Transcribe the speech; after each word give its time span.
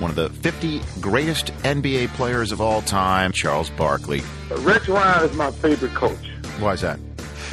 one 0.00 0.10
of 0.10 0.16
the 0.16 0.30
50 0.30 0.80
greatest 1.00 1.46
NBA 1.62 2.08
players 2.14 2.52
of 2.52 2.60
all 2.60 2.82
time, 2.82 3.32
Charles 3.32 3.70
Barkley. 3.70 4.22
Rex 4.50 4.88
Ryan 4.88 5.28
is 5.28 5.36
my 5.36 5.50
favorite 5.50 5.94
coach. 5.94 6.30
Why 6.58 6.72
is 6.72 6.80
that? 6.80 6.98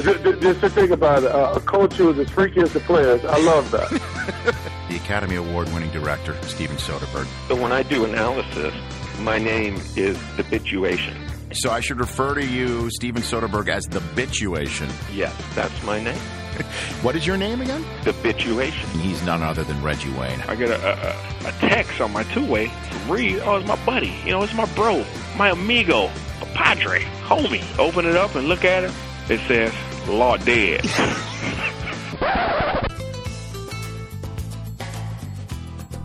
Just, 0.02 0.22
just 0.40 0.60
to 0.60 0.70
think 0.70 0.90
about 0.90 1.24
it, 1.24 1.30
uh, 1.30 1.54
a 1.56 1.60
coach 1.60 1.94
who 1.94 2.10
is 2.10 2.18
as 2.18 2.30
freaky 2.30 2.60
as 2.60 2.72
the 2.72 2.80
players, 2.80 3.24
I 3.24 3.38
love 3.40 3.70
that. 3.72 3.90
the 4.88 4.96
Academy 4.96 5.36
Award 5.36 5.68
winning 5.72 5.90
director, 5.90 6.40
Steven 6.42 6.76
Soderbergh. 6.76 7.26
So 7.48 7.60
when 7.60 7.72
I 7.72 7.82
do 7.82 8.04
analysis, 8.04 8.72
my 9.20 9.38
name 9.38 9.74
is 9.96 10.16
the 10.36 10.44
Bituation. 10.44 11.16
So 11.52 11.70
I 11.70 11.80
should 11.80 11.98
refer 11.98 12.34
to 12.34 12.46
you, 12.46 12.90
Steven 12.90 13.22
Soderbergh, 13.22 13.68
as 13.68 13.84
the 13.86 14.00
Bituation. 14.00 14.90
Yes, 15.12 15.34
that's 15.54 15.82
my 15.82 16.00
name. 16.00 16.18
what 17.02 17.16
is 17.16 17.26
your 17.26 17.36
name 17.36 17.60
again? 17.60 17.84
The 18.04 18.12
Bituation. 18.12 19.00
He's 19.00 19.22
none 19.24 19.42
other 19.42 19.64
than 19.64 19.82
Reggie 19.82 20.12
Wayne. 20.12 20.40
I 20.42 20.54
get 20.54 20.70
a, 20.70 21.08
a, 21.44 21.48
a 21.48 21.52
text 21.52 22.00
on 22.00 22.12
my 22.12 22.22
two-way 22.24 22.68
from 22.68 23.10
Reed. 23.10 23.40
Oh, 23.44 23.56
it's 23.56 23.66
my 23.68 23.76
buddy. 23.84 24.14
You 24.24 24.32
know, 24.32 24.42
it's 24.42 24.54
my 24.54 24.66
bro, 24.74 25.04
my 25.36 25.50
amigo, 25.50 26.10
a 26.40 26.46
padre, 26.54 27.02
homie. 27.24 27.64
Open 27.78 28.06
it 28.06 28.16
up 28.16 28.34
and 28.34 28.48
look 28.48 28.64
at 28.64 28.84
it. 28.84 28.92
It 29.28 29.40
says, 29.46 29.72
Law 30.08 30.36
dead. 30.38 30.80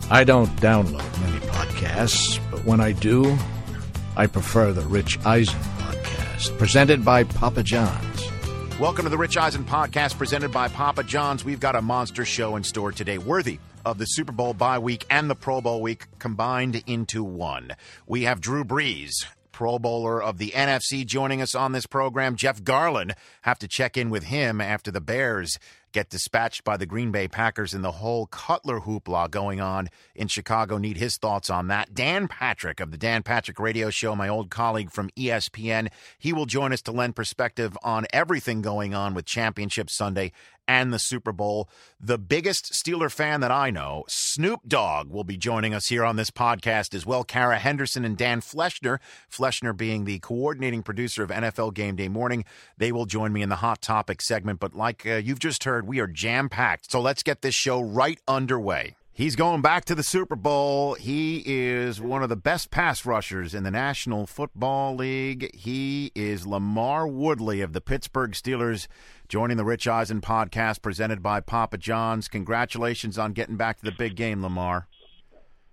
I 0.09 0.23
don't 0.25 0.49
download 0.57 1.21
many 1.21 1.39
podcasts, 1.47 2.39
but 2.51 2.65
when 2.65 2.81
I 2.81 2.91
do, 2.91 3.37
I 4.15 4.27
prefer 4.27 4.73
the 4.73 4.81
Rich 4.81 5.17
Eisen 5.25 5.59
podcast, 5.79 6.55
presented 6.59 7.03
by 7.03 7.23
Papa 7.23 7.63
John's. 7.63 8.12
Welcome 8.79 9.05
to 9.05 9.09
the 9.09 9.17
Rich 9.17 9.37
Eisen 9.37 9.63
podcast, 9.63 10.17
presented 10.17 10.51
by 10.51 10.67
Papa 10.67 11.03
John's. 11.03 11.45
We've 11.45 11.59
got 11.59 11.75
a 11.75 11.81
monster 11.81 12.25
show 12.25 12.55
in 12.55 12.63
store 12.63 12.91
today, 12.91 13.17
worthy 13.17 13.59
of 13.85 13.97
the 13.97 14.05
Super 14.05 14.31
Bowl 14.31 14.53
bye 14.53 14.79
week 14.79 15.05
and 15.09 15.29
the 15.29 15.35
Pro 15.35 15.61
Bowl 15.61 15.81
week 15.81 16.07
combined 16.19 16.83
into 16.87 17.23
one. 17.23 17.71
We 18.07 18.23
have 18.23 18.41
Drew 18.41 18.65
Brees, 18.65 19.25
Pro 19.51 19.77
Bowler 19.77 20.21
of 20.21 20.37
the 20.37 20.51
NFC, 20.51 21.05
joining 21.05 21.41
us 21.41 21.53
on 21.55 21.71
this 21.71 21.85
program. 21.85 22.35
Jeff 22.35 22.61
Garlin, 22.63 23.13
have 23.43 23.59
to 23.59 23.67
check 23.67 23.95
in 23.95 24.09
with 24.09 24.23
him 24.23 24.59
after 24.59 24.91
the 24.91 25.01
Bears 25.01 25.59
get 25.93 26.09
dispatched 26.09 26.63
by 26.63 26.75
the 26.75 26.85
Green 26.85 27.11
Bay 27.11 27.27
Packers 27.27 27.73
and 27.73 27.83
the 27.83 27.91
whole 27.91 28.25
Cutler 28.25 28.81
hoopla 28.81 29.29
going 29.29 29.61
on 29.61 29.89
in 30.15 30.27
Chicago. 30.27 30.77
Need 30.77 30.97
his 30.97 31.17
thoughts 31.17 31.49
on 31.49 31.67
that. 31.67 31.93
Dan 31.93 32.27
Patrick 32.27 32.79
of 32.79 32.91
the 32.91 32.97
Dan 32.97 33.23
Patrick 33.23 33.59
Radio 33.59 33.89
Show, 33.89 34.15
my 34.15 34.27
old 34.27 34.49
colleague 34.49 34.91
from 34.91 35.09
ESPN, 35.11 35.89
he 36.17 36.33
will 36.33 36.47
join 36.47 36.73
us 36.73 36.81
to 36.81 36.91
lend 36.91 37.15
perspective 37.15 37.77
on 37.83 38.05
everything 38.11 38.61
going 38.61 38.93
on 38.93 39.13
with 39.13 39.25
Championship 39.25 39.89
Sunday 39.89 40.31
and 40.67 40.93
the 40.93 40.99
Super 40.99 41.31
Bowl. 41.31 41.69
The 41.99 42.17
biggest 42.17 42.73
Steeler 42.73 43.11
fan 43.11 43.41
that 43.41 43.51
I 43.51 43.69
know, 43.69 44.03
Snoop 44.07 44.61
Dogg, 44.67 45.09
will 45.09 45.23
be 45.23 45.37
joining 45.37 45.73
us 45.73 45.87
here 45.87 46.03
on 46.03 46.15
this 46.15 46.31
podcast 46.31 46.93
as 46.93 47.05
well. 47.05 47.23
Kara 47.23 47.59
Henderson 47.59 48.05
and 48.05 48.17
Dan 48.17 48.41
Fleschner, 48.41 48.99
Fleschner 49.31 49.75
being 49.75 50.05
the 50.05 50.19
coordinating 50.19 50.83
producer 50.83 51.23
of 51.23 51.29
NFL 51.29 51.73
Game 51.73 51.95
Day 51.95 52.07
Morning, 52.07 52.45
they 52.77 52.91
will 52.91 53.05
join 53.05 53.33
me 53.33 53.41
in 53.41 53.49
the 53.49 53.57
Hot 53.57 53.81
Topic 53.81 54.21
segment. 54.21 54.59
But 54.59 54.73
like 54.73 55.05
uh, 55.05 55.15
you've 55.15 55.39
just 55.39 55.63
heard, 55.63 55.87
we 55.87 55.99
are 55.99 56.07
jam 56.07 56.49
packed. 56.49 56.91
So 56.91 57.01
let's 57.01 57.23
get 57.23 57.41
this 57.41 57.55
show 57.55 57.81
right 57.81 58.19
underway. 58.27 58.95
He's 59.15 59.35
going 59.35 59.61
back 59.61 59.85
to 59.85 59.93
the 59.93 60.01
Super 60.01 60.35
Bowl. 60.35 60.95
He 60.95 61.43
is 61.45 62.01
one 62.01 62.23
of 62.23 62.29
the 62.29 62.35
best 62.35 62.71
pass 62.71 63.05
rushers 63.05 63.53
in 63.53 63.61
the 63.61 63.69
National 63.69 64.25
Football 64.25 64.95
League. 64.95 65.55
He 65.55 66.11
is 66.15 66.47
LaMarr 66.47 67.13
Woodley 67.13 67.61
of 67.61 67.73
the 67.73 67.81
Pittsburgh 67.81 68.31
Steelers, 68.31 68.87
joining 69.27 69.57
the 69.57 69.65
Rich 69.65 69.87
Eisen 69.87 70.21
podcast 70.21 70.81
presented 70.81 71.21
by 71.21 71.39
Papa 71.39 71.77
John's. 71.77 72.27
Congratulations 72.27 73.17
on 73.17 73.33
getting 73.33 73.57
back 73.57 73.77
to 73.79 73.85
the 73.85 73.91
big 73.91 74.15
game, 74.15 74.41
LaMarr. 74.41 74.85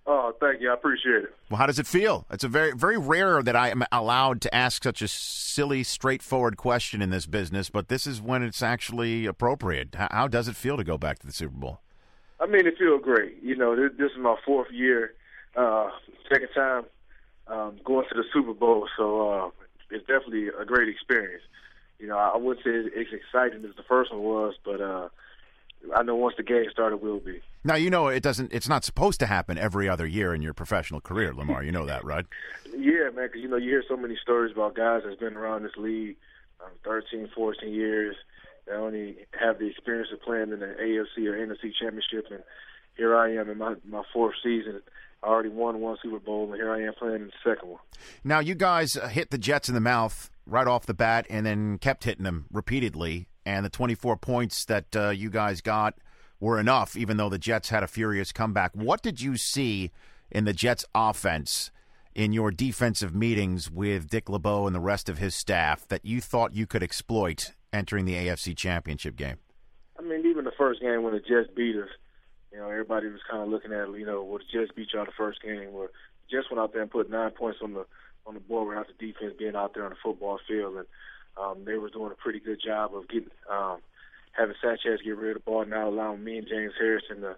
Oh, 0.06 0.33
thank 0.41 0.61
you. 0.61 0.70
I 0.70 0.75
appreciate 0.75 1.25
it. 1.25 1.34
Well, 1.51 1.59
how 1.59 1.67
does 1.67 1.78
it 1.78 1.87
feel? 1.87 2.27
It's 2.31 2.43
a 2.43 2.48
very, 2.48 2.73
very 2.73 2.98
rare 2.98 3.43
that 3.43 3.55
I 3.55 3.69
am 3.69 3.84
allowed 3.93 4.41
to 4.43 4.55
ask 4.55 4.83
such 4.83 5.03
a 5.03 5.09
silly, 5.09 5.83
straightforward 5.84 6.56
question 6.56 7.03
in 7.03 7.11
this 7.11 7.27
business, 7.27 7.71
but 7.71 7.88
this 7.88 8.06
is 8.06 8.21
when 8.21 8.43
it's 8.43 8.62
actually 8.62 9.27
appropriate. 9.27 9.94
How 9.94 10.27
does 10.27 10.49
it 10.49 10.56
feel 10.56 10.77
to 10.77 10.84
go 10.84 10.99
back 10.99 11.19
to 11.21 11.27
the 11.27 11.32
Super 11.32 11.56
Bowl? 11.56 11.81
I 12.41 12.47
mean, 12.47 12.67
it 12.67 12.75
feels 12.78 13.03
great. 13.03 13.43
You 13.43 13.56
know, 13.56 13.77
this, 13.77 13.93
this 13.99 14.11
is 14.12 14.19
my 14.19 14.37
fourth 14.44 14.72
year, 14.72 15.15
uh, 15.56 15.91
second 16.28 16.49
time 16.55 16.84
um, 17.50 17.78
going 17.84 18.06
to 18.09 18.15
the 18.15 18.25
Super 18.32 18.55
Bowl, 18.55 18.88
so 18.97 19.31
uh, 19.31 19.50
it's 19.91 20.06
definitely 20.06 20.49
a 20.49 20.65
great 20.65 20.88
experience. 20.88 21.43
You 22.00 22.09
know, 22.09 22.16
I 22.16 22.37
wouldn't 22.37 22.65
say 22.65 22.71
it's 22.71 23.12
as 23.12 23.21
exciting 23.21 23.65
as 23.69 23.77
the 23.77 23.83
first 23.83 24.11
one 24.11 24.22
was, 24.22 24.55
but 24.65 24.81
uh, 24.81 25.09
I 25.94 26.03
know 26.03 26.16
once 26.16 26.34
the 26.37 26.43
game 26.43 26.65
started, 26.71 26.99
will 26.99 27.21
be. 27.21 27.41
Now 27.62 27.75
you 27.75 27.91
know 27.91 28.09
it 28.09 28.22
doesn't. 28.22 28.53
It's 28.53 28.69
not 28.69 28.84
supposed 28.84 29.21
to 29.21 29.27
happen 29.27 29.59
every 29.59 29.88
other 29.88 30.06
year 30.06 30.34
in 30.34 30.41
your 30.41 30.55
professional 30.55 31.00
career, 31.00 31.33
LaMarr. 31.33 31.65
You 31.65 31.72
know 31.72 31.87
that, 31.87 32.05
right? 32.05 32.25
yeah, 32.77 33.11
man. 33.15 33.27
Because 33.27 33.43
you 33.43 33.49
know 33.49 33.56
you 33.56 33.71
hear 33.71 33.84
so 33.87 33.97
many 33.97 34.16
stories 34.22 34.53
about 34.53 34.75
guys 34.75 35.03
that's 35.05 35.21
been 35.21 35.37
around 35.37 35.65
this 35.65 35.77
league 35.77 36.16
um, 36.65 36.71
13, 36.84 37.28
14 37.34 37.72
years. 37.72 38.17
They 38.67 38.72
only 38.72 39.17
have 39.38 39.59
the 39.59 39.67
experience 39.67 40.09
of 40.12 40.22
playing 40.22 40.53
in 40.53 40.61
the 40.61 40.75
AFC 40.81 41.27
or 41.27 41.32
NFC 41.34 41.72
championship, 41.78 42.27
and 42.31 42.43
here 42.97 43.17
I 43.17 43.34
am 43.34 43.50
in 43.50 43.59
my 43.59 43.75
my 43.84 44.03
fourth 44.12 44.37
season. 44.43 44.81
I 45.22 45.26
already 45.26 45.50
won 45.50 45.81
one 45.81 45.97
Super 46.03 46.19
Bowl, 46.19 46.47
and 46.47 46.54
here 46.54 46.72
I 46.72 46.82
am 46.82 46.94
playing 46.94 47.16
in 47.16 47.26
the 47.26 47.32
second 47.50 47.69
one. 47.69 47.81
Now 48.25 48.41
you 48.41 48.54
guys 48.54 48.94
hit 49.10 49.31
the 49.31 49.38
Jets 49.38 49.69
in 49.69 49.75
the 49.75 49.81
mouth 49.81 50.31
right 50.47 50.66
off 50.66 50.86
the 50.86 50.94
bat, 50.94 51.26
and 51.31 51.47
then 51.47 51.78
kept 51.78 52.04
hitting 52.04 52.25
them 52.25 52.47
repeatedly. 52.53 53.28
And 53.47 53.64
the 53.64 53.70
24 53.70 54.16
points 54.16 54.64
that 54.66 54.97
uh, 54.97 55.10
you 55.10 55.31
guys 55.31 55.60
got 55.60 55.94
were 56.41 56.58
enough, 56.58 56.97
even 56.97 57.16
though 57.16 57.28
the 57.28 57.38
Jets 57.38 57.69
had 57.69 57.82
a 57.82 57.86
furious 57.86 58.32
comeback. 58.32 58.72
What 58.75 59.03
did 59.03 59.20
you 59.20 59.36
see 59.36 59.91
in 60.31 60.44
the 60.44 60.53
Jets' 60.53 60.84
offense 60.94 61.70
in 62.14 62.32
your 62.32 62.50
defensive 62.50 63.14
meetings 63.14 63.70
with 63.70 64.08
Dick 64.08 64.28
LeBeau 64.28 64.66
and 64.66 64.75
the 64.75 64.81
rest 64.81 65.08
of 65.08 65.19
his 65.19 65.34
staff 65.34 65.87
that 65.88 66.04
you 66.04 66.20
thought 66.20 66.54
you 66.54 66.66
could 66.66 66.82
exploit 66.82 67.52
entering 67.72 68.04
the 68.04 68.14
AFC 68.14 68.56
Championship 68.56 69.16
game? 69.16 69.37
I 69.98 70.02
mean, 70.02 70.26
even 70.26 70.44
the 70.44 70.52
first 70.56 70.81
game 70.81 71.02
when 71.02 71.12
the 71.12 71.20
Jets 71.20 71.48
beat 71.54 71.76
us, 71.76 71.88
you 72.53 72.59
know, 72.59 72.69
everybody 72.69 73.09
was 73.09 73.21
kind 73.31 73.43
of 73.43 73.49
looking 73.49 73.72
at, 73.72 73.88
you 73.99 74.06
know, 74.06 74.22
well, 74.22 74.38
the 74.38 74.44
Jets 74.59 74.72
beat 74.75 74.93
y'all 74.93 75.05
the 75.05 75.12
first 75.16 75.43
game. 75.43 75.72
Where 75.72 75.91
Jets 76.31 76.50
went 76.50 76.61
out 76.61 76.72
there 76.72 76.83
and 76.83 76.91
put 76.91 77.11
nine 77.11 77.31
points 77.31 77.61
on 77.62 77.75
the 77.75 77.87
on 78.27 78.34
the 78.34 78.41
board 78.41 78.69
without 78.69 78.87
the 78.87 79.06
defense 79.06 79.34
being 79.38 79.56
out 79.56 79.75
there 79.75 79.84
on 79.84 79.91
the 79.91 79.97
football 80.03 80.38
field, 80.47 80.77
and 80.77 80.87
um, 81.41 81.65
they 81.65 81.78
were 81.78 81.91
doing 81.91 82.12
a 82.12 82.22
pretty 82.22 82.41
good 82.41 82.61
job 82.62 82.94
of 82.94 83.09
getting 83.09 83.31
um, 83.50 83.78
having 84.33 84.55
Sanchez 84.61 85.00
get 85.05 85.16
rid 85.16 85.37
of 85.37 85.43
the 85.43 85.50
ball, 85.50 85.65
now 85.65 85.88
allowing 85.88 86.22
me 86.22 86.38
and 86.38 86.49
James 86.49 86.72
Harrison 86.78 87.22
to 87.22 87.37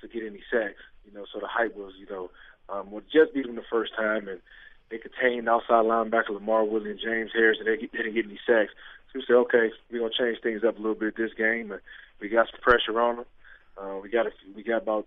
to 0.00 0.08
get 0.08 0.26
any 0.26 0.42
sacks. 0.50 0.82
You 1.04 1.12
know, 1.12 1.24
so 1.32 1.40
the 1.40 1.48
hype 1.48 1.76
was, 1.76 1.92
you 1.98 2.06
know, 2.06 2.30
um, 2.68 2.90
well, 2.90 3.02
just 3.12 3.34
beat 3.34 3.46
them 3.46 3.56
the 3.56 3.62
first 3.70 3.92
time, 3.96 4.28
and 4.28 4.40
they 4.90 4.98
contained 4.98 5.48
outside 5.48 5.84
linebacker 5.84 6.30
LaMarr 6.30 6.68
Woodley 6.68 6.90
and 6.90 7.00
James 7.00 7.30
Harrison. 7.34 7.64
They 7.64 7.76
didn't 7.76 8.14
get 8.14 8.26
any 8.26 8.38
sacks. 8.46 8.72
So 9.12 9.18
we 9.18 9.24
said, 9.26 9.34
okay, 9.34 9.70
we're 9.90 10.00
gonna 10.00 10.12
change 10.16 10.42
things 10.42 10.62
up 10.64 10.76
a 10.76 10.80
little 10.80 10.94
bit 10.94 11.16
this 11.16 11.34
game, 11.34 11.72
and 11.72 11.80
we 12.20 12.28
got 12.28 12.48
some 12.50 12.60
pressure 12.60 13.00
on 13.00 13.16
them. 13.16 13.24
Uh, 13.76 13.98
we 14.02 14.08
got 14.10 14.26
a, 14.26 14.30
we 14.54 14.62
got 14.62 14.82
about 14.82 15.06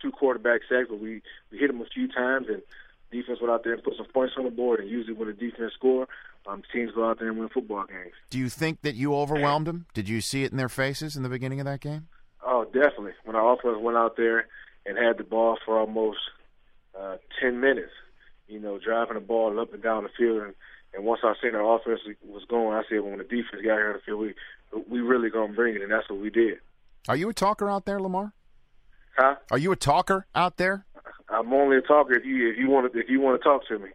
two 0.00 0.10
quarterback 0.10 0.60
sacks, 0.68 0.86
but 0.88 1.00
we 1.00 1.22
we 1.50 1.58
hit 1.58 1.68
them 1.68 1.80
a 1.80 1.86
few 1.86 2.08
times, 2.08 2.46
and 2.48 2.62
defense 3.10 3.40
went 3.40 3.52
out 3.52 3.64
there 3.64 3.74
and 3.74 3.82
put 3.82 3.96
some 3.96 4.06
points 4.06 4.34
on 4.38 4.44
the 4.44 4.50
board. 4.50 4.80
And 4.80 4.88
usually, 4.90 5.14
when 5.14 5.28
the 5.28 5.34
defense 5.34 5.72
score, 5.74 6.08
um, 6.46 6.62
teams 6.72 6.92
go 6.94 7.08
out 7.08 7.18
there 7.18 7.28
and 7.28 7.38
win 7.38 7.48
football 7.48 7.84
games. 7.86 8.12
Do 8.30 8.38
you 8.38 8.48
think 8.48 8.82
that 8.82 8.94
you 8.94 9.14
overwhelmed 9.14 9.66
them? 9.66 9.86
Did 9.94 10.08
you 10.08 10.20
see 10.20 10.44
it 10.44 10.50
in 10.50 10.56
their 10.56 10.68
faces 10.68 11.16
in 11.16 11.22
the 11.22 11.28
beginning 11.28 11.60
of 11.60 11.66
that 11.66 11.80
game? 11.80 12.08
Oh, 12.44 12.64
definitely. 12.64 13.12
When 13.24 13.36
our 13.36 13.54
offense 13.54 13.78
went 13.80 13.96
out 13.96 14.16
there 14.16 14.46
and 14.86 14.96
had 14.96 15.18
the 15.18 15.24
ball 15.24 15.58
for 15.64 15.78
almost 15.78 16.18
uh, 16.98 17.16
ten 17.40 17.60
minutes, 17.60 17.92
you 18.46 18.58
know, 18.58 18.78
driving 18.78 19.14
the 19.14 19.20
ball 19.20 19.58
up 19.60 19.72
and 19.74 19.82
down 19.82 20.04
the 20.04 20.10
field, 20.16 20.42
and, 20.42 20.54
and 20.94 21.04
once 21.04 21.20
I 21.22 21.34
seen 21.42 21.54
our 21.54 21.76
offense 21.76 22.00
was 22.26 22.44
going, 22.48 22.74
I 22.74 22.82
said, 22.88 23.00
well, 23.00 23.10
when 23.10 23.18
the 23.18 23.24
defense 23.24 23.62
got 23.62 23.76
here 23.76 23.88
on 23.88 23.92
the 23.94 24.02
field, 24.04 24.20
we 24.20 24.34
we 24.88 25.00
really 25.00 25.30
gonna 25.30 25.52
bring 25.52 25.76
it, 25.76 25.82
and 25.82 25.90
that's 25.90 26.08
what 26.08 26.20
we 26.20 26.30
did. 26.30 26.58
Are 27.08 27.16
you 27.16 27.28
a 27.28 27.34
talker 27.34 27.68
out 27.68 27.86
there, 27.86 27.98
LaMarr? 27.98 28.32
Huh? 29.16 29.34
Are 29.50 29.58
you 29.58 29.72
a 29.72 29.76
talker 29.76 30.26
out 30.34 30.58
there? 30.58 30.86
I'm 31.28 31.52
only 31.52 31.78
a 31.78 31.82
talker 31.82 32.14
if 32.14 32.24
you 32.24 32.48
if 32.50 32.56
you 32.56 32.70
want 32.70 32.92
to 32.92 32.98
if 32.98 33.08
you 33.08 33.20
want 33.20 33.40
to 33.40 33.44
talk 33.44 33.66
to 33.68 33.78
me 33.78 33.88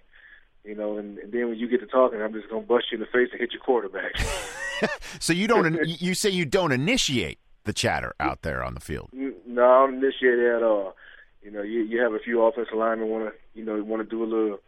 you 0.63 0.75
know, 0.75 0.97
and, 0.97 1.17
and, 1.19 1.31
then 1.31 1.49
when 1.49 1.57
you 1.57 1.67
get 1.67 1.81
to 1.81 1.87
talking, 1.87 2.21
I'm 2.21 2.33
just 2.33 2.49
gonna 2.49 2.61
bust 2.61 2.85
you 2.91 2.97
in 2.97 3.01
the 3.01 3.07
face 3.07 3.29
and 3.31 3.39
hit 3.39 3.51
your 3.51 3.61
quarterback. 3.61 4.17
so 5.19 5.33
you 5.33 5.47
don't 5.47 5.77
you 5.85 6.13
say 6.13 6.29
you 6.29 6.45
don't 6.45 6.71
initiate 6.71 7.39
the 7.65 7.73
chatter 7.73 8.13
out 8.19 8.41
there 8.41 8.63
on 8.63 8.73
the 8.73 8.79
field? 8.79 9.09
No, 9.13 9.63
I 9.63 9.85
don't 9.85 9.95
initiate 9.95 10.39
it 10.39 10.55
at 10.55 10.63
all. 10.63 10.95
You 11.41 11.51
know, 11.51 11.61
you 11.61 11.81
you 11.81 12.01
have 12.01 12.13
a 12.13 12.19
few 12.19 12.41
offensive 12.41 12.75
linemen 12.75 13.09
want 13.09 13.25
to 13.25 13.33
you 13.53 13.65
know 13.65 13.81
want 13.83 14.01
to 14.03 14.09
do 14.09 14.23
a 14.23 14.25
little 14.25 14.59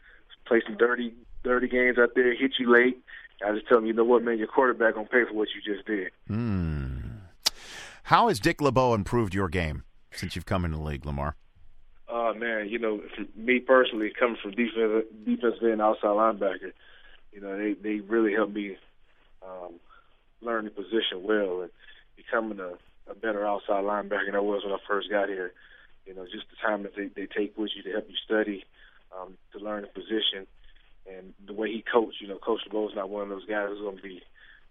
play 0.45 0.61
some 0.65 0.77
dirty 0.77 1.13
dirty 1.43 1.67
games 1.67 1.97
out 1.97 2.11
there, 2.15 2.35
hit 2.35 2.53
you 2.59 2.71
late. 2.71 2.97
I 3.45 3.51
just 3.53 3.67
tell 3.67 3.77
them, 3.77 3.85
you 3.85 3.93
know 3.93 4.05
what, 4.05 4.23
man, 4.23 4.37
your 4.37 4.47
quarterback 4.47 4.95
gonna 4.95 5.07
pay 5.07 5.25
for 5.25 5.33
what 5.33 5.49
you 5.53 5.73
just 5.73 5.85
did. 5.85 6.11
Mm. 6.29 7.04
How 8.05 8.27
has 8.27 8.39
Dick 8.39 8.61
LeBeau 8.61 8.93
improved 8.93 9.33
your 9.33 9.49
game 9.49 9.83
since 10.11 10.35
you've 10.35 10.45
come 10.45 10.63
into 10.63 10.77
the 10.77 10.83
league, 10.83 11.03
LaMarr? 11.03 11.33
uh, 12.07 12.33
man, 12.33 12.69
you 12.69 12.79
know, 12.79 13.01
me 13.35 13.59
personally, 13.59 14.11
coming 14.17 14.37
from 14.41 14.51
defense, 14.51 15.05
defensive 15.25 15.63
end, 15.63 15.81
outside 15.81 16.07
linebacker, 16.09 16.71
you 17.31 17.41
know, 17.41 17.57
they 17.57 17.73
they 17.73 17.99
really 17.99 18.33
helped 18.33 18.53
me 18.53 18.77
um, 19.43 19.73
learn 20.41 20.65
the 20.65 20.71
position 20.71 21.23
well 21.23 21.61
and 21.61 21.71
becoming 22.15 22.59
a, 22.59 22.73
a 23.09 23.15
better 23.15 23.45
outside 23.45 23.83
linebacker 23.83 24.27
than 24.27 24.35
I 24.35 24.39
was 24.39 24.63
when 24.63 24.73
I 24.73 24.77
first 24.87 25.09
got 25.09 25.27
here. 25.29 25.51
you 26.05 26.13
know, 26.13 26.25
just 26.25 26.45
the 26.49 26.67
time 26.67 26.83
that 26.83 26.95
they, 26.95 27.07
they 27.07 27.27
take 27.27 27.57
with 27.57 27.71
you 27.75 27.83
to 27.83 27.91
help 27.91 28.05
you 28.07 28.15
study, 28.23 28.63
um, 29.19 29.37
to 29.53 29.59
learn 29.59 29.81
the 29.81 29.87
position, 29.87 30.47
and 31.11 31.33
the 31.45 31.53
way 31.53 31.71
he 31.71 31.83
coached. 31.91 32.21
You 32.21 32.27
know, 32.27 32.37
Coach 32.37 32.61
LeBeau's 32.67 32.95
not 32.95 33.09
one 33.09 33.23
of 33.23 33.29
those 33.29 33.45
guys 33.45 33.69
who's 33.69 33.81
going 33.81 33.97
to 33.97 34.03
be 34.03 34.21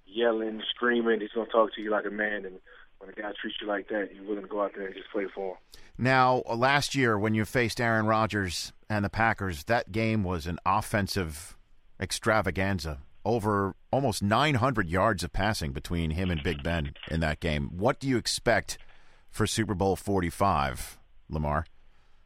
yelling, 0.06 0.62
screaming. 0.74 1.20
He's 1.20 1.32
going 1.32 1.46
to 1.46 1.52
talk 1.52 1.74
to 1.74 1.82
you 1.82 1.90
like 1.90 2.06
a 2.06 2.10
man, 2.10 2.44
and 2.44 2.58
when 3.04 3.14
a 3.14 3.20
guy 3.20 3.32
treats 3.40 3.56
you 3.60 3.66
like 3.66 3.88
that, 3.88 4.10
you're 4.14 4.24
willing 4.24 4.42
to 4.42 4.48
go 4.48 4.62
out 4.62 4.72
there 4.74 4.86
and 4.86 4.94
just 4.94 5.10
play 5.10 5.26
for 5.34 5.52
him. 5.52 5.56
Now, 5.98 6.42
last 6.52 6.94
year 6.94 7.18
when 7.18 7.34
you 7.34 7.44
faced 7.44 7.80
Aaron 7.80 8.06
Rodgers 8.06 8.72
and 8.88 9.04
the 9.04 9.10
Packers, 9.10 9.64
that 9.64 9.92
game 9.92 10.24
was 10.24 10.46
an 10.46 10.58
offensive 10.64 11.56
extravaganza. 12.00 12.98
Over 13.24 13.74
almost 13.90 14.22
900 14.22 14.90
yards 14.90 15.24
of 15.24 15.32
passing 15.32 15.72
between 15.72 16.10
him 16.10 16.30
and 16.30 16.42
Big 16.42 16.62
Ben 16.62 16.92
in 17.10 17.20
that 17.20 17.40
game. 17.40 17.70
What 17.72 17.98
do 17.98 18.06
you 18.06 18.18
expect 18.18 18.76
for 19.30 19.46
Super 19.46 19.74
Bowl 19.74 19.96
45, 19.96 20.98
LaMarr? 21.30 21.64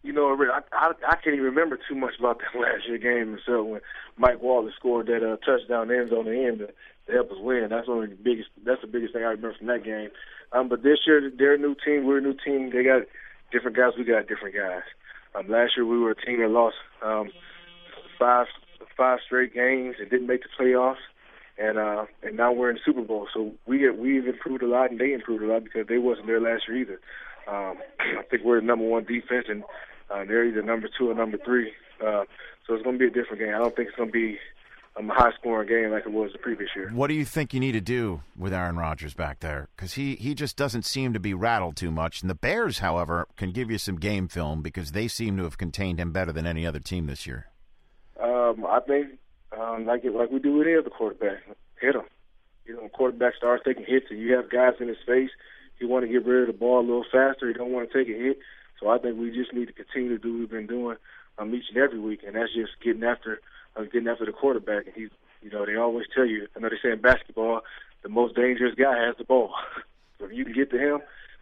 You 0.02 0.12
know, 0.12 0.36
I, 0.36 0.60
I, 0.72 0.92
I 1.06 1.16
can't 1.16 1.34
even 1.34 1.44
remember 1.44 1.78
too 1.88 1.94
much 1.94 2.14
about 2.18 2.40
that 2.40 2.58
last 2.60 2.88
year 2.88 2.98
game. 2.98 3.34
And 3.34 3.40
so 3.46 3.62
when 3.62 3.80
Mike 4.16 4.42
Wallace 4.42 4.74
scored 4.76 5.06
that 5.06 5.22
uh, 5.22 5.36
touchdown 5.36 5.92
end 5.92 6.12
on 6.12 6.24
the 6.24 6.46
end 6.46 6.58
to, 6.60 6.66
to 6.66 7.12
help 7.12 7.30
us 7.30 7.38
win, 7.38 7.68
that's 7.70 7.86
one 7.86 8.04
of 8.04 8.10
the 8.10 8.16
biggest. 8.16 8.48
That's 8.64 8.80
the 8.80 8.88
biggest 8.88 9.12
thing 9.12 9.22
I 9.22 9.28
remember 9.28 9.54
from 9.56 9.68
that 9.68 9.84
game. 9.84 10.10
Um, 10.52 10.68
but 10.68 10.82
this 10.82 10.98
year, 11.06 11.30
they're 11.36 11.54
a 11.54 11.58
new 11.58 11.74
team. 11.84 12.06
We're 12.06 12.18
a 12.18 12.22
new 12.22 12.34
team. 12.44 12.70
They 12.72 12.82
got 12.82 13.02
different 13.52 13.76
guys. 13.76 13.92
We 13.98 14.04
got 14.04 14.28
different 14.28 14.54
guys. 14.54 14.82
Um, 15.34 15.48
last 15.48 15.72
year, 15.76 15.86
we 15.86 15.98
were 15.98 16.12
a 16.12 16.26
team 16.26 16.40
that 16.40 16.48
lost 16.48 16.76
um, 17.04 17.30
five 18.18 18.46
five 18.96 19.18
straight 19.24 19.54
games 19.54 19.96
and 20.00 20.10
didn't 20.10 20.26
make 20.26 20.42
the 20.42 20.48
playoffs, 20.58 21.04
and 21.58 21.78
uh, 21.78 22.06
and 22.22 22.36
now 22.36 22.52
we're 22.52 22.70
in 22.70 22.76
the 22.76 22.82
Super 22.84 23.02
Bowl. 23.02 23.28
So 23.32 23.52
we 23.66 23.88
we've 23.90 24.26
improved 24.26 24.62
a 24.62 24.68
lot, 24.68 24.90
and 24.90 25.00
they 25.00 25.12
improved 25.12 25.42
a 25.42 25.46
lot 25.46 25.64
because 25.64 25.86
they 25.86 25.98
wasn't 25.98 26.26
there 26.26 26.40
last 26.40 26.64
year 26.68 26.78
either. 26.78 27.00
Um, 27.46 27.78
I 28.00 28.22
think 28.30 28.44
we're 28.44 28.60
the 28.60 28.66
number 28.66 28.86
one 28.86 29.04
defense, 29.04 29.46
and 29.48 29.62
uh, 30.10 30.24
they're 30.24 30.46
either 30.46 30.62
number 30.62 30.88
two 30.98 31.10
or 31.10 31.14
number 31.14 31.38
three. 31.44 31.72
Uh, 32.00 32.24
so 32.66 32.74
it's 32.74 32.82
going 32.84 32.98
to 32.98 32.98
be 32.98 33.06
a 33.06 33.22
different 33.22 33.40
game. 33.40 33.54
I 33.54 33.58
don't 33.58 33.74
think 33.74 33.88
it's 33.88 33.96
going 33.96 34.10
to 34.10 34.12
be 34.12 34.38
um, 34.98 35.10
a 35.10 35.14
high 35.14 35.32
scoring 35.38 35.68
game 35.68 35.90
like 35.90 36.06
it 36.06 36.12
was 36.12 36.32
the 36.32 36.38
previous 36.38 36.70
year. 36.74 36.90
What 36.92 37.08
do 37.08 37.14
you 37.14 37.24
think 37.24 37.54
you 37.54 37.60
need 37.60 37.72
to 37.72 37.80
do 37.80 38.22
with 38.36 38.52
Aaron 38.52 38.76
Rodgers 38.76 39.14
back 39.14 39.40
there? 39.40 39.68
Because 39.76 39.94
he, 39.94 40.16
he 40.16 40.34
just 40.34 40.56
doesn't 40.56 40.84
seem 40.84 41.12
to 41.12 41.20
be 41.20 41.34
rattled 41.34 41.76
too 41.76 41.90
much. 41.90 42.20
And 42.20 42.30
the 42.30 42.34
Bears, 42.34 42.78
however, 42.78 43.28
can 43.36 43.52
give 43.52 43.70
you 43.70 43.78
some 43.78 43.96
game 43.96 44.28
film 44.28 44.62
because 44.62 44.92
they 44.92 45.08
seem 45.08 45.36
to 45.36 45.44
have 45.44 45.58
contained 45.58 46.00
him 46.00 46.12
better 46.12 46.32
than 46.32 46.46
any 46.46 46.66
other 46.66 46.80
team 46.80 47.06
this 47.06 47.26
year. 47.26 47.46
Um, 48.22 48.66
I 48.66 48.80
think 48.80 49.18
um, 49.58 49.86
like 49.86 50.04
it, 50.04 50.14
like 50.14 50.30
we 50.30 50.40
do 50.40 50.56
with 50.56 50.66
any 50.66 50.76
other 50.76 50.90
quarterback, 50.90 51.38
hit 51.80 51.94
him. 51.94 52.02
You 52.66 52.76
know, 52.76 52.88
quarterback 52.88 53.34
starts 53.36 53.62
taking 53.64 53.84
hits, 53.86 54.06
and 54.10 54.18
you 54.18 54.34
have 54.34 54.50
guys 54.50 54.74
in 54.80 54.88
his 54.88 54.98
face. 55.06 55.30
He 55.78 55.86
want 55.86 56.04
to 56.04 56.12
get 56.12 56.26
rid 56.26 56.42
of 56.42 56.46
the 56.48 56.58
ball 56.58 56.80
a 56.80 56.82
little 56.82 57.04
faster. 57.10 57.46
He 57.46 57.54
don't 57.54 57.72
want 57.72 57.90
to 57.90 57.98
take 57.98 58.12
a 58.12 58.18
hit. 58.18 58.38
So 58.80 58.88
I 58.88 58.98
think 58.98 59.18
we 59.18 59.30
just 59.30 59.52
need 59.52 59.66
to 59.66 59.72
continue 59.72 60.10
to 60.10 60.18
do 60.18 60.32
what 60.32 60.40
we've 60.40 60.50
been 60.50 60.66
doing 60.66 60.96
um, 61.38 61.54
each 61.54 61.64
and 61.68 61.78
every 61.78 61.98
week, 61.98 62.20
and 62.26 62.36
that's 62.36 62.52
just 62.54 62.72
getting 62.82 63.04
after 63.04 63.40
uh, 63.76 63.82
getting 63.84 64.08
after 64.08 64.26
the 64.26 64.32
quarterback. 64.32 64.86
And 64.86 64.94
he's, 64.94 65.10
you 65.42 65.50
know, 65.50 65.64
they 65.64 65.76
always 65.76 66.06
tell 66.14 66.26
you. 66.26 66.46
I 66.56 66.60
know 66.60 66.68
they 66.68 66.76
say 66.82 66.92
in 66.92 67.00
basketball, 67.00 67.60
the 68.02 68.08
most 68.08 68.34
dangerous 68.34 68.74
guy 68.74 69.06
has 69.06 69.16
the 69.16 69.24
ball. 69.24 69.52
so 70.18 70.26
if 70.26 70.32
you 70.32 70.44
can 70.44 70.54
get 70.54 70.70
to 70.70 70.78
him, 70.78 71.00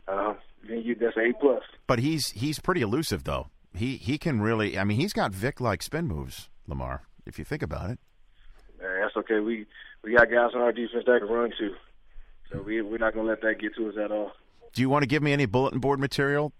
uh, 0.09 0.35
then 0.69 0.83
you 0.83 0.95
that's 0.95 1.17
an 1.17 1.31
a 1.31 1.41
plus. 1.41 1.63
But 1.87 1.99
he's 2.01 2.31
he's 2.31 2.59
pretty 2.59 2.83
elusive 2.83 3.25
though. 3.25 3.49
He 3.75 3.97
he 3.97 4.19
can 4.19 4.41
really. 4.41 4.79
I 4.79 4.85
mean, 4.85 4.99
he's 4.99 5.13
got 5.13 5.33
Vic 5.33 5.61
like 5.61 5.83
spin 5.83 6.07
moves, 6.07 6.49
LaMarr. 6.69 7.01
If 7.25 7.39
you 7.39 7.45
think 7.45 7.63
about 7.63 7.91
it. 7.91 7.99
Man, 8.81 9.01
that's 9.01 9.17
okay. 9.17 9.41
We 9.41 9.67
we 10.03 10.15
got 10.15 10.31
guys 10.31 10.51
on 10.55 10.61
our 10.61 10.73
defense 10.73 11.05
that 11.07 11.21
can 11.21 11.29
run 11.29 11.53
too. 11.59 11.75
So 12.53 12.63
we 12.63 12.81
we're 12.83 12.99
not 12.99 13.15
gonna 13.15 13.29
let 13.29 13.41
that 13.43 13.59
get 13.61 13.75
to 13.77 13.89
us 13.89 13.95
at 14.03 14.13
all. 14.13 14.33
Do 14.73 14.83
you 14.83 14.91
want 14.91 15.03
to 15.03 15.07
give 15.07 15.23
me 15.23 15.33
any 15.33 15.47
bulletin 15.47 15.81
board 15.81 15.99
material 15.99 16.53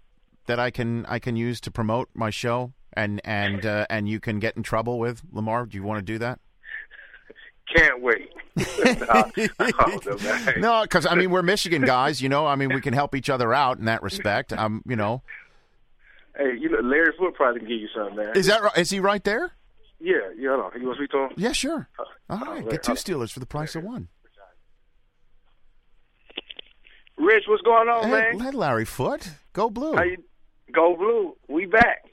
that 0.47 0.59
I 0.59 0.71
can 0.71 1.05
I 1.05 1.19
can 1.19 1.35
use 1.35 1.61
to 1.61 1.71
promote 1.71 2.09
my 2.13 2.29
show 2.29 2.73
and 2.97 3.21
and 3.23 3.65
uh, 3.65 3.85
and 3.89 4.09
you 4.09 4.19
can 4.19 4.39
get 4.39 4.57
in 4.57 4.63
trouble 4.63 4.99
with 4.99 5.21
LaMarr? 5.33 5.69
Do 5.69 5.77
you 5.77 5.83
want 5.83 5.99
to 5.99 6.05
do 6.05 6.17
that? 6.19 6.39
Can't 7.73 8.01
wait. 8.01 8.29
no, 10.57 10.81
because 10.81 11.05
I 11.05 11.15
mean 11.15 11.29
we're 11.29 11.43
Michigan 11.43 11.81
guys, 11.85 12.21
you 12.21 12.29
know. 12.29 12.47
I 12.47 12.55
mean 12.55 12.73
we 12.73 12.81
can 12.81 12.93
help 12.93 13.15
each 13.15 13.29
other 13.29 13.53
out 13.53 13.77
in 13.77 13.85
that 13.85 14.01
respect. 14.01 14.51
Um, 14.53 14.81
you 14.87 14.95
know. 14.95 15.21
Hey, 16.35 16.57
you 16.57 16.69
know 16.69 16.79
Larry 16.79 17.13
Foote 17.17 17.35
probably 17.35 17.59
can 17.59 17.69
give 17.69 17.79
you 17.79 17.89
something, 17.95 18.15
man. 18.15 18.35
Is 18.35 18.47
that 18.47 18.63
right? 18.63 18.77
Is 18.77 18.89
he 18.89 18.99
right 18.99 19.23
there? 19.23 19.51
Yeah, 19.99 20.15
yeah. 20.37 20.49
Hold 20.49 20.73
on. 20.73 20.81
You 20.81 20.87
want 20.87 20.99
to 20.99 21.03
speak 21.03 21.11
to 21.11 21.17
him? 21.25 21.29
Yeah, 21.37 21.51
sure. 21.51 21.89
Uh, 21.99 22.03
All 22.29 22.53
right, 22.53 22.69
get 22.69 22.83
two 22.83 22.93
Steelers 22.93 23.31
for 23.31 23.39
the 23.39 23.45
price 23.45 23.75
of 23.75 23.83
one. 23.83 24.09
Rich, 27.17 27.45
what's 27.47 27.63
going 27.63 27.89
on, 27.89 28.03
hey, 28.03 28.37
man? 28.37 28.53
Larry 28.53 28.85
Foote 28.85 29.31
go 29.53 29.71
blue. 29.71 29.99
You, 30.03 30.17
go 30.71 30.95
blue. 30.95 31.35
We 31.47 31.65
back. 31.65 32.06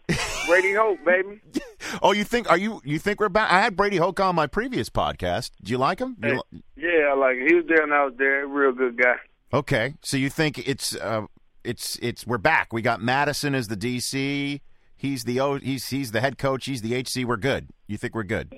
Brady 0.46 0.74
Hoke, 0.74 1.04
baby. 1.04 1.40
oh, 2.02 2.12
you 2.12 2.24
think 2.24 2.50
are 2.50 2.58
you 2.58 2.80
you 2.84 2.98
think 2.98 3.20
we're 3.20 3.28
back? 3.28 3.50
I 3.50 3.60
had 3.60 3.76
Brady 3.76 3.96
Hoke 3.96 4.20
on 4.20 4.34
my 4.34 4.46
previous 4.46 4.90
podcast. 4.90 5.50
Do 5.62 5.72
you 5.72 5.78
like 5.78 5.98
him? 5.98 6.16
Hey, 6.22 6.38
yeah, 6.76 7.10
I 7.10 7.14
like 7.14 7.36
him. 7.36 7.48
He 7.48 7.54
was 7.54 7.64
there 7.66 7.82
and 7.82 7.92
I 7.92 8.04
was 8.04 8.14
there. 8.18 8.46
Real 8.46 8.72
good 8.72 8.98
guy. 8.98 9.16
Okay, 9.52 9.94
so 10.02 10.16
you 10.16 10.30
think 10.30 10.66
it's 10.68 10.94
uh, 10.96 11.26
it's 11.62 11.98
it's 12.02 12.26
we're 12.26 12.38
back. 12.38 12.72
We 12.72 12.82
got 12.82 13.00
Mattison 13.00 13.54
as 13.54 13.68
the 13.68 13.76
DC. 13.76 14.60
He's 14.96 15.24
the 15.24 15.40
O. 15.40 15.58
He's 15.58 15.88
he's 15.88 16.12
the 16.12 16.20
head 16.20 16.38
coach. 16.38 16.66
He's 16.66 16.82
the 16.82 16.94
HC. 16.94 17.24
We're 17.24 17.36
good. 17.36 17.68
You 17.86 17.96
think 17.96 18.14
we're 18.14 18.24
good? 18.24 18.52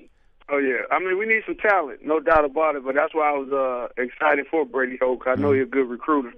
Oh 0.49 0.59
yeah. 0.59 0.83
I 0.91 0.99
mean, 0.99 1.19
we 1.19 1.27
need 1.27 1.43
some 1.47 1.57
talent, 1.57 2.01
no 2.05 2.21
doubt 2.21 2.45
about 2.45 2.77
it. 2.77 2.85
But 2.85 2.95
that's 2.95 3.15
why 3.15 3.31
I 3.31 3.33
was 3.33 3.53
uh, 3.53 4.03
excited 4.03 4.47
for 4.51 4.65
Brady 4.65 4.99
Hoke. 5.01 5.25
I 5.27 5.35
know 5.35 5.51
mm. 5.51 5.59
he's 5.59 5.67
a 5.67 5.71
good 5.71 5.89
recruiter. 5.89 6.33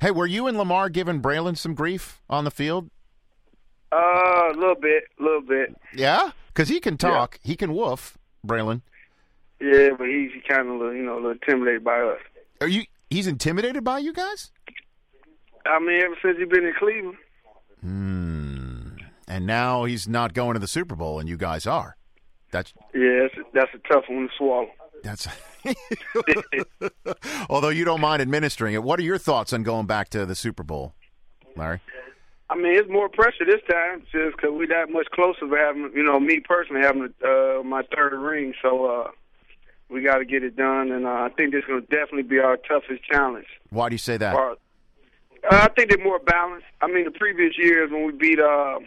Hey, 0.00 0.10
were 0.10 0.26
you 0.26 0.46
and 0.46 0.56
LaMarr 0.56 0.90
giving 0.90 1.20
Braylon 1.20 1.58
some 1.58 1.74
grief 1.74 2.22
on 2.30 2.44
the 2.44 2.50
field? 2.50 2.90
Uh, 3.92 4.52
a 4.52 4.56
little 4.56 4.76
bit, 4.76 5.04
a 5.18 5.22
little 5.22 5.40
bit. 5.40 5.76
Yeah, 5.94 6.30
because 6.48 6.68
he 6.68 6.80
can 6.80 6.96
talk. 6.96 7.38
Yeah. 7.42 7.48
He 7.48 7.56
can 7.56 7.74
woof, 7.74 8.16
Braylon. 8.46 8.82
Yeah, 9.60 9.90
but 9.98 10.08
he's 10.08 10.30
kind 10.48 10.68
of 10.68 10.94
you 10.94 11.02
know 11.02 11.14
a 11.14 11.16
little 11.16 11.30
intimidated 11.32 11.84
by 11.84 12.00
us. 12.00 12.18
Are 12.60 12.68
you? 12.68 12.84
He's 13.10 13.26
intimidated 13.26 13.82
by 13.82 13.98
you 13.98 14.12
guys? 14.12 14.52
I 15.66 15.78
mean, 15.80 16.00
ever 16.02 16.16
since 16.22 16.38
he's 16.38 16.48
been 16.48 16.64
in 16.64 16.74
Cleveland. 16.78 17.16
Hmm. 17.80 18.80
And 19.26 19.46
now 19.46 19.84
he's 19.84 20.08
not 20.08 20.34
going 20.34 20.54
to 20.54 20.60
the 20.60 20.68
Super 20.68 20.96
Bowl, 20.96 21.18
and 21.20 21.28
you 21.28 21.36
guys 21.36 21.66
are. 21.66 21.96
That's 22.50 22.72
yeah. 22.94 23.22
That's 23.22 23.34
a, 23.34 23.42
that's 23.52 23.74
a 23.74 23.88
tough 23.88 24.04
one 24.08 24.28
to 24.28 24.34
swallow. 24.36 24.70
That's 25.02 25.28
although 27.50 27.68
you 27.68 27.84
don't 27.84 28.00
mind 28.00 28.22
administering 28.22 28.74
it. 28.74 28.82
What 28.82 28.98
are 28.98 29.02
your 29.02 29.18
thoughts 29.18 29.52
on 29.52 29.62
going 29.62 29.86
back 29.86 30.10
to 30.10 30.26
the 30.26 30.34
Super 30.34 30.62
Bowl, 30.62 30.94
Larry? 31.56 31.80
I 32.50 32.56
mean, 32.56 32.74
it's 32.74 32.90
more 32.90 33.08
pressure 33.08 33.44
this 33.46 33.62
time 33.70 34.02
just 34.10 34.36
because 34.36 34.50
we're 34.50 34.66
that 34.66 34.90
much 34.90 35.06
closer 35.14 35.48
to 35.48 35.54
having, 35.54 35.92
you 35.94 36.02
know, 36.02 36.18
me 36.18 36.40
personally 36.40 36.82
having 36.82 37.14
uh, 37.24 37.62
my 37.62 37.82
third 37.94 38.12
ring. 38.12 38.54
So 38.60 38.86
uh, 38.86 39.10
we 39.88 40.02
got 40.02 40.18
to 40.18 40.24
get 40.24 40.42
it 40.42 40.56
done, 40.56 40.90
and 40.90 41.06
uh, 41.06 41.10
I 41.10 41.28
think 41.36 41.52
this 41.52 41.60
is 41.60 41.68
going 41.68 41.82
to 41.82 41.86
definitely 41.86 42.24
be 42.24 42.40
our 42.40 42.56
toughest 42.56 43.04
challenge. 43.04 43.46
Why 43.70 43.88
do 43.88 43.94
you 43.94 43.98
say 43.98 44.16
that? 44.16 44.34
Uh, 44.34 44.56
I 45.48 45.68
think 45.76 45.90
they're 45.90 46.04
more 46.04 46.18
balanced. 46.18 46.66
I 46.80 46.88
mean, 46.88 47.04
the 47.04 47.12
previous 47.12 47.56
years 47.56 47.90
when 47.92 48.04
we 48.04 48.12
beat 48.12 48.40
uh, 48.40 48.80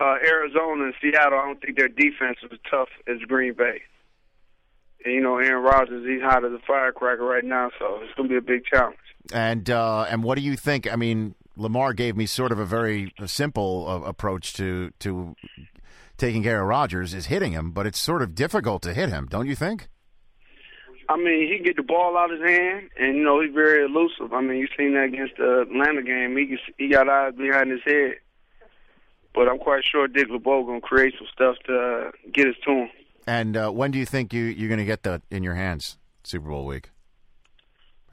uh, 0.00 0.14
Arizona 0.24 0.84
and 0.84 0.94
Seattle, 1.02 1.40
I 1.40 1.46
don't 1.46 1.60
think 1.60 1.76
their 1.76 1.88
defense 1.88 2.38
was 2.40 2.52
as 2.52 2.58
tough 2.70 2.88
as 3.08 3.18
Green 3.26 3.54
Bay. 3.54 3.82
And, 5.04 5.14
you 5.14 5.20
know, 5.20 5.38
Aaron 5.38 5.64
Rodgers, 5.64 6.06
he's 6.06 6.22
hot 6.22 6.44
as 6.44 6.52
a 6.52 6.60
firecracker 6.64 7.24
right 7.24 7.44
now, 7.44 7.70
so 7.80 7.98
it's 8.02 8.14
going 8.14 8.28
to 8.28 8.32
be 8.32 8.38
a 8.38 8.40
big 8.40 8.64
challenge. 8.64 8.96
And 9.32 9.68
uh, 9.68 10.06
and 10.08 10.22
what 10.22 10.36
do 10.36 10.42
you 10.42 10.56
think? 10.56 10.92
I 10.92 10.96
mean, 10.96 11.34
LaMarr 11.56 11.94
gave 11.94 12.16
me 12.16 12.26
sort 12.26 12.52
of 12.52 12.58
a 12.58 12.64
very 12.64 13.12
simple 13.26 13.86
uh, 13.88 14.08
approach 14.08 14.54
to 14.54 14.90
to 15.00 15.34
taking 16.16 16.42
care 16.42 16.60
of 16.60 16.68
Rodgers 16.68 17.14
is 17.14 17.26
hitting 17.26 17.52
him, 17.52 17.72
but 17.72 17.86
it's 17.86 17.98
sort 17.98 18.22
of 18.22 18.34
difficult 18.34 18.82
to 18.82 18.94
hit 18.94 19.08
him, 19.08 19.26
don't 19.26 19.46
you 19.46 19.56
think? 19.56 19.88
I 21.08 21.16
mean, 21.16 21.48
he 21.50 21.56
can 21.56 21.64
get 21.64 21.76
the 21.76 21.82
ball 21.82 22.16
out 22.16 22.32
of 22.32 22.40
his 22.40 22.48
hand, 22.48 22.88
and 22.98 23.16
you 23.16 23.24
know 23.24 23.42
he's 23.42 23.52
very 23.52 23.84
elusive. 23.84 24.32
I 24.32 24.40
mean, 24.40 24.58
you 24.58 24.68
seen 24.78 24.94
that 24.94 25.04
against 25.04 25.36
the 25.36 25.62
Atlanta 25.62 26.02
game. 26.02 26.36
He 26.36 26.56
he 26.78 26.88
got 26.88 27.08
eyes 27.08 27.34
behind 27.34 27.70
his 27.70 27.80
head, 27.84 28.14
but 29.34 29.48
I'm 29.48 29.58
quite 29.58 29.82
sure 29.84 30.08
Dick 30.08 30.28
LeBeau 30.30 30.64
gonna 30.64 30.80
create 30.80 31.14
some 31.18 31.26
stuff 31.32 31.56
to 31.66 31.76
uh, 31.76 32.10
get 32.32 32.48
us 32.48 32.54
to 32.64 32.70
him. 32.70 32.88
And 33.26 33.56
uh, 33.56 33.70
when 33.70 33.90
do 33.90 33.98
you 33.98 34.06
think 34.06 34.32
you 34.32 34.44
you're 34.44 34.70
gonna 34.70 34.84
get 34.84 35.02
that 35.02 35.22
in 35.30 35.42
your 35.42 35.54
hands? 35.54 35.98
Super 36.24 36.48
Bowl 36.48 36.64
week. 36.64 36.91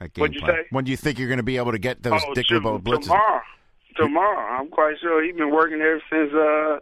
What'd 0.00 0.34
you 0.34 0.40
plan. 0.40 0.54
say? 0.54 0.66
When 0.70 0.84
do 0.84 0.90
you 0.90 0.96
think 0.96 1.18
you're 1.18 1.28
going 1.28 1.38
to 1.38 1.42
be 1.42 1.58
able 1.58 1.72
to 1.72 1.78
get 1.78 2.02
those 2.02 2.22
oh, 2.26 2.34
Dick 2.34 2.46
blitzes? 2.48 3.02
Tomorrow. 3.02 3.42
Tomorrow. 3.96 4.58
I'm 4.58 4.68
quite 4.68 4.94
sure 5.00 5.22
he's 5.22 5.36
been 5.36 5.50
working 5.50 5.78
there 5.78 6.02
since 6.10 6.32
uh, 6.32 6.78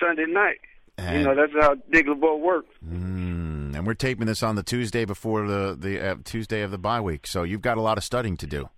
Sunday 0.00 0.26
night. 0.26 0.60
And 0.98 1.18
you 1.18 1.24
know, 1.24 1.34
that's 1.34 1.52
how 1.58 1.74
Dick 1.90 2.06
LeBeau 2.06 2.36
works. 2.36 2.68
Mm, 2.86 3.74
and 3.74 3.86
we're 3.86 3.94
taping 3.94 4.26
this 4.26 4.42
on 4.42 4.54
the 4.56 4.62
Tuesday 4.62 5.04
before 5.04 5.46
the, 5.46 5.76
the 5.78 6.00
uh, 6.00 6.16
Tuesday 6.24 6.62
of 6.62 6.70
the 6.70 6.78
bye 6.78 7.00
week, 7.00 7.26
so 7.26 7.42
you've 7.42 7.62
got 7.62 7.78
a 7.78 7.80
lot 7.80 7.98
of 7.98 8.04
studying 8.04 8.36
to 8.36 8.46
do. 8.46 8.68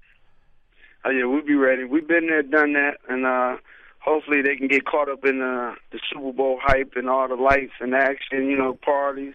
Oh, 1.04 1.10
yeah, 1.10 1.26
we'll 1.26 1.44
be 1.44 1.54
ready. 1.54 1.84
We've 1.84 2.06
been 2.06 2.28
there, 2.28 2.42
done 2.42 2.72
that, 2.74 2.98
and 3.08 3.26
uh, 3.26 3.58
hopefully 3.98 4.40
they 4.40 4.56
can 4.56 4.68
get 4.68 4.86
caught 4.86 5.10
up 5.10 5.24
in 5.24 5.42
uh, 5.42 5.74
the 5.92 5.98
Super 6.10 6.32
Bowl 6.32 6.58
hype 6.62 6.92
and 6.96 7.10
all 7.10 7.28
the 7.28 7.34
lights 7.34 7.74
and 7.80 7.94
action, 7.94 8.46
you 8.46 8.56
know, 8.56 8.74
parties. 8.74 9.34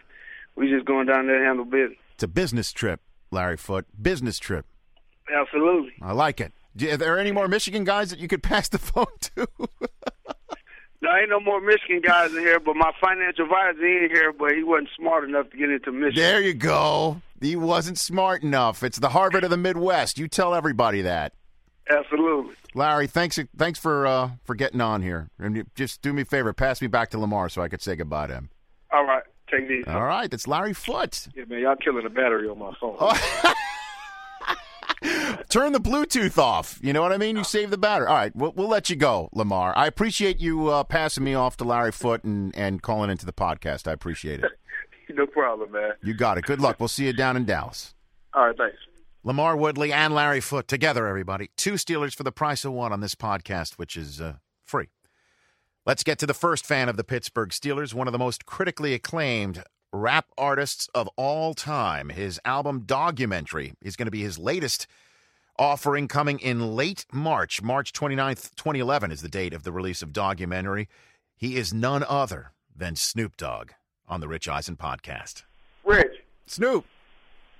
We're 0.55 0.75
just 0.75 0.87
going 0.87 1.05
down 1.05 1.27
there 1.27 1.39
to 1.39 1.45
handle 1.45 1.65
business. 1.65 1.99
It's 2.15 2.23
a 2.23 2.27
business 2.27 2.71
trip. 2.71 3.01
Larry 3.31 3.57
Foote. 3.57 3.85
Business 4.01 4.39
trip. 4.39 4.65
Absolutely. 5.33 5.93
I 6.01 6.13
like 6.13 6.41
it. 6.41 6.53
Are 6.81 6.97
there 6.97 7.19
any 7.19 7.31
more 7.31 7.47
Michigan 7.47 7.83
guys 7.83 8.09
that 8.09 8.19
you 8.19 8.27
could 8.27 8.43
pass 8.51 8.69
the 8.69 8.77
phone 8.79 9.05
to? 9.35 9.47
There 11.01 11.17
ain't 11.17 11.29
no 11.29 11.39
more 11.39 11.61
Michigan 11.61 12.01
guys 12.03 12.33
in 12.33 12.39
here, 12.39 12.59
but 12.59 12.75
my 12.75 12.91
financial 12.99 13.45
advisor 13.45 13.85
in 13.85 14.09
here, 14.11 14.33
but 14.33 14.51
he 14.51 14.63
wasn't 14.63 14.89
smart 14.97 15.23
enough 15.23 15.49
to 15.51 15.57
get 15.57 15.69
into 15.69 15.93
Michigan. 15.93 16.21
there 16.21 16.41
you 16.41 16.53
go. 16.53 17.21
He 17.39 17.55
wasn't 17.55 17.97
smart 17.97 18.43
enough. 18.43 18.83
It's 18.83 18.99
the 18.99 19.09
Harvard 19.09 19.45
of 19.45 19.49
the 19.49 19.55
Midwest. 19.57 20.17
You 20.19 20.27
tell 20.27 20.53
everybody 20.53 21.01
that. 21.03 21.31
Absolutely. 21.89 22.53
Larry, 22.75 23.07
thanks 23.07 23.39
thanks 23.57 23.79
for 23.79 24.05
uh, 24.05 24.31
for 24.43 24.55
getting 24.55 24.81
on 24.81 25.01
here. 25.01 25.29
And 25.39 25.65
just 25.73 26.01
do 26.01 26.11
me 26.11 26.23
a 26.23 26.25
favor, 26.25 26.51
pass 26.51 26.81
me 26.81 26.87
back 26.87 27.09
to 27.11 27.17
LaMarr 27.17 27.49
so 27.49 27.61
I 27.61 27.69
could 27.69 27.81
say 27.81 27.95
goodbye 27.95 28.27
to 28.27 28.33
him. 28.33 28.49
All 28.91 29.05
right. 29.05 29.18
Take 29.51 29.69
easy. 29.69 29.87
All 29.87 30.03
right, 30.03 30.29
that's 30.29 30.47
Larry 30.47 30.73
Foote. 30.73 31.27
Yeah, 31.35 31.45
man, 31.47 31.59
y'all 31.59 31.75
killing 31.75 32.03
the 32.03 32.09
battery 32.09 32.47
on 32.47 32.59
my 32.59 32.73
phone. 32.79 32.97
Turn 35.49 35.71
the 35.71 35.79
Bluetooth 35.79 36.37
off. 36.37 36.77
You 36.83 36.93
know 36.93 37.01
what 37.01 37.11
I 37.11 37.17
mean? 37.17 37.35
You 37.37 37.43
save 37.43 37.71
the 37.71 37.77
battery. 37.77 38.07
All 38.07 38.15
right, 38.15 38.35
we'll, 38.35 38.51
we'll 38.51 38.67
let 38.67 38.89
you 38.89 38.95
go, 38.95 39.29
LaMarr. 39.33 39.73
I 39.75 39.87
appreciate 39.87 40.39
you 40.39 40.67
uh, 40.67 40.83
passing 40.83 41.23
me 41.23 41.33
off 41.33 41.57
to 41.57 41.63
Larry 41.63 41.91
Foote 41.91 42.23
and, 42.23 42.55
and 42.55 42.81
calling 42.81 43.09
into 43.09 43.25
the 43.25 43.33
podcast. 43.33 43.87
I 43.87 43.93
appreciate 43.93 44.41
it. 44.43 44.51
no 45.09 45.25
problem, 45.25 45.71
man. 45.71 45.93
You 46.03 46.13
got 46.13 46.37
it. 46.37 46.43
Good 46.43 46.61
luck. 46.61 46.75
We'll 46.79 46.89
see 46.89 47.05
you 47.05 47.13
down 47.13 47.37
in 47.37 47.45
Dallas. 47.45 47.95
All 48.33 48.45
right, 48.45 48.57
thanks. 48.57 48.77
LaMarr 49.25 49.57
Woodley 49.57 49.91
and 49.91 50.13
Larry 50.13 50.41
Foote 50.41 50.67
together, 50.67 51.07
everybody. 51.07 51.49
Two 51.57 51.73
Steelers 51.73 52.15
for 52.15 52.23
the 52.23 52.31
price 52.31 52.63
of 52.63 52.73
one 52.73 52.93
on 52.93 52.99
this 52.99 53.15
podcast, 53.15 53.73
which 53.73 53.97
is 53.97 54.21
uh. 54.21 54.35
Let's 55.89 56.03
get 56.03 56.19
to 56.19 56.27
the 56.27 56.35
first 56.35 56.67
fan 56.67 56.87
of 56.87 56.97
the 56.97 57.03
Pittsburgh 57.03 57.49
Steelers, 57.49 57.95
one 57.95 58.07
of 58.07 58.11
the 58.11 58.19
most 58.19 58.45
critically 58.45 58.93
acclaimed 58.93 59.63
rap 59.91 60.27
artists 60.37 60.87
of 60.93 61.09
all 61.15 61.55
time. 61.55 62.09
His 62.09 62.39
album 62.45 62.81
Doggumentary 62.81 63.73
is 63.81 63.95
going 63.95 64.05
to 64.05 64.11
be 64.11 64.21
his 64.21 64.37
latest 64.37 64.85
offering 65.57 66.07
coming 66.07 66.37
in 66.37 66.75
late 66.75 67.07
March. 67.11 67.63
March 67.63 67.91
29th, 67.91 68.53
2011 68.55 69.11
is 69.11 69.23
the 69.23 69.29
date 69.29 69.51
of 69.51 69.63
the 69.63 69.71
release 69.71 70.03
of 70.03 70.13
Doggumentary. 70.13 70.87
He 71.35 71.57
is 71.57 71.73
none 71.73 72.03
other 72.07 72.51
than 72.75 72.95
Snoop 72.95 73.35
Dogg 73.35 73.71
on 74.07 74.21
the 74.21 74.27
Rich 74.27 74.47
Eisen 74.47 74.75
podcast. 74.75 75.41
Rich. 75.83 76.21
Snoop, 76.45 76.85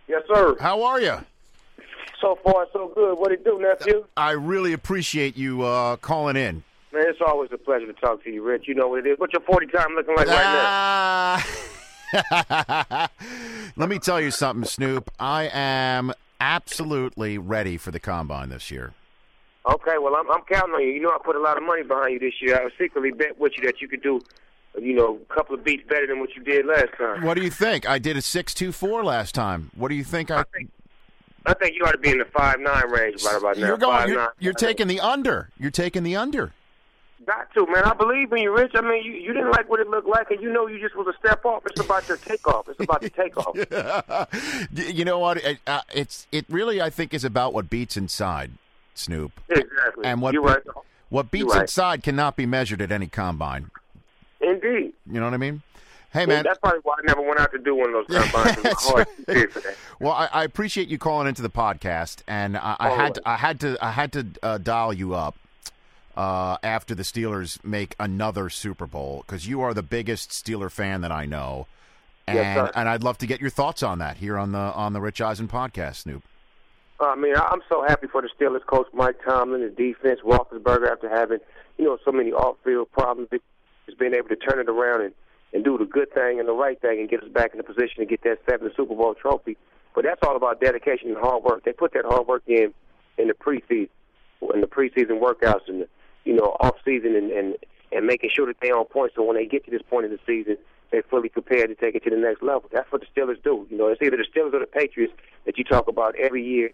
Yes, 0.08 0.22
sir. 0.32 0.56
how 0.60 0.84
are 0.84 1.02
you? 1.02 1.18
So 2.22 2.38
far, 2.44 2.68
so 2.74 2.92
good. 2.94 3.18
What 3.18 3.30
do 3.30 3.38
you 3.40 3.44
do, 3.44 3.60
nephew? 3.60 4.06
I 4.16 4.34
really 4.34 4.74
appreciate 4.74 5.36
you 5.36 5.64
uh, 5.64 5.96
calling 5.96 6.36
in. 6.36 6.64
Man, 6.92 7.04
it's 7.08 7.20
always 7.26 7.52
a 7.54 7.58
pleasure 7.58 7.86
to 7.86 7.94
talk 7.94 8.24
to 8.24 8.32
you, 8.32 8.42
Rich. 8.44 8.64
You 8.68 8.74
know 8.74 8.88
what 8.88 9.06
it 9.06 9.08
is. 9.12 9.20
What's 9.20 9.34
your 9.34 9.44
40 9.44 9.68
time 9.68 9.94
looking 9.96 10.16
like 10.16 10.28
right 10.28 10.36
now? 10.36 11.44
Ah. 12.12 13.10
Let 13.76 13.90
me 13.90 14.00
tell 14.00 14.20
you 14.20 14.32
something, 14.32 14.66
Snoop. 14.66 15.12
I 15.20 15.50
am 15.54 16.12
absolutely 16.42 17.38
ready 17.38 17.78
for 17.78 17.92
the 17.92 18.00
combine 18.00 18.50
this 18.50 18.72
year. 18.72 18.94
Okay, 19.70 19.98
well, 20.02 20.16
I'm, 20.16 20.30
I'm 20.32 20.42
counting 20.50 20.74
on 20.74 20.82
you. 20.82 20.90
You 20.90 21.02
know, 21.02 21.10
I 21.10 21.18
put 21.24 21.36
a 21.36 21.40
lot 21.40 21.58
of 21.58 21.64
money 21.64 21.84
behind 21.84 22.14
you 22.14 22.20
this 22.20 22.42
year. 22.42 22.56
I 22.56 22.70
secretly 22.82 23.12
bet 23.12 23.40
with 23.40 23.54
you 23.58 23.66
that 23.66 23.82
you 23.82 23.88
could 23.88 24.02
do, 24.02 24.20
you 24.82 24.96
know, 24.96 25.20
a 25.30 25.34
couple 25.34 25.54
of 25.54 25.64
beats 25.64 25.84
better 25.88 26.08
than 26.08 26.20
what 26.20 26.36
you 26.36 26.42
did 26.42 26.66
last 26.66 26.98
time. 26.98 27.24
What 27.24 27.36
do 27.36 27.44
you 27.44 27.52
think? 27.52 27.88
I 27.88 28.00
did 28.00 28.18
a 28.18 28.22
six 28.22 28.56
two 28.56 28.72
four 28.72 29.04
last 29.04 29.36
time. 29.36 29.70
What 29.76 29.90
do 29.90 29.96
you 29.96 30.04
think? 30.04 30.32
I, 30.32 30.44
I 31.46 31.54
think 31.54 31.76
you 31.76 31.84
ought 31.86 31.92
to 31.92 32.00
be 32.00 32.10
in 32.10 32.18
the 32.18 32.26
five 32.26 32.60
nine 32.60 32.90
range 32.90 33.24
right 33.24 33.38
about 33.38 33.58
now. 33.58 33.68
you're 33.68 33.78
going. 33.78 34.10
You're, 34.10 34.34
you're 34.40 34.54
taking 34.54 34.88
the 34.88 35.02
under. 35.02 35.50
You're 35.60 35.72
taking 35.72 36.02
the 36.04 36.16
under. 36.16 36.54
Got 37.30 37.54
to, 37.54 37.68
man. 37.68 37.84
I 37.84 37.94
believe 37.94 38.32
in 38.34 38.40
you, 38.40 38.52
Rich. 38.52 38.72
I 38.74 38.82
mean, 38.82 39.04
you, 39.04 39.12
you 39.12 39.34
didn't 39.34 39.52
like 39.52 39.70
what 39.70 39.80
it 39.80 39.88
looked 39.88 40.08
like, 40.08 40.32
and 40.32 40.42
you 40.42 40.52
know 40.52 40.66
you 40.66 40.80
just 40.80 40.96
was 40.96 41.06
a 41.06 41.14
step 41.20 41.46
off. 41.46 41.62
It's 41.68 41.80
about 41.80 42.08
your 42.08 42.18
takeoff. 42.18 42.68
It's 42.68 42.80
about 42.80 43.02
the 43.02 43.10
takeoff. 43.12 43.56
you 44.96 45.06
know 45.06 45.20
what? 45.20 45.38
It, 45.38 45.60
uh, 45.68 45.82
it's 45.94 46.26
it 46.32 46.46
really 46.50 46.82
I 46.82 46.90
think 46.90 47.14
is 47.14 47.24
about 47.24 47.54
what 47.54 47.70
beats 47.70 47.96
inside, 47.96 48.54
Snoop. 48.96 49.32
Exactly. 49.48 50.06
And 50.06 50.24
what 50.24 50.34
You're 50.34 50.42
right. 50.42 50.58
what 51.10 51.30
beats 51.30 51.54
right. 51.54 51.62
inside 51.62 52.02
cannot 52.02 52.36
be 52.36 52.48
measured 52.48 52.82
at 52.82 52.92
any 52.92 53.06
combine. 53.06 53.70
Indeed. 54.42 54.94
You 55.06 55.20
know 55.20 55.26
what 55.26 55.36
I 55.36 55.38
mean? 55.38 55.62
Hey 56.12 56.26
man, 56.26 56.44
That's 56.44 56.58
probably 56.58 56.80
why 56.82 56.96
I 56.98 57.06
never 57.06 57.22
went 57.22 57.40
out 57.40 57.52
to 57.52 57.60
do 57.60 57.76
one 57.76 57.94
of 57.94 58.08
those 58.08 58.24
combines. 58.24 58.58
My 58.58 58.64
That's 58.64 58.90
heart 58.90 59.08
right. 59.08 59.18
too 59.18 59.24
big 59.28 59.52
for 59.52 59.60
that. 59.60 59.76
Well, 60.00 60.14
I, 60.14 60.30
I 60.34 60.44
appreciate 60.46 60.88
you 60.88 60.98
calling 60.98 61.28
into 61.28 61.44
the 61.44 61.52
podcast, 61.52 62.24
and 62.28 62.58
I, 62.58 62.76
I 62.80 62.90
had 62.90 63.14
to, 63.14 63.22
I 63.24 63.36
had 63.36 63.60
to 63.60 63.78
I 63.80 63.92
had 63.92 64.14
to 64.14 64.28
uh, 64.42 64.58
dial 64.58 64.92
you 64.92 65.14
up 65.14 65.36
uh, 66.20 66.58
after 66.64 66.94
the 66.94 67.04
Steelers 67.04 67.64
make 67.64 67.96
another 67.98 68.50
Super 68.50 68.86
Bowl 68.86 69.24
because 69.26 69.48
you 69.48 69.62
are 69.62 69.74
the 69.74 69.82
biggest 69.82 70.32
Steeler 70.32 70.70
fan 70.70 71.00
that 71.00 71.14
I 71.14 71.26
know, 71.26 71.66
and 72.28 72.38
Yes, 72.38 72.72
and 72.76 72.90
I'd 72.90 73.04
love 73.04 73.18
to 73.20 73.26
get 73.26 73.40
your 73.40 73.50
thoughts 73.50 73.84
on 73.84 74.00
that 74.00 74.18
here 74.18 74.38
on 74.38 74.52
the 74.52 74.60
on 74.60 74.92
the 74.92 75.00
Rich 75.00 75.22
Eisen 75.22 75.48
podcast, 75.48 75.96
Snoop. 75.96 76.24
I 77.00 77.16
mean, 77.16 77.36
I'm 77.38 77.62
so 77.70 77.86
happy 77.88 78.08
for 78.08 78.22
the 78.22 78.28
Steelers 78.38 78.66
coach 78.66 78.88
Mike 78.94 79.16
Tomlin, 79.24 79.62
the 79.62 79.70
defense, 79.70 80.20
Roethlisberger, 80.26 80.92
after 80.92 81.10
having 81.10 81.40
you 81.78 81.86
know 81.86 81.98
so 82.04 82.12
many 82.12 82.34
off-field 82.34 82.92
problems, 82.92 83.30
has 83.32 83.96
been 83.98 84.14
able 84.14 84.28
to 84.28 84.36
turn 84.36 84.60
it 84.60 84.68
around 84.68 85.04
and 85.04 85.14
and 85.54 85.64
do 85.64 85.78
the 85.78 85.86
good 85.86 86.14
thing 86.14 86.38
and 86.40 86.50
the 86.50 86.54
right 86.54 86.82
thing 86.82 87.00
and 87.00 87.10
get 87.10 87.24
us 87.24 87.30
back 87.30 87.52
in 87.54 87.60
the 87.60 87.64
position 87.64 88.00
to 88.00 88.06
get 88.06 88.24
that 88.24 88.40
seventh 88.48 88.74
Super 88.76 88.94
Bowl 88.94 89.16
trophy. 89.16 89.56
But 89.96 90.04
that's 90.04 90.20
all 90.28 90.36
about 90.36 90.60
dedication 90.60 91.12
and 91.12 91.18
hard 91.18 91.44
work. 91.46 91.64
They 91.64 91.72
put 91.72 91.94
that 91.94 92.04
hard 92.04 92.28
work 92.28 92.44
in 92.46 92.74
in 93.18 93.30
the 93.30 93.34
preseason, 93.34 93.88
in 94.54 94.60
the 94.60 94.68
preseason 94.68 95.22
workouts, 95.22 95.70
and 95.70 95.84
the, 95.84 95.88
you 96.30 96.36
know 96.36 96.56
off 96.60 96.76
season, 96.86 97.16
and, 97.16 97.32
and 97.32 97.56
and 97.92 98.06
making 98.06 98.30
sure 98.30 98.46
that 98.46 98.58
they're 98.62 98.78
on 98.78 98.86
point. 98.86 99.14
So 99.16 99.24
when 99.24 99.36
they 99.36 99.48
get 99.48 99.66
to 99.66 99.72
this 99.72 99.82
point 99.82 100.06
in 100.06 100.12
the 100.12 100.20
season, 100.28 100.58
they're 100.92 101.04
fully 101.10 101.28
prepared 101.28 101.70
to 101.70 101.76
take 101.76 101.96
it 101.96 102.04
to 102.04 102.12
the 102.12 102.18
next 102.18 102.44
level. 102.44 102.70
That's 102.72 102.90
what 102.92 103.02
the 103.02 103.08
Steelers 103.08 103.42
do. 103.44 103.66
You 103.72 103.78
know, 103.78 103.88
it's 103.88 104.00
either 104.00 104.16
the 104.18 104.28
Steelers 104.30 104.54
or 104.54 104.60
the 104.60 104.68
Patriots 104.68 105.14
that 105.48 105.58
you 105.58 105.64
talk 105.64 105.88
about 105.88 106.16
every 106.18 106.46
year 106.46 106.70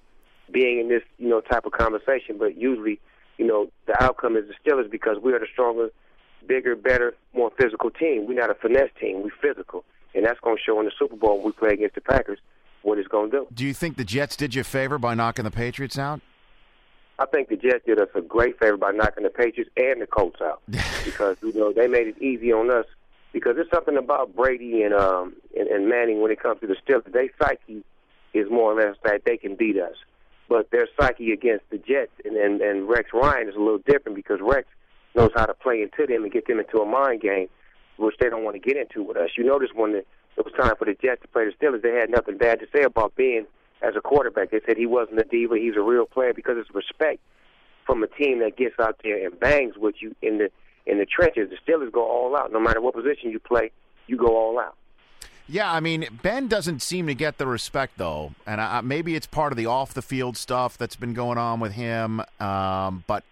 being 0.52 0.80
in 0.80 0.90
this 0.90 1.04
you 1.18 1.30
know 1.30 1.40
type 1.40 1.66
of 1.66 1.72
conversation. 1.72 2.38
But 2.38 2.58
usually, 2.58 3.00
you 3.38 3.48
know, 3.48 3.72
the 3.88 4.04
outcome 4.04 4.36
is 4.36 4.44
the 4.50 4.56
Steelers 4.70 4.92
because 4.92 5.20
we 5.24 5.32
are 5.32 5.40
the 5.40 5.48
stronger, 5.54 5.90
bigger, 6.46 6.76
better, 6.76 7.16
more 7.34 7.52
physical 7.58 7.90
team. 7.92 8.28
We're 8.28 8.38
not 8.38 8.50
a 8.50 8.56
finesse 8.56 8.92
team. 9.00 9.24
We're 9.24 9.54
physical, 9.54 9.86
and 10.14 10.26
that's 10.26 10.42
going 10.42 10.58
to 10.58 10.62
show 10.62 10.82
in 10.82 10.86
the 10.86 10.92
Super 11.00 11.16
Bowl 11.16 11.38
when 11.38 11.46
we 11.46 11.52
play 11.54 11.72
against 11.72 11.96
the 11.96 12.02
Packers 12.02 12.40
what 12.82 12.98
it's 13.00 13.08
going 13.08 13.32
to 13.32 13.38
do. 13.38 13.48
Do 13.54 13.66
you 13.66 13.74
think 13.74 13.96
the 13.96 14.04
Jets 14.04 14.36
did 14.36 14.54
you 14.54 14.62
a 14.62 14.66
favor 14.66 14.98
by 14.98 15.14
knocking 15.14 15.46
the 15.46 15.52
Patriots 15.52 15.98
out? 15.98 16.20
I 17.18 17.26
think 17.26 17.50
the 17.50 17.56
Jets 17.56 17.86
did 17.86 18.00
us 18.00 18.10
a 18.14 18.22
great 18.22 18.60
favor 18.60 18.78
by 18.78 18.92
knocking 18.92 19.24
the 19.24 19.30
Patriots 19.30 19.72
and 19.78 20.02
the 20.02 20.08
Colts 20.08 20.42
out 20.42 20.62
because 21.06 21.38
you 21.42 21.54
know 21.54 21.72
they 21.72 21.88
made 21.88 22.08
it 22.08 22.22
easy 22.22 22.52
on 22.52 22.70
us. 22.70 22.86
Because 23.32 23.56
there's 23.56 23.70
something 23.70 23.98
about 23.98 24.36
Brady 24.36 24.84
and 24.84 24.94
um 24.94 25.36
and, 25.58 25.68
and 25.68 25.90
Manning 25.90 26.22
when 26.22 26.32
it 26.32 26.40
comes 26.42 26.60
to 26.62 26.68
the 26.68 26.76
Steelers. 26.76 27.12
Their 27.12 27.30
psyche 27.40 27.84
is 28.34 28.50
more 28.50 28.74
or 28.74 28.82
less 28.82 28.96
that 29.04 29.22
they 29.26 29.38
can 29.38 29.56
beat 29.56 29.78
us, 29.78 29.96
but 30.50 30.70
their 30.72 30.88
psyche 31.00 31.32
against 31.32 31.70
the 31.70 31.78
Jets 31.78 32.12
and 32.24 32.36
and, 32.36 32.62
and 32.62 32.88
Rex 32.88 33.10
Ryan 33.14 33.50
is 33.50 33.56
a 33.56 33.60
little 33.60 33.82
different 33.86 34.16
because 34.16 34.40
Rex 34.42 34.68
knows 35.16 35.32
how 35.36 35.46
to 35.46 35.54
play 35.54 35.82
into 35.82 36.06
them 36.06 36.24
and 36.24 36.32
get 36.32 36.48
them 36.48 36.60
into 36.60 36.80
a 36.80 36.86
mind 36.86 37.22
game, 37.22 37.48
which 37.98 38.16
they 38.20 38.30
don't 38.30 38.44
want 38.44 38.56
to 38.56 38.60
get 38.60 38.78
into 38.78 39.02
with 39.02 39.16
us. 39.16 39.30
You 39.38 39.46
notice 39.46 39.70
when 39.74 39.94
the, 39.94 40.00
it 40.00 40.44
was 40.44 40.54
time 40.60 40.76
for 40.78 40.84
the 40.86 40.96
Jets 41.02 41.22
to 41.22 41.28
play 41.30 41.46
the 41.46 41.52
Steelers, 41.52 41.82
they 41.82 41.94
had 41.94 42.10
nothing 42.10 42.38
bad 42.38 42.60
to 42.60 42.68
say 42.76 42.84
about 42.84 43.16
being 43.16 43.46
as 43.86 43.96
a 43.96 44.02
quarterback. 44.02 44.52
They 44.52 44.62
said 44.66 44.78
he 44.78 44.86
wasn't 44.86 45.20
a 45.20 45.24
diva; 45.24 45.58
he's 45.58 45.76
a 45.76 45.82
real 45.82 46.06
player 46.06 46.34
because 46.34 46.58
it's 46.58 46.74
respect 46.74 47.20
from 47.86 48.04
a 48.04 48.08
team 48.08 48.40
that 48.40 48.58
gets 48.58 48.80
out 48.80 49.00
there 49.04 49.24
and 49.26 49.40
bangs 49.40 49.76
with 49.78 49.96
you 50.00 50.16
in 50.22 50.38
the 50.38 50.50
in 50.86 50.98
the 50.98 51.06
trenches. 51.06 51.50
The 51.50 51.72
Steelers 51.72 51.92
go 51.92 52.04
all 52.04 52.36
out. 52.36 52.52
No 52.52 52.60
matter 52.60 52.82
what 52.82 52.96
position 52.96 53.32
you 53.32 53.40
play, 53.40 53.72
you 54.08 54.18
go 54.18 54.36
all 54.36 54.60
out. 54.60 54.76
Yeah, 55.48 55.72
I 55.72 55.80
mean 55.80 56.08
Ben 56.24 56.48
doesn't 56.48 56.82
seem 56.82 57.06
to 57.08 57.14
get 57.14 57.38
the 57.38 57.46
respect 57.46 57.98
though, 57.98 58.34
and 58.48 58.60
I, 58.60 58.82
maybe 58.82 59.16
it's 59.16 59.28
part 59.28 59.54
of 59.54 59.58
the 59.58 59.68
off 59.68 59.94
the 59.94 60.02
field 60.02 60.38
stuff 60.38 60.78
that's 60.78 60.96
been 60.96 61.14
going 61.14 61.38
on 61.38 61.60
with 61.60 61.74
him. 61.74 62.22
Um, 62.40 63.04
but 63.06 63.24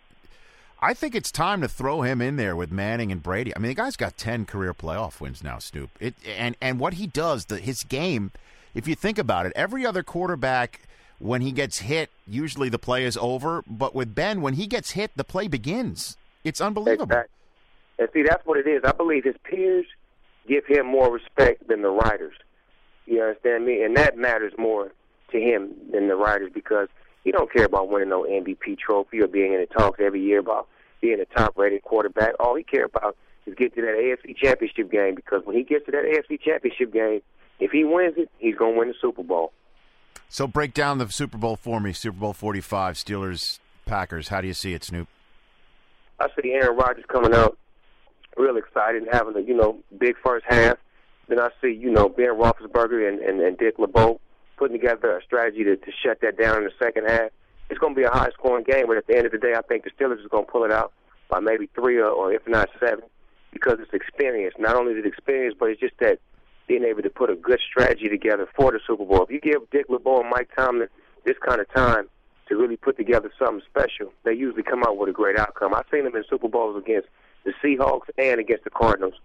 I 0.79 0.93
think 0.93 1.15
it's 1.15 1.31
time 1.31 1.61
to 1.61 1.67
throw 1.67 2.01
him 2.01 2.21
in 2.21 2.35
there 2.35 2.55
with 2.55 2.71
Manning 2.71 3.11
and 3.11 3.23
Brady. 3.23 3.55
I 3.55 3.59
mean, 3.59 3.69
the 3.69 3.75
guy's 3.75 3.95
got 3.95 4.15
ten 4.17 4.45
career 4.45 4.75
playoff 4.75 5.21
wins 5.21 5.43
now, 5.43 5.57
Snoop. 5.57 5.89
It 5.99 6.13
and 6.37 6.55
and 6.61 6.79
what 6.79 6.95
he 6.95 7.07
does, 7.07 7.45
the 7.45 7.57
his 7.57 7.83
game. 7.83 8.31
If 8.73 8.87
you 8.87 8.95
think 8.95 9.17
about 9.17 9.45
it, 9.45 9.53
every 9.55 9.85
other 9.85 10.03
quarterback 10.03 10.81
when 11.19 11.41
he 11.41 11.51
gets 11.51 11.79
hit, 11.79 12.09
usually 12.27 12.69
the 12.69 12.79
play 12.79 13.05
is 13.05 13.17
over. 13.17 13.63
But 13.67 13.95
with 13.95 14.13
Ben, 14.13 14.41
when 14.41 14.55
he 14.55 14.67
gets 14.67 14.91
hit, 14.91 15.11
the 15.15 15.23
play 15.23 15.47
begins. 15.47 16.17
It's 16.43 16.59
unbelievable. 16.59 17.03
Exactly. 17.03 17.29
And 17.99 18.09
see, 18.13 18.23
that's 18.23 18.45
what 18.45 18.57
it 18.57 18.67
is. 18.67 18.81
I 18.83 18.91
believe 18.91 19.23
his 19.23 19.35
peers 19.43 19.85
give 20.47 20.65
him 20.65 20.87
more 20.87 21.11
respect 21.11 21.67
than 21.67 21.81
the 21.81 21.89
writers. 21.89 22.33
You 23.05 23.21
understand 23.21 23.65
me? 23.65 23.83
And 23.83 23.95
that 23.97 24.17
matters 24.17 24.53
more 24.57 24.91
to 25.31 25.39
him 25.39 25.71
than 25.91 26.07
the 26.07 26.15
writers 26.15 26.51
because 26.53 26.87
he 27.23 27.31
don't 27.31 27.51
care 27.51 27.65
about 27.65 27.89
winning 27.89 28.09
no 28.09 28.23
MVP 28.23 28.77
trophy 28.77 29.21
or 29.21 29.27
being 29.27 29.53
in 29.53 29.61
the 29.61 29.67
talks 29.67 29.99
every 30.01 30.21
year 30.21 30.39
about 30.39 30.67
being 31.01 31.19
a 31.19 31.25
top-rated 31.25 31.83
quarterback. 31.83 32.33
All 32.39 32.55
he 32.55 32.63
cares 32.63 32.89
about 32.93 33.15
is 33.45 33.55
getting 33.55 33.75
to 33.75 33.81
that 33.81 33.95
AFC 33.95 34.35
Championship 34.35 34.91
game 34.91 35.15
because 35.15 35.41
when 35.45 35.55
he 35.55 35.63
gets 35.63 35.85
to 35.85 35.91
that 35.91 36.03
AFC 36.03 36.41
Championship 36.41 36.91
game, 36.91 37.21
if 37.59 37.71
he 37.71 37.83
wins 37.83 38.15
it, 38.17 38.29
he's 38.39 38.55
going 38.55 38.73
to 38.73 38.79
win 38.79 38.87
the 38.89 38.95
Super 39.01 39.23
Bowl. 39.23 39.53
So 40.29 40.47
break 40.47 40.73
down 40.73 40.97
the 40.97 41.09
Super 41.09 41.37
Bowl 41.37 41.55
for 41.55 41.79
me. 41.79 41.93
Super 41.93 42.17
Bowl 42.17 42.33
forty-five, 42.33 42.95
Steelers, 42.95 43.59
Packers. 43.85 44.29
How 44.29 44.41
do 44.41 44.47
you 44.47 44.53
see 44.53 44.73
it, 44.73 44.83
Snoop? 44.83 45.07
I 46.19 46.27
see 46.41 46.51
Aaron 46.51 46.77
Rodgers 46.77 47.05
coming 47.07 47.33
out 47.33 47.57
real 48.37 48.57
excited 48.57 49.03
and 49.03 49.11
having 49.13 49.35
a 49.35 49.41
you 49.41 49.55
know 49.55 49.77
big 49.97 50.15
first 50.25 50.45
half. 50.47 50.77
Then 51.27 51.39
I 51.39 51.49
see 51.61 51.71
you 51.71 51.91
know 51.91 52.09
Ben 52.09 52.29
Roethlisberger 52.29 53.07
and, 53.07 53.19
and, 53.19 53.41
and 53.41 53.57
Dick 53.57 53.75
LeBeau 53.77 54.19
putting 54.57 54.79
together 54.79 55.17
a 55.17 55.23
strategy 55.23 55.63
to, 55.63 55.75
to 55.75 55.91
shut 56.03 56.21
that 56.21 56.37
down 56.37 56.57
in 56.57 56.63
the 56.63 56.71
second 56.79 57.07
half 57.07 57.29
it's 57.69 57.79
going 57.79 57.95
to 57.95 57.99
be 57.99 58.05
a 58.05 58.09
high 58.09 58.29
scoring 58.33 58.63
game. 58.63 58.87
But 58.87 58.97
at 58.97 59.07
the 59.07 59.17
end 59.17 59.25
of 59.25 59.31
the 59.31 59.37
day, 59.37 59.53
I 59.55 59.61
think 59.61 59.83
the 59.83 59.91
Steelers 59.91 60.19
is 60.19 60.27
going 60.29 60.45
to 60.45 60.51
pull 60.51 60.63
it 60.63 60.71
out 60.71 60.93
by 61.29 61.39
maybe 61.39 61.69
three 61.73 61.97
or, 61.97 62.09
or 62.09 62.31
if 62.31 62.47
not 62.47 62.69
seven 62.79 63.05
because 63.51 63.77
it's 63.79 63.93
experience. 63.93 64.55
Not 64.59 64.75
only 64.75 64.93
is 64.93 64.99
it 64.99 65.07
experience, 65.07 65.55
but 65.59 65.69
it's 65.69 65.79
just 65.79 65.97
that 65.99 66.19
being 66.67 66.83
able 66.83 67.01
to 67.01 67.09
put 67.09 67.29
a 67.29 67.35
good 67.35 67.59
strategy 67.59 68.09
together 68.09 68.47
for 68.55 68.71
the 68.71 68.79
Super 68.85 69.05
Bowl. 69.05 69.23
If 69.23 69.31
you 69.31 69.39
give 69.39 69.69
Dick 69.71 69.85
LeBeau 69.89 70.21
and 70.21 70.29
Mike 70.29 70.49
Tomlin 70.55 70.87
this 71.25 71.37
kind 71.45 71.61
of 71.61 71.71
time 71.73 72.07
to 72.47 72.55
really 72.55 72.77
put 72.77 72.97
together 72.97 73.31
something 73.37 73.61
special, 73.69 74.13
they 74.23 74.33
usually 74.33 74.63
come 74.63 74.83
out 74.83 74.97
with 74.97 75.09
a 75.09 75.13
great 75.13 75.37
outcome. 75.37 75.73
I've 75.73 75.85
seen 75.91 76.03
them 76.05 76.15
in 76.15 76.23
Super 76.29 76.47
Bowls 76.47 76.81
against 76.81 77.07
the 77.43 77.53
Seahawks 77.63 78.09
and 78.17 78.39
against 78.39 78.63
the 78.63 78.69
Cardinals. 78.69 79.15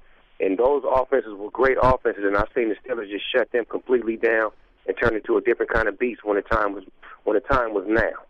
And 0.40 0.56
those 0.56 0.82
offenses 0.88 1.34
were 1.36 1.50
great 1.50 1.78
offenses, 1.82 2.24
and 2.24 2.36
I've 2.36 2.48
seen 2.54 2.68
the 2.68 2.76
Steelers 2.76 3.10
just 3.10 3.24
shut 3.32 3.50
them 3.52 3.64
completely 3.64 4.16
down 4.16 4.50
and 4.86 4.96
turn 4.96 5.14
into 5.14 5.36
a 5.36 5.40
different 5.40 5.72
kind 5.72 5.88
of 5.88 5.98
beast 5.98 6.24
when 6.24 6.36
the 6.36 6.42
time 6.42 6.74
was 6.74 6.84
when 7.24 7.34
the 7.34 7.40
time 7.40 7.74
was 7.74 7.84
now. 7.86 8.27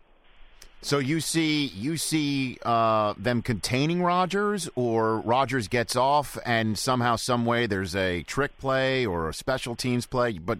So 0.81 0.97
you 0.99 1.19
see, 1.19 1.65
you 1.67 1.97
see 1.97 2.57
uh, 2.63 3.13
them 3.17 3.41
containing 3.41 4.01
Rodgers, 4.01 4.69
or 4.75 5.19
Rodgers 5.19 5.67
gets 5.67 5.95
off, 5.95 6.37
and 6.45 6.77
somehow, 6.77 7.17
some 7.17 7.45
way, 7.45 7.67
there's 7.67 7.95
a 7.95 8.23
trick 8.23 8.57
play 8.59 9.05
or 9.05 9.27
a 9.27 9.33
special 9.33 9.75
teams 9.75 10.05
play. 10.05 10.37
But 10.37 10.59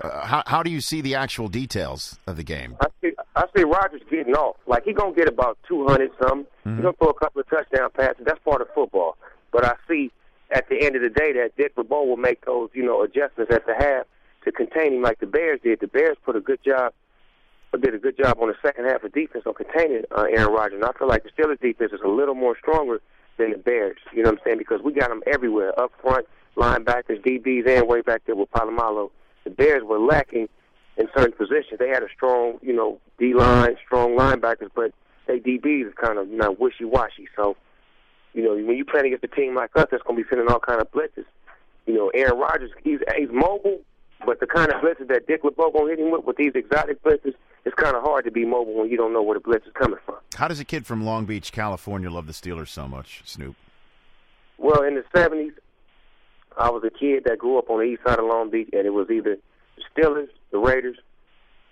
uh, 0.00 0.26
how 0.26 0.42
how 0.46 0.62
do 0.62 0.70
you 0.70 0.80
see 0.80 1.02
the 1.02 1.14
actual 1.14 1.48
details 1.48 2.18
of 2.26 2.36
the 2.36 2.42
game? 2.42 2.76
I 2.80 2.86
see, 3.02 3.12
I 3.36 3.44
see 3.54 3.64
Rodgers 3.64 4.00
getting 4.10 4.34
off. 4.34 4.56
Like 4.66 4.84
he 4.84 4.94
gonna 4.94 5.14
get 5.14 5.28
about 5.28 5.58
two 5.68 5.86
hundred 5.86 6.12
something. 6.22 6.46
Mm-hmm. 6.64 6.76
He's 6.76 6.82
gonna 6.82 6.96
throw 6.96 7.10
a 7.10 7.14
couple 7.14 7.42
of 7.42 7.50
touchdown 7.50 7.90
passes. 7.94 8.24
That's 8.24 8.40
part 8.42 8.62
of 8.62 8.68
football. 8.74 9.18
But 9.52 9.66
I 9.66 9.74
see 9.86 10.10
at 10.50 10.68
the 10.70 10.80
end 10.80 10.96
of 10.96 11.02
the 11.02 11.10
day 11.10 11.32
that 11.34 11.56
Dick 11.58 11.72
LeBeau 11.76 12.04
will 12.04 12.16
make 12.16 12.44
those 12.46 12.70
you 12.72 12.84
know 12.84 13.02
adjustments 13.02 13.52
at 13.52 13.66
the 13.66 13.74
half 13.74 14.06
to 14.44 14.52
contain 14.52 14.94
him 14.94 15.02
like 15.02 15.20
the 15.20 15.26
Bears 15.26 15.60
did. 15.62 15.80
The 15.80 15.88
Bears 15.88 16.16
put 16.24 16.36
a 16.36 16.40
good 16.40 16.60
job 16.64 16.94
did 17.80 17.94
a 17.94 17.98
good 17.98 18.16
job 18.16 18.38
on 18.40 18.48
the 18.48 18.54
second 18.62 18.84
half 18.84 19.02
of 19.02 19.12
defense 19.12 19.44
on 19.46 19.54
containing 19.54 20.02
uh, 20.16 20.26
Aaron 20.30 20.52
Rodgers. 20.52 20.76
And 20.76 20.84
I 20.84 20.92
feel 20.98 21.08
like 21.08 21.24
the 21.24 21.30
Steelers 21.30 21.60
defense 21.60 21.92
is 21.92 22.00
a 22.04 22.08
little 22.08 22.34
more 22.34 22.56
stronger 22.58 23.00
than 23.38 23.52
the 23.52 23.58
Bears. 23.58 23.96
You 24.12 24.22
know 24.22 24.30
what 24.30 24.38
I'm 24.40 24.44
saying? 24.44 24.58
Because 24.58 24.80
we 24.82 24.92
got 24.92 25.08
them 25.08 25.22
everywhere, 25.26 25.78
up 25.80 25.92
front, 26.00 26.26
linebackers, 26.56 27.24
DBs, 27.24 27.66
and 27.66 27.88
way 27.88 28.02
back 28.02 28.22
there 28.26 28.36
with 28.36 28.50
Polamalu. 28.50 29.10
The 29.44 29.50
Bears 29.50 29.82
were 29.84 29.98
lacking 29.98 30.48
in 30.96 31.08
certain 31.16 31.32
positions. 31.32 31.78
They 31.78 31.88
had 31.88 32.02
a 32.02 32.08
strong, 32.14 32.58
you 32.62 32.72
know, 32.72 33.00
D 33.18 33.34
line, 33.34 33.76
strong 33.86 34.16
linebackers, 34.16 34.70
but 34.74 34.92
they 35.26 35.40
DBs 35.40 35.88
is 35.88 35.94
kind 35.94 36.18
of 36.18 36.28
you 36.28 36.36
know 36.36 36.54
wishy 36.58 36.84
washy. 36.84 37.28
So, 37.36 37.56
you 38.34 38.42
know, 38.42 38.54
when 38.54 38.76
you 38.76 38.84
play 38.84 39.00
against 39.00 39.24
a 39.24 39.28
team 39.28 39.54
like 39.54 39.70
us 39.76 39.86
that's 39.90 40.02
going 40.02 40.16
to 40.16 40.22
be 40.22 40.28
sending 40.28 40.48
all 40.48 40.60
kind 40.60 40.80
of 40.80 40.90
blitzes, 40.90 41.24
you 41.86 41.94
know, 41.94 42.10
Aaron 42.14 42.38
Rodgers, 42.38 42.70
he's 42.82 42.98
he's 43.16 43.28
mobile, 43.30 43.80
but 44.24 44.40
the 44.40 44.46
kind 44.46 44.72
of 44.72 44.80
blitzes 44.80 45.08
that 45.08 45.26
Dick 45.26 45.42
LeBeau 45.44 45.70
to 45.70 45.86
hit 45.86 45.98
him 45.98 46.10
with, 46.10 46.24
with 46.24 46.36
these 46.36 46.52
exotic 46.54 47.02
blitzes, 47.02 47.34
it's 47.64 47.74
kind 47.76 47.96
of 47.96 48.02
hard 48.02 48.24
to 48.24 48.30
be 48.30 48.44
mobile 48.44 48.74
when 48.74 48.90
you 48.90 48.96
don't 48.96 49.12
know 49.12 49.22
where 49.22 49.34
the 49.34 49.40
blitz 49.40 49.66
is 49.66 49.72
coming 49.74 49.98
from. 50.04 50.16
How 50.34 50.48
does 50.48 50.60
a 50.60 50.64
kid 50.64 50.86
from 50.86 51.04
Long 51.04 51.24
Beach, 51.24 51.52
California, 51.52 52.10
love 52.10 52.26
the 52.26 52.32
Steelers 52.32 52.68
so 52.68 52.88
much, 52.88 53.22
Snoop? 53.24 53.56
Well, 54.58 54.82
in 54.82 54.94
the 54.94 55.04
'70s, 55.14 55.52
I 56.56 56.70
was 56.70 56.82
a 56.84 56.90
kid 56.90 57.24
that 57.26 57.38
grew 57.38 57.58
up 57.58 57.70
on 57.70 57.78
the 57.78 57.84
east 57.84 58.02
side 58.06 58.18
of 58.18 58.26
Long 58.26 58.50
Beach, 58.50 58.68
and 58.72 58.86
it 58.86 58.90
was 58.90 59.08
either 59.10 59.36
the 59.76 59.82
Steelers, 60.02 60.28
the 60.50 60.58
Raiders, 60.58 60.98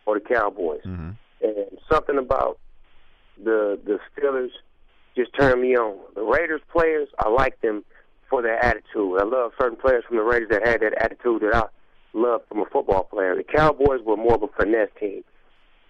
or 0.07 0.19
the 0.19 0.25
Cowboys. 0.25 0.83
Mm-hmm. 0.85 1.11
And 1.43 1.79
something 1.91 2.19
about 2.19 2.59
the 3.43 3.79
the 3.85 3.99
Steelers 4.11 4.51
just 5.17 5.31
turned 5.39 5.61
me 5.61 5.77
on. 5.77 5.99
The 6.15 6.23
Raiders 6.23 6.61
players, 6.73 7.09
I 7.19 7.29
like 7.29 7.61
them 7.61 7.85
for 8.29 8.43
their 8.43 8.63
attitude. 8.65 9.19
I 9.21 9.25
love 9.25 9.53
certain 9.61 9.77
players 9.77 10.05
from 10.07 10.17
the 10.17 10.23
Raiders 10.23 10.49
that 10.51 10.67
had 10.67 10.81
that 10.81 10.95
attitude 11.03 11.43
that 11.43 11.55
I 11.55 11.65
love 12.13 12.43
from 12.49 12.61
a 12.61 12.67
football 12.67 13.05
player. 13.05 13.37
The 13.37 13.45
Cowboys 13.45 14.01
were 14.05 14.17
more 14.17 14.35
of 14.35 14.43
a 14.43 14.49
finesse 14.49 14.91
team. 14.99 15.25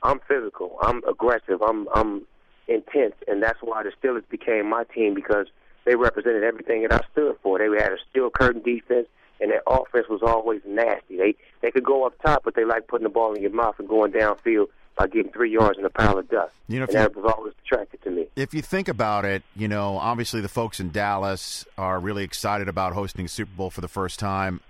I'm 0.03 0.21
physical. 0.27 0.79
I'm 0.83 1.03
aggressive. 1.09 1.63
I'm 1.63 1.89
I'm 1.95 2.23
intense, 2.69 3.15
and 3.29 3.43
that's 3.43 3.59
why 3.61 3.83
the 3.83 3.93
Steelers 4.01 4.29
became 4.29 4.69
my 4.69 4.85
team 4.85 5.15
because 5.15 5.47
they 5.85 5.97
represented 5.97 6.43
everything 6.45 6.83
that 6.83 6.93
I 6.93 7.01
stood 7.13 7.37
for. 7.43 7.59
They 7.59 7.65
had 7.83 7.93
a 7.93 7.99
steel 8.11 8.31
curtain 8.31 8.63
defense, 8.63 9.09
and 9.41 9.51
their 9.51 9.63
offense 9.67 10.07
was 10.09 10.23
always 10.23 10.61
nasty. 10.67 11.17
They 11.17 11.35
they 11.61 11.71
could 11.71 11.85
go 11.85 12.07
up 12.07 12.21
top, 12.23 12.43
but 12.45 12.55
they 12.55 12.65
like 12.65 12.87
putting 12.87 13.05
the 13.05 13.11
ball 13.11 13.35
in 13.35 13.43
your 13.43 13.53
mouth 13.53 13.77
and 13.79 13.89
going 13.89 14.13
downfield 14.13 14.67
by 14.97 15.07
getting 15.07 15.33
three 15.33 15.51
yards 15.51 15.79
in 15.79 15.85
a 15.85 15.91
pile 15.91 16.19
of 16.19 16.29
dust. 16.29 16.53
You 16.69 16.79
know, 16.79 16.85
and 16.85 16.95
that 16.95 17.17
was 17.17 17.33
always 17.37 17.55
attracted 17.65 18.03
to 18.03 18.11
me. 18.11 18.27
If 18.37 18.55
you 18.55 18.63
think 18.63 18.89
about 18.89 19.25
it, 19.25 19.43
you 19.57 19.69
know, 19.69 19.97
obviously 19.97 20.41
the 20.41 20.49
folks 20.49 20.81
in 20.81 20.91
Dallas 20.91 21.65
are 21.79 21.99
really 21.99 22.25
excited 22.25 22.69
about 22.69 22.93
hosting 22.93 23.27
Super 23.29 23.51
Bowl 23.57 23.71
for 23.71 23.81
the 23.81 23.89
first 23.89 24.19
time. 24.19 24.61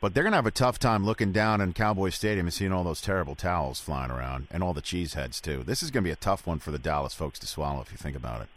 But 0.00 0.14
they're 0.14 0.22
going 0.22 0.32
to 0.32 0.36
have 0.36 0.46
a 0.46 0.52
tough 0.52 0.78
time 0.78 1.04
looking 1.04 1.32
down 1.32 1.60
in 1.60 1.72
Cowboy 1.72 2.10
Stadium 2.10 2.46
and 2.46 2.54
seeing 2.54 2.72
all 2.72 2.84
those 2.84 3.00
terrible 3.00 3.34
towels 3.34 3.80
flying 3.80 4.12
around 4.12 4.46
and 4.50 4.62
all 4.62 4.72
the 4.72 4.80
cheese 4.80 5.14
heads, 5.14 5.40
too. 5.40 5.64
This 5.64 5.82
is 5.82 5.90
going 5.90 6.04
to 6.04 6.08
be 6.08 6.12
a 6.12 6.16
tough 6.16 6.46
one 6.46 6.60
for 6.60 6.70
the 6.70 6.78
Dallas 6.78 7.14
folks 7.14 7.38
to 7.40 7.48
swallow 7.48 7.80
if 7.80 7.90
you 7.90 7.96
think 7.96 8.16
about 8.16 8.42
it. 8.42 8.48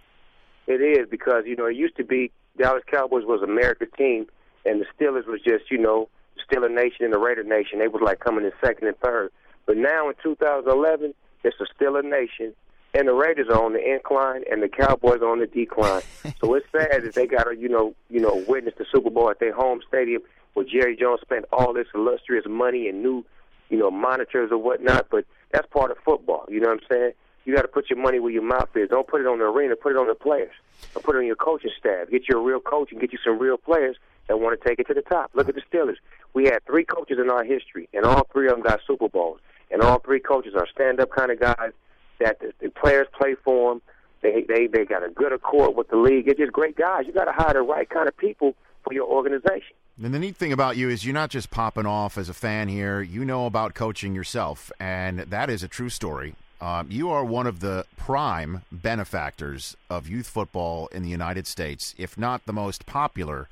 It 0.68 0.82
is 0.82 1.10
because, 1.10 1.44
you 1.48 1.56
know, 1.56 1.66
it 1.66 1.76
used 1.76 1.98
to 1.98 2.04
be 2.04 2.32
Dallas 2.58 2.84
Cowboys 2.86 3.26
was 3.26 3.42
America's 3.42 3.90
team, 3.98 4.28
and 4.66 4.80
the 4.80 4.86
Steelers 4.96 5.26
was 5.26 5.42
just, 5.42 5.72
you 5.72 5.80
know, 5.80 6.10
Steeler 6.48 6.72
Nation 6.72 7.06
and 7.06 7.14
the 7.14 7.18
Raider 7.18 7.44
Nation. 7.44 7.80
They 7.80 7.88
was 7.88 8.04
like 8.04 8.20
coming 8.20 8.46
in 8.46 8.52
second 8.64 8.88
and 8.88 8.98
third. 9.00 9.32
But 9.66 9.78
now 9.78 10.10
in 10.10 10.16
2011, 10.22 11.14
it's 11.44 11.58
a 11.60 11.84
Steeler 11.84 12.04
Nation, 12.04 12.54
and 12.94 13.08
the 13.08 13.14
Raiders 13.14 13.48
are 13.50 13.64
on 13.64 13.74
the 13.74 13.94
incline, 13.94 14.44
and 14.52 14.62
the 14.62 14.70
Cowboys 14.70 15.22
are 15.22 15.32
on 15.32 15.40
the 15.40 15.48
decline. 15.48 16.04
so 16.40 16.54
it's 16.54 16.68
sad 16.72 17.04
that 17.04 17.16
they 17.16 17.26
got 17.26 17.46
to, 17.46 17.56
you 17.58 17.70
know, 17.70 17.96
you 18.10 18.20
know, 18.20 18.44
witness 18.48 18.76
the 18.78 18.86
Super 18.92 19.10
Bowl 19.10 19.32
at 19.32 19.40
their 19.40 19.56
home 19.56 19.82
stadium 19.88 20.22
where 20.54 20.66
Jerry 20.66 20.96
Jones 20.96 21.22
spent 21.22 21.46
all 21.52 21.74
this 21.74 21.88
illustrious 21.94 22.46
money 22.48 22.88
and 22.88 23.02
new, 23.02 23.26
you 23.70 23.78
know, 23.78 23.92
monitors 23.92 24.52
or 24.52 24.58
whatnot. 24.58 25.08
But 25.10 25.26
that's 25.52 25.68
part 25.68 25.92
of 25.92 25.98
football. 26.04 26.46
You 26.50 26.60
know 26.60 26.70
what 26.70 26.82
I'm 26.82 26.88
saying? 26.90 27.12
You 27.46 27.56
got 27.56 27.64
to 27.64 27.68
put 27.68 27.90
your 27.90 28.00
money 28.00 28.20
where 28.20 28.32
your 28.32 28.44
mouth 28.44 28.70
is. 28.76 28.90
Don't 28.90 29.08
put 29.08 29.22
it 29.22 29.28
on 29.28 29.40
the 29.40 29.46
arena. 29.46 29.76
Put 29.76 29.94
it 29.94 29.98
on 29.98 30.08
the 30.08 30.16
players. 30.16 30.54
Or 30.96 31.02
put 31.02 31.16
it 31.16 31.20
on 31.20 31.26
your 31.26 31.36
coaching 31.36 31.72
staff. 31.78 32.10
Get 32.10 32.30
you 32.30 32.38
a 32.38 32.44
real 32.44 32.60
coach 32.60 32.92
and 32.92 33.02
get 33.02 33.12
you 33.12 33.20
some 33.24 33.40
real 33.40 33.58
players 33.58 33.98
that 34.28 34.40
want 34.40 34.60
to 34.60 34.68
take 34.68 34.80
it 34.80 34.88
to 34.88 34.94
the 34.94 35.02
top. 35.02 35.32
Look 35.34 35.50
at 35.50 35.56
the 35.56 35.62
Steelers. 35.62 35.98
We 36.34 36.46
had 36.46 36.64
three 36.66 36.86
coaches 36.86 37.18
in 37.20 37.30
our 37.30 37.44
history, 37.44 37.90
and 37.94 38.06
all 38.06 38.28
three 38.32 38.48
of 38.48 38.54
them 38.54 38.62
got 38.62 38.80
Super 38.86 39.10
Bowls. 39.10 39.40
And 39.72 39.82
all 39.82 40.00
three 40.00 40.20
coaches 40.20 40.54
are 40.56 40.68
stand-up 40.74 41.10
kind 41.12 41.32
of 41.32 41.40
guys 41.40 41.72
that 42.20 42.40
the, 42.40 42.54
the 42.62 42.70
players 42.70 43.08
play 43.20 43.36
for 43.44 43.74
them. 43.74 43.82
They 44.22 44.46
they 44.48 44.68
they 44.68 44.86
got 44.86 45.04
a 45.04 45.10
good 45.10 45.34
accord 45.34 45.76
with 45.76 45.90
the 45.90 45.98
league. 45.98 46.28
It's 46.28 46.40
just 46.40 46.54
great 46.54 46.78
guys. 46.78 47.06
You 47.08 47.14
got 47.14 47.26
to 47.26 47.32
hire 47.32 47.54
the 47.54 47.62
right 47.62 47.90
kind 47.90 48.08
of 48.08 48.16
people 48.16 48.54
for 48.84 48.94
your 48.94 49.08
organization. 49.08 49.76
And 50.02 50.14
the 50.14 50.20
neat 50.20 50.36
thing 50.36 50.52
about 50.52 50.78
you 50.78 50.90
is 50.90 51.06
you're 51.06 51.14
not 51.14 51.30
just 51.30 51.52
popping 51.52 51.86
off 51.86 52.18
as 52.18 52.30
a 52.30 52.34
fan 52.34 52.68
here. 52.68 53.02
You 53.02 53.24
know 53.24 53.46
about 53.46 53.74
coaching 53.74 54.16
yourself, 54.16 54.72
and 54.80 55.20
that 55.20 55.50
is 55.50 55.64
a 55.64 55.68
true 55.68 55.90
story. 55.90 56.36
Um, 56.60 56.88
you 56.92 57.10
are 57.10 57.26
one 57.26 57.48
of 57.48 57.60
the 57.60 57.86
prime 57.98 58.62
benefactors 58.72 59.76
of 59.90 60.08
youth 60.08 60.28
football 60.28 60.88
in 60.88 61.02
the 61.02 61.10
United 61.10 61.48
States, 61.48 61.96
if 61.98 62.18
not 62.18 62.46
the 62.46 62.54
most 62.54 62.86
popular 62.86 63.48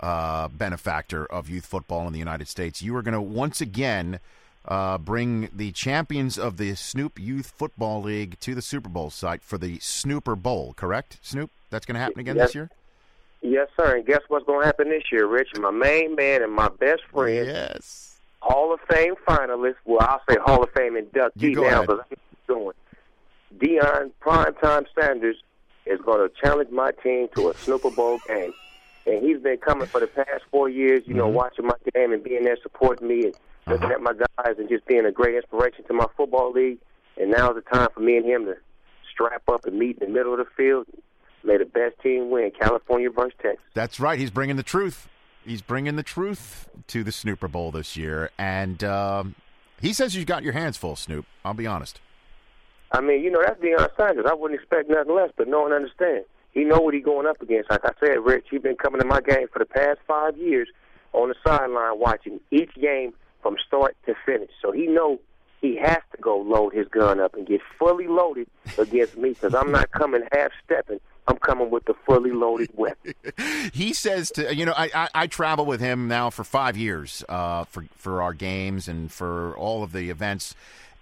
uh, 0.00 0.48
benefactor 0.48 1.26
of 1.26 1.48
youth 1.48 1.66
football 1.66 2.06
in 2.06 2.12
the 2.12 2.18
United 2.18 2.46
States. 2.48 2.80
You 2.80 2.94
are 2.96 3.02
going 3.02 3.14
to 3.14 3.20
once 3.20 3.60
again 3.60 4.20
uh, 4.66 4.98
bring 4.98 5.48
the 5.54 5.72
champions 5.72 6.38
of 6.38 6.56
the 6.56 6.74
Snoop 6.74 7.18
Youth 7.18 7.52
Football 7.56 8.02
League 8.02 8.38
to 8.40 8.54
the 8.54 8.62
Super 8.62 8.88
Bowl 8.88 9.10
site 9.10 9.42
for 9.42 9.58
the 9.58 9.78
Snooper 9.80 10.36
Bowl, 10.36 10.74
correct, 10.74 11.18
Snoop? 11.22 11.50
That's 11.70 11.84
going 11.86 11.94
to 11.94 12.00
happen 12.00 12.20
again 12.20 12.36
yes. 12.36 12.48
this 12.48 12.54
year? 12.54 12.70
Yes, 13.44 13.68
sir. 13.76 13.96
And 13.96 14.06
guess 14.06 14.22
what's 14.28 14.46
going 14.46 14.60
to 14.60 14.66
happen 14.66 14.88
this 14.88 15.02
year, 15.12 15.26
Rich? 15.26 15.50
My 15.60 15.70
main 15.70 16.14
man 16.14 16.42
and 16.42 16.50
my 16.50 16.70
best 16.80 17.02
friend, 17.12 17.46
yes, 17.46 18.16
Hall 18.40 18.72
of 18.72 18.80
Fame 18.90 19.14
finalist. 19.28 19.74
Well, 19.84 19.98
I'll 20.00 20.22
say 20.28 20.38
Hall 20.42 20.62
of 20.62 20.70
Fame 20.74 20.94
inductee 20.94 21.54
now 21.54 21.82
because 21.82 22.00
I'm 22.10 22.16
doing. 22.48 22.72
Deion 23.58 24.12
Primetime 24.22 24.86
Sanders 24.98 25.36
is 25.84 26.00
going 26.00 26.26
to 26.26 26.34
challenge 26.42 26.70
my 26.70 26.90
team 27.02 27.28
to 27.34 27.50
a 27.50 27.54
Super 27.58 27.90
Bowl 27.90 28.18
game, 28.26 28.54
and 29.06 29.22
he's 29.22 29.38
been 29.42 29.58
coming 29.58 29.88
for 29.88 30.00
the 30.00 30.06
past 30.06 30.42
four 30.50 30.70
years. 30.70 31.02
You 31.04 31.12
know, 31.12 31.28
Mhm. 31.28 31.34
watching 31.34 31.66
my 31.66 31.74
game 31.94 32.14
and 32.14 32.24
being 32.24 32.44
there 32.44 32.56
supporting 32.62 33.06
me 33.06 33.26
and 33.26 33.34
looking 33.68 33.84
Uh-huh. 33.84 33.94
at 33.94 34.00
my 34.00 34.14
guys 34.14 34.58
and 34.58 34.70
just 34.70 34.86
being 34.86 35.04
a 35.04 35.12
great 35.12 35.34
inspiration 35.34 35.84
to 35.84 35.92
my 35.92 36.06
football 36.16 36.50
league. 36.50 36.78
And 37.18 37.30
now's 37.30 37.54
the 37.56 37.60
time 37.60 37.90
for 37.92 38.00
me 38.00 38.16
and 38.16 38.24
him 38.24 38.46
to 38.46 38.56
strap 39.12 39.42
up 39.48 39.66
and 39.66 39.78
meet 39.78 39.98
in 39.98 40.08
the 40.08 40.12
middle 40.12 40.32
of 40.32 40.38
the 40.38 40.46
field. 40.56 40.86
May 41.44 41.58
the 41.58 41.66
best 41.66 42.00
team 42.02 42.30
win, 42.30 42.50
California 42.58 43.10
versus 43.10 43.34
Texas. 43.40 43.64
That's 43.74 44.00
right. 44.00 44.18
He's 44.18 44.30
bringing 44.30 44.56
the 44.56 44.62
truth. 44.62 45.08
He's 45.44 45.60
bringing 45.62 45.96
the 45.96 46.02
truth 46.02 46.68
to 46.88 47.04
the 47.04 47.12
Snooper 47.12 47.48
Bowl 47.48 47.70
this 47.70 47.96
year, 47.96 48.30
and 48.38 48.82
um, 48.82 49.34
he 49.80 49.92
says 49.92 50.16
you've 50.16 50.26
got 50.26 50.42
your 50.42 50.54
hands 50.54 50.78
full, 50.78 50.96
Snoop. 50.96 51.26
I'll 51.44 51.52
be 51.52 51.66
honest. 51.66 52.00
I 52.92 53.00
mean, 53.00 53.22
you 53.22 53.30
know, 53.30 53.42
that's 53.44 53.60
Deion 53.60 53.88
Sanders. 53.96 54.24
I 54.28 54.34
wouldn't 54.34 54.58
expect 54.58 54.88
nothing 54.88 55.14
less, 55.14 55.30
but 55.36 55.48
no 55.48 55.62
one 55.62 55.72
understands. 55.72 56.26
He 56.52 56.62
know 56.64 56.78
what 56.78 56.94
he's 56.94 57.04
going 57.04 57.26
up 57.26 57.42
against. 57.42 57.68
Like 57.68 57.84
I 57.84 57.90
said, 58.00 58.24
Rich, 58.24 58.46
he's 58.50 58.62
been 58.62 58.76
coming 58.76 59.00
to 59.00 59.06
my 59.06 59.20
game 59.20 59.48
for 59.52 59.58
the 59.58 59.66
past 59.66 59.98
five 60.06 60.36
years 60.38 60.68
on 61.12 61.28
the 61.28 61.34
sideline 61.44 61.98
watching 61.98 62.40
each 62.50 62.72
game 62.74 63.12
from 63.42 63.56
start 63.66 63.96
to 64.06 64.14
finish. 64.24 64.50
So 64.62 64.70
he 64.70 64.86
know 64.86 65.20
he 65.60 65.76
has 65.76 65.98
to 66.14 66.20
go 66.20 66.38
load 66.38 66.72
his 66.72 66.86
gun 66.88 67.20
up 67.20 67.34
and 67.34 67.46
get 67.46 67.60
fully 67.78 68.06
loaded 68.06 68.46
against 68.78 69.16
me 69.16 69.30
because 69.30 69.54
I'm 69.54 69.72
not 69.72 69.90
coming 69.90 70.22
half 70.32 70.52
stepping. 70.64 71.00
I'm 71.26 71.38
coming 71.38 71.70
with 71.70 71.84
the 71.86 71.94
fully 72.06 72.32
loaded 72.32 72.70
weapon. 72.74 73.14
he 73.72 73.92
says 73.92 74.30
to 74.32 74.54
you 74.54 74.66
know 74.66 74.74
I, 74.76 74.90
I, 74.94 75.08
I 75.14 75.26
travel 75.26 75.64
with 75.64 75.80
him 75.80 76.08
now 76.08 76.30
for 76.30 76.44
five 76.44 76.76
years 76.76 77.24
uh, 77.28 77.64
for 77.64 77.86
for 77.96 78.22
our 78.22 78.34
games 78.34 78.88
and 78.88 79.10
for 79.10 79.56
all 79.56 79.82
of 79.82 79.92
the 79.92 80.10
events, 80.10 80.54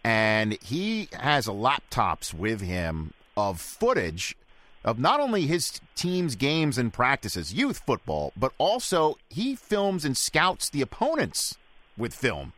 and 0.05 0.61
he 0.63 1.09
has 1.13 1.47
laptops 1.47 2.33
with 2.33 2.61
him 2.61 3.13
of 3.37 3.61
footage 3.61 4.37
of 4.85 4.99
not 4.99 5.21
only 5.21 5.47
his 5.47 5.81
team's 5.95 6.35
games 6.35 6.77
and 6.77 6.93
practices, 6.93 7.55
youth 7.55 7.83
football, 7.87 8.33
but 8.37 8.53
also 8.59 9.17
he 9.29 9.55
films 9.55 10.05
and 10.05 10.17
scouts 10.17 10.69
the 10.69 10.83
opponents 10.83 11.57
with 11.97 12.15
film 12.15 12.53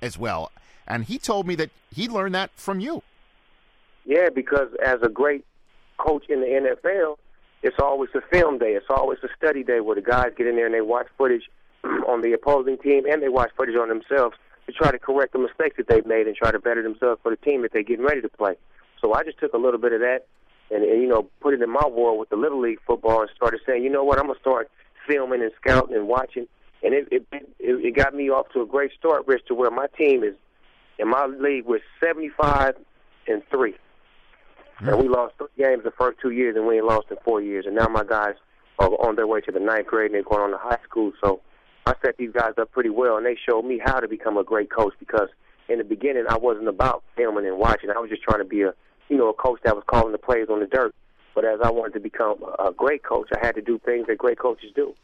as 0.00 0.18
well. 0.18 0.52
And 0.86 1.04
he 1.04 1.18
told 1.18 1.46
me 1.46 1.54
that 1.56 1.70
he 1.90 2.08
learned 2.08 2.34
that 2.34 2.50
from 2.56 2.80
you. 2.80 3.02
Yeah, 4.04 4.28
because 4.34 4.68
as 4.84 5.00
a 5.02 5.08
great 5.08 5.44
coach 6.02 6.24
in 6.28 6.40
the 6.40 6.46
NFL, 6.46 7.16
it's 7.62 7.76
always 7.80 8.10
a 8.14 8.20
film 8.32 8.58
day. 8.58 8.72
It's 8.72 8.90
always 8.90 9.18
a 9.22 9.28
study 9.36 9.62
day 9.62 9.80
where 9.80 9.94
the 9.94 10.02
guys 10.02 10.32
get 10.36 10.46
in 10.46 10.56
there 10.56 10.66
and 10.66 10.74
they 10.74 10.80
watch 10.80 11.06
footage 11.16 11.48
on 11.84 12.20
the 12.22 12.32
opposing 12.32 12.78
team 12.78 13.04
and 13.06 13.22
they 13.22 13.28
watch 13.28 13.50
footage 13.56 13.76
on 13.76 13.88
themselves 13.88 14.36
to 14.66 14.72
try 14.72 14.90
to 14.90 14.98
correct 14.98 15.32
the 15.32 15.38
mistakes 15.38 15.76
that 15.76 15.88
they've 15.88 16.06
made 16.06 16.26
and 16.26 16.36
try 16.36 16.50
to 16.50 16.58
better 16.58 16.82
themselves 16.82 17.20
for 17.22 17.30
the 17.30 17.36
team 17.36 17.62
that 17.62 17.72
they're 17.72 17.82
getting 17.82 18.04
ready 18.04 18.20
to 18.20 18.28
play. 18.28 18.54
So 19.00 19.14
I 19.14 19.22
just 19.22 19.38
took 19.38 19.52
a 19.52 19.58
little 19.58 19.80
bit 19.80 19.92
of 19.92 20.00
that 20.00 20.26
and, 20.70 20.84
and 20.84 21.02
you 21.02 21.08
know 21.08 21.28
put 21.40 21.54
it 21.54 21.62
in 21.62 21.70
my 21.70 21.86
world 21.86 22.18
with 22.18 22.30
the 22.30 22.36
little 22.36 22.60
league 22.60 22.78
football 22.86 23.20
and 23.20 23.30
started 23.36 23.60
saying, 23.66 23.82
you 23.82 23.90
know 23.90 24.04
what, 24.04 24.18
I'm 24.18 24.26
gonna 24.26 24.38
start 24.40 24.70
filming 25.06 25.42
and 25.42 25.52
scouting 25.60 25.94
and 25.96 26.08
watching, 26.08 26.46
and 26.82 26.94
it 26.94 27.08
it 27.10 27.26
it, 27.58 27.96
got 27.96 28.14
me 28.14 28.30
off 28.30 28.46
to 28.54 28.62
a 28.62 28.66
great 28.66 28.92
start, 28.98 29.26
Rich, 29.26 29.46
to 29.48 29.54
where 29.54 29.70
my 29.70 29.86
team 29.98 30.24
is 30.24 30.34
in 30.98 31.08
my 31.08 31.26
league 31.26 31.66
was 31.66 31.80
75 32.00 32.76
and 33.28 33.42
three. 33.50 33.74
And 34.88 35.00
we 35.00 35.08
lost 35.08 35.34
three 35.38 35.48
games 35.56 35.84
the 35.84 35.92
first 35.92 36.18
two 36.20 36.30
years, 36.30 36.56
and 36.56 36.66
we 36.66 36.76
ain't 36.76 36.86
lost 36.86 37.06
in 37.10 37.16
four 37.24 37.40
years. 37.40 37.66
And 37.66 37.76
now 37.76 37.86
my 37.86 38.04
guys 38.04 38.34
are 38.78 38.88
on 38.88 39.16
their 39.16 39.26
way 39.26 39.40
to 39.42 39.52
the 39.52 39.60
ninth 39.60 39.86
grade, 39.86 40.06
and 40.06 40.14
they're 40.14 40.22
going 40.22 40.40
on 40.42 40.50
to 40.50 40.58
high 40.58 40.78
school. 40.84 41.12
So 41.22 41.40
I 41.86 41.94
set 42.04 42.16
these 42.16 42.32
guys 42.32 42.54
up 42.58 42.72
pretty 42.72 42.90
well, 42.90 43.16
and 43.16 43.24
they 43.24 43.36
showed 43.48 43.64
me 43.64 43.80
how 43.84 44.00
to 44.00 44.08
become 44.08 44.36
a 44.36 44.44
great 44.44 44.70
coach. 44.70 44.94
Because 44.98 45.28
in 45.68 45.78
the 45.78 45.84
beginning, 45.84 46.24
I 46.28 46.36
wasn't 46.36 46.68
about 46.68 47.04
filming 47.16 47.46
and 47.46 47.58
watching. 47.58 47.90
I 47.90 47.98
was 47.98 48.10
just 48.10 48.22
trying 48.22 48.40
to 48.40 48.44
be 48.44 48.62
a, 48.62 48.74
you 49.08 49.16
know, 49.16 49.28
a 49.28 49.34
coach 49.34 49.60
that 49.64 49.76
was 49.76 49.84
calling 49.86 50.12
the 50.12 50.18
plays 50.18 50.48
on 50.50 50.60
the 50.60 50.66
dirt. 50.66 50.94
But 51.34 51.44
as 51.44 51.60
I 51.62 51.70
wanted 51.70 51.94
to 51.94 52.00
become 52.00 52.42
a 52.58 52.72
great 52.72 53.04
coach, 53.04 53.28
I 53.34 53.44
had 53.44 53.54
to 53.54 53.62
do 53.62 53.78
things 53.78 54.06
that 54.08 54.18
great 54.18 54.38
coaches 54.38 54.70
do. 54.74 54.94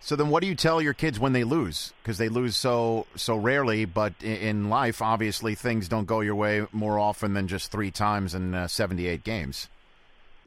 So 0.00 0.16
then, 0.16 0.28
what 0.28 0.42
do 0.42 0.48
you 0.48 0.54
tell 0.54 0.82
your 0.82 0.92
kids 0.92 1.18
when 1.18 1.32
they 1.32 1.44
lose? 1.44 1.94
Because 2.02 2.18
they 2.18 2.28
lose 2.28 2.56
so 2.56 3.06
so 3.16 3.36
rarely. 3.36 3.86
But 3.86 4.12
in 4.22 4.68
life, 4.68 5.00
obviously, 5.00 5.54
things 5.54 5.88
don't 5.88 6.06
go 6.06 6.20
your 6.20 6.34
way 6.34 6.66
more 6.72 6.98
often 6.98 7.32
than 7.32 7.48
just 7.48 7.72
three 7.72 7.90
times 7.90 8.34
in 8.34 8.54
uh, 8.54 8.68
seventy-eight 8.68 9.24
games. 9.24 9.68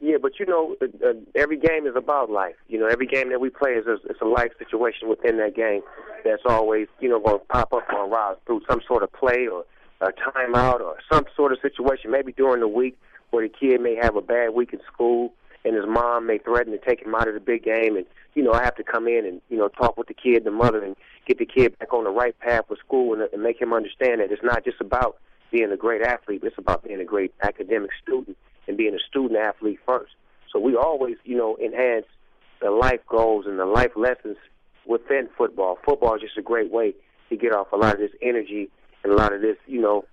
Yeah, 0.00 0.18
but 0.22 0.38
you 0.38 0.46
know, 0.46 0.76
uh, 0.80 1.14
every 1.34 1.56
game 1.56 1.86
is 1.86 1.96
about 1.96 2.30
life. 2.30 2.54
You 2.68 2.78
know, 2.78 2.86
every 2.86 3.06
game 3.06 3.30
that 3.30 3.40
we 3.40 3.50
play 3.50 3.72
is 3.72 3.86
a, 3.86 3.94
it's 4.08 4.20
a 4.20 4.26
life 4.26 4.52
situation 4.58 5.08
within 5.08 5.38
that 5.38 5.56
game 5.56 5.82
that's 6.24 6.42
always 6.46 6.86
you 7.00 7.08
know 7.08 7.18
going 7.18 7.40
to 7.40 7.44
pop 7.46 7.72
up 7.72 7.88
on 7.92 8.10
route 8.10 8.40
through 8.46 8.62
some 8.70 8.80
sort 8.86 9.02
of 9.02 9.12
play 9.12 9.48
or 9.48 9.64
a 10.00 10.12
timeout 10.12 10.80
or 10.80 10.98
some 11.10 11.24
sort 11.34 11.52
of 11.52 11.58
situation. 11.60 12.12
Maybe 12.12 12.32
during 12.32 12.60
the 12.60 12.68
week 12.68 12.96
where 13.30 13.46
the 13.46 13.52
kid 13.52 13.80
may 13.80 13.96
have 13.96 14.14
a 14.14 14.22
bad 14.22 14.54
week 14.54 14.72
in 14.72 14.80
school 14.92 15.32
and 15.68 15.76
his 15.76 15.86
mom 15.86 16.26
may 16.26 16.38
threaten 16.38 16.72
to 16.72 16.78
take 16.78 17.02
him 17.02 17.14
out 17.14 17.28
of 17.28 17.34
the 17.34 17.40
big 17.40 17.62
game 17.62 17.96
and 17.96 18.06
you 18.38 18.44
know, 18.44 18.52
I 18.52 18.62
have 18.62 18.76
to 18.76 18.84
come 18.84 19.08
in 19.08 19.26
and, 19.26 19.40
you 19.48 19.58
know, 19.58 19.66
talk 19.66 19.96
with 19.96 20.06
the 20.06 20.14
kid, 20.14 20.44
the 20.44 20.52
mother, 20.52 20.84
and 20.84 20.94
get 21.26 21.38
the 21.38 21.44
kid 21.44 21.76
back 21.80 21.92
on 21.92 22.04
the 22.04 22.10
right 22.10 22.38
path 22.38 22.66
with 22.70 22.78
school 22.78 23.12
and, 23.12 23.22
and 23.32 23.42
make 23.42 23.60
him 23.60 23.72
understand 23.72 24.20
that 24.20 24.30
it's 24.30 24.44
not 24.44 24.64
just 24.64 24.80
about 24.80 25.16
being 25.50 25.72
a 25.72 25.76
great 25.76 26.02
athlete, 26.02 26.42
it's 26.44 26.56
about 26.56 26.84
being 26.84 27.00
a 27.00 27.04
great 27.04 27.34
academic 27.42 27.90
student 28.00 28.36
and 28.68 28.76
being 28.76 28.94
a 28.94 28.98
student 29.08 29.40
athlete 29.40 29.80
first. 29.84 30.12
So 30.52 30.60
we 30.60 30.76
always, 30.76 31.16
you 31.24 31.36
know, 31.36 31.56
enhance 31.58 32.06
the 32.60 32.70
life 32.70 33.00
goals 33.08 33.46
and 33.46 33.58
the 33.58 33.66
life 33.66 33.90
lessons 33.96 34.36
within 34.86 35.28
football. 35.36 35.76
Football 35.84 36.14
is 36.14 36.22
just 36.22 36.38
a 36.38 36.42
great 36.42 36.70
way 36.70 36.94
to 37.30 37.36
get 37.36 37.52
off 37.52 37.72
a 37.72 37.76
lot 37.76 37.94
of 37.94 37.98
this 37.98 38.12
energy 38.22 38.70
and 39.02 39.12
a 39.12 39.16
lot 39.16 39.32
of 39.32 39.40
this, 39.40 39.56
you 39.66 39.80
know, 39.80 40.04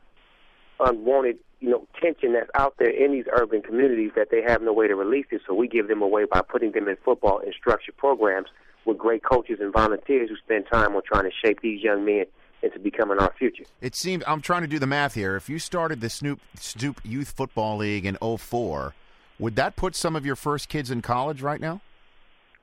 unwanted 0.80 1.38
you 1.60 1.70
know, 1.70 1.88
tension 2.02 2.34
that's 2.34 2.50
out 2.56 2.76
there 2.78 2.89
in 2.89 3.12
these 3.12 3.26
urban 3.32 3.62
communities 3.62 4.12
that 4.15 4.30
they 4.32 4.41
have 4.41 4.62
no 4.62 4.74
way 4.74 4.88
to 4.88 4.96
release 4.96 5.26
it. 5.32 5.41
So 5.48 5.54
we 5.54 5.68
give 5.68 5.88
them 5.88 6.02
away 6.02 6.26
by 6.26 6.41
putting 6.41 6.72
them 6.72 6.88
in 6.88 6.98
football 7.04 7.39
and 7.39 7.54
structured 7.58 7.98
programs 7.98 8.48
with 8.86 8.98
great 8.98 9.24
coaches 9.24 9.60
and 9.60 9.74
volunteers 9.74 10.30
who 10.30 10.36
spend 10.38 10.65
time 10.72 10.96
on 10.96 11.02
trying 11.06 11.24
to 11.24 11.32
shape 11.44 11.62
these 11.62 11.82
young 11.82 12.06
men 12.06 12.26
into 12.62 12.80
becoming 12.80 13.20
our 13.20 13.34
future. 13.38 13.63
It 13.82 13.96
seems 13.96 14.24
I'm 14.28 14.41
trying 14.41 14.62
to 14.62 14.68
do 14.68 14.80
the 14.80 14.88
math 14.88 15.13
here. 15.13 15.36
If 15.36 15.50
you 15.50 15.60
started 15.60 16.02
the 16.02 16.10
Snoop 16.10 16.39
Snoop 16.56 17.02
Youth 17.04 17.32
Football 17.32 17.78
League 17.78 18.06
in 18.06 18.18
04, 18.18 18.94
would 19.39 19.56
that 19.56 19.76
put 19.76 19.96
some 19.96 20.15
of 20.15 20.26
your 20.26 20.36
first 20.36 20.70
kids 20.70 20.91
in 20.91 21.02
college 21.02 21.41
right 21.41 21.60
now? 21.60 21.82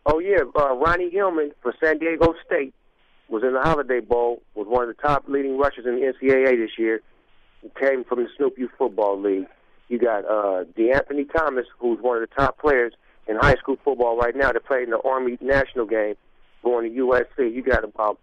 Oh 0.07 0.19
yeah, 0.19 0.41
uh, 0.57 0.75
Ronnie 0.75 1.11
Hillman 1.11 1.53
for 1.63 1.75
San 1.83 1.99
Diego 1.99 2.35
State 2.45 2.75
was 3.29 3.43
in 3.43 3.53
the 3.53 3.61
Holiday 3.61 4.01
Bowl, 4.01 4.43
was 4.55 4.67
one 4.67 4.89
of 4.89 4.95
the 4.95 5.01
top 5.01 5.25
leading 5.29 5.57
rushers 5.57 5.87
in 5.87 5.97
the 5.97 6.13
NCAA 6.13 6.57
this 6.57 6.79
year 6.79 7.01
came 7.81 8.05
from 8.05 8.23
the 8.23 8.29
Snoop 8.37 8.59
Youth 8.59 8.73
Football 8.79 9.21
League. 9.21 9.47
You 9.89 9.99
got 9.99 10.25
uh, 10.25 10.65
DeAnthony 10.77 11.33
Thomas, 11.33 11.67
who's 11.79 12.01
one 12.01 12.23
of 12.23 12.29
the 12.29 12.35
top 12.35 12.59
players 12.59 12.95
in 13.27 13.37
high 13.37 13.57
school 13.57 13.77
football 13.85 14.17
right 14.17 14.35
now. 14.35 14.53
That 14.53 14.65
played 14.65 14.85
in 14.85 14.91
the 14.91 15.01
Army 15.01 15.39
national 15.41 15.87
game, 15.87 16.15
going 16.63 16.93
to 16.93 17.01
USC. 17.01 17.53
You 17.53 17.63
got 17.63 17.85
about 17.85 18.19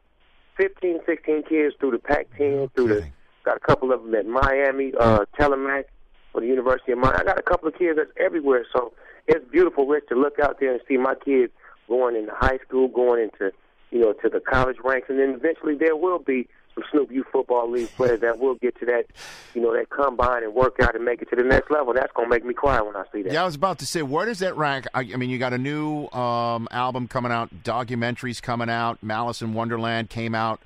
15, 0.58 0.99
16 1.06 1.43
kids 1.43 1.75
through 1.80 1.91
the 1.91 1.99
Pac-10, 1.99 2.73
through 2.73 2.88
the 2.88 3.08
got 3.45 3.58
a 3.58 3.60
couple 3.60 3.91
of 3.91 4.04
them 4.04 4.13
at 4.15 4.25
Miami, 4.25 4.93
uh, 4.99 5.25
Telemac 5.39 5.86
for 6.32 6.41
the 6.41 6.47
University 6.47 6.91
of 6.91 6.97
Miami. 6.97 7.17
I 7.19 7.23
got 7.23 7.39
a 7.39 7.43
couple 7.43 7.67
of 7.67 7.78
kids 7.78 7.97
that's 7.97 8.12
everywhere. 8.17 8.65
So 8.73 8.93
it's 9.28 9.45
beautiful, 9.49 9.88
Rich, 9.88 10.06
to 10.10 10.15
look 10.15 10.39
out 10.39 10.60
there 10.60 10.73
and 10.73 10.82
see 10.88 10.97
my 10.97 11.15
kids 11.15 11.54
going 11.88 12.15
into 12.15 12.34
high 12.36 12.60
school, 12.65 12.88
going 12.88 13.23
into 13.23 13.52
you 13.91 13.99
know 13.99 14.13
to 14.13 14.30
the 14.30 14.39
college 14.39 14.78
ranks, 14.84 15.08
and 15.10 15.19
then 15.19 15.30
eventually 15.30 15.75
there 15.75 15.95
will 15.95 16.19
be 16.19 16.47
some 16.80 16.89
Snoop 16.92 17.12
Youth 17.12 17.28
Football 17.32 17.72
League 17.72 17.89
players 17.96 18.22
that 18.22 18.39
will 18.39 18.56
get 18.56 18.80
to 18.80 18.86
that, 18.86 19.06
you 19.54 19.62
know, 19.62 19.74
that 19.74 19.89
combine 19.89 20.44
and 20.44 20.54
work 20.54 20.78
out 20.82 20.96
and 20.96 21.06
make 21.06 21.22
it 21.22 21.30
to 21.30 21.36
the 21.36 21.44
next 21.44 21.72
level. 21.72 21.94
That's 21.94 22.12
gonna 22.13 22.30
make 22.30 22.46
me 22.46 22.54
cry 22.54 22.82
when 22.82 22.96
I 22.96 23.04
see 23.12 23.22
that. 23.24 23.34
Yeah, 23.34 23.44
I 23.44 23.46
was 23.46 23.56
about 23.56 23.80
to 23.80 23.86
say, 23.86 24.02
where 24.02 24.26
does 24.26 24.39
that 24.39 24.56
rank? 24.56 24.88
I, 24.94 25.02
I 25.02 25.15
mean, 25.15 25.30
you 25.30 25.38
got 25.38 25.54
a 25.54 25.58
new 25.58 26.08
um, 26.08 26.68
album 26.72 27.08
coming 27.08 27.32
out, 27.32 27.50
Doggumentary's 27.63 28.42
coming 28.42 28.70
out. 28.70 29.02
Malice 29.02 29.42
in 29.42 29.54
Wonderland 29.54 30.10
came 30.10 30.36
out 30.36 30.60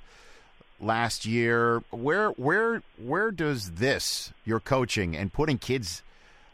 last 0.80 1.26
year. 1.26 1.82
Where, 1.90 2.30
where, 2.30 2.82
where 3.02 3.30
does 3.30 3.72
this 3.72 4.32
your 4.44 4.60
coaching 4.60 5.16
and 5.16 5.32
putting 5.32 5.58
kids 5.58 6.02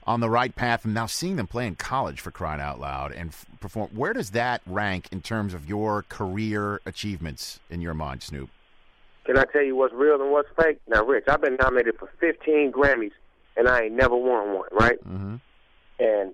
on 0.07 0.21
the 0.21 0.31
right 0.31 0.55
path 0.55 0.85
and 0.85 0.95
now 0.95 1.07
seeing 1.07 1.37
them 1.37 1.47
play 1.47 1.67
in 1.67 1.77
college 1.77 2.21
for 2.21 2.31
crying 2.31 2.61
out 2.61 2.81
loud 2.81 3.13
and 3.13 3.35
perform? 3.61 3.91
Where 3.93 4.13
does 4.13 4.31
that 4.31 4.63
rank 4.67 5.09
in 5.13 5.21
terms 5.21 5.55
of 5.55 5.69
your 5.69 6.03
career 6.03 6.81
achievements 6.87 7.61
in 7.69 7.81
your 7.81 7.95
mind, 7.95 8.23
Snoop? 8.23 8.51
Can 9.25 9.39
I 9.39 9.45
tell 9.53 9.63
you 9.63 9.77
what's 9.77 9.95
real 9.95 10.21
and 10.21 10.33
what's 10.33 10.49
fake? 10.61 10.81
Now, 10.89 11.05
Rich, 11.05 11.25
I've 11.29 11.41
been 11.41 11.57
nominated 11.61 11.97
for 11.99 12.11
15 12.21 12.73
Grammys, 12.73 13.13
and 13.57 13.69
I 13.69 13.83
ain't 13.83 13.95
never 13.95 14.17
won 14.17 14.55
one, 14.55 14.69
right? 14.73 14.99
Mm-hmm. 15.07 15.37
And 15.99 16.33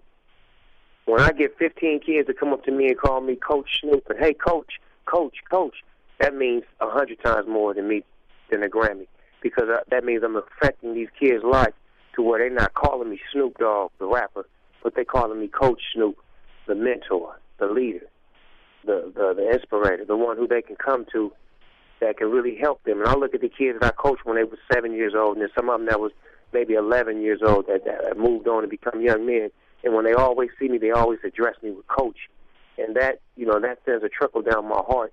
when 1.06 1.20
I 1.20 1.32
get 1.32 1.56
15 1.58 2.00
kids 2.00 2.28
to 2.28 2.34
come 2.34 2.52
up 2.52 2.64
to 2.64 2.72
me 2.72 2.86
and 2.86 2.98
call 2.98 3.20
me 3.20 3.36
Coach 3.36 3.80
Snoop, 3.80 4.04
and 4.08 4.18
hey, 4.18 4.34
Coach, 4.34 4.74
Coach, 5.06 5.36
Coach, 5.50 5.74
that 6.20 6.34
means 6.34 6.64
a 6.80 6.88
hundred 6.88 7.22
times 7.22 7.46
more 7.48 7.74
than 7.74 7.88
me 7.88 8.04
than 8.50 8.62
a 8.62 8.68
Grammy, 8.68 9.06
because 9.42 9.68
uh, 9.68 9.80
that 9.90 10.04
means 10.04 10.22
I'm 10.22 10.36
affecting 10.36 10.94
these 10.94 11.08
kids' 11.18 11.42
life 11.44 11.74
to 12.14 12.22
where 12.22 12.38
they're 12.38 12.50
not 12.50 12.74
calling 12.74 13.10
me 13.10 13.20
Snoop 13.32 13.58
Dogg, 13.58 13.90
the 13.98 14.06
rapper, 14.06 14.46
but 14.82 14.94
they're 14.94 15.04
calling 15.04 15.40
me 15.40 15.48
Coach 15.48 15.82
Snoop, 15.92 16.16
the 16.66 16.74
mentor, 16.74 17.36
the 17.58 17.66
leader, 17.66 18.06
the 18.84 19.12
the, 19.14 19.34
the 19.34 19.50
inspirator, 19.50 20.04
the 20.04 20.16
one 20.16 20.36
who 20.36 20.46
they 20.46 20.62
can 20.62 20.76
come 20.76 21.04
to 21.12 21.32
that 22.00 22.18
can 22.18 22.30
really 22.30 22.56
help 22.56 22.82
them. 22.84 23.00
And 23.00 23.08
I 23.08 23.14
look 23.14 23.34
at 23.34 23.40
the 23.40 23.48
kids 23.48 23.78
that 23.80 23.86
I 23.86 23.90
coached 23.90 24.24
when 24.24 24.36
they 24.36 24.44
were 24.44 24.58
seven 24.72 24.92
years 24.92 25.14
old, 25.14 25.36
and 25.36 25.40
there's 25.40 25.54
some 25.54 25.70
of 25.70 25.78
them 25.78 25.88
that 25.88 26.00
was 26.00 26.12
maybe 26.52 26.74
11 26.74 27.20
years 27.22 27.40
old 27.42 27.66
that, 27.66 27.84
that 27.84 28.18
moved 28.18 28.48
on 28.48 28.62
to 28.62 28.68
become 28.68 29.00
young 29.00 29.26
men. 29.26 29.50
And 29.84 29.94
when 29.94 30.04
they 30.04 30.12
always 30.12 30.50
see 30.58 30.68
me, 30.68 30.78
they 30.78 30.90
always 30.90 31.18
address 31.24 31.54
me 31.62 31.70
with 31.70 31.86
coach. 31.86 32.28
And 32.78 32.96
that, 32.96 33.20
you 33.36 33.46
know, 33.46 33.58
that 33.60 33.78
sends 33.84 34.04
a 34.04 34.08
trickle 34.08 34.42
down 34.42 34.68
my 34.68 34.82
heart 34.86 35.12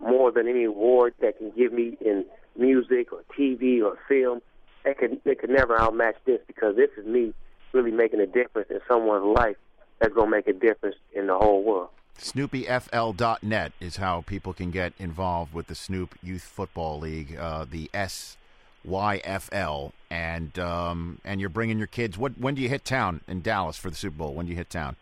more 0.00 0.30
than 0.30 0.48
any 0.48 0.64
award 0.64 1.14
that 1.20 1.38
can 1.38 1.50
give 1.56 1.72
me 1.72 1.96
in 2.00 2.24
music 2.56 3.12
or 3.12 3.22
TV 3.38 3.82
or 3.82 3.98
film. 4.08 4.40
It 4.84 4.98
could, 4.98 5.20
it 5.24 5.38
could 5.38 5.50
never 5.50 5.78
outmatch 5.78 6.16
this 6.24 6.40
because 6.46 6.76
this 6.76 6.90
is 6.96 7.06
me 7.06 7.34
really 7.72 7.90
making 7.90 8.20
a 8.20 8.26
difference 8.26 8.68
in 8.70 8.80
someone's 8.88 9.36
life 9.36 9.56
that's 10.00 10.14
going 10.14 10.26
to 10.26 10.36
make 10.36 10.48
a 10.48 10.52
difference 10.52 10.96
in 11.12 11.26
the 11.26 11.36
whole 11.36 11.62
world. 11.62 11.90
SnoopYFL.net 12.18 13.72
is 13.80 13.96
how 13.96 14.20
people 14.22 14.52
can 14.52 14.70
get 14.70 14.92
involved 14.98 15.54
with 15.54 15.66
the 15.68 15.74
Snoop 15.74 16.14
Youth 16.22 16.42
Football 16.42 17.00
League, 17.00 17.36
uh, 17.36 17.64
the 17.70 17.90
SYFL, 17.94 19.92
and 20.10 20.58
um, 20.58 21.20
and 21.24 21.40
you're 21.40 21.48
bringing 21.48 21.78
your 21.78 21.86
kids. 21.86 22.18
What 22.18 22.38
when 22.38 22.54
do 22.54 22.62
you 22.62 22.68
hit 22.68 22.84
town 22.84 23.22
in 23.26 23.40
Dallas 23.40 23.76
for 23.76 23.90
the 23.90 23.96
Super 23.96 24.16
Bowl? 24.16 24.34
When 24.34 24.46
do 24.46 24.50
you 24.50 24.56
hit 24.56 24.70
town? 24.70 24.96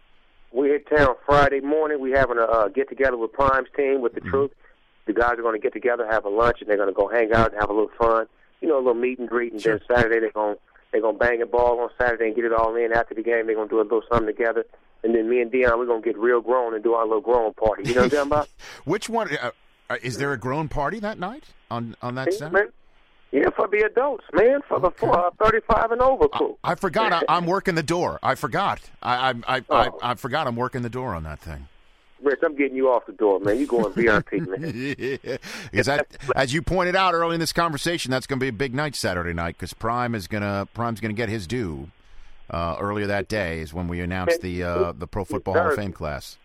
We 0.53 0.69
hit 0.69 0.89
town 0.89 1.17
Friday 1.27 1.61
morning. 1.61 2.01
We 2.01 2.13
having 2.13 2.39
a 2.39 2.45
uh, 2.45 2.69
get 2.69 2.89
together 2.89 3.17
with 3.17 3.33
Prime's 3.33 3.69
team 3.77 4.01
with 4.01 4.15
the 4.15 4.21
mm-hmm. 4.21 4.31
Truth. 4.31 4.53
The 5.07 5.13
guys 5.13 5.39
are 5.39 5.43
going 5.43 5.59
to 5.59 5.63
get 5.63 5.73
together, 5.73 6.07
have 6.07 6.25
a 6.25 6.29
lunch, 6.29 6.61
and 6.61 6.69
they're 6.69 6.77
going 6.77 6.91
to 6.91 6.95
go 6.95 7.09
hang 7.09 7.33
out 7.33 7.53
and 7.53 7.61
have 7.61 7.71
a 7.71 7.73
little 7.73 7.91
fun. 7.99 8.27
You 8.61 8.69
know, 8.69 8.77
a 8.77 8.79
little 8.79 8.95
meet 8.95 9.19
and 9.19 9.29
greet, 9.29 9.53
and 9.53 9.61
sure. 9.61 9.79
then 9.79 9.97
Saturday 9.97 10.21
they're 10.21 10.31
going 10.31 10.57
they're 10.93 11.01
going 11.01 11.19
to 11.19 11.19
bang 11.19 11.43
a 11.43 11.47
ball 11.47 11.81
on 11.81 11.91
Saturday 12.01 12.27
and 12.27 12.37
get 12.37 12.45
it 12.45 12.53
all 12.53 12.75
in. 12.77 12.93
After 12.93 13.15
the 13.15 13.23
game, 13.23 13.47
they're 13.47 13.55
going 13.55 13.69
to 13.69 13.75
do 13.75 13.81
a 13.81 13.83
little 13.83 14.03
something 14.11 14.27
together 14.27 14.65
and 15.05 15.15
then 15.15 15.29
me 15.29 15.41
and 15.41 15.51
Deion, 15.51 15.79
we're 15.79 15.87
gonna 15.87 16.01
get 16.01 16.19
real 16.19 16.41
grown 16.41 16.75
and 16.75 16.83
do 16.83 16.95
our 16.95 17.05
little 17.05 17.21
grown 17.21 17.53
party. 17.55 17.85
You 17.89 17.95
know 17.95 18.03
what 18.03 18.05
I'm 18.05 18.11
talking 18.11 18.27
about? 18.33 18.49
Which 18.85 19.09
one? 19.09 19.37
Uh, 19.37 19.51
uh, 19.91 19.97
is 20.03 20.19
there 20.19 20.33
a 20.33 20.39
grown 20.39 20.69
party 20.69 21.01
that 21.01 21.19
night 21.19 21.45
on 21.71 21.97
on 22.03 22.15
that 22.17 22.33
Saturday? 22.35 22.71
Yeah, 23.31 23.51
for 23.51 23.69
the 23.69 23.83
adults, 23.85 24.25
man, 24.33 24.61
for 24.67 24.81
the 24.81 24.91
for, 24.91 25.27
uh, 25.27 25.31
35 25.39 25.93
and 25.93 26.01
over 26.01 26.29
crew. 26.29 26.57
I 26.65 26.75
forgot 26.77 27.13
I, 27.13 27.23
I'm 27.29 27.45
working 27.45 27.75
the 27.75 27.83
door. 27.83 28.19
I 28.23 28.35
forgot. 28.35 28.81
I 29.03 29.31
I 29.31 29.57
I, 29.57 29.65
Oh. 29.69 29.99
I 30.03 30.11
I 30.13 30.15
forgot 30.15 30.47
I'm 30.47 30.57
working 30.57 30.83
the 30.83 30.89
door 30.91 31.15
on 31.15 31.25
that 31.25 31.41
thing. 31.41 31.69
Rich, 32.23 32.41
I'm 32.45 32.57
getting 32.57 32.77
you 32.77 32.89
off 32.89 33.07
the 33.07 33.13
door, 33.13 33.39
man. 33.39 33.59
You're 33.59 33.69
going 33.69 33.93
VIP, 33.93 34.33
man. 34.33 35.39
Because 35.71 35.89
as 36.35 36.53
you 36.53 36.63
pointed 36.63 36.97
out 36.97 37.15
early 37.15 37.35
in 37.35 37.41
this 37.41 37.53
conversation, 37.53 38.11
that's 38.11 38.27
going 38.27 38.41
to 38.41 38.45
be 38.45 38.49
a 38.49 38.53
big 38.53 38.75
night 38.75 38.97
Saturday 38.97 39.33
night. 39.33 39.57
Because 39.57 39.73
Prime 39.73 40.15
is 40.17 40.27
gonna 40.27 40.67
Prime's 40.75 41.01
gonna 41.01 41.15
get 41.15 41.29
his 41.29 41.47
due. 41.47 41.91
Uh, 42.51 42.77
earlier 42.81 43.07
that 43.07 43.29
day 43.29 43.61
is 43.61 43.75
when 43.75 43.89
we 43.89 44.01
announced 44.01 44.41
the 44.41 44.63
uh, 44.63 44.93
the 44.93 45.07
Pro 45.07 45.25
Football 45.25 45.55
Hall 45.55 45.71
of 45.71 45.77
Fame 45.77 45.93
class. 45.93 46.39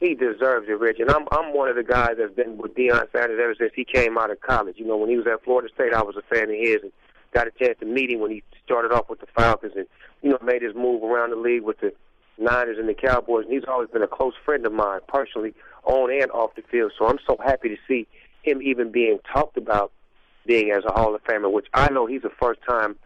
He 0.00 0.14
deserves 0.14 0.66
it, 0.68 0.78
Rich. 0.80 0.98
And 0.98 1.10
I'm 1.10 1.28
I'm 1.30 1.54
one 1.54 1.68
of 1.68 1.76
the 1.76 1.84
guys 1.84 2.14
that's 2.18 2.34
been 2.34 2.56
with 2.56 2.74
Deion 2.74 3.06
Sanders 3.12 3.38
ever 3.42 3.54
since 3.58 3.72
he 3.76 3.84
came 3.84 4.16
out 4.16 4.30
of 4.30 4.40
college. 4.40 4.76
You 4.78 4.86
know, 4.86 4.96
when 4.96 5.10
he 5.10 5.16
was 5.16 5.26
at 5.26 5.44
Florida 5.44 5.68
State, 5.74 5.92
I 5.92 6.02
was 6.02 6.16
a 6.16 6.34
fan 6.34 6.44
of 6.44 6.56
his 6.56 6.78
and 6.82 6.92
got 7.34 7.46
a 7.46 7.50
chance 7.50 7.78
to 7.80 7.86
meet 7.86 8.10
him 8.10 8.20
when 8.20 8.30
he 8.30 8.42
started 8.64 8.92
off 8.92 9.08
with 9.08 9.20
the 9.20 9.26
Falcons 9.26 9.74
and 9.76 9.86
you 10.22 10.30
know 10.30 10.38
made 10.42 10.62
his 10.62 10.74
move 10.74 11.02
around 11.02 11.30
the 11.30 11.36
league 11.36 11.62
with 11.62 11.78
the 11.80 11.92
Niners 12.38 12.78
and 12.78 12.88
the 12.88 12.94
Cowboys. 12.94 13.44
And 13.44 13.52
he's 13.52 13.68
always 13.68 13.90
been 13.90 14.02
a 14.02 14.08
close 14.08 14.34
friend 14.44 14.64
of 14.66 14.72
mine, 14.72 15.00
personally, 15.06 15.54
on 15.84 16.10
and 16.10 16.30
off 16.32 16.54
the 16.56 16.62
field. 16.62 16.92
So 16.98 17.06
I'm 17.06 17.18
so 17.26 17.36
happy 17.44 17.68
to 17.68 17.76
see 17.86 18.06
him 18.42 18.62
even 18.62 18.90
being 18.90 19.18
talked 19.32 19.56
about 19.56 19.92
being 20.46 20.72
as 20.72 20.82
a 20.84 20.92
Hall 20.92 21.14
of 21.14 21.22
Famer, 21.24 21.52
which 21.52 21.66
I 21.74 21.90
know 21.92 22.06
he's 22.06 22.24
a 22.24 22.30
first 22.40 22.60
time 22.68 22.96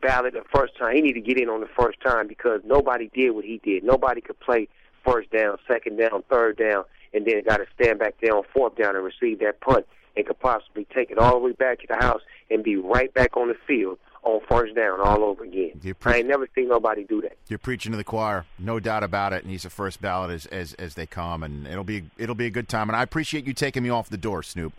ballot 0.00 0.34
the 0.34 0.44
first 0.54 0.76
time. 0.78 0.94
He 0.94 1.02
need 1.02 1.14
to 1.14 1.20
get 1.20 1.38
in 1.38 1.48
on 1.48 1.60
the 1.60 1.68
first 1.78 2.00
time 2.00 2.26
because 2.28 2.60
nobody 2.64 3.10
did 3.12 3.30
what 3.30 3.44
he 3.44 3.60
did. 3.64 3.84
Nobody 3.84 4.20
could 4.20 4.38
play 4.40 4.68
first 5.04 5.30
down, 5.30 5.58
second 5.66 5.96
down, 5.98 6.22
third 6.30 6.56
down, 6.58 6.84
and 7.12 7.26
then 7.26 7.42
got 7.44 7.58
to 7.58 7.66
stand 7.80 7.98
back 7.98 8.14
there 8.22 8.36
on 8.36 8.42
fourth 8.54 8.76
down 8.76 8.96
and 8.96 9.04
receive 9.04 9.40
that 9.40 9.60
punt 9.60 9.86
and 10.16 10.26
could 10.26 10.38
possibly 10.40 10.86
take 10.94 11.10
it 11.10 11.18
all 11.18 11.32
the 11.32 11.38
way 11.38 11.52
back 11.52 11.80
to 11.80 11.86
the 11.88 11.96
house 11.96 12.20
and 12.50 12.62
be 12.62 12.76
right 12.76 13.12
back 13.14 13.36
on 13.36 13.48
the 13.48 13.56
field 13.66 13.98
on 14.22 14.40
first 14.50 14.74
down 14.74 15.00
all 15.00 15.24
over 15.24 15.44
again. 15.44 15.70
You 15.82 15.94
pre- 15.94 16.12
I 16.12 16.16
ain't 16.18 16.28
never 16.28 16.46
seen 16.54 16.68
nobody 16.68 17.04
do 17.04 17.22
that. 17.22 17.38
You're 17.48 17.58
preaching 17.58 17.92
to 17.92 17.96
the 17.96 18.04
choir, 18.04 18.44
no 18.58 18.78
doubt 18.78 19.02
about 19.02 19.32
it. 19.32 19.42
And 19.42 19.50
he's 19.50 19.62
the 19.62 19.70
first 19.70 20.02
ballot 20.02 20.30
as 20.30 20.46
as, 20.46 20.74
as 20.74 20.94
they 20.94 21.06
come, 21.06 21.42
and 21.42 21.66
it'll 21.66 21.84
be 21.84 22.04
it'll 22.18 22.34
be 22.34 22.46
a 22.46 22.50
good 22.50 22.68
time. 22.68 22.90
And 22.90 22.96
I 22.96 23.02
appreciate 23.02 23.46
you 23.46 23.54
taking 23.54 23.82
me 23.82 23.88
off 23.88 24.10
the 24.10 24.18
door, 24.18 24.42
Snoop, 24.42 24.74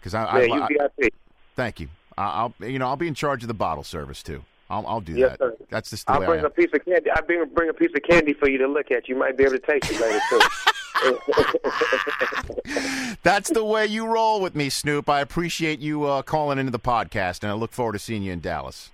because 0.00 0.14
I, 0.14 0.24
I, 0.24 0.40
Yeah, 0.40 0.54
you 0.56 0.62
I 0.62 0.88
VIP. 0.98 1.14
thank 1.54 1.78
you. 1.78 1.88
I'll 2.20 2.54
you 2.68 2.78
know 2.78 2.86
I'll 2.86 2.96
be 2.96 3.08
in 3.08 3.14
charge 3.14 3.42
of 3.42 3.48
the 3.48 3.54
bottle 3.54 3.84
service 3.84 4.22
too. 4.22 4.44
I'll 4.68 4.86
I'll 4.86 5.00
do 5.00 5.14
Yes, 5.14 5.30
that. 5.32 5.38
sir. 5.38 5.56
That's 5.70 5.90
just 5.90 6.06
the 6.06 6.12
I'll 6.12 6.20
way 6.20 6.26
bring 6.26 6.44
a 6.44 6.50
piece 6.50 6.70
of 6.72 6.84
candy. 6.84 7.10
I'll 7.10 7.22
bring, 7.24 7.44
bring 7.54 7.68
a 7.70 7.74
piece 7.74 7.90
of 7.94 8.02
candy 8.02 8.32
for 8.34 8.48
you 8.48 8.58
to 8.58 8.66
look 8.68 8.90
at. 8.90 9.08
You 9.08 9.16
might 9.16 9.36
be 9.36 9.44
able 9.44 9.58
to 9.58 9.58
taste 9.60 9.90
it 9.90 10.00
later 10.00 10.20
too. 10.30 10.40
That's 13.22 13.50
the 13.50 13.64
way 13.64 13.86
you 13.86 14.06
roll 14.06 14.40
with 14.40 14.54
me, 14.54 14.68
Snoop. 14.68 15.08
I 15.08 15.20
appreciate 15.20 15.80
you 15.80 16.04
uh, 16.04 16.22
calling 16.22 16.58
into 16.58 16.70
the 16.72 16.78
podcast, 16.78 17.42
and 17.42 17.50
I 17.50 17.54
look 17.54 17.72
forward 17.72 17.92
to 17.94 17.98
seeing 17.98 18.22
you 18.22 18.32
in 18.32 18.40
Dallas. 18.40 18.90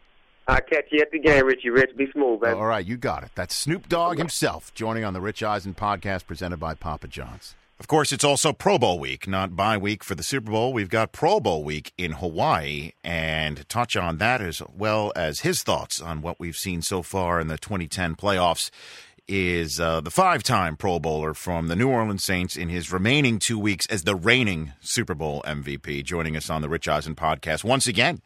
I'll 0.48 0.60
catch 0.60 0.86
you 0.92 1.00
at 1.00 1.10
the 1.10 1.18
game, 1.18 1.44
Richie 1.44 1.70
Rich. 1.70 1.96
Be 1.96 2.10
smooth, 2.12 2.40
baby. 2.40 2.54
All 2.54 2.66
right, 2.66 2.86
you 2.86 2.96
got 2.96 3.24
it. 3.24 3.30
That's 3.34 3.54
Snoop 3.54 3.88
Dogg 3.88 4.18
himself 4.18 4.72
joining 4.74 5.02
on 5.04 5.12
the 5.12 5.20
Rich 5.20 5.42
Eisen 5.42 5.74
podcast 5.74 6.26
presented 6.26 6.58
by 6.58 6.74
Papa 6.74 7.08
John's. 7.08 7.54
Of 7.78 7.88
course, 7.88 8.10
it's 8.10 8.24
also 8.24 8.54
Pro 8.54 8.78
Bowl 8.78 8.98
week, 8.98 9.28
not 9.28 9.54
bye 9.54 9.76
week 9.76 10.02
for 10.02 10.14
the 10.14 10.22
Super 10.22 10.50
Bowl. 10.50 10.72
We've 10.72 10.88
got 10.88 11.12
Pro 11.12 11.40
Bowl 11.40 11.62
week 11.62 11.92
in 11.98 12.12
Hawaii, 12.12 12.92
and 13.04 13.68
touch 13.68 13.96
on 13.96 14.16
that 14.16 14.40
as 14.40 14.62
well 14.74 15.12
as 15.14 15.40
his 15.40 15.62
thoughts 15.62 16.00
on 16.00 16.22
what 16.22 16.40
we've 16.40 16.56
seen 16.56 16.80
so 16.80 17.02
far 17.02 17.38
in 17.38 17.48
the 17.48 17.58
2010 17.58 18.14
playoffs 18.16 18.70
is 19.28 19.78
uh, 19.78 20.00
the 20.00 20.10
five-time 20.10 20.76
Pro 20.76 20.98
Bowler 20.98 21.34
from 21.34 21.66
the 21.68 21.76
New 21.76 21.88
Orleans 21.88 22.24
Saints 22.24 22.56
in 22.56 22.68
his 22.70 22.92
remaining 22.92 23.38
two 23.38 23.58
weeks 23.58 23.84
as 23.88 24.04
the 24.04 24.14
reigning 24.14 24.72
Super 24.80 25.14
Bowl 25.14 25.42
MVP. 25.44 26.02
Joining 26.04 26.36
us 26.36 26.48
on 26.48 26.62
the 26.62 26.68
Rich 26.68 26.88
Eisen 26.88 27.14
podcast 27.14 27.62
once 27.62 27.86
again 27.86 28.22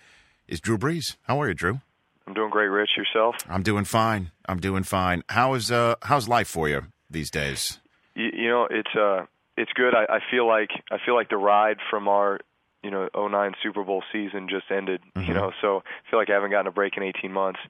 is 0.46 0.60
Drew 0.60 0.78
Brees. 0.78 1.16
How 1.22 1.40
are 1.40 1.48
you, 1.48 1.54
Drew? 1.54 1.80
I'm 2.26 2.34
doing 2.34 2.50
great, 2.50 2.68
Rich. 2.68 2.90
Yourself? 2.96 3.34
I'm 3.48 3.62
doing 3.64 3.84
fine. 3.84 4.30
I'm 4.46 4.60
doing 4.60 4.84
fine. 4.84 5.24
How 5.30 5.54
is 5.54 5.72
uh 5.72 5.96
how's 6.02 6.28
life 6.28 6.46
for 6.46 6.68
you 6.68 6.82
these 7.10 7.30
days? 7.30 7.80
You, 8.14 8.30
you 8.32 8.48
know, 8.48 8.68
it's 8.70 8.94
uh, 8.94 9.24
it's 9.60 9.72
good. 9.74 9.94
I, 9.94 10.16
I 10.16 10.18
feel 10.30 10.46
like 10.46 10.70
I 10.90 10.96
feel 11.04 11.14
like 11.14 11.28
the 11.28 11.36
ride 11.36 11.78
from 11.90 12.08
our 12.08 12.40
you 12.82 12.90
know 12.90 13.08
09 13.14 13.52
Super 13.62 13.84
Bowl 13.84 14.02
season 14.12 14.48
just 14.48 14.70
ended. 14.70 15.00
You 15.28 15.34
know, 15.34 15.52
so 15.60 15.78
I 15.78 16.10
feel 16.10 16.18
like 16.18 16.30
I 16.30 16.34
haven't 16.34 16.50
gotten 16.50 16.66
a 16.66 16.72
break 16.72 16.96
in 16.96 17.02
18 17.02 17.32
months. 17.32 17.60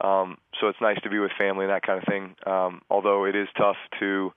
Um, 0.00 0.38
so 0.60 0.68
it's 0.68 0.80
nice 0.80 1.00
to 1.02 1.10
be 1.10 1.18
with 1.18 1.30
family 1.38 1.64
and 1.64 1.72
that 1.72 1.82
kind 1.82 1.98
of 1.98 2.08
thing. 2.08 2.34
Um, 2.46 2.82
although 2.90 3.24
it 3.24 3.36
is 3.36 3.48
tough 3.56 3.76
to 4.00 4.32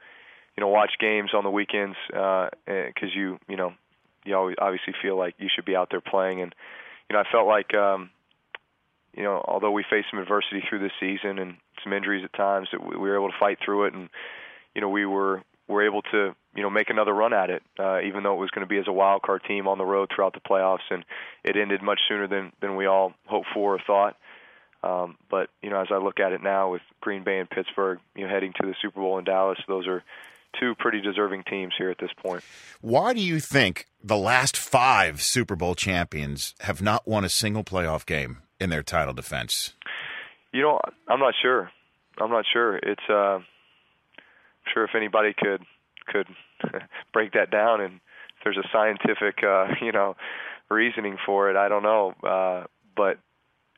you 0.57 0.61
know 0.61 0.67
watch 0.67 0.91
games 0.99 1.31
on 1.33 1.43
the 1.43 1.49
weekends 1.49 1.97
because 2.07 3.13
you 3.15 3.39
you 3.47 3.57
know 3.57 3.73
you 4.25 4.35
always 4.35 4.55
obviously 4.59 4.93
feel 5.01 5.17
like 5.17 5.35
you 5.37 5.49
should 5.53 5.65
be 5.65 5.75
out 5.75 5.89
there 5.91 6.01
playing 6.01 6.41
and 6.41 6.53
you 7.09 7.15
know 7.15 7.19
I 7.19 7.31
felt 7.31 7.47
like 7.47 7.73
um, 7.73 8.09
you 9.15 9.23
know, 9.23 9.43
although 9.47 9.71
we 9.71 9.83
faced 9.89 10.07
some 10.11 10.19
adversity 10.19 10.61
through 10.67 10.79
this 10.79 10.91
season 10.99 11.39
and 11.39 11.55
some 11.83 11.93
injuries 11.93 12.25
at 12.25 12.33
times, 12.33 12.67
that 12.71 12.81
we 12.81 12.97
we 12.97 13.09
were 13.09 13.15
able 13.15 13.29
to 13.29 13.39
fight 13.39 13.57
through 13.63 13.85
it, 13.85 13.93
and 13.93 14.09
you 14.73 14.81
know, 14.81 14.89
we 14.89 15.05
were 15.05 15.41
were 15.67 15.85
able 15.85 16.01
to 16.01 16.35
you 16.55 16.63
know 16.63 16.69
make 16.69 16.89
another 16.89 17.13
run 17.13 17.33
at 17.33 17.49
it, 17.49 17.63
uh, 17.79 17.99
even 18.01 18.23
though 18.23 18.33
it 18.33 18.39
was 18.39 18.49
going 18.51 18.65
to 18.65 18.69
be 18.69 18.77
as 18.77 18.87
a 18.87 18.93
wild 18.93 19.21
card 19.21 19.43
team 19.47 19.67
on 19.67 19.77
the 19.77 19.85
road 19.85 20.09
throughout 20.13 20.33
the 20.33 20.39
playoffs, 20.39 20.89
and 20.89 21.03
it 21.43 21.57
ended 21.57 21.81
much 21.81 21.99
sooner 22.07 22.27
than 22.27 22.51
than 22.61 22.75
we 22.75 22.85
all 22.85 23.13
hoped 23.25 23.47
for 23.53 23.75
or 23.75 23.79
thought. 23.85 24.15
Um, 24.83 25.17
but 25.29 25.49
you 25.61 25.69
know, 25.69 25.81
as 25.81 25.87
I 25.91 25.97
look 25.97 26.19
at 26.19 26.31
it 26.31 26.41
now 26.43 26.71
with 26.71 26.81
Green 27.01 27.23
Bay 27.23 27.39
and 27.39 27.49
Pittsburgh, 27.49 27.99
you 28.15 28.25
know, 28.25 28.29
heading 28.29 28.53
to 28.61 28.67
the 28.67 28.75
Super 28.81 29.01
Bowl 29.01 29.17
in 29.17 29.25
Dallas, 29.25 29.57
those 29.67 29.87
are 29.87 30.03
two 30.59 30.75
pretty 30.75 31.01
deserving 31.01 31.43
teams 31.43 31.73
here 31.77 31.89
at 31.89 31.97
this 31.97 32.11
point. 32.23 32.43
Why 32.81 33.13
do 33.13 33.19
you 33.19 33.39
think 33.39 33.87
the 34.03 34.17
last 34.17 34.55
five 34.55 35.21
Super 35.21 35.55
Bowl 35.55 35.75
champions 35.75 36.53
have 36.61 36.81
not 36.81 37.07
won 37.07 37.25
a 37.25 37.29
single 37.29 37.63
playoff 37.63 38.05
game 38.05 38.37
in 38.59 38.69
their 38.69 38.83
title 38.83 39.13
defense? 39.13 39.73
You 40.53 40.61
know, 40.61 40.79
I'm 41.07 41.19
not 41.19 41.33
sure. 41.41 41.71
I'm 42.17 42.29
not 42.29 42.45
sure. 42.51 42.77
It's 42.77 43.01
uh, 43.09 43.39
I'm 43.39 43.43
sure 44.73 44.85
if 44.85 44.91
anybody 44.95 45.33
could 45.37 45.63
could 46.07 46.27
break 47.13 47.33
that 47.33 47.51
down 47.51 47.81
and 47.81 47.95
if 47.95 48.43
there's 48.43 48.57
a 48.57 48.67
scientific 48.71 49.43
uh, 49.43 49.67
you 49.81 49.91
know 49.91 50.15
reasoning 50.69 51.17
for 51.25 51.49
it, 51.49 51.55
I 51.55 51.69
don't 51.69 51.83
know. 51.83 52.13
Uh, 52.23 52.65
but 52.95 53.19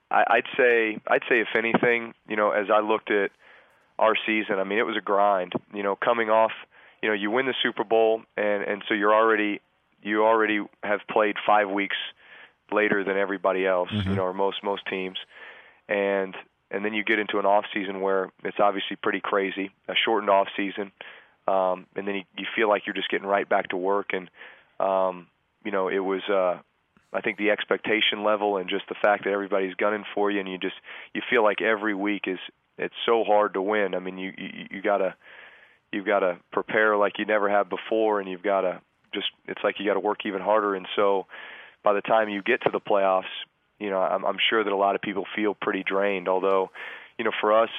I, 0.09 0.23
I'd 0.27 0.45
say 0.57 0.99
I'd 1.07 1.23
say 1.29 1.41
if 1.41 1.49
anything, 1.57 2.13
you 2.27 2.35
know, 2.35 2.51
as 2.51 2.67
I 2.73 2.79
looked 2.79 3.11
at 3.11 3.31
our 3.99 4.15
season, 4.25 4.59
I 4.59 4.63
mean, 4.63 4.79
it 4.79 4.85
was 4.85 4.97
a 4.97 5.01
grind. 5.01 5.53
You 5.73 5.83
know, 5.83 5.95
coming 5.95 6.29
off, 6.29 6.51
you 7.01 7.09
know, 7.09 7.15
you 7.15 7.31
win 7.31 7.45
the 7.45 7.55
Super 7.61 7.83
Bowl, 7.83 8.21
and 8.35 8.63
and 8.63 8.83
so 8.87 8.93
you're 8.93 9.13
already 9.13 9.61
you 10.01 10.23
already 10.23 10.61
have 10.83 11.01
played 11.09 11.35
five 11.45 11.69
weeks 11.69 11.97
later 12.71 13.03
than 13.03 13.17
everybody 13.17 13.65
else, 13.65 13.89
you 13.91 14.15
know, 14.15 14.23
or 14.23 14.33
most 14.33 14.63
most 14.63 14.83
teams, 14.89 15.17
and 15.89 16.35
and 16.69 16.83
then 16.83 16.93
you 16.93 17.03
get 17.03 17.19
into 17.19 17.39
an 17.39 17.45
off 17.45 17.65
season 17.73 18.01
where 18.01 18.31
it's 18.43 18.57
obviously 18.59 18.97
pretty 19.01 19.21
crazy, 19.21 19.71
a 19.87 19.93
shortened 19.95 20.29
off 20.29 20.47
season, 20.55 20.91
um, 21.47 21.85
and 21.95 22.07
then 22.07 22.15
you, 22.15 22.23
you 22.37 22.45
feel 22.55 22.69
like 22.69 22.85
you're 22.85 22.95
just 22.95 23.09
getting 23.09 23.27
right 23.27 23.47
back 23.47 23.69
to 23.69 23.77
work, 23.77 24.11
and 24.13 24.29
um, 24.79 25.27
you 25.63 25.71
know, 25.71 25.87
it 25.89 25.99
was. 25.99 26.21
Uh, 26.29 26.59
I 27.13 27.21
think 27.21 27.37
the 27.37 27.51
expectation 27.51 28.25
level 28.25 28.57
and 28.57 28.69
just 28.69 28.83
the 28.89 28.95
fact 29.01 29.23
that 29.23 29.31
everybody's 29.31 29.73
gunning 29.75 30.03
for 30.13 30.29
you, 30.29 30.41
and 30.41 30.49
you 30.49 30.57
just 30.57 30.75
you 31.13 31.21
feel 31.29 31.41
like 31.41 31.61
every 31.61 31.95
week 31.95 32.23
is 32.27 32.37
it's 32.77 32.93
so 33.05 33.23
hard 33.23 33.53
to 33.53 33.61
win. 33.61 33.95
I 33.95 33.99
mean, 33.99 34.17
you 34.17 34.33
you, 34.37 34.67
you 34.71 34.81
gotta 34.81 35.15
you've 35.91 36.05
got 36.05 36.19
to 36.19 36.37
prepare 36.51 36.97
like 36.97 37.19
you 37.19 37.25
never 37.25 37.49
have 37.49 37.69
before, 37.69 38.19
and 38.19 38.29
you've 38.29 38.43
got 38.43 38.61
to 38.61 38.81
just 39.13 39.27
it's 39.47 39.61
like 39.63 39.79
you 39.79 39.85
got 39.85 39.93
to 39.93 39.99
work 39.99 40.25
even 40.25 40.41
harder. 40.41 40.75
And 40.75 40.87
so, 40.95 41.25
by 41.83 41.93
the 41.93 42.01
time 42.01 42.29
you 42.29 42.41
get 42.41 42.61
to 42.63 42.69
the 42.71 42.79
playoffs, 42.79 43.23
you 43.79 43.89
know, 43.89 43.99
I'm, 43.99 44.25
I'm 44.25 44.37
sure 44.49 44.63
that 44.63 44.71
a 44.71 44.77
lot 44.77 44.95
of 44.95 45.01
people 45.01 45.25
feel 45.35 45.55
pretty 45.59 45.83
drained. 45.83 46.27
Although, 46.27 46.69
you 47.17 47.25
know, 47.25 47.31
for 47.39 47.63
us, 47.63 47.69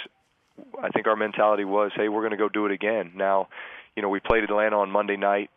I 0.83 0.88
think 0.88 1.07
our 1.07 1.16
mentality 1.16 1.64
was, 1.64 1.92
hey, 1.94 2.09
we're 2.09 2.21
going 2.21 2.33
to 2.33 2.37
go 2.37 2.49
do 2.49 2.66
it 2.66 2.73
again. 2.73 3.12
Now, 3.14 3.49
you 3.97 4.03
know, 4.03 4.09
we 4.09 4.21
played 4.21 4.44
Atlanta 4.44 4.79
on 4.79 4.90
Monday 4.90 5.16
night 5.16 5.51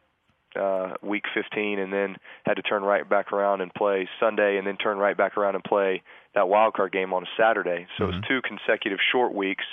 uh, 0.59 0.93
week 1.01 1.23
15 1.33 1.79
and 1.79 1.93
then 1.93 2.17
had 2.43 2.55
to 2.55 2.61
turn 2.61 2.83
right 2.83 3.07
back 3.07 3.31
around 3.31 3.61
and 3.61 3.73
play 3.73 4.09
Sunday 4.19 4.57
and 4.57 4.67
then 4.67 4.77
turn 4.77 4.97
right 4.97 5.15
back 5.15 5.37
around 5.37 5.55
and 5.55 5.63
play 5.63 6.01
that 6.35 6.49
wild 6.49 6.73
card 6.73 6.91
game 6.91 7.13
on 7.13 7.23
a 7.23 7.27
Saturday. 7.37 7.87
So 7.97 8.05
it 8.05 8.07
was 8.07 8.23
two 8.27 8.41
consecutive 8.41 8.99
short 9.11 9.33
weeks. 9.33 9.65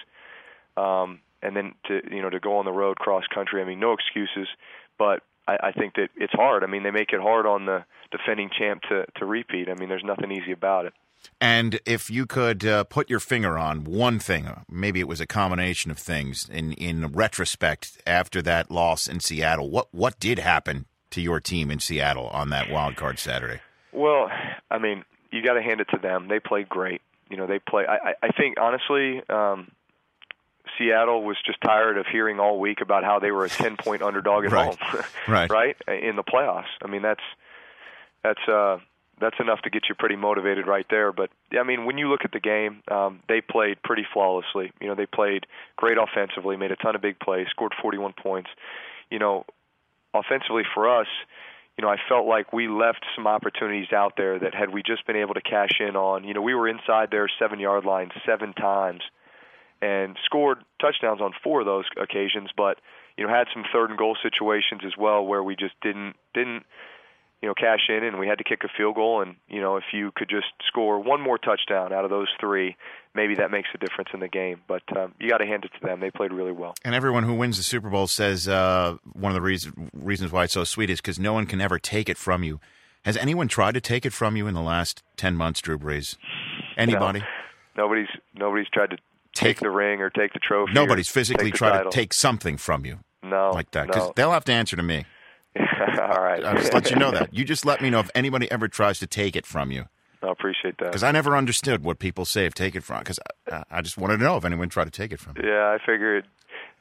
Um, 0.76 1.20
and 1.42 1.56
then 1.56 1.74
to 1.86 2.00
you 2.10 2.22
know 2.22 2.30
to 2.30 2.40
go 2.40 2.58
on 2.58 2.64
the 2.64 2.72
road 2.72 2.96
cross 2.96 3.24
country. 3.32 3.62
I 3.62 3.64
mean, 3.64 3.80
no 3.80 3.92
excuses, 3.92 4.48
but 4.98 5.22
I, 5.46 5.68
I 5.68 5.72
think 5.72 5.94
that 5.94 6.08
it's 6.16 6.32
hard. 6.32 6.64
I 6.64 6.66
mean, 6.66 6.82
they 6.82 6.90
make 6.90 7.12
it 7.12 7.20
hard 7.20 7.46
on 7.46 7.66
the 7.66 7.84
defending 8.10 8.50
champ 8.56 8.82
to 8.88 9.06
to 9.18 9.26
repeat. 9.26 9.68
I 9.68 9.74
mean, 9.74 9.88
there's 9.88 10.04
nothing 10.04 10.32
easy 10.32 10.52
about 10.52 10.86
it. 10.86 10.94
And 11.40 11.78
if 11.86 12.10
you 12.10 12.26
could 12.26 12.64
uh, 12.66 12.84
put 12.84 13.08
your 13.08 13.20
finger 13.20 13.56
on 13.56 13.84
one 13.84 14.18
thing, 14.18 14.46
uh, 14.46 14.62
maybe 14.68 14.98
it 15.00 15.06
was 15.08 15.20
a 15.20 15.26
combination 15.26 15.90
of 15.90 15.98
things. 15.98 16.48
In 16.48 16.72
in 16.72 17.06
retrospect, 17.08 18.00
after 18.06 18.42
that 18.42 18.70
loss 18.70 19.06
in 19.06 19.20
Seattle, 19.20 19.70
what 19.70 19.86
what 19.92 20.18
did 20.18 20.38
happen 20.40 20.86
to 21.10 21.20
your 21.20 21.40
team 21.40 21.70
in 21.70 21.78
Seattle 21.78 22.26
on 22.28 22.50
that 22.50 22.68
wild 22.70 22.96
card 22.96 23.18
Saturday? 23.18 23.60
Well, 23.92 24.30
I 24.70 24.78
mean, 24.78 25.04
you 25.30 25.42
got 25.42 25.54
to 25.54 25.62
hand 25.62 25.80
it 25.80 25.88
to 25.92 25.98
them. 25.98 26.28
They 26.28 26.40
played 26.40 26.68
great. 26.68 27.00
You 27.30 27.36
know, 27.36 27.46
they 27.46 27.58
play. 27.60 27.86
I, 27.86 28.14
I 28.22 28.28
think 28.32 28.58
honestly, 28.60 29.22
um, 29.28 29.70
Seattle 30.76 31.22
was 31.24 31.36
just 31.44 31.60
tired 31.60 31.98
of 31.98 32.06
hearing 32.06 32.40
all 32.40 32.58
week 32.58 32.80
about 32.80 33.04
how 33.04 33.18
they 33.18 33.30
were 33.30 33.44
a 33.44 33.48
ten 33.48 33.76
point 33.76 34.02
underdog 34.02 34.44
at 34.44 34.52
Right. 34.52 34.66
home, 34.78 35.02
Right. 35.28 35.50
right 35.50 35.76
in 35.88 36.16
the 36.16 36.22
playoffs. 36.24 36.66
I 36.82 36.88
mean, 36.88 37.02
that's 37.02 37.22
that's 38.22 38.40
uh, 38.48 38.78
that's 39.20 39.36
enough 39.40 39.60
to 39.62 39.70
get 39.70 39.84
you 39.88 39.94
pretty 39.94 40.16
motivated 40.16 40.66
right 40.66 40.86
there. 40.90 41.12
But 41.12 41.30
I 41.58 41.62
mean, 41.62 41.84
when 41.84 41.98
you 41.98 42.08
look 42.08 42.24
at 42.24 42.32
the 42.32 42.40
game, 42.40 42.82
um, 42.90 43.20
they 43.28 43.40
played 43.40 43.82
pretty 43.82 44.06
flawlessly. 44.12 44.72
You 44.80 44.88
know, 44.88 44.94
they 44.94 45.06
played 45.06 45.46
great 45.76 45.98
offensively, 45.98 46.56
made 46.56 46.72
a 46.72 46.76
ton 46.76 46.94
of 46.94 47.02
big 47.02 47.18
plays, 47.18 47.46
scored 47.50 47.74
41 47.80 48.14
points. 48.20 48.50
You 49.10 49.18
know, 49.18 49.44
offensively 50.14 50.62
for 50.74 50.88
us, 51.00 51.08
you 51.76 51.82
know, 51.82 51.90
I 51.90 51.96
felt 52.08 52.26
like 52.26 52.52
we 52.52 52.66
left 52.68 53.04
some 53.14 53.26
opportunities 53.26 53.92
out 53.92 54.14
there 54.16 54.38
that 54.38 54.54
had 54.54 54.70
we 54.70 54.82
just 54.82 55.06
been 55.06 55.16
able 55.16 55.34
to 55.34 55.40
cash 55.40 55.80
in 55.80 55.94
on. 55.94 56.24
You 56.24 56.34
know, 56.34 56.42
we 56.42 56.54
were 56.54 56.68
inside 56.68 57.10
their 57.10 57.28
seven 57.38 57.60
yard 57.60 57.84
line 57.84 58.10
seven 58.26 58.52
times 58.52 59.02
and 59.80 60.16
scored 60.24 60.58
touchdowns 60.80 61.20
on 61.20 61.32
four 61.42 61.60
of 61.60 61.66
those 61.66 61.84
occasions, 61.96 62.50
but 62.56 62.78
you 63.16 63.26
know, 63.26 63.32
had 63.32 63.46
some 63.52 63.64
third 63.72 63.90
and 63.90 63.98
goal 63.98 64.16
situations 64.22 64.82
as 64.84 64.96
well 64.96 65.24
where 65.24 65.42
we 65.42 65.56
just 65.56 65.74
didn't 65.80 66.14
didn't 66.34 66.64
you 67.42 67.48
know 67.48 67.54
cash 67.54 67.88
in 67.88 68.04
and 68.04 68.18
we 68.18 68.26
had 68.26 68.38
to 68.38 68.44
kick 68.44 68.62
a 68.64 68.68
field 68.76 68.96
goal. 68.96 69.22
And 69.22 69.36
you 69.48 69.60
know 69.60 69.76
if 69.76 69.84
you 69.92 70.12
could 70.14 70.28
just 70.28 70.46
score 70.66 71.00
one 71.00 71.20
more 71.20 71.38
touchdown 71.38 71.92
out 71.92 72.04
of 72.04 72.10
those 72.10 72.28
three 72.40 72.76
maybe 73.14 73.34
that 73.34 73.50
makes 73.50 73.68
a 73.74 73.78
difference 73.78 74.10
in 74.14 74.20
the 74.20 74.28
game. 74.28 74.60
But 74.68 74.82
um, 74.96 75.12
you 75.18 75.28
got 75.28 75.38
to 75.38 75.46
hand 75.46 75.64
it 75.64 75.72
to 75.80 75.86
them. 75.86 76.00
They 76.00 76.10
played 76.10 76.32
really 76.32 76.52
well. 76.52 76.74
And 76.84 76.94
everyone 76.94 77.24
who 77.24 77.34
wins 77.34 77.56
the 77.56 77.64
super 77.64 77.90
bowl 77.90 78.06
says 78.06 78.46
uh, 78.46 78.96
one 79.12 79.32
of 79.32 79.34
the 79.34 79.42
reason, 79.42 79.90
reasons 79.92 80.30
why 80.30 80.44
it's 80.44 80.52
so 80.52 80.62
sweet 80.64 80.88
is 80.88 81.00
because 81.00 81.18
no 81.18 81.32
one 81.32 81.44
can 81.44 81.60
ever 81.60 81.78
take 81.78 82.08
it 82.08 82.16
from 82.16 82.44
you. 82.44 82.60
Has 83.04 83.16
anyone 83.16 83.48
tried 83.48 83.72
to 83.72 83.80
take 83.80 84.06
it 84.06 84.12
from 84.12 84.36
you 84.36 84.46
in 84.46 84.54
the 84.54 84.62
last 84.62 85.02
10 85.16 85.34
months 85.34 85.60
drew 85.60 85.78
brees? 85.78 86.16
Anybody? 86.76 87.20
No, 87.76 87.84
nobody's 87.84 88.08
nobody's 88.34 88.68
tried 88.68 88.90
to 88.90 88.96
take, 89.32 89.56
take, 89.56 89.60
the 89.60 89.70
ring 89.70 90.00
or 90.00 90.10
take 90.10 90.32
the 90.32 90.38
trophy 90.38 90.72
nobody's 90.72 91.08
physically 91.08 91.50
tried 91.50 91.84
to 91.84 91.90
take 91.90 92.12
something 92.12 92.56
from 92.56 92.84
you 92.84 92.98
no 93.22 93.50
like 93.52 93.70
that 93.70 93.86
because 93.86 94.08
no. 94.08 94.12
they'll 94.16 94.32
have 94.32 94.44
to 94.44 94.52
answer 94.52 94.74
to 94.74 94.82
me 94.82 95.04
All 96.00 96.22
right. 96.22 96.44
I'll 96.44 96.56
just 96.56 96.72
let 96.72 96.90
you 96.90 96.96
know 96.96 97.10
that. 97.10 97.32
You 97.38 97.44
just 97.44 97.64
let 97.64 97.80
me 97.80 97.90
know 97.90 98.00
if 98.00 98.10
anybody 98.14 98.50
ever 98.50 98.68
tries 98.68 98.98
to 99.00 99.06
take 99.06 99.36
it 99.36 99.46
from 99.46 99.70
you. 99.70 99.86
I 100.22 100.30
appreciate 100.30 100.78
that. 100.78 100.86
Because 100.86 101.02
I 101.02 101.12
never 101.12 101.36
understood 101.36 101.84
what 101.84 101.98
people 101.98 102.24
say 102.24 102.46
of 102.46 102.54
take 102.54 102.74
it 102.74 102.82
from. 102.82 103.00
Because 103.00 103.20
I, 103.50 103.64
I, 103.70 103.82
just 103.82 103.96
wanted 103.96 104.18
to 104.18 104.24
know 104.24 104.36
if 104.36 104.44
anyone 104.44 104.68
tried 104.68 104.84
to 104.84 104.90
take 104.90 105.12
it 105.12 105.20
from. 105.20 105.36
You. 105.36 105.48
Yeah, 105.48 105.76
I 105.76 105.78
figured 105.84 106.26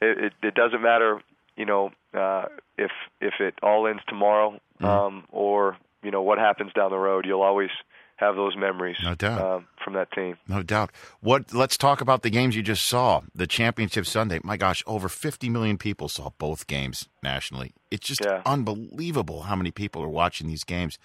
it, 0.00 0.18
it, 0.18 0.32
it 0.42 0.54
doesn't 0.54 0.82
matter. 0.82 1.22
You 1.56 1.66
know, 1.66 1.90
uh, 2.14 2.46
if 2.76 2.90
if 3.20 3.34
it 3.40 3.54
all 3.62 3.86
ends 3.86 4.02
tomorrow, 4.08 4.58
mm-hmm. 4.80 4.84
um, 4.84 5.24
or 5.30 5.76
you 6.02 6.10
know 6.10 6.22
what 6.22 6.38
happens 6.38 6.72
down 6.72 6.90
the 6.90 6.98
road, 6.98 7.26
you'll 7.26 7.42
always 7.42 7.70
have 8.18 8.34
those 8.36 8.56
memories. 8.56 8.96
No 9.02 9.14
doubt. 9.14 9.40
Um, 9.40 9.66
from 9.82 9.94
that 9.94 10.10
team. 10.12 10.36
No 10.48 10.62
doubt. 10.62 10.90
What? 11.20 11.54
Let's 11.54 11.76
talk 11.76 12.00
about 12.00 12.22
the 12.22 12.30
games 12.30 12.56
you 12.56 12.62
just 12.62 12.86
saw. 12.86 13.22
The 13.34 13.46
championship 13.46 14.06
Sunday. 14.06 14.40
My 14.42 14.56
gosh, 14.56 14.82
over 14.86 15.08
50 15.08 15.48
million 15.48 15.78
people 15.78 16.08
saw 16.08 16.30
both 16.38 16.66
games 16.66 17.08
nationally. 17.22 17.72
It's 17.90 18.06
just 18.06 18.20
yeah. 18.24 18.42
unbelievable 18.44 19.42
how 19.42 19.56
many 19.56 19.70
people 19.70 20.02
are 20.02 20.08
watching 20.08 20.48
these 20.48 20.64
games. 20.64 20.98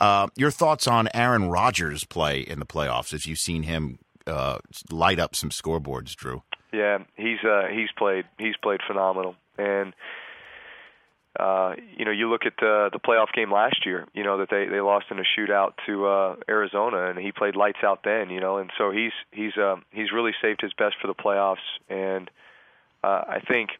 Uh, 0.00 0.28
your 0.36 0.50
thoughts 0.50 0.86
on 0.86 1.08
Aaron 1.14 1.48
Rodgers' 1.48 2.04
play 2.04 2.40
in 2.40 2.58
the 2.58 2.66
playoffs? 2.66 3.14
As 3.14 3.26
you've 3.26 3.38
seen 3.38 3.62
him 3.62 3.98
uh, 4.26 4.58
light 4.90 5.18
up 5.18 5.34
some 5.34 5.50
scoreboards, 5.50 6.14
Drew. 6.14 6.42
Yeah, 6.72 6.98
he's 7.16 7.38
uh, 7.44 7.68
he's 7.72 7.88
played 7.96 8.26
he's 8.38 8.56
played 8.62 8.80
phenomenal, 8.86 9.36
and 9.56 9.94
uh, 11.38 11.74
you 11.96 12.04
know, 12.04 12.10
you 12.10 12.28
look 12.30 12.46
at 12.46 12.54
the 12.58 12.90
the 12.92 12.98
playoff 12.98 13.32
game 13.32 13.52
last 13.52 13.86
year, 13.86 14.06
you 14.14 14.24
know 14.24 14.38
that 14.38 14.48
they 14.50 14.66
they 14.66 14.80
lost 14.80 15.06
in 15.10 15.18
a 15.18 15.22
shootout 15.22 15.72
to 15.86 16.06
uh, 16.06 16.36
Arizona, 16.48 17.10
and 17.10 17.18
he 17.18 17.32
played 17.32 17.54
lights 17.54 17.78
out 17.84 18.00
then, 18.04 18.30
you 18.30 18.40
know, 18.40 18.58
and 18.58 18.70
so 18.78 18.90
he's 18.90 19.12
he's 19.30 19.56
uh, 19.56 19.76
he's 19.90 20.10
really 20.12 20.32
saved 20.42 20.60
his 20.60 20.72
best 20.72 20.96
for 21.00 21.06
the 21.06 21.14
playoffs, 21.14 21.56
and 21.88 22.30
uh, 23.04 23.22
I 23.28 23.40
think 23.46 23.70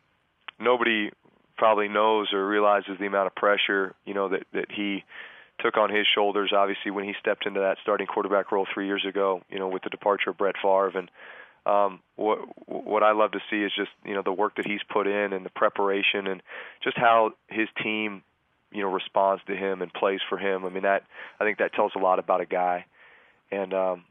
nobody 0.60 1.10
probably 1.56 1.88
knows 1.88 2.32
or 2.32 2.46
realizes 2.46 2.98
the 3.00 3.06
amount 3.06 3.26
of 3.26 3.34
pressure, 3.34 3.94
you 4.04 4.14
know, 4.14 4.28
that 4.28 4.44
that 4.52 4.70
he 4.70 5.04
took 5.58 5.76
on 5.76 5.90
his 5.90 6.06
shoulders. 6.14 6.52
Obviously, 6.54 6.90
when 6.90 7.04
he 7.04 7.14
stepped 7.18 7.46
into 7.46 7.60
that 7.60 7.78
starting 7.82 8.06
quarterback 8.06 8.52
role 8.52 8.66
three 8.72 8.86
years 8.86 9.04
ago, 9.08 9.42
you 9.50 9.58
know, 9.58 9.68
with 9.68 9.82
the 9.82 9.90
departure 9.90 10.30
of 10.30 10.38
Brett 10.38 10.54
Favre 10.62 10.96
and 10.96 11.10
um, 11.66 12.00
what 12.16 12.38
what 12.66 13.02
I 13.02 13.12
love 13.12 13.32
to 13.32 13.40
see 13.50 13.62
is 13.62 13.72
just 13.76 13.90
you 14.04 14.14
know 14.14 14.22
the 14.22 14.32
work 14.32 14.56
that 14.56 14.66
he's 14.66 14.80
put 14.90 15.06
in 15.06 15.32
and 15.32 15.44
the 15.44 15.50
preparation 15.50 16.26
and 16.26 16.42
just 16.82 16.96
how 16.96 17.32
his 17.48 17.68
team 17.82 18.22
you 18.72 18.82
know 18.82 18.92
responds 18.92 19.42
to 19.46 19.56
him 19.56 19.82
and 19.82 19.92
plays 19.92 20.20
for 20.28 20.38
him. 20.38 20.64
I 20.64 20.70
mean 20.70 20.82
that 20.82 21.04
I 21.40 21.44
think 21.44 21.58
that 21.58 21.72
tells 21.74 21.92
a 21.94 21.98
lot 21.98 22.18
about 22.18 22.40
a 22.40 22.46
guy, 22.46 22.86
and 23.50 23.72
um, 23.74 24.04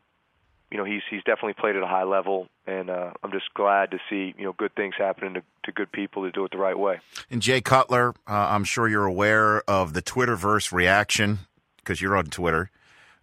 you 0.71 0.77
know 0.77 0.83
he's 0.83 1.01
he's 1.09 1.23
definitely 1.23 1.53
played 1.53 1.75
at 1.75 1.83
a 1.83 1.87
high 1.87 2.03
level, 2.03 2.47
and 2.65 2.89
uh, 2.89 3.11
I'm 3.23 3.31
just 3.31 3.53
glad 3.53 3.91
to 3.91 3.99
see 4.09 4.33
you 4.37 4.45
know 4.45 4.53
good 4.53 4.75
things 4.75 4.95
happening 4.97 5.35
to, 5.35 5.43
to 5.63 5.71
good 5.71 5.91
people 5.91 6.23
to 6.23 6.31
do 6.31 6.45
it 6.45 6.51
the 6.51 6.57
right 6.57 6.77
way. 6.77 6.99
And 7.29 7.41
Jay 7.41 7.61
Cutler, 7.61 8.09
uh, 8.27 8.33
I'm 8.33 8.63
sure 8.63 8.87
you're 8.87 9.05
aware 9.05 9.61
of 9.69 9.93
the 9.93 10.01
Twitterverse 10.01 10.71
reaction 10.71 11.39
because 11.77 12.01
you're 12.01 12.15
on 12.15 12.25
Twitter. 12.25 12.69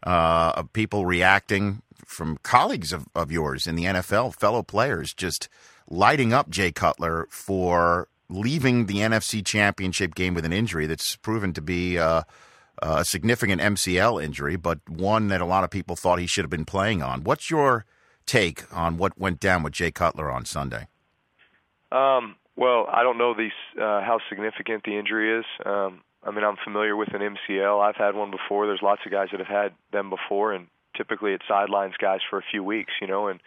Uh, 0.04 0.52
of 0.56 0.72
people 0.74 1.06
reacting 1.06 1.80
from 2.04 2.36
colleagues 2.42 2.92
of, 2.92 3.06
of 3.14 3.32
yours 3.32 3.66
in 3.66 3.74
the 3.74 3.84
NFL, 3.84 4.34
fellow 4.34 4.62
players, 4.62 5.14
just 5.14 5.48
lighting 5.88 6.32
up 6.32 6.50
Jay 6.50 6.70
Cutler 6.70 7.26
for 7.30 8.08
leaving 8.28 8.86
the 8.86 8.96
NFC 8.96 9.44
Championship 9.44 10.14
game 10.14 10.34
with 10.34 10.44
an 10.44 10.52
injury 10.52 10.86
that's 10.86 11.16
proven 11.16 11.52
to 11.54 11.62
be 11.62 11.98
uh, 11.98 12.22
a 12.82 13.04
significant 13.04 13.60
MCL 13.60 14.22
injury, 14.22 14.56
but 14.56 14.78
one 14.88 15.28
that 15.28 15.40
a 15.40 15.46
lot 15.46 15.64
of 15.64 15.70
people 15.70 15.96
thought 15.96 16.18
he 16.18 16.26
should 16.26 16.44
have 16.44 16.50
been 16.50 16.64
playing 16.64 17.02
on. 17.02 17.24
What's 17.24 17.50
your 17.50 17.84
take 18.26 18.64
on 18.74 18.98
what 18.98 19.18
went 19.18 19.40
down 19.40 19.62
with 19.62 19.72
Jay 19.72 19.90
Cutler 19.90 20.30
on 20.30 20.44
Sunday? 20.44 20.88
Um, 21.92 22.36
well, 22.56 22.86
I 22.90 23.02
don't 23.02 23.18
know 23.18 23.32
uh, 23.32 24.00
how 24.02 24.18
significant 24.28 24.84
the 24.84 24.98
injury 24.98 25.38
is. 25.38 25.44
Um, 25.64 26.00
I 26.24 26.30
mean, 26.30 26.44
I'm 26.44 26.56
familiar 26.64 26.96
with 26.96 27.12
an 27.12 27.20
MCL. 27.20 27.82
I've 27.82 27.96
had 27.96 28.14
one 28.14 28.30
before. 28.30 28.66
There's 28.66 28.82
lots 28.82 29.02
of 29.04 29.12
guys 29.12 29.28
that 29.32 29.40
have 29.40 29.46
had 29.46 29.72
them 29.92 30.10
before, 30.10 30.52
and 30.52 30.68
typically 30.96 31.32
it 31.32 31.42
sidelines 31.46 31.94
guys 31.98 32.20
for 32.30 32.38
a 32.38 32.44
few 32.50 32.64
weeks, 32.64 32.92
you 33.00 33.06
know, 33.06 33.28
and 33.28 33.40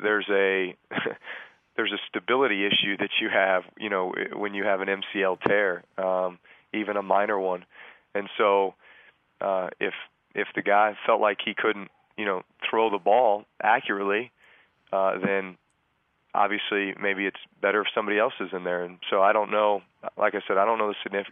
there's 0.00 0.28
a 0.30 0.76
there's 1.76 1.92
a 1.92 1.98
stability 2.08 2.66
issue 2.66 2.96
that 2.98 3.10
you 3.20 3.28
have, 3.30 3.62
you 3.78 3.88
know, 3.88 4.12
when 4.34 4.54
you 4.54 4.64
have 4.64 4.80
an 4.80 4.88
MCL 4.88 5.40
tear, 5.46 5.82
um, 5.98 6.38
even 6.72 6.96
a 6.96 7.02
minor 7.02 7.38
one. 7.38 7.64
And 8.14 8.28
so 8.36 8.74
uh, 9.40 9.68
if 9.80 9.94
if 10.34 10.48
the 10.54 10.62
guy 10.62 10.96
felt 11.06 11.20
like 11.20 11.38
he 11.44 11.54
couldn't, 11.54 11.90
you 12.18 12.24
know, 12.24 12.42
throw 12.68 12.90
the 12.90 12.98
ball 12.98 13.44
accurately, 13.62 14.30
uh, 14.92 15.18
then 15.24 15.56
obviously 16.34 16.94
maybe 17.00 17.26
it's 17.26 17.40
better 17.62 17.80
if 17.80 17.86
somebody 17.94 18.18
else 18.18 18.34
is 18.40 18.50
in 18.52 18.64
there. 18.64 18.84
And 18.84 18.98
so 19.08 19.22
I 19.22 19.32
don't 19.32 19.50
know. 19.50 19.82
Like 20.18 20.34
I 20.34 20.40
said, 20.46 20.58
I 20.58 20.64
don't 20.64 20.78
know 20.78 20.92
the 20.92 21.24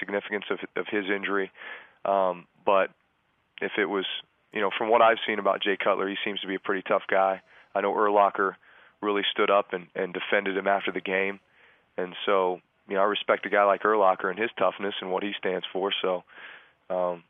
significance 0.00 0.44
of 0.50 0.58
of 0.76 0.86
his 0.90 1.04
injury, 1.08 1.50
um, 2.04 2.46
but 2.66 2.90
if 3.60 3.72
it 3.78 3.86
was 3.86 4.06
you 4.52 4.60
know, 4.60 4.70
from 4.76 4.90
what 4.90 5.02
I've 5.02 5.18
seen 5.26 5.38
about 5.38 5.62
Jay 5.62 5.76
Cutler, 5.82 6.08
he 6.08 6.16
seems 6.24 6.40
to 6.40 6.46
be 6.46 6.54
a 6.54 6.60
pretty 6.60 6.82
tough 6.86 7.02
guy. 7.10 7.40
I 7.74 7.80
know 7.80 7.92
Urlacher 7.92 8.54
really 9.00 9.22
stood 9.32 9.50
up 9.50 9.72
and, 9.72 9.86
and 9.94 10.14
defended 10.14 10.56
him 10.56 10.66
after 10.66 10.92
the 10.92 11.00
game, 11.00 11.40
and 11.96 12.14
so 12.26 12.60
you 12.88 12.94
know 12.94 13.00
I 13.00 13.04
respect 13.04 13.46
a 13.46 13.50
guy 13.50 13.64
like 13.64 13.82
Urlacher 13.82 14.30
and 14.30 14.38
his 14.38 14.50
toughness 14.58 14.94
and 15.00 15.10
what 15.10 15.22
he 15.22 15.32
stands 15.38 15.64
for. 15.72 15.90
So 16.02 16.24
um, 16.90 17.24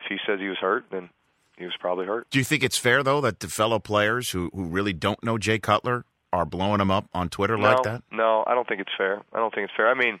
if 0.00 0.06
he 0.08 0.16
says 0.26 0.40
he 0.40 0.48
was 0.48 0.58
hurt, 0.58 0.86
then 0.90 1.10
he 1.58 1.64
was 1.64 1.74
probably 1.78 2.06
hurt. 2.06 2.28
Do 2.30 2.38
you 2.38 2.44
think 2.44 2.62
it's 2.62 2.78
fair 2.78 3.02
though 3.02 3.20
that 3.20 3.40
the 3.40 3.48
fellow 3.48 3.78
players 3.78 4.30
who 4.30 4.50
who 4.54 4.64
really 4.64 4.94
don't 4.94 5.22
know 5.22 5.36
Jay 5.36 5.58
Cutler 5.58 6.06
are 6.34 6.44
blowing 6.44 6.78
them 6.78 6.90
up 6.90 7.08
on 7.14 7.28
Twitter 7.28 7.56
no, 7.56 7.62
like 7.62 7.82
that? 7.84 8.02
No, 8.10 8.42
I 8.46 8.54
don't 8.54 8.66
think 8.66 8.80
it's 8.80 8.92
fair. 8.98 9.22
I 9.32 9.38
don't 9.38 9.54
think 9.54 9.66
it's 9.66 9.76
fair. 9.76 9.88
I 9.88 9.94
mean, 9.94 10.18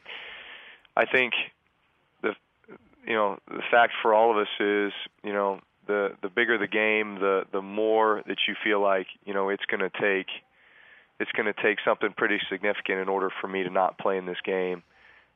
I 0.96 1.06
think 1.06 1.34
the 2.22 2.34
you 3.04 3.14
know 3.14 3.38
the 3.48 3.62
fact 3.70 3.92
for 4.00 4.14
all 4.14 4.30
of 4.30 4.36
us 4.36 4.48
is 4.60 4.92
you 5.24 5.32
know 5.32 5.60
the 5.88 6.12
the 6.22 6.28
bigger 6.28 6.56
the 6.56 6.68
game, 6.68 7.16
the 7.16 7.44
the 7.52 7.60
more 7.60 8.22
that 8.28 8.38
you 8.46 8.54
feel 8.62 8.80
like 8.80 9.08
you 9.24 9.34
know 9.34 9.48
it's 9.48 9.64
going 9.66 9.80
to 9.80 9.90
take 9.90 10.28
it's 11.18 11.32
going 11.32 11.52
to 11.52 11.62
take 11.62 11.78
something 11.84 12.12
pretty 12.16 12.38
significant 12.48 13.00
in 13.00 13.08
order 13.08 13.30
for 13.40 13.48
me 13.48 13.64
to 13.64 13.70
not 13.70 13.98
play 13.98 14.16
in 14.16 14.26
this 14.26 14.40
game. 14.44 14.82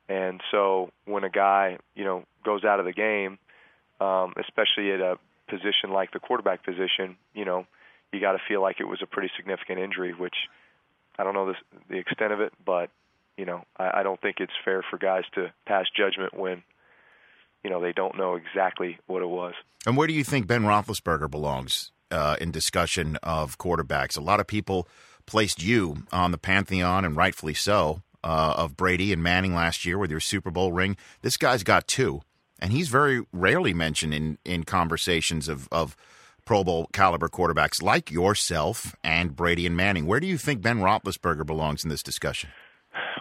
And 0.09 0.41
so 0.51 0.91
when 1.07 1.25
a 1.25 1.31
guy 1.31 1.79
you 1.97 2.05
know 2.05 2.23
goes 2.45 2.65
out 2.65 2.79
of 2.79 2.87
the 2.87 2.93
game, 2.93 3.39
um, 4.01 4.33
especially 4.39 4.93
at 4.93 5.01
a 5.01 5.19
position 5.49 5.91
like 5.91 6.13
the 6.13 6.21
quarterback 6.21 6.65
position, 6.65 7.17
you 7.35 7.45
know 7.45 7.67
you 8.13 8.21
got 8.21 8.33
to 8.33 8.39
feel 8.49 8.63
like 8.63 8.81
it 8.81 8.85
was 8.85 9.01
a 9.03 9.07
pretty 9.07 9.31
significant 9.37 9.79
injury, 9.79 10.15
which 10.15 10.35
I 11.19 11.25
don't 11.25 11.35
know 11.35 11.53
the, 11.89 11.97
extent 11.97 12.33
of 12.33 12.41
it, 12.41 12.53
but 12.65 12.91
you 13.37 13.45
know 13.45 13.65
I, 13.77 14.01
I 14.01 14.03
don't 14.03 14.21
think 14.21 14.37
it's 14.41 14.53
fair 14.65 14.85
for 14.89 14.99
guys 14.99 15.25
to 15.35 15.53
pass 15.67 15.87
judgment 15.95 16.35
when 16.35 16.63
you 17.65 17.71
know 17.71 17.81
they 17.81 17.93
don't 17.93 18.17
know 18.17 18.37
exactly 18.37 18.99
what 19.07 19.23
it 19.23 19.29
was. 19.29 19.55
And 19.87 19.97
where 19.97 20.07
do 20.07 20.13
you 20.13 20.25
think 20.25 20.47
Ben 20.47 20.63
Roethlisberger 20.63 21.31
belongs 21.31 21.93
uh, 22.11 22.37
in 22.41 22.51
discussion 22.51 23.17
of 23.23 23.59
quarterbacks? 23.59 24.17
A 24.17 24.21
lot 24.21 24.41
of 24.41 24.47
people 24.47 24.89
placed 25.27 25.63
you 25.63 26.05
on 26.13 26.31
the 26.31 26.39
pantheon, 26.39 27.05
and 27.05 27.17
rightfully 27.17 27.55
so, 27.55 28.03
uh, 28.25 28.55
of 28.57 28.77
Brady 28.77 29.13
and 29.13 29.23
Manning 29.23 29.55
last 29.55 29.85
year 29.85 29.99
with 29.99 30.11
your 30.11 30.21
Super 30.21 30.51
Bowl 30.51 30.73
ring. 30.73 30.97
This 31.23 31.37
guy's 31.37 31.63
got 31.63 31.87
two, 31.87 32.23
and 32.59 32.73
he's 32.73 32.89
very 32.89 33.25
rarely 33.33 33.75
mentioned 33.75 34.15
in 34.15 34.39
in 34.45 34.65
conversations 34.65 35.49
of 35.49 35.69
of 35.73 35.97
Pro 36.49 36.65
Bowl 36.65 36.89
caliber 36.95 37.29
quarterbacks 37.29 37.83
like 37.83 38.11
yourself 38.11 38.97
and 39.05 39.37
Brady 39.37 39.67
and 39.67 39.77
Manning. 39.77 40.07
Where 40.07 40.19
do 40.19 40.27
you 40.27 40.39
think 40.39 40.63
Ben 40.63 40.79
Roethlisberger 40.79 41.45
belongs 41.45 41.85
in 41.85 41.91
this 41.91 42.03
discussion? 42.03 42.49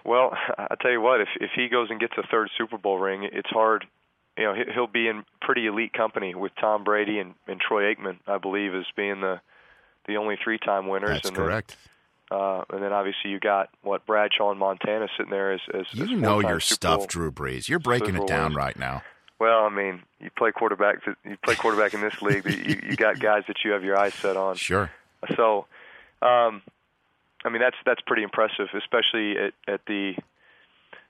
Well, 0.05 0.31
I 0.57 0.75
tell 0.81 0.91
you 0.91 1.01
what, 1.01 1.19
if 1.19 1.27
if 1.41 1.49
he 1.53 1.67
goes 1.67 1.89
and 1.89 1.99
gets 1.99 2.13
a 2.17 2.25
third 2.31 2.49
Super 2.57 2.77
Bowl 2.77 2.99
ring, 2.99 3.27
it's 3.29 3.49
hard 3.49 3.85
you 4.37 4.45
know 4.45 4.53
he- 4.53 4.71
he'll 4.73 4.87
be 4.87 5.09
in 5.09 5.25
pretty 5.41 5.67
elite 5.67 5.91
company 5.91 6.35
with 6.35 6.53
Tom 6.57 6.85
Brady 6.85 7.19
and, 7.19 7.33
and 7.49 7.59
Troy 7.59 7.93
Aikman, 7.93 8.17
I 8.25 8.37
believe, 8.37 8.73
as 8.73 8.85
being 8.95 9.19
the 9.19 9.41
the 10.07 10.15
only 10.15 10.37
three-time 10.41 10.87
winners. 10.87 11.09
That's 11.09 11.27
and 11.27 11.35
correct. 11.35 11.75
Then, 12.31 12.39
uh, 12.39 12.63
and 12.69 12.81
then 12.81 12.93
obviously 12.93 13.31
you 13.31 13.41
got 13.41 13.67
what 13.81 14.05
Bradshaw 14.05 14.51
and 14.51 14.59
Montana 14.59 15.09
sitting 15.17 15.31
there 15.31 15.51
as 15.51 15.59
as 15.73 15.85
You 15.91 16.05
as 16.05 16.11
know 16.21 16.39
your 16.39 16.61
stuff, 16.61 17.09
Drew 17.09 17.33
Brees. 17.33 17.67
You're 17.67 17.79
breaking 17.79 18.15
it 18.15 18.25
down 18.25 18.51
winners. 18.53 18.55
right 18.55 18.79
now. 18.79 19.03
Well, 19.39 19.65
I 19.65 19.69
mean, 19.69 20.01
you 20.19 20.29
play 20.35 20.51
quarterback. 20.51 20.97
You 21.23 21.37
play 21.43 21.55
quarterback 21.55 21.93
in 21.93 22.01
this 22.01 22.21
league. 22.21 22.43
but 22.43 22.57
You, 22.57 22.79
you 22.89 22.95
got 22.95 23.19
guys 23.19 23.43
that 23.47 23.57
you 23.63 23.71
have 23.71 23.83
your 23.83 23.97
eyes 23.97 24.13
set 24.15 24.35
on. 24.35 24.55
Sure. 24.55 24.89
So, 25.35 25.65
um, 26.21 26.61
I 27.45 27.49
mean, 27.49 27.61
that's 27.61 27.75
that's 27.85 28.01
pretty 28.01 28.23
impressive, 28.23 28.67
especially 28.73 29.37
at, 29.37 29.53
at 29.67 29.81
the 29.85 30.15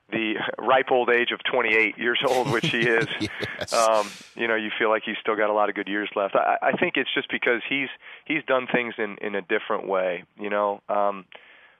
the 0.09 0.35
ripe 0.57 0.89
old 0.91 1.09
age 1.09 1.31
of 1.31 1.43
28 1.43 1.97
years 1.97 2.19
old, 2.25 2.49
which 2.51 2.67
he 2.67 2.79
is. 2.79 3.07
Yes. 3.59 3.73
um, 3.73 4.07
you 4.35 4.47
know, 4.47 4.55
you 4.55 4.69
feel 4.77 4.89
like 4.89 5.01
he's 5.03 5.15
still 5.19 5.35
got 5.35 5.49
a 5.49 5.53
lot 5.53 5.67
of 5.67 5.73
good 5.73 5.87
years 5.87 6.09
left. 6.15 6.35
I, 6.35 6.57
I 6.61 6.71
think 6.73 6.93
it's 6.95 7.09
just 7.13 7.29
because 7.31 7.61
he's 7.67 7.89
he's 8.25 8.43
done 8.45 8.67
things 8.71 8.93
in 8.99 9.17
in 9.19 9.33
a 9.33 9.41
different 9.41 9.87
way. 9.87 10.25
You 10.39 10.51
know, 10.51 10.81
um, 10.89 11.25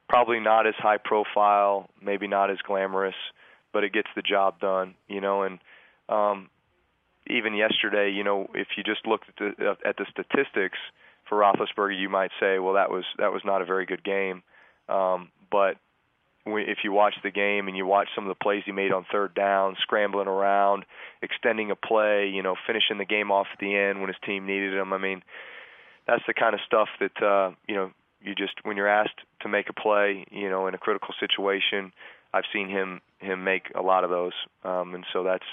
probably 0.10 0.40
not 0.40 0.66
as 0.66 0.74
high 0.76 0.98
profile, 0.98 1.88
maybe 2.02 2.28
not 2.28 2.50
as 2.50 2.58
glamorous, 2.66 3.16
but 3.74 3.84
it 3.84 3.94
gets 3.94 4.08
the 4.16 4.24
job 4.24 4.60
done. 4.60 4.96
You 5.08 5.22
know, 5.22 5.44
and 5.44 5.60
um, 6.10 6.50
even 7.30 7.56
yesterday, 7.56 8.12
you 8.12 8.24
know, 8.24 8.48
if 8.54 8.68
you 8.78 8.84
just 8.84 9.06
looked 9.06 9.26
at 9.30 9.36
the 9.38 9.76
at 9.86 9.98
the 9.98 10.06
statistics 10.12 10.78
for 11.28 11.38
Roethlisberger, 11.40 12.00
you 12.00 12.10
might 12.10 12.32
say, 12.40 12.60
well, 12.60 12.74
that 12.76 12.90
was 12.90 13.04
that 13.18 13.34
was 13.34 13.42
not 13.46 13.62
a 13.62 13.66
very 13.66 13.86
good 13.86 14.04
game. 14.04 14.44
Um, 14.90 15.30
but 15.52 15.76
if 16.46 16.80
you 16.84 16.92
watch 16.92 17.16
the 17.24 17.32
game 17.32 17.68
and 17.68 17.76
you 17.76 17.86
watch 17.86 18.08
some 18.16 18.24
of 18.24 18.30
the 18.30 18.42
plays 18.42 18.64
he 18.66 18.72
made 18.72 18.94
on 18.94 19.06
third 19.12 19.34
down, 19.34 19.76
scrambling 19.82 20.28
around, 20.28 20.86
extending 21.22 21.72
a 21.72 21.76
play, 21.76 22.30
you 22.34 22.42
know, 22.42 22.56
finishing 22.66 22.98
the 22.98 23.06
game 23.06 23.32
off 23.32 23.48
at 23.52 23.60
the 23.60 23.76
end 23.76 24.00
when 24.00 24.08
his 24.08 24.18
team 24.26 24.46
needed 24.46 24.74
him. 24.74 24.94
I 24.94 24.98
mean, 24.98 25.22
that's 26.08 26.24
the 26.26 26.34
kind 26.34 26.54
of 26.54 26.62
stuff 26.66 26.88
that 27.00 27.22
uh, 27.22 27.52
you 27.68 27.76
know 27.76 27.92
you 28.22 28.34
just 28.36 28.54
when 28.64 28.78
you're 28.78 28.88
asked 28.88 29.20
to 29.42 29.50
make 29.50 29.70
a 29.70 29.74
play, 29.74 30.26
you 30.32 30.50
know, 30.50 30.68
in 30.68 30.74
a 30.74 30.78
critical 30.78 31.14
situation. 31.20 31.92
I've 32.34 32.44
seen 32.54 32.70
him 32.70 33.02
him 33.20 33.44
make 33.44 33.72
a 33.76 33.82
lot 33.82 34.04
of 34.04 34.10
those, 34.10 34.34
um, 34.64 34.96
and 34.96 35.06
so 35.12 35.24
that's 35.24 35.46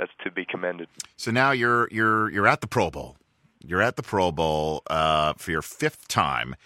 that's 0.00 0.12
to 0.24 0.30
be 0.30 0.46
commended. 0.46 0.88
So 1.16 1.30
now 1.30 1.52
you're 1.52 1.86
you're 1.90 2.30
you're 2.30 2.48
at 2.48 2.62
the 2.62 2.66
Pro 2.66 2.90
Bowl. 2.90 3.16
You're 3.62 3.82
at 3.82 3.96
the 3.96 4.02
Pro 4.02 4.32
Bowl 4.32 4.82
uh, 4.88 5.34
for 5.36 5.50
your 5.50 5.60
fifth 5.60 6.08
time, 6.08 6.56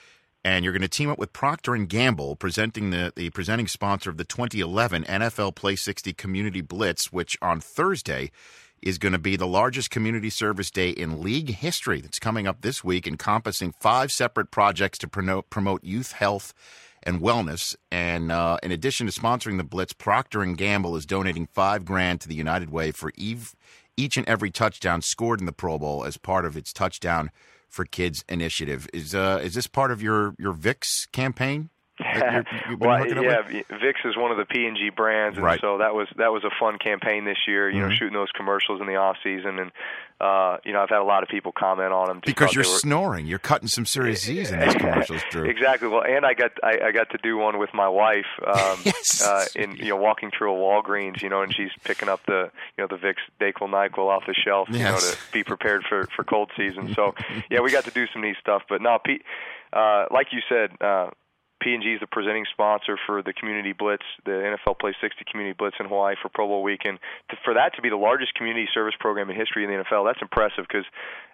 and 0.45 0.65
you're 0.65 0.73
going 0.73 0.83
to 0.83 0.89
team 0.89 1.11
up 1.11 1.19
with 1.19 1.33
Procter 1.33 1.75
and 1.75 1.89
Gamble, 1.89 2.37
presenting 2.37 2.91
the 2.91 3.13
the 3.15 3.31
presenting 3.31 3.67
sponsor 3.67 4.09
of 4.09 4.19
the 4.19 4.25
2011 4.25 5.03
NFL 5.05 5.57
Play 5.57 5.75
60 5.75 6.13
Community 6.13 6.61
Blitz, 6.61 7.13
which 7.13 7.37
on 7.43 7.61
Thursday 7.61 8.31
is 8.81 8.99
going 8.99 9.13
to 9.13 9.19
be 9.19 9.35
the 9.35 9.47
largest 9.47 9.91
community 9.91 10.31
service 10.31 10.71
day 10.71 10.91
in 10.91 11.21
league 11.21 11.49
history. 11.49 12.01
That's 12.01 12.21
coming 12.21 12.47
up 12.47 12.61
this 12.61 12.85
week, 12.85 13.09
encompassing 13.09 13.73
five 13.81 14.13
separate 14.13 14.53
projects 14.53 14.99
to 14.99 15.09
promote 15.09 15.51
promote 15.51 15.83
youth 15.83 16.13
health 16.13 16.55
and 17.05 17.21
wellness. 17.21 17.77
And 17.91 18.33
uh, 18.33 18.59
in 18.63 18.73
addition 18.73 19.07
to 19.07 19.13
sponsoring 19.13 19.57
the 19.57 19.65
Blitz, 19.65 19.93
Procter 19.93 20.43
and 20.43 20.57
Gamble 20.57 20.97
is 20.97 21.07
donating 21.07 21.47
five 21.47 21.85
grand 21.85 22.21
to 22.23 22.29
the 22.29 22.35
United 22.35 22.71
Way 22.71 22.91
for 22.91 23.13
eve, 23.17 23.55
each 23.97 24.17
and 24.17 24.29
every 24.29 24.51
touchdown 24.51 25.03
scored 25.03 25.41
in 25.41 25.47
the 25.47 25.53
Pro 25.53 25.79
Bowl 25.79 26.05
as 26.05 26.17
part 26.17 26.45
of 26.45 26.57
its 26.57 26.73
touchdown 26.73 27.31
for 27.69 27.85
kids 27.85 28.25
initiative. 28.29 28.89
Is 28.93 29.15
uh, 29.15 29.41
is 29.43 29.55
this 29.55 29.67
part 29.67 29.91
of 29.91 30.03
your 30.03 30.35
your 30.39 30.55
Vicks 30.55 31.11
campaign? 31.13 31.71
You've 32.01 32.09
been 32.79 32.89
well, 32.89 33.07
yeah? 33.07 33.43
Vicks 33.71 34.05
is 34.05 34.17
one 34.17 34.31
of 34.33 34.37
the 34.37 34.45
P 34.45 34.67
and 34.67 34.77
G 34.77 34.91
brands, 34.91 35.37
and 35.37 35.45
Right. 35.47 35.61
so 35.61 35.79
that 35.79 35.95
was 35.95 36.09
that 36.17 36.33
was 36.33 36.43
a 36.45 36.51
fun 36.59 36.79
campaign 36.79 37.25
this 37.25 37.39
year. 37.47 37.71
You 37.71 37.83
know, 37.83 37.89
Mhm. 37.89 37.93
shooting 37.99 38.15
those 38.15 38.33
commercials 38.35 38.81
in 38.81 38.87
the 38.89 38.97
off 38.97 39.17
season, 39.23 39.59
and 39.61 39.71
uh, 40.21 40.59
you 40.65 40.73
know, 40.73 40.81
I've 40.83 40.89
had 40.89 40.99
a 41.01 41.05
lot 41.05 41.23
of 41.23 41.29
people 41.29 41.53
comment 41.53 41.93
on 41.93 42.07
them 42.09 42.17
just 42.25 42.27
because 42.37 42.55
you're 42.55 42.63
were, 42.65 42.79
snoring. 42.79 43.27
You're 43.27 43.39
cutting 43.39 43.69
some 43.69 43.85
serious 43.87 44.23
Z's 44.25 44.51
in 44.51 44.59
these 44.61 44.75
commercials, 44.75 45.23
Drew. 45.31 45.45
Exactly. 45.49 45.87
Well, 45.89 46.03
and 46.03 46.25
I 46.27 46.35
got 46.35 46.51
I, 46.65 46.79
I 46.87 46.93
got 46.93 47.11
to 47.11 47.19
do 47.23 47.37
one 47.37 47.59
with 47.59 47.73
my 47.75 47.89
wife. 47.89 48.27
Um, 48.45 48.79
Yes. 48.85 49.23
Uh, 49.25 49.45
in 49.55 49.77
you 49.77 49.91
know, 49.91 49.97
walking 49.97 50.31
through 50.37 50.53
a 50.53 50.57
Walgreens, 50.59 51.23
you 51.23 51.29
know, 51.29 51.43
and 51.43 51.55
she's 51.55 51.71
picking 51.85 52.09
up 52.09 52.21
the 52.27 52.51
you 52.77 52.83
know 52.83 52.87
the 52.89 52.97
Vicks 52.97 53.23
Dayquil 53.41 53.69
Nyquil 53.71 54.09
off 54.09 54.25
the 54.27 54.35
shelf, 54.35 54.69
you 54.71 54.81
know, 54.81 54.97
to 54.99 55.17
be 55.33 55.45
prepared 55.45 55.85
for 55.89 56.09
for 56.17 56.25
cold 56.25 56.51
season. 56.57 56.93
So, 56.95 57.15
yeah, 57.51 57.61
we 57.61 57.71
got 57.71 57.85
to 57.85 57.91
do 57.93 58.07
some 58.13 58.23
neat 58.23 58.37
stuff. 58.41 58.63
But 58.69 58.83
no, 58.83 58.99
Pete, 59.05 59.23
uh, 59.73 60.07
like 60.11 60.29
you 60.33 60.41
said. 60.49 60.71
Uh, 60.81 61.11
P&G 61.65 61.95
is 61.95 62.01
the 62.01 62.07
presenting 62.07 62.45
sponsor 62.53 62.99
for 63.07 63.23
the 63.23 63.33
Community 63.33 63.73
Blitz, 63.73 64.05
the 64.27 64.33
NFL 64.33 64.79
Play 64.79 64.95
60 65.01 65.25
Community 65.31 65.57
Blitz 65.59 65.77
in 65.81 65.87
Hawaii 65.87 66.15
for 66.21 66.29
Pro 66.29 66.47
Bowl 66.47 66.63
weekend. 66.63 66.99
To, 67.31 67.37
for 67.43 67.55
that 67.55 67.75
to 67.77 67.83
be 67.83 67.89
the 67.89 67.97
largest 67.97 68.35
community 68.35 68.69
service 68.75 68.95
program 69.01 69.31
in 69.31 69.37
history 69.37 69.65
in 69.65 69.71
the 69.71 69.83
NFL, 69.83 70.05
that's 70.07 70.21
impressive 70.21 70.67
because, 70.69 70.85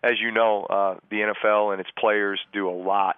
as 0.05 0.21
you 0.21 0.31
know, 0.31 0.63
uh, 0.71 1.01
the 1.11 1.35
NFL 1.35 1.73
and 1.73 1.81
its 1.81 1.91
players 1.99 2.39
do 2.53 2.71
a 2.71 2.73
lot 2.73 3.17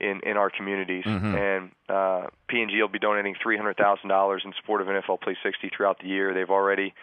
in 0.00 0.20
in 0.24 0.36
our 0.36 0.50
communities, 0.50 1.04
and 1.36 1.70
uh, 1.88 2.26
P&G 2.48 2.80
will 2.80 2.88
be 2.88 2.98
donating 2.98 3.34
three 3.42 3.56
hundred 3.56 3.76
thousand 3.76 4.08
dollars 4.08 4.42
in 4.44 4.52
support 4.60 4.80
of 4.80 4.88
NFL 4.88 5.20
Play 5.20 5.36
60 5.42 5.70
throughout 5.76 5.98
the 6.00 6.08
year. 6.08 6.34
They've 6.34 6.50
already 6.50 6.94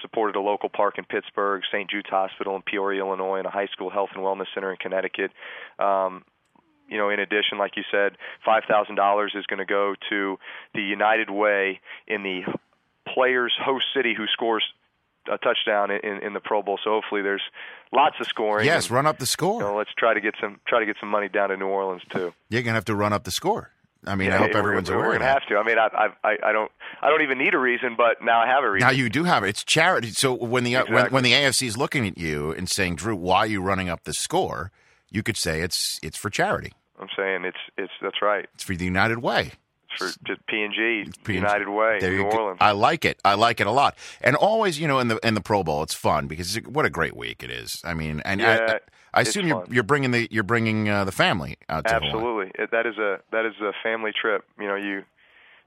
supported 0.00 0.36
a 0.36 0.40
local 0.40 0.68
park 0.68 0.98
in 0.98 1.04
Pittsburgh, 1.04 1.62
St. 1.70 1.88
Jude's 1.90 2.08
Hospital 2.08 2.56
in 2.56 2.62
Peoria, 2.62 3.00
Illinois, 3.00 3.38
and 3.38 3.46
a 3.46 3.50
high 3.50 3.68
school 3.68 3.90
health 3.90 4.10
and 4.14 4.22
wellness 4.22 4.46
center 4.54 4.70
in 4.70 4.76
Connecticut. 4.76 5.30
Um, 5.78 6.24
you 6.92 6.98
know, 6.98 7.08
in 7.08 7.18
addition, 7.18 7.56
like 7.58 7.76
you 7.76 7.82
said, 7.90 8.12
five 8.44 8.64
thousand 8.68 8.96
dollars 8.96 9.32
is 9.34 9.46
going 9.46 9.58
to 9.58 9.64
go 9.64 9.94
to 10.10 10.36
the 10.74 10.82
United 10.82 11.30
Way 11.30 11.80
in 12.06 12.22
the 12.22 12.42
player's 13.14 13.54
host 13.60 13.86
city 13.96 14.14
who 14.16 14.26
scores 14.32 14.64
a 15.32 15.38
touchdown 15.38 15.90
in, 15.90 16.18
in 16.22 16.32
the 16.34 16.40
Pro 16.40 16.62
Bowl. 16.62 16.78
So 16.84 16.90
hopefully, 16.90 17.22
there's 17.22 17.42
lots 17.92 18.16
of 18.20 18.26
scoring. 18.26 18.66
Yes, 18.66 18.86
and, 18.86 18.96
run 18.96 19.06
up 19.06 19.18
the 19.18 19.26
score. 19.26 19.60
You 19.60 19.68
know, 19.68 19.76
let's 19.76 19.92
try 19.96 20.14
to 20.14 20.20
get 20.20 20.34
some 20.40 20.60
try 20.66 20.80
to 20.80 20.86
get 20.86 20.96
some 21.00 21.08
money 21.08 21.28
down 21.28 21.48
to 21.48 21.56
New 21.56 21.66
Orleans 21.66 22.02
too. 22.10 22.34
You're 22.50 22.62
gonna 22.62 22.74
have 22.74 22.84
to 22.86 22.94
run 22.94 23.12
up 23.12 23.24
the 23.24 23.30
score. 23.30 23.70
I 24.04 24.16
mean, 24.16 24.28
Yeah, 24.28 24.34
I 24.34 24.38
hope 24.38 24.54
everyone's 24.56 24.88
aware 24.88 24.98
We're 25.00 25.06
of 25.14 25.20
gonna 25.20 25.26
that. 25.26 25.42
have 25.42 25.48
to. 25.48 25.56
I 25.58 25.62
mean, 25.62 25.78
I, 25.78 26.08
I 26.24 26.36
I 26.48 26.52
don't 26.52 26.70
I 27.00 27.08
don't 27.08 27.22
even 27.22 27.38
need 27.38 27.54
a 27.54 27.58
reason, 27.58 27.94
but 27.96 28.22
now 28.22 28.40
I 28.40 28.46
have 28.48 28.64
a 28.64 28.70
reason. 28.70 28.86
Now 28.86 28.92
you 28.92 29.08
do 29.08 29.24
have 29.24 29.44
it. 29.44 29.48
It's 29.50 29.64
charity. 29.64 30.10
So 30.10 30.34
when 30.34 30.64
the 30.64 30.76
uh, 30.76 30.84
when, 30.88 31.06
when 31.12 31.24
the 31.24 31.32
AFC 31.32 31.68
is 31.68 31.76
looking 31.76 32.06
at 32.06 32.18
you 32.18 32.50
and 32.52 32.68
saying, 32.68 32.96
"Drew, 32.96 33.14
why 33.14 33.38
are 33.38 33.46
you 33.46 33.62
running 33.62 33.88
up 33.88 34.04
the 34.04 34.12
score?" 34.12 34.72
You 35.10 35.22
could 35.22 35.36
say 35.36 35.60
it's 35.60 36.00
it's 36.02 36.18
for 36.18 36.30
charity. 36.30 36.72
I'm 37.00 37.08
saying 37.16 37.44
it's 37.44 37.56
it's 37.76 37.92
that's 38.00 38.22
right. 38.22 38.48
It's 38.54 38.64
for 38.64 38.74
the 38.74 38.84
United 38.84 39.18
Way. 39.18 39.52
It's 39.90 40.16
for 40.16 40.24
just 40.26 40.46
P 40.46 40.62
and 40.62 40.72
G, 40.72 41.04
United 41.32 41.68
Way, 41.68 41.98
There 42.00 42.12
New 42.12 42.30
go. 42.30 42.36
Orleans. 42.38 42.58
I 42.60 42.72
like 42.72 43.04
it. 43.04 43.18
I 43.24 43.34
like 43.34 43.60
it 43.60 43.66
a 43.66 43.70
lot. 43.70 43.96
And 44.20 44.36
always, 44.36 44.78
you 44.80 44.88
know, 44.88 44.98
in 45.00 45.08
the 45.08 45.18
in 45.26 45.34
the 45.34 45.40
Pro 45.40 45.62
Bowl, 45.62 45.82
it's 45.82 45.94
fun 45.94 46.26
because 46.28 46.56
it's, 46.56 46.66
what 46.66 46.84
a 46.86 46.90
great 46.90 47.16
week 47.16 47.42
it 47.42 47.50
is. 47.50 47.82
I 47.84 47.94
mean, 47.94 48.22
and 48.24 48.40
I, 48.40 48.44
Yeah, 48.44 48.78
I 49.12 49.20
it's 49.20 49.30
assume 49.30 49.48
you're 49.48 49.64
you're 49.70 49.82
bringing 49.82 50.10
the 50.12 50.28
you're 50.30 50.44
bringing 50.44 50.88
uh, 50.88 51.04
the 51.04 51.12
family 51.12 51.56
out 51.68 51.86
to. 51.86 51.94
Absolutely, 51.94 52.52
it, 52.54 52.70
that 52.70 52.86
is 52.86 52.96
a 52.98 53.20
that 53.32 53.44
is 53.44 53.54
a 53.60 53.72
family 53.82 54.12
trip. 54.18 54.44
You 54.58 54.68
know, 54.68 54.76
you 54.76 55.02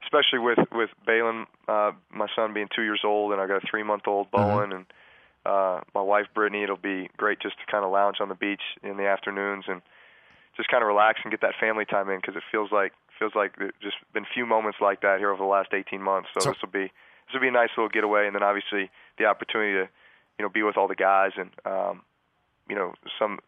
especially 0.02 0.38
with 0.40 0.58
with 0.72 0.90
Baylen, 1.06 1.46
uh, 1.68 1.92
my 2.10 2.26
son 2.34 2.52
being 2.54 2.68
two 2.74 2.82
years 2.82 3.02
old, 3.04 3.32
and 3.32 3.40
I 3.40 3.46
got 3.46 3.62
a 3.62 3.66
three 3.70 3.82
month 3.84 4.08
old 4.08 4.30
Mm-hmm. 4.32 4.48
Bowen, 4.48 4.72
and 4.72 4.86
uh, 5.44 5.80
my 5.94 6.02
wife 6.02 6.26
Brittany. 6.34 6.64
It'll 6.64 6.76
be 6.76 7.08
great 7.16 7.38
just 7.40 7.56
to 7.64 7.70
kind 7.70 7.84
of 7.84 7.92
lounge 7.92 8.16
on 8.20 8.28
the 8.28 8.34
beach 8.34 8.62
in 8.82 8.96
the 8.96 9.06
afternoons 9.06 9.66
and 9.68 9.82
just 10.56 10.68
kind 10.68 10.82
of 10.82 10.88
relax 10.88 11.20
and 11.24 11.30
get 11.30 11.40
that 11.42 11.54
family 11.60 11.84
time 11.84 12.08
in 12.10 12.16
because 12.20 12.36
it 12.36 12.42
feels 12.50 12.70
like 12.72 12.92
feels 13.18 13.32
like 13.34 13.56
there's 13.56 13.72
just 13.82 13.96
been 14.12 14.24
few 14.32 14.44
moments 14.46 14.78
like 14.80 15.00
that 15.02 15.18
here 15.18 15.30
over 15.30 15.42
the 15.42 15.48
last 15.48 15.68
18 15.72 16.02
months. 16.02 16.28
So, 16.34 16.40
So- 16.40 16.50
this 16.50 16.62
will 16.62 16.70
be 16.70 16.84
this 17.26 17.32
will 17.34 17.40
be 17.40 17.48
a 17.48 17.52
nice 17.52 17.70
little 17.76 17.88
getaway, 17.88 18.26
and 18.26 18.34
then 18.34 18.42
obviously 18.42 18.90
the 19.18 19.24
opportunity 19.26 19.72
to 19.72 19.88
you 20.38 20.42
know 20.44 20.48
be 20.48 20.62
with 20.62 20.76
all 20.76 20.88
the 20.88 20.94
guys 20.94 21.32
and 21.36 21.50
um, 21.64 22.02
you 22.68 22.76
know 22.76 22.94
some 23.18 23.38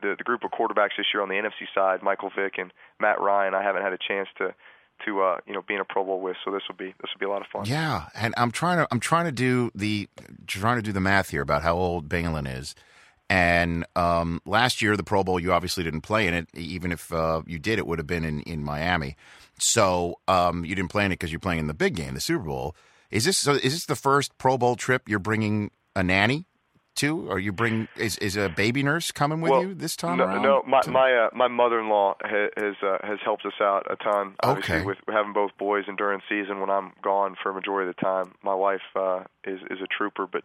the 0.00 0.14
the 0.18 0.24
group 0.24 0.42
of 0.44 0.50
quarterbacks 0.50 0.96
this 0.96 1.06
year 1.14 1.22
on 1.22 1.28
the 1.28 1.36
NFC 1.36 1.66
side, 1.74 2.02
Michael 2.02 2.30
Vick 2.34 2.58
and 2.58 2.72
Matt 3.00 3.20
Ryan. 3.20 3.54
I 3.54 3.62
haven't 3.62 3.82
had 3.82 3.92
a 3.92 3.98
chance 3.98 4.28
to 4.38 4.54
to 5.06 5.22
uh, 5.22 5.38
you 5.46 5.52
know 5.52 5.62
be 5.62 5.74
in 5.74 5.80
a 5.80 5.84
Pro 5.84 6.04
Bowl 6.04 6.20
with, 6.20 6.36
so 6.44 6.50
this 6.50 6.62
will 6.68 6.76
be 6.76 6.94
this 7.00 7.10
will 7.14 7.20
be 7.20 7.26
a 7.26 7.30
lot 7.30 7.42
of 7.42 7.48
fun. 7.52 7.64
Yeah, 7.66 8.06
and 8.14 8.34
I'm 8.36 8.50
trying 8.50 8.78
to 8.78 8.88
I'm 8.90 9.00
trying 9.00 9.26
to 9.26 9.32
do 9.32 9.70
the 9.74 10.08
trying 10.46 10.76
to 10.76 10.82
do 10.82 10.92
the 10.92 11.00
math 11.00 11.30
here 11.30 11.42
about 11.42 11.62
how 11.62 11.74
old 11.76 12.08
Baylen 12.08 12.52
is. 12.52 12.74
And 13.32 13.86
um, 13.96 14.42
last 14.44 14.82
year, 14.82 14.94
the 14.94 15.02
Pro 15.02 15.24
Bowl, 15.24 15.40
you 15.40 15.54
obviously 15.54 15.82
didn't 15.82 16.02
play 16.02 16.26
in 16.26 16.34
it. 16.34 16.48
Even 16.52 16.92
if 16.92 17.10
uh, 17.10 17.40
you 17.46 17.58
did, 17.58 17.78
it 17.78 17.86
would 17.86 17.98
have 17.98 18.06
been 18.06 18.26
in, 18.26 18.42
in 18.42 18.62
Miami. 18.62 19.16
So 19.58 20.18
um, 20.28 20.66
you 20.66 20.74
didn't 20.74 20.90
play 20.90 21.06
in 21.06 21.12
it 21.12 21.14
because 21.14 21.32
you're 21.32 21.40
playing 21.40 21.60
in 21.60 21.66
the 21.66 21.72
big 21.72 21.96
game, 21.96 22.12
the 22.12 22.20
Super 22.20 22.44
Bowl. 22.44 22.76
Is 23.10 23.24
this 23.24 23.38
so? 23.38 23.52
Is 23.54 23.72
this 23.72 23.86
the 23.86 23.96
first 23.96 24.36
Pro 24.36 24.58
Bowl 24.58 24.76
trip 24.76 25.08
you're 25.08 25.18
bringing 25.18 25.70
a 25.96 26.02
nanny 26.02 26.44
to, 26.96 27.30
or 27.30 27.38
you 27.38 27.52
bring 27.52 27.88
is 27.96 28.18
is 28.18 28.36
a 28.36 28.50
baby 28.50 28.82
nurse 28.82 29.10
coming 29.10 29.40
with 29.40 29.50
well, 29.50 29.62
you 29.62 29.74
this 29.74 29.96
time 29.96 30.18
no, 30.18 30.24
around? 30.24 30.42
No, 30.42 30.62
my 30.66 30.80
To- 30.82 30.90
my 30.90 31.14
uh, 31.14 31.30
my 31.32 31.48
mother-in-law 31.48 32.16
has 32.22 32.74
uh, 32.82 32.98
has 33.02 33.18
helped 33.24 33.46
us 33.46 33.54
out 33.62 33.86
a 33.90 33.96
ton. 33.96 34.34
Obviously, 34.42 34.76
Okay. 34.76 34.84
with 34.84 34.98
having 35.08 35.32
both 35.32 35.52
boys 35.56 35.84
and 35.88 35.96
during 35.96 36.20
season 36.28 36.60
when 36.60 36.68
I'm 36.68 36.92
gone 37.02 37.36
for 37.42 37.50
a 37.50 37.54
majority 37.54 37.88
of 37.88 37.96
the 37.96 38.02
time, 38.02 38.34
my 38.42 38.54
wife 38.54 38.82
uh, 38.94 39.20
is 39.44 39.60
is 39.70 39.78
a 39.82 39.86
trooper, 39.86 40.26
but 40.26 40.44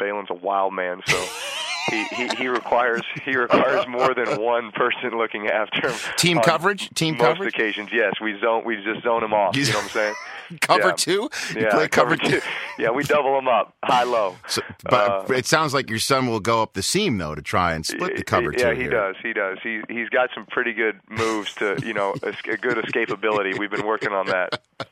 Baylen's 0.00 0.30
a 0.30 0.34
wild 0.34 0.74
man, 0.74 1.00
so 1.06 1.16
he, 1.90 2.04
he 2.04 2.28
he 2.36 2.48
requires 2.48 3.02
he 3.24 3.36
requires 3.36 3.86
more 3.88 4.14
than 4.14 4.40
one 4.40 4.70
person 4.72 5.10
looking 5.16 5.48
after 5.48 5.88
him. 5.90 5.98
Team 6.16 6.38
coverage? 6.40 6.90
Team 6.94 7.16
most 7.16 7.26
coverage? 7.26 7.54
occasions, 7.54 7.90
yes. 7.92 8.14
We 8.22 8.38
zone 8.40 8.62
we 8.64 8.76
just 8.82 9.02
zone 9.02 9.22
him 9.24 9.32
off. 9.34 9.56
You- 9.56 9.64
know 9.66 9.72
what 9.74 9.84
I'm 9.84 9.88
saying? 9.90 10.14
Cover 10.62 10.88
Yeah. 10.88 10.92
two? 10.92 11.10
You 11.54 11.60
yeah, 11.60 11.70
play 11.72 11.88
cover 11.88 12.16
two? 12.16 12.40
Yeah, 12.78 12.90
we 12.90 13.02
double 13.02 13.34
them 13.34 13.48
up, 13.48 13.74
high 13.84 14.04
low. 14.04 14.36
So, 14.46 14.62
but 14.84 15.30
Uh, 15.30 15.34
it 15.34 15.44
sounds 15.44 15.74
like 15.74 15.90
your 15.90 15.98
son 15.98 16.26
will 16.26 16.40
go 16.40 16.62
up 16.62 16.72
the 16.72 16.82
seam 16.82 17.18
though 17.18 17.34
to 17.34 17.42
try 17.42 17.74
and 17.74 17.84
split 17.84 18.16
the 18.16 18.24
cover 18.24 18.52
yeah, 18.56 18.70
two. 18.70 18.76
he 18.76 18.82
here. 18.82 18.90
does. 18.90 19.16
He 19.22 19.32
does. 19.34 19.58
He 19.62 19.82
he's 19.90 20.08
got 20.08 20.30
some 20.34 20.46
pretty 20.46 20.72
good 20.72 21.00
moves 21.10 21.52
to 21.56 21.78
you 21.84 21.92
know 21.92 22.14
a 22.22 22.56
good 22.56 22.78
escapability. 22.78 23.58
We've 23.58 23.70
been 23.70 23.86
working 23.86 24.12
on 24.12 24.26
that. 24.26 24.62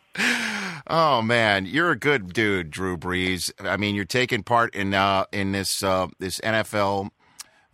Oh 0.88 1.20
man, 1.22 1.66
you're 1.66 1.90
a 1.90 1.98
good 1.98 2.32
dude, 2.32 2.70
Drew 2.70 2.96
Brees. 2.96 3.50
I 3.60 3.76
mean, 3.76 3.94
you're 3.94 4.04
taking 4.04 4.42
part 4.42 4.74
in 4.74 4.94
uh, 4.94 5.24
in 5.32 5.52
this 5.52 5.82
uh, 5.82 6.06
this 6.18 6.40
NFL 6.40 7.10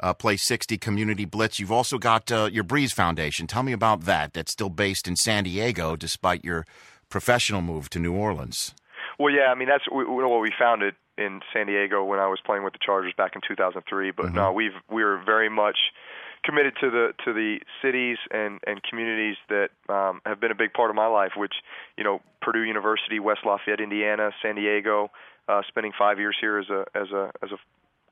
uh, 0.01 0.15
Play 0.15 0.37
60 0.37 0.79
Community 0.79 1.25
Blitz. 1.25 1.59
You've 1.61 1.71
also 1.73 1.99
got 1.99 2.33
uh, 2.33 2.49
your 2.51 2.65
Brees 2.65 2.93
Foundation. 2.93 3.47
Tell 3.47 3.63
me 3.63 3.73
about 3.73 4.03
that. 4.03 4.33
That's 4.33 4.51
still 4.53 4.71
based 4.71 5.07
in 5.07 5.17
San 5.17 5.45
Diego, 5.45 5.95
despite 5.95 6.45
your 6.45 6.65
professional 7.09 7.61
move 7.63 7.91
to 7.91 7.99
New 7.99 8.15
Orleans. 8.15 8.75
Well, 9.19 9.33
yeah, 9.33 9.53
I 9.53 9.55
mean 9.55 9.69
that's 9.69 9.85
we, 9.93 10.05
we- 10.05 10.25
well 10.25 10.41
we 10.41 10.53
found 10.59 10.83
it 10.83 10.95
in 11.19 11.41
San 11.53 11.67
Diego 11.67 12.03
when 12.03 12.19
I 12.19 12.27
was 12.29 12.41
playing 12.45 12.65
with 12.65 12.73
the 12.73 12.79
Chargers 12.85 13.13
back 13.17 13.33
in 13.37 13.43
2003. 13.47 14.11
But 14.13 14.33
no, 14.33 14.51
we've 14.53 14.73
we're 14.91 15.23
very 15.23 15.51
much 15.51 15.77
committed 16.45 16.75
to 16.81 16.91
the 16.91 17.15
to 17.25 17.33
the 17.33 17.59
cities 17.81 18.19
and 18.31 18.61
and 18.67 18.83
communities 18.83 19.37
that 19.49 19.71
um, 19.89 20.21
have 20.27 20.41
been 20.41 20.51
a 20.51 20.57
big 20.57 20.73
part 20.73 20.91
of 20.91 20.97
my 20.97 21.07
life. 21.07 21.33
Which 21.37 21.55
you 21.97 22.05
know 22.05 22.21
Purdue 22.41 22.63
University, 22.63 23.21
West 23.21 23.41
Lafayette, 23.45 23.81
Indiana, 23.81 24.31
San 24.43 24.57
Diego. 24.57 25.11
Uh, 25.49 25.61
spending 25.67 25.93
five 25.99 26.19
years 26.19 26.37
here 26.41 26.59
as 26.59 26.71
a 26.71 26.85
as 26.95 27.11
a 27.11 27.33
as 27.43 27.51
a 27.51 27.57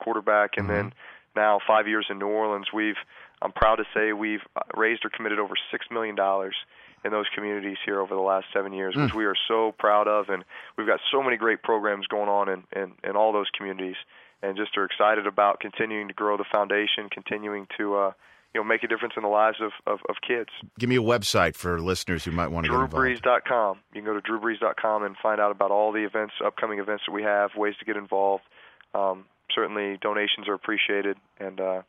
quarterback, 0.03 0.57
and 0.57 0.69
then 0.69 0.93
now 1.37 1.61
five 1.65 1.87
years 1.87 2.07
in 2.11 2.19
New 2.19 2.27
Orleans. 2.27 2.67
We've 2.75 2.97
I'm 3.41 3.53
proud 3.53 3.77
to 3.77 3.85
say 3.95 4.13
we've 4.13 4.43
uh, 4.57 4.63
raised 4.77 5.05
or 5.05 5.11
committed 5.11 5.39
over 5.39 5.55
six 5.71 5.87
million 5.91 6.17
dollars 6.17 6.57
in 7.05 7.13
those 7.13 7.27
communities 7.35 7.79
here 7.85 8.01
over 8.01 8.15
the 8.15 8.21
last 8.21 8.47
seven 8.53 8.73
years, 8.73 8.95
which 8.95 9.15
we 9.15 9.25
are 9.25 9.37
so 9.49 9.73
proud 9.79 10.07
of, 10.07 10.29
and 10.29 10.45
we've 10.77 10.87
got 10.87 11.01
so 11.11 11.23
many 11.23 11.37
great 11.37 11.63
programs 11.63 12.07
going 12.07 12.29
on 12.29 12.49
in, 12.49 12.63
in, 12.77 12.93
in 13.03 13.17
all 13.17 13.33
those 13.33 13.47
communities, 13.57 13.97
and 14.43 14.57
just 14.57 14.77
are 14.77 14.85
excited 14.85 15.27
about 15.27 15.61
continuing 15.61 16.09
to 16.09 16.15
grow 16.15 16.37
the 16.37 16.45
foundation, 16.51 17.09
continuing 17.11 17.67
to 17.79 17.97
uh, 17.97 18.13
you 18.55 18.61
know 18.61 18.65
make 18.65 18.83
a 18.83 18.89
difference 18.89 19.15
in 19.17 19.23
the 19.23 19.29
lives 19.29 19.59
of, 19.61 19.73
of, 19.87 20.01
of 20.09 20.17
kids. 20.27 20.51
Give 20.79 20.89
me 20.89 20.97
a 20.97 21.03
website 21.03 21.55
for 21.55 21.81
listeners 21.81 22.25
who 22.25 22.31
might 22.31 22.49
want 22.49 22.67
to 22.67 22.73
get 22.73 22.81
involved. 22.81 22.95
DrewBrees.com. 22.95 23.79
You 23.95 24.03
can 24.03 24.13
go 24.13 24.19
to 24.19 24.21
DrewBrees.com 24.21 25.05
and 25.05 25.17
find 25.23 25.41
out 25.41 25.51
about 25.51 25.71
all 25.71 25.93
the 25.93 26.05
events, 26.05 26.35
upcoming 26.45 26.79
events 26.79 27.05
that 27.07 27.13
we 27.13 27.23
have, 27.23 27.51
ways 27.57 27.75
to 27.79 27.85
get 27.85 27.97
involved. 27.97 28.45
Um, 28.95 29.27
certainly, 29.55 29.99
donations 30.01 30.49
are 30.49 30.55
appreciated, 30.55 31.17
and 31.39 31.61
uh, 31.61 31.83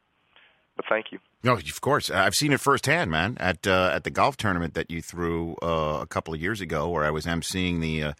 but 0.76 0.86
thank 0.88 1.08
you. 1.12 1.20
No, 1.43 1.54
of 1.54 1.82
course. 1.82 2.10
I've 2.10 2.36
seen 2.36 2.54
it 2.54 2.60
firsthand, 2.60 3.10
man. 3.10 3.38
At 3.39 3.66
uh, 3.66 3.91
at 3.93 4.04
the 4.04 4.12
golf 4.12 4.38
tournament 4.38 4.74
that 4.76 4.91
you 4.91 5.02
threw 5.02 5.56
uh, 5.62 5.99
a 6.02 6.08
couple 6.08 6.34
of 6.34 6.41
years 6.41 6.62
ago, 6.62 6.89
where 6.89 7.04
I 7.04 7.12
was 7.12 7.26
emceeing 7.26 7.82
the 7.82 8.04
uh, 8.04 8.14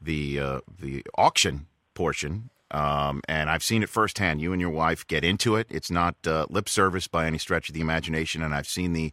the 0.00 0.40
uh, 0.40 0.60
the 0.80 1.04
auction 1.18 1.66
portion, 1.94 2.50
um, 2.70 3.22
and 3.28 3.48
I've 3.48 3.62
seen 3.62 3.82
it 3.82 3.88
firsthand. 3.88 4.40
You 4.40 4.52
and 4.52 4.60
your 4.60 4.70
wife 4.70 5.06
get 5.06 5.24
into 5.24 5.56
it. 5.56 5.66
It's 5.70 5.90
not 5.90 6.14
uh, 6.26 6.46
lip 6.48 6.68
service 6.68 7.06
by 7.06 7.26
any 7.26 7.38
stretch 7.38 7.68
of 7.68 7.74
the 7.74 7.80
imagination, 7.80 8.42
and 8.42 8.54
I've 8.54 8.68
seen 8.68 8.92
the 8.92 9.12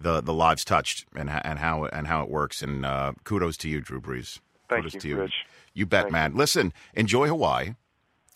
the, 0.00 0.22
the 0.22 0.32
lives 0.32 0.64
touched 0.64 1.06
and 1.14 1.30
and 1.30 1.58
how 1.58 1.84
and 1.86 2.06
how 2.06 2.22
it 2.22 2.30
works. 2.30 2.62
And 2.62 2.84
uh, 2.84 3.12
kudos 3.24 3.56
to 3.58 3.68
you, 3.68 3.80
Drew 3.80 4.00
Brees. 4.00 4.40
Thank 4.68 4.84
kudos 4.84 4.94
you, 4.94 5.00
to 5.00 5.08
you. 5.08 5.20
Rich. 5.20 5.34
You 5.74 5.86
bet, 5.86 6.04
Thank 6.04 6.12
man. 6.12 6.36
Listen, 6.36 6.72
enjoy 6.94 7.28
Hawaii. 7.28 7.74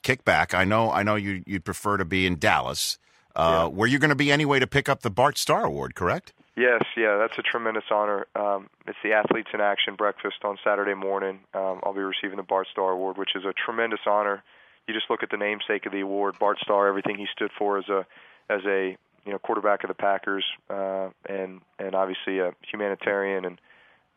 Kick 0.02 0.24
back. 0.24 0.54
I 0.54 0.64
know. 0.64 0.90
I 0.90 1.02
know 1.02 1.14
you. 1.14 1.42
You'd 1.46 1.64
prefer 1.64 1.96
to 1.96 2.04
be 2.04 2.26
in 2.26 2.38
Dallas. 2.38 2.98
Uh, 3.36 3.68
Were 3.72 3.86
you 3.86 3.98
going 3.98 4.10
to 4.10 4.14
be 4.14 4.30
anyway 4.30 4.60
to 4.60 4.66
pick 4.66 4.88
up 4.88 5.00
the 5.00 5.10
Bart 5.10 5.38
Starr 5.38 5.64
Award? 5.64 5.94
Correct. 5.94 6.32
Yes, 6.56 6.82
yeah, 6.96 7.16
that's 7.16 7.36
a 7.36 7.42
tremendous 7.42 7.84
honor. 7.90 8.26
Um, 8.36 8.68
it's 8.86 8.98
the 9.02 9.12
Athletes 9.12 9.48
in 9.52 9.60
Action 9.60 9.96
breakfast 9.96 10.36
on 10.44 10.56
Saturday 10.62 10.94
morning. 10.94 11.40
Um, 11.52 11.80
I'll 11.82 11.94
be 11.94 12.00
receiving 12.00 12.36
the 12.36 12.44
Bart 12.44 12.68
Starr 12.70 12.92
Award, 12.92 13.18
which 13.18 13.30
is 13.34 13.44
a 13.44 13.52
tremendous 13.52 14.00
honor. 14.06 14.44
You 14.86 14.94
just 14.94 15.08
look 15.08 15.22
at 15.22 15.30
the 15.30 15.36
namesake 15.36 15.86
of 15.86 15.92
the 15.92 16.00
award, 16.00 16.38
Bart 16.38 16.58
Starr, 16.60 16.88
everything 16.88 17.16
he 17.16 17.26
stood 17.32 17.50
for 17.58 17.78
as 17.78 17.88
a 17.88 18.06
as 18.50 18.60
a 18.66 18.96
you 19.24 19.32
know 19.32 19.38
quarterback 19.38 19.84
of 19.84 19.88
the 19.88 19.94
Packers, 19.94 20.44
uh, 20.68 21.08
and 21.28 21.60
and 21.78 21.94
obviously 21.94 22.38
a 22.38 22.52
humanitarian 22.70 23.44
and 23.44 23.60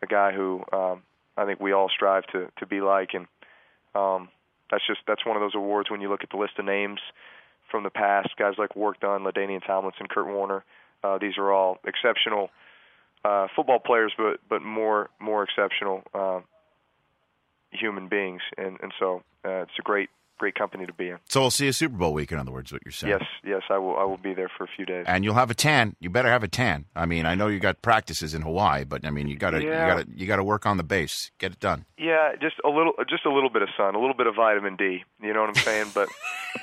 a 0.01 0.07
guy 0.07 0.33
who 0.33 0.63
um, 0.73 1.03
I 1.37 1.45
think 1.45 1.59
we 1.59 1.71
all 1.71 1.89
strive 1.89 2.25
to 2.27 2.49
to 2.57 2.65
be 2.65 2.81
like, 2.81 3.13
and 3.13 3.27
um, 3.95 4.29
that's 4.69 4.85
just 4.85 4.99
that's 5.07 5.25
one 5.25 5.37
of 5.37 5.41
those 5.41 5.55
awards 5.55 5.89
when 5.89 6.01
you 6.01 6.09
look 6.09 6.23
at 6.23 6.29
the 6.29 6.37
list 6.37 6.53
of 6.59 6.65
names 6.65 6.99
from 7.71 7.83
the 7.83 7.89
past, 7.89 8.29
guys 8.37 8.53
like 8.57 8.75
Warrick 8.75 8.99
Dunn, 8.99 9.23
LaDainian 9.23 9.65
Tomlinson, 9.65 10.07
Kurt 10.07 10.27
Warner. 10.27 10.63
Uh, 11.03 11.17
these 11.17 11.37
are 11.37 11.51
all 11.51 11.77
exceptional 11.85 12.49
uh, 13.23 13.47
football 13.55 13.79
players, 13.79 14.13
but 14.17 14.39
but 14.49 14.61
more 14.61 15.09
more 15.19 15.43
exceptional 15.43 16.03
uh, 16.13 16.39
human 17.71 18.07
beings, 18.07 18.41
and 18.57 18.77
and 18.81 18.93
so 18.99 19.23
uh, 19.45 19.63
it's 19.63 19.79
a 19.79 19.83
great 19.83 20.09
great 20.37 20.55
company 20.55 20.85
to 20.85 20.93
be 20.93 21.09
in. 21.09 21.17
So 21.29 21.41
we'll 21.41 21.51
see 21.51 21.67
a 21.67 21.73
Super 21.73 21.97
Bowl 21.97 22.13
week. 22.13 22.31
In 22.31 22.37
other 22.39 22.51
words, 22.51 22.71
what 22.71 22.81
you're 22.85 22.91
saying. 22.91 23.11
Yes, 23.19 23.23
yes, 23.43 23.61
I 23.69 23.77
will 23.77 23.97
I 23.97 24.03
will 24.03 24.17
be 24.17 24.33
there 24.33 24.49
for 24.55 24.63
a 24.63 24.67
few 24.75 24.85
days. 24.85 25.05
And 25.07 25.23
you'll 25.23 25.33
have 25.35 25.49
a 25.51 25.55
tan. 25.55 25.95
You 25.99 26.09
better 26.09 26.29
have 26.29 26.43
a 26.43 26.47
tan. 26.47 26.85
I 26.95 27.05
mean, 27.05 27.25
I 27.25 27.35
know 27.35 27.47
you 27.47 27.59
got 27.59 27.81
practices 27.81 28.33
in 28.33 28.41
Hawaii, 28.43 28.83
but 28.85 29.05
I 29.05 29.09
mean, 29.09 29.27
you 29.27 29.35
got 29.37 29.51
to 29.51 29.63
Yeah. 29.63 29.87
you 29.87 29.93
got 30.03 30.05
to 30.05 30.19
you 30.19 30.27
got 30.27 30.35
to 30.37 30.43
work 30.43 30.65
on 30.65 30.77
the 30.77 30.83
base. 30.83 31.31
Get 31.39 31.53
it 31.53 31.59
done. 31.59 31.85
Yeah, 31.97 32.33
just 32.41 32.55
a 32.63 32.69
little, 32.69 32.93
just 33.09 33.25
a 33.25 33.31
little 33.33 33.49
bit 33.49 33.61
of 33.63 33.69
sun, 33.75 33.95
a 33.95 33.99
little 33.99 34.15
bit 34.15 34.27
of 34.27 34.35
vitamin 34.35 34.75
D. 34.75 35.03
You 35.21 35.33
know 35.33 35.41
what 35.41 35.49
I'm 35.49 35.55
saying? 35.55 35.87
But, 35.93 36.09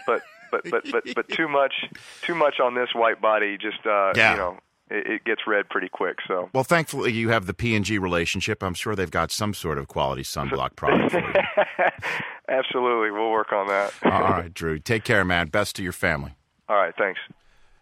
but, 0.07 0.23
but, 0.51 0.71
but, 0.71 0.85
but, 0.93 1.05
but 1.15 1.29
too 1.29 1.49
much, 1.49 1.75
too 2.23 2.35
much 2.35 2.61
on 2.61 2.75
this 2.75 2.91
white 2.95 3.21
body. 3.21 3.59
Just, 3.59 3.85
uh, 3.87 4.13
Yeah. 4.15 4.33
you 4.33 4.37
know, 4.39 4.59
it, 4.91 5.07
it 5.07 5.25
gets 5.25 5.43
red 5.47 5.69
pretty 5.69 5.89
quick. 5.89 6.19
So, 6.29 6.51
Well, 6.55 6.65
thankfully, 6.65 7.13
you 7.13 7.31
have 7.31 7.47
the 7.47 7.55
P 7.55 7.75
and 7.75 7.85
G 7.85 7.99
relationship. 7.99 8.63
I'm 8.63 8.75
sure 8.75 8.95
they've 8.95 9.11
got 9.11 9.31
some 9.33 9.55
sort 9.55 9.79
of 9.79 9.89
quality 9.89 10.23
sunblock 10.23 10.77
product 10.77 11.13
for 11.13 11.19
you. 11.21 11.35
absolutely, 12.49 13.11
we'll 13.11 13.31
work 13.31 13.53
on 13.53 13.67
that. 13.69 13.93
All 14.05 14.11
right, 14.23 14.53
Drew. 14.53 14.79
Take 14.79 15.05
care, 15.05 15.25
man. 15.25 15.49
Best 15.49 15.77
to 15.77 15.83
your 15.83 15.93
family. 15.93 16.35
All 16.69 16.77
right, 16.77 16.95
thanks. 16.97 17.21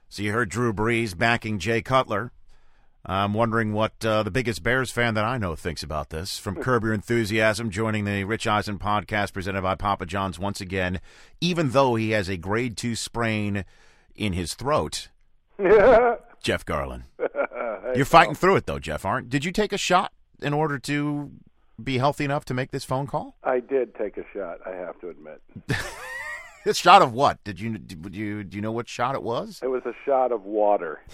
So 0.08 0.22
you 0.22 0.32
heard 0.32 0.48
Drew 0.50 0.72
Brees 0.72 1.16
backing 1.16 1.58
Jay 1.58 1.80
Cutler. 1.82 2.32
I'm 3.04 3.34
wondering 3.34 3.72
what 3.72 4.04
uh, 4.04 4.22
the 4.22 4.30
biggest 4.30 4.62
Bears 4.62 4.92
fan 4.92 5.14
that 5.14 5.24
I 5.24 5.36
know 5.36 5.56
thinks 5.56 5.82
about 5.82 6.10
this. 6.10 6.38
From 6.38 6.54
Curb 6.54 6.84
Your 6.84 6.92
Enthusiasm, 6.92 7.70
joining 7.70 8.04
the 8.04 8.22
Rich 8.22 8.46
Eisen 8.46 8.78
podcast 8.78 9.32
presented 9.32 9.62
by 9.62 9.74
Papa 9.74 10.06
John's 10.06 10.38
once 10.38 10.60
again, 10.60 11.00
even 11.40 11.70
though 11.70 11.96
he 11.96 12.10
has 12.10 12.28
a 12.28 12.36
grade 12.36 12.76
two 12.76 12.94
sprain 12.94 13.64
in 14.14 14.34
his 14.34 14.54
throat. 14.54 15.08
Jeff 16.42 16.64
Garlin. 16.64 17.04
You're 17.94 18.04
fighting 18.04 18.34
through 18.34 18.56
it, 18.56 18.66
though, 18.66 18.78
Jeff, 18.78 19.04
aren't? 19.04 19.28
Did 19.30 19.44
you 19.44 19.52
take 19.52 19.72
a 19.72 19.78
shot 19.78 20.12
in 20.40 20.52
order 20.52 20.78
to 20.80 21.30
be 21.82 21.98
healthy 21.98 22.24
enough 22.24 22.44
to 22.46 22.54
make 22.54 22.70
this 22.70 22.84
phone 22.84 23.06
call? 23.06 23.36
I 23.44 23.60
did 23.60 23.94
take 23.94 24.16
a 24.16 24.24
shot. 24.32 24.58
I 24.66 24.70
have 24.70 24.98
to 25.00 25.08
admit, 25.08 25.40
A 26.64 26.74
shot 26.74 27.02
of 27.02 27.12
what? 27.12 27.42
Did 27.42 27.58
you 27.58 27.76
did 27.76 28.14
you 28.14 28.44
do 28.44 28.56
you 28.56 28.62
know 28.62 28.70
what 28.70 28.88
shot 28.88 29.16
it 29.16 29.22
was? 29.22 29.58
it 29.64 29.66
was 29.66 29.82
a 29.84 29.94
shot 30.06 30.30
of 30.32 30.44
water. 30.44 31.00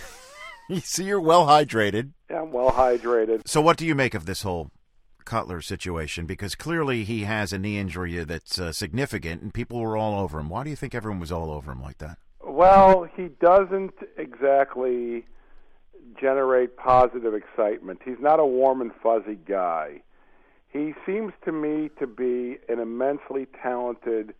You 0.70 0.80
see, 0.80 1.04
you're 1.04 1.18
well 1.18 1.46
hydrated. 1.46 2.10
Yeah, 2.30 2.42
I'm 2.42 2.52
well 2.52 2.70
hydrated. 2.70 3.40
So, 3.48 3.62
what 3.62 3.78
do 3.78 3.86
you 3.86 3.94
make 3.94 4.12
of 4.12 4.26
this 4.26 4.42
whole 4.42 4.70
Cutler 5.24 5.62
situation? 5.62 6.26
Because 6.26 6.54
clearly 6.54 7.04
he 7.04 7.22
has 7.24 7.54
a 7.54 7.58
knee 7.58 7.78
injury 7.78 8.22
that's 8.24 8.58
uh, 8.58 8.70
significant, 8.72 9.40
and 9.40 9.54
people 9.54 9.80
were 9.80 9.96
all 9.96 10.20
over 10.20 10.38
him. 10.38 10.50
Why 10.50 10.64
do 10.64 10.68
you 10.70 10.76
think 10.76 10.94
everyone 10.94 11.20
was 11.20 11.32
all 11.32 11.50
over 11.50 11.72
him 11.72 11.80
like 11.80 11.96
that? 11.98 12.18
Well, 12.44 13.08
he 13.16 13.28
doesn't 13.40 13.94
exactly 14.16 15.24
generate 16.20 16.76
positive 16.76 17.34
excitement. 17.34 18.00
He's 18.04 18.20
not 18.20 18.40
a 18.40 18.46
warm 18.46 18.80
and 18.80 18.92
fuzzy 19.02 19.38
guy. 19.46 20.02
He 20.68 20.94
seems 21.06 21.32
to 21.44 21.52
me 21.52 21.90
to 21.98 22.06
be 22.06 22.58
an 22.68 22.78
immensely 22.78 23.46
talented 23.62 24.34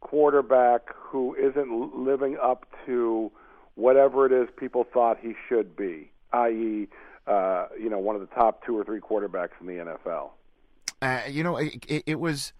quarterback 0.00 0.94
who 0.94 1.34
isn't 1.34 2.04
living 2.04 2.36
up 2.42 2.66
to 2.86 3.30
whatever 3.74 4.26
it 4.26 4.32
is 4.32 4.48
people 4.56 4.84
thought 4.92 5.18
he 5.20 5.34
should 5.48 5.76
be, 5.76 6.10
i.e., 6.32 6.88
uh, 7.26 7.66
you 7.78 7.88
know, 7.90 7.98
one 7.98 8.16
of 8.16 8.20
the 8.20 8.34
top 8.34 8.64
two 8.64 8.76
or 8.76 8.84
three 8.84 9.00
quarterbacks 9.00 9.50
in 9.60 9.66
the 9.66 9.74
NFL. 9.74 10.30
Uh, 11.00 11.20
you 11.28 11.44
know, 11.44 11.56
it, 11.56 11.84
it, 11.86 12.02
it 12.06 12.20
was. 12.20 12.52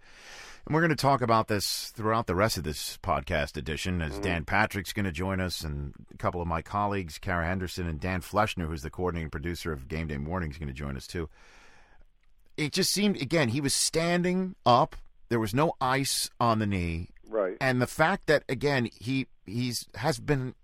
And 0.66 0.74
we're 0.74 0.80
going 0.82 0.90
to 0.90 0.96
talk 0.96 1.22
about 1.22 1.48
this 1.48 1.88
throughout 1.90 2.26
the 2.26 2.34
rest 2.34 2.58
of 2.58 2.64
this 2.64 2.98
podcast 3.02 3.56
edition 3.56 4.02
as 4.02 4.18
Dan 4.18 4.44
Patrick's 4.44 4.92
going 4.92 5.06
to 5.06 5.12
join 5.12 5.40
us 5.40 5.62
and 5.62 5.94
a 6.12 6.16
couple 6.18 6.42
of 6.42 6.46
my 6.48 6.60
colleagues, 6.60 7.18
Kara 7.18 7.46
Henderson 7.46 7.86
and 7.88 7.98
Dan 7.98 8.20
Fleschner, 8.20 8.66
who's 8.66 8.82
the 8.82 8.90
coordinating 8.90 9.30
producer 9.30 9.72
of 9.72 9.88
Game 9.88 10.06
Day 10.08 10.18
Morning, 10.18 10.50
is 10.50 10.58
going 10.58 10.68
to 10.68 10.74
join 10.74 10.96
us 10.96 11.06
too. 11.06 11.28
It 12.58 12.72
just 12.72 12.90
seemed, 12.92 13.20
again, 13.22 13.48
he 13.48 13.60
was 13.60 13.72
standing 13.72 14.56
up. 14.66 14.96
There 15.30 15.40
was 15.40 15.54
no 15.54 15.72
ice 15.80 16.28
on 16.40 16.58
the 16.58 16.66
knee. 16.66 17.08
Right. 17.28 17.56
And 17.60 17.80
the 17.80 17.86
fact 17.86 18.26
that, 18.26 18.42
again, 18.48 18.88
he 18.98 19.26
he's 19.46 19.86
has 19.94 20.18
been. 20.18 20.54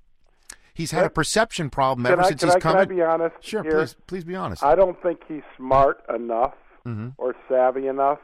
He's 0.75 0.91
had 0.91 1.05
a 1.05 1.11
perception 1.11 1.71
problem 1.71 2.05
ever 2.05 2.23
I, 2.23 2.29
since 2.31 2.43
he's 2.43 2.51
I, 2.57 2.59
come 2.59 2.73
can 2.73 2.81
I 2.81 2.85
be 2.87 3.01
honest? 3.01 3.37
Sure, 3.41 3.63
here? 3.63 3.79
please, 3.79 3.97
please 4.09 4.25
be 4.25 4.35
honest. 4.35 4.65
I 4.65 4.75
don't 4.75 5.01
think 5.03 5.21
he's 5.29 5.43
smart 5.57 6.03
enough 6.13 6.55
Mhm. 6.85 7.13
or 7.17 7.37
savvy 7.49 7.87
enough. 7.87 8.19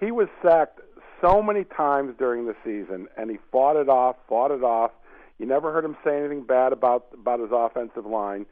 He 0.00 0.10
was 0.10 0.26
sacked 0.42 0.80
so 1.24 1.42
many 1.42 1.64
times 1.64 2.14
during 2.18 2.46
the 2.46 2.54
season, 2.64 3.08
and 3.16 3.30
he 3.30 3.38
fought 3.50 3.76
it 3.76 3.88
off, 3.88 4.16
fought 4.28 4.50
it 4.50 4.62
off. 4.62 4.90
You 5.38 5.46
never 5.46 5.72
heard 5.72 5.84
him 5.84 5.96
say 6.04 6.18
anything 6.18 6.42
bad 6.44 6.72
about 6.72 7.06
about 7.14 7.40
his 7.40 7.50
offensive 7.52 8.06
line. 8.06 8.46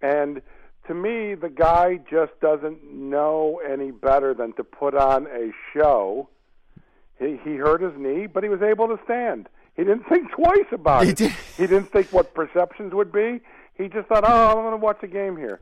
And 0.00 0.40
to 0.88 0.94
me, 0.94 1.34
the 1.34 1.48
guy 1.48 1.98
just 2.10 2.32
doesn't 2.40 2.82
know 2.92 3.60
any 3.68 3.90
better 3.90 4.34
than 4.34 4.52
to 4.54 4.64
put 4.64 4.94
on 4.94 5.26
a 5.26 5.50
show. 5.74 6.28
He 7.18 7.38
he 7.44 7.56
hurt 7.56 7.82
his 7.82 7.92
knee, 7.96 8.26
but 8.26 8.42
he 8.42 8.48
was 8.48 8.62
able 8.62 8.88
to 8.88 8.98
stand. 9.04 9.48
He 9.76 9.84
didn't 9.84 10.04
think 10.08 10.30
twice 10.32 10.70
about 10.72 11.04
He 11.04 11.10
it. 11.10 11.16
did. 11.16 11.32
He 11.56 11.66
didn't 11.66 11.92
think 11.92 12.12
what 12.12 12.34
perceptions 12.34 12.94
would 12.94 13.12
be. 13.12 13.40
He 13.74 13.88
just 13.88 14.08
thought, 14.08 14.24
"Oh, 14.26 14.48
I'm 14.48 14.56
going 14.56 14.70
to 14.72 14.76
watch 14.76 15.02
a 15.02 15.06
game 15.08 15.36
here." 15.36 15.60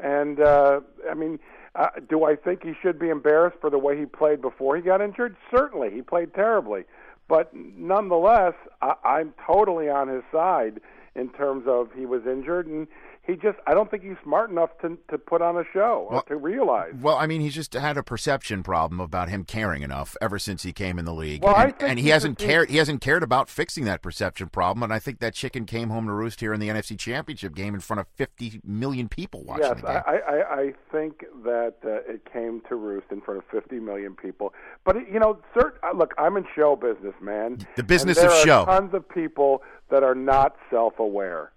And 0.00 0.40
uh, 0.40 0.80
I 1.10 1.14
mean, 1.14 1.38
uh, 1.74 1.88
do 2.08 2.24
I 2.24 2.36
think 2.36 2.62
he 2.62 2.74
should 2.82 2.98
be 2.98 3.08
embarrassed 3.08 3.56
for 3.60 3.70
the 3.70 3.78
way 3.78 3.98
he 3.98 4.06
played 4.06 4.42
before 4.42 4.76
he 4.76 4.82
got 4.82 5.00
injured? 5.00 5.36
Certainly, 5.50 5.90
he 5.90 6.02
played 6.02 6.34
terribly. 6.34 6.84
But 7.28 7.52
nonetheless, 7.54 8.54
I, 8.82 8.94
I'm 9.04 9.34
totally 9.46 9.88
on 9.88 10.08
his 10.08 10.22
side 10.30 10.80
in 11.14 11.30
terms 11.30 11.64
of 11.66 11.88
he 11.96 12.06
was 12.06 12.22
injured 12.26 12.66
and 12.66 12.86
he 13.24 13.34
just 13.36 13.56
I 13.68 13.74
don't 13.74 13.88
think 13.90 14.02
he's 14.02 14.16
smart 14.24 14.50
enough 14.50 14.70
to 14.82 14.98
to 15.10 15.16
put 15.18 15.42
on 15.42 15.56
a 15.56 15.62
show 15.72 16.06
or 16.08 16.12
Well- 16.14 16.22
to 16.24 16.36
realize. 16.36 16.94
Well, 17.00 17.16
I 17.16 17.26
mean, 17.26 17.40
he's 17.40 17.54
just 17.54 17.72
had 17.74 17.96
a 17.96 18.02
perception 18.02 18.62
problem 18.62 19.00
about 19.00 19.28
him 19.28 19.44
caring 19.44 19.82
enough 19.82 20.16
ever 20.20 20.38
since 20.38 20.62
he 20.64 20.72
came 20.72 20.98
in 20.98 21.04
the 21.04 21.14
league, 21.14 21.42
Well, 21.44 21.54
and, 21.56 21.74
and 21.80 21.98
he 22.00 22.08
hasn't 22.08 22.38
just- 22.38 22.48
cared. 22.50 22.70
He 22.70 22.78
hasn't 22.78 23.00
cared 23.00 23.22
about 23.22 23.48
fixing 23.48 23.84
that 23.84 24.02
perception 24.02 24.48
problem, 24.48 24.82
and 24.82 24.92
I 24.92 24.98
think 24.98 25.20
that 25.20 25.34
chicken 25.34 25.66
came 25.66 25.90
home 25.90 26.06
to 26.06 26.12
roost 26.12 26.40
here 26.40 26.52
in 26.52 26.58
the 26.60 26.68
NFC 26.68 26.98
Championship 26.98 27.54
game 27.54 27.74
in 27.74 27.80
front 27.80 28.00
of 28.00 28.06
50 28.16 28.60
million 28.64 29.08
people 29.08 29.44
watching 29.44 29.64
Yes, 29.66 29.80
the 29.80 29.86
game. 29.86 30.02
I, 30.06 30.18
I, 30.18 30.54
I 30.60 30.72
think 30.90 31.24
that 31.44 31.74
uh, 31.84 32.12
it 32.12 32.22
came 32.32 32.60
to 32.68 32.74
roost 32.74 33.06
in 33.10 33.20
front 33.20 33.38
of 33.38 33.44
50 33.50 33.78
million 33.78 34.14
people. 34.16 34.52
But 34.84 34.96
you 35.10 35.20
know, 35.20 35.38
cert, 35.54 35.72
uh, 35.84 35.92
look, 35.96 36.12
I'm 36.18 36.36
in 36.36 36.44
show 36.56 36.74
business, 36.76 37.14
man. 37.20 37.58
The 37.76 37.82
business 37.84 38.18
of 38.18 38.32
show. 38.44 38.64
Tons 38.64 38.92
of 38.94 39.08
people 39.08 39.62
that 39.90 40.02
are 40.02 40.14
not 40.16 40.56
self-aware. 40.70 41.52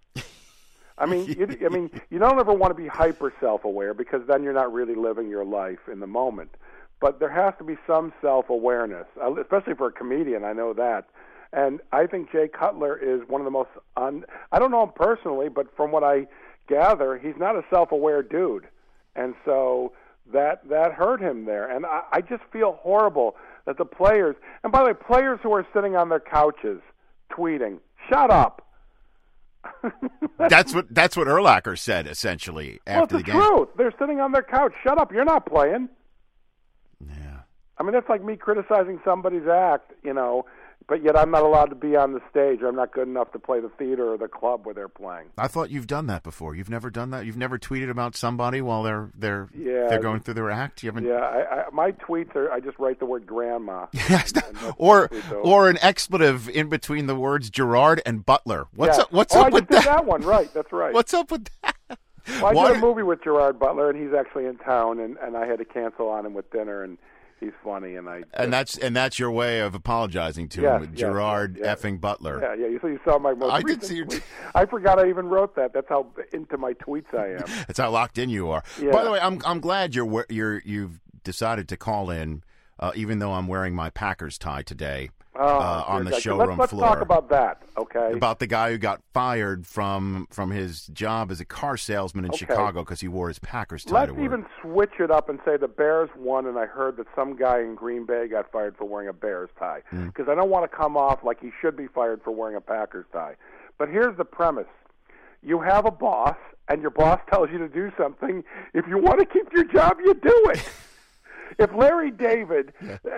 I 0.98 1.06
mean, 1.06 1.26
you, 1.38 1.66
I 1.66 1.70
mean, 1.70 1.90
you 2.10 2.20
don't 2.20 2.40
ever 2.40 2.54
want 2.54 2.76
to 2.76 2.82
be 2.82 2.88
hyper 2.88 3.34
self-aware 3.40 3.94
because 3.94 4.22
then 4.28 4.44
you're 4.44 4.54
not 4.54 4.72
really 4.74 4.96
living 4.96 5.30
your 5.30 5.46
life 5.46 5.88
in 5.92 6.00
the 6.00 6.08
moment. 6.08 6.56
But 7.02 7.20
there 7.20 7.30
has 7.30 7.54
to 7.58 7.64
be 7.64 7.76
some 7.86 8.14
self-awareness, 8.22 9.08
uh, 9.22 9.36
especially 9.36 9.76
for 9.76 9.88
a 9.88 9.92
comedian. 9.92 10.44
I 10.44 10.54
know 10.54 10.74
that. 10.74 11.06
And 11.52 11.80
I 11.92 12.08
think 12.08 12.32
Jay 12.32 12.48
Cutler 12.48 12.98
is 12.98 13.28
one 13.28 13.42
of 13.42 13.46
the 13.46 13.52
most 13.52 13.70
un. 13.96 14.26
I 14.52 14.60
don't 14.60 14.72
know 14.72 14.84
him 14.84 14.92
personally, 14.96 15.50
but 15.50 15.68
from 15.76 15.92
what 15.92 16.04
I 16.04 16.28
gather, 16.68 17.18
he's 17.18 17.38
not 17.38 17.56
a 17.56 17.64
self-aware 17.70 18.24
dude, 18.24 18.68
and 19.16 19.36
so 19.46 19.94
that 20.34 20.68
that 20.68 20.94
hurt 20.94 21.22
him 21.22 21.46
there. 21.46 21.70
And 21.70 21.86
I, 21.86 22.02
I 22.12 22.22
just 22.22 22.44
feel 22.52 22.80
horrible 22.82 23.36
that 23.66 23.78
the 23.78 23.86
players. 23.86 24.36
And 24.64 24.72
by 24.72 24.80
the 24.80 24.86
way, 24.88 24.94
players 24.94 25.40
who 25.44 25.54
are 25.54 25.66
sitting 25.74 25.96
on 25.96 26.10
their 26.10 26.20
couches 26.20 26.82
tweeting, 27.32 27.80
"Shut 28.10 28.32
up." 28.32 28.62
that's 30.50 30.74
what 30.74 30.94
that's 30.94 31.16
what 31.18 31.28
Urlacher 31.28 31.78
said 31.78 32.08
essentially 32.08 32.80
Well, 32.88 33.04
after 33.04 33.18
it's 33.18 33.26
the 33.26 33.32
the 33.32 33.38
game. 33.40 33.42
truth. 33.50 33.70
They're 33.78 33.94
sitting 34.00 34.20
on 34.20 34.32
their 34.32 34.44
couch. 34.44 34.74
Shut 34.84 35.00
up. 35.00 35.12
You're 35.12 35.26
not 35.26 35.46
playing. 35.46 35.90
Yeah. 37.06 37.40
I 37.78 37.84
mean, 37.84 37.92
that's 37.94 38.08
like 38.10 38.24
me 38.24 38.36
criticizing 38.38 39.00
somebody's 39.04 39.48
act, 39.48 39.92
you 40.04 40.14
know, 40.14 40.46
but 40.88 41.04
yet 41.04 41.18
I'm 41.18 41.32
not 41.32 41.44
allowed 41.44 41.66
to 41.68 41.76
be 41.76 41.96
on 41.96 42.14
the 42.14 42.22
stage. 42.30 42.60
I'm 42.62 42.76
not 42.76 42.94
good 42.94 43.08
enough 43.08 43.32
to 43.32 43.40
play 43.40 43.60
the 43.60 43.70
theater 43.70 44.14
or 44.14 44.18
the 44.18 44.28
club 44.28 44.66
where 44.66 44.74
they're 44.76 44.88
playing. 44.88 45.28
I 45.38 45.48
thought 45.48 45.70
you've 45.72 45.88
done 45.88 46.08
that 46.08 46.22
before. 46.24 46.56
You've 46.56 46.70
never 46.70 46.90
done 46.90 47.10
that. 47.12 47.26
You've 47.26 47.38
never 47.38 47.58
tweeted 47.58 47.90
about 47.90 48.16
somebody 48.16 48.62
while 48.62 48.84
they're 48.84 49.10
they're 49.18 49.50
Yeah. 49.54 49.88
they're 49.88 50.00
going 50.00 50.20
through 50.20 50.36
their 50.36 50.52
act. 50.52 50.84
You 50.84 50.90
haven't. 50.90 51.06
Yeah, 51.06 51.16
I, 51.16 51.62
I, 51.62 51.64
my 51.72 51.92
tweets 51.92 52.36
are 52.36 52.52
I 52.52 52.60
just 52.60 52.78
write 52.80 53.00
the 53.00 53.06
word 53.06 53.26
grandma. 53.26 53.88
Yes, 54.10 54.32
or 54.78 55.02
what 55.02 55.04
I 55.04 55.08
tweet, 55.08 55.30
though. 55.30 55.42
or 55.42 55.70
an 55.70 55.78
expletive 55.82 56.48
in 56.50 56.70
between 56.70 57.08
the 57.08 57.16
words 57.16 57.50
Gerard 57.50 58.02
and 58.06 58.26
Butler. 58.26 58.68
What's 58.76 58.98
Yeah. 58.98 59.04
up? 59.04 59.12
What's 59.12 59.36
oh, 59.36 59.42
up 59.42 59.48
I 59.48 59.50
with 59.50 59.68
that? 59.70 59.86
that 59.86 60.06
one, 60.06 60.22
right? 60.22 60.54
That's 60.54 60.72
right. 60.72 60.94
What's 60.94 61.14
up 61.14 61.32
with 61.32 61.48
that? 61.64 61.76
Well, 62.28 62.46
I 62.48 62.54
Why- 62.54 62.68
did 62.70 62.78
a 62.78 62.82
movie 62.82 63.04
with 63.04 63.24
Gerard 63.24 63.60
Butler, 63.60 63.90
and 63.90 64.00
he's 64.02 64.14
actually 64.14 64.46
in 64.46 64.58
town, 64.58 65.00
and, 65.00 65.18
and 65.18 65.36
I 65.38 65.46
had 65.46 65.60
to 65.60 65.66
cancel 65.66 66.08
on 66.10 66.26
him 66.26 66.34
with 66.34 66.50
dinner, 66.52 66.82
and 66.84 66.98
he's 67.40 67.52
funny, 67.64 67.96
and 67.96 68.10
I 68.10 68.24
And 68.34 68.52
that's 68.52 68.78
and 68.78 68.96
that's 68.96 69.20
your 69.20 69.32
way 69.32 69.60
of 69.60 69.76
apologizing 69.76 70.50
to 70.50 70.62
him, 70.62 70.96
Gerard 70.96 71.58
effing 71.58 72.00
Butler. 72.00 72.40
yeah, 72.42 72.54
yeah. 72.56 72.68
You, 72.68 72.80
so 72.82 72.88
you 72.88 73.00
saw 73.06 73.20
my 73.20 73.34
most 73.34 73.52
I 73.52 73.62
did 73.62 73.84
see 73.84 73.98
your 73.98 74.06
tweet. 74.06 74.24
I 74.54 74.66
forgot 74.66 75.00
I 75.00 75.10
even 75.10 75.28
wrote 75.28 75.56
that. 75.56 75.74
That's 75.74 75.90
how 75.90 76.08
into 76.34 76.58
my 76.58 76.74
tweets 76.74 77.14
I 77.14 77.34
am. 77.34 77.46
That's 77.68 77.80
how 77.80 77.92
locked 77.92 78.18
in 78.18 78.30
you 78.30 78.50
are. 78.50 78.64
By 78.80 79.04
the 79.04 79.12
way, 79.12 79.20
I'm 79.20 79.42
I'm 79.46 79.60
glad 79.60 79.96
you're 79.96 80.26
you're 80.30 80.62
you've 80.66 81.00
decided 81.24 81.68
to 81.70 81.78
call 81.78 82.10
in, 82.10 82.44
uh, 82.80 82.92
even 82.96 83.20
though 83.20 83.34
I'm 83.34 83.48
wearing 83.48 83.76
my 83.76 83.90
Packers 83.90 84.38
tie 84.38 84.62
today 84.62 85.10
Oh, 85.38 85.46
uh, 85.46 85.84
on 85.88 86.06
the 86.06 86.20
showroom 86.20 86.50
let's, 86.50 86.60
let's 86.60 86.72
floor. 86.72 86.88
talk 86.88 87.02
about 87.02 87.30
that, 87.30 87.62
okay? 87.78 88.12
about 88.14 88.40
the 88.40 88.48
guy 88.48 88.72
who 88.72 88.78
got 88.78 89.02
fired 89.14 89.68
from 89.68 90.28
from 90.32 90.52
his 90.52 90.88
job 90.88 91.30
as 91.32 91.42
a 91.42 91.46
car 91.46 91.76
salesman 91.78 92.24
in 92.26 92.32
Okay. 92.32 92.38
Chicago 92.40 92.82
because 92.84 93.02
he 93.02 93.08
wore 93.08 93.28
his 93.28 93.40
Packers 93.40 93.84
tie 93.84 93.94
Let's 93.94 94.10
to 94.10 94.14
work. 94.16 94.24
even 94.24 94.46
switch 94.62 94.94
it 95.00 95.12
up 95.12 95.28
and 95.30 95.40
say 95.44 95.58
the 95.58 95.68
Bears 95.68 96.10
won, 96.18 96.46
and 96.46 96.58
I 96.58 96.66
heard 96.66 96.96
that 96.98 97.08
some 97.16 97.36
guy 97.36 97.60
in 97.60 97.76
Green 97.76 98.06
Bay 98.06 98.28
got 98.28 98.50
fired 98.52 98.78
for 98.78 98.86
wearing 98.86 99.10
a 99.10 99.14
Bears 99.14 99.50
tie. 99.60 99.82
Mm. 99.94 100.06
Because 100.08 100.30
I 100.30 100.36
don't 100.36 100.50
want 100.50 100.70
to 100.70 100.78
come 100.78 100.96
off 100.96 101.24
like 101.24 101.42
he 101.42 101.52
should 101.62 101.76
be 101.76 101.88
fired 101.88 102.22
for 102.24 102.32
wearing 102.32 102.56
a 102.56 102.62
Packers 102.62 103.06
tie. 103.12 103.36
But 103.78 103.90
here's 103.90 104.16
the 104.18 104.26
premise 104.26 104.68
you 105.44 105.60
have 105.60 105.86
a 105.86 105.92
boss, 105.92 106.38
and 106.70 106.82
your 106.82 106.92
boss 106.92 107.20
tells 107.30 107.50
you 107.52 107.58
to 107.60 107.68
do 107.68 107.92
something. 107.98 108.44
If 108.74 108.88
you 108.88 108.98
want 108.98 109.20
to 109.20 109.26
keep 109.26 109.52
your 109.54 109.66
job, 109.66 109.98
you 110.00 110.14
do 110.14 110.44
it. 110.54 110.68
if 111.58 111.74
Larry 111.74 112.12
David, 112.12 112.74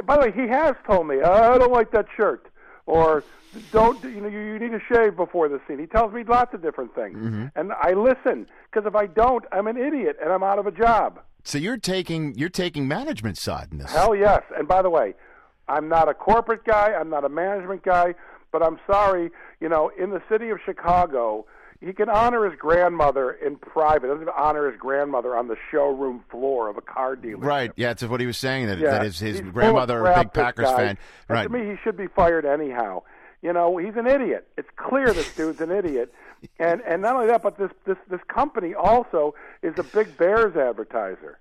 by 0.06 0.16
the 0.16 0.22
way, 0.22 0.32
he 0.32 0.48
has 0.48 0.76
told 0.86 1.08
me, 1.08 1.22
"Uh, 1.22 1.54
I 1.54 1.58
don't 1.58 1.72
like 1.72 1.92
that 1.92 2.06
shirt. 2.16 2.48
Or 2.86 3.24
don't 3.72 4.02
you 4.04 4.22
know 4.22 4.30
you, 4.30 4.58
need 4.60 4.72
to 4.72 4.80
shave 4.92 5.18
before 5.18 5.50
the 5.50 5.60
scene. 5.68 5.78
He 5.80 5.88
tells 5.88 6.14
me 6.14 6.24
lots 6.24 6.54
of 6.54 6.62
different 6.62 6.96
things, 6.96 7.50
and 7.56 7.74
I 7.74 7.92
listen 7.94 8.48
because 8.72 8.88
if 8.88 8.96
I 8.96 9.08
don't, 9.08 9.44
I'm 9.52 9.68
an 9.68 9.78
idiot 9.78 10.18
and 10.22 10.32
I'm 10.32 10.44
out 10.44 10.58
of 10.58 10.68
a 10.68 10.72
job. 10.72 11.20
so 11.44 11.58
you're 11.58 11.78
taking 11.78 12.34
you're 12.36 12.48
taking 12.50 12.88
management 12.88 13.38
side 13.38 13.68
in 13.72 13.80
this. 13.80 13.92
Hell 13.92 14.16
yes. 14.16 14.42
And 14.58 14.68
by 14.70 14.82
the 14.82 14.90
way, 14.90 15.16
I'm 15.68 15.90
not 15.90 16.08
a 16.08 16.14
corporate 16.14 16.64
guy. 16.64 16.94
I'm 16.94 17.10
not 17.10 17.26
a 17.26 17.30
management 17.30 17.84
guy. 17.84 18.16
But 18.54 18.64
I'm 18.64 18.80
sorry, 18.90 19.30
you 19.60 19.68
know, 19.68 19.92
in 20.00 20.12
the 20.12 20.22
city 20.30 20.50
of 20.50 20.60
Chicago, 20.66 21.46
he 21.82 21.94
can 21.94 22.10
honor 22.10 22.50
his 22.50 22.58
grandmother 22.60 23.32
in 23.32 23.56
private. 23.58 24.08
Doesn't 24.08 24.30
honor 24.30 24.70
his 24.70 24.80
grandmother 24.80 25.36
on 25.36 25.48
the 25.48 25.56
showroom 25.72 26.24
floor 26.30 26.70
of 26.70 26.78
a 26.78 26.82
car 26.82 27.16
dealer. 27.16 27.38
Right. 27.40 27.72
Yeah, 27.76 27.90
that's 27.90 28.04
what 28.04 28.20
he 28.20 28.26
was 28.26 28.38
saying 28.38 28.68
that 28.68 28.80
Yeah, 28.80 28.92
that 28.92 29.04
his 29.04 29.20
his 29.20 29.42
grandmother 29.42 30.06
a 30.06 30.18
big 30.24 30.34
Packers 30.34 30.66
guy. 30.66 30.78
fan. 30.78 30.88
And 30.90 30.98
Right. 31.30 31.44
To 31.44 31.50
me, 31.50 31.70
he 31.70 31.76
should 31.84 31.98
be 31.98 32.08
fired 32.08 32.46
anyhow. 32.46 33.04
You 33.42 33.54
know, 33.54 33.78
he's 33.78 33.96
an 33.96 34.08
idiot. 34.08 34.48
It's 34.58 34.70
clear 34.78 35.14
this 35.14 35.34
dude's 35.36 35.62
an 35.62 35.72
idiot. 35.72 36.14
And 36.60 36.82
and 36.82 37.02
not 37.02 37.16
only 37.16 37.26
that, 37.28 37.42
but 37.42 37.58
this 37.58 37.72
this 37.88 37.98
this 38.12 38.20
company 38.28 38.76
also 38.76 39.34
is 39.64 39.74
a 39.80 39.84
big 39.84 40.18
Bears 40.18 40.56
advertiser. 40.56 41.40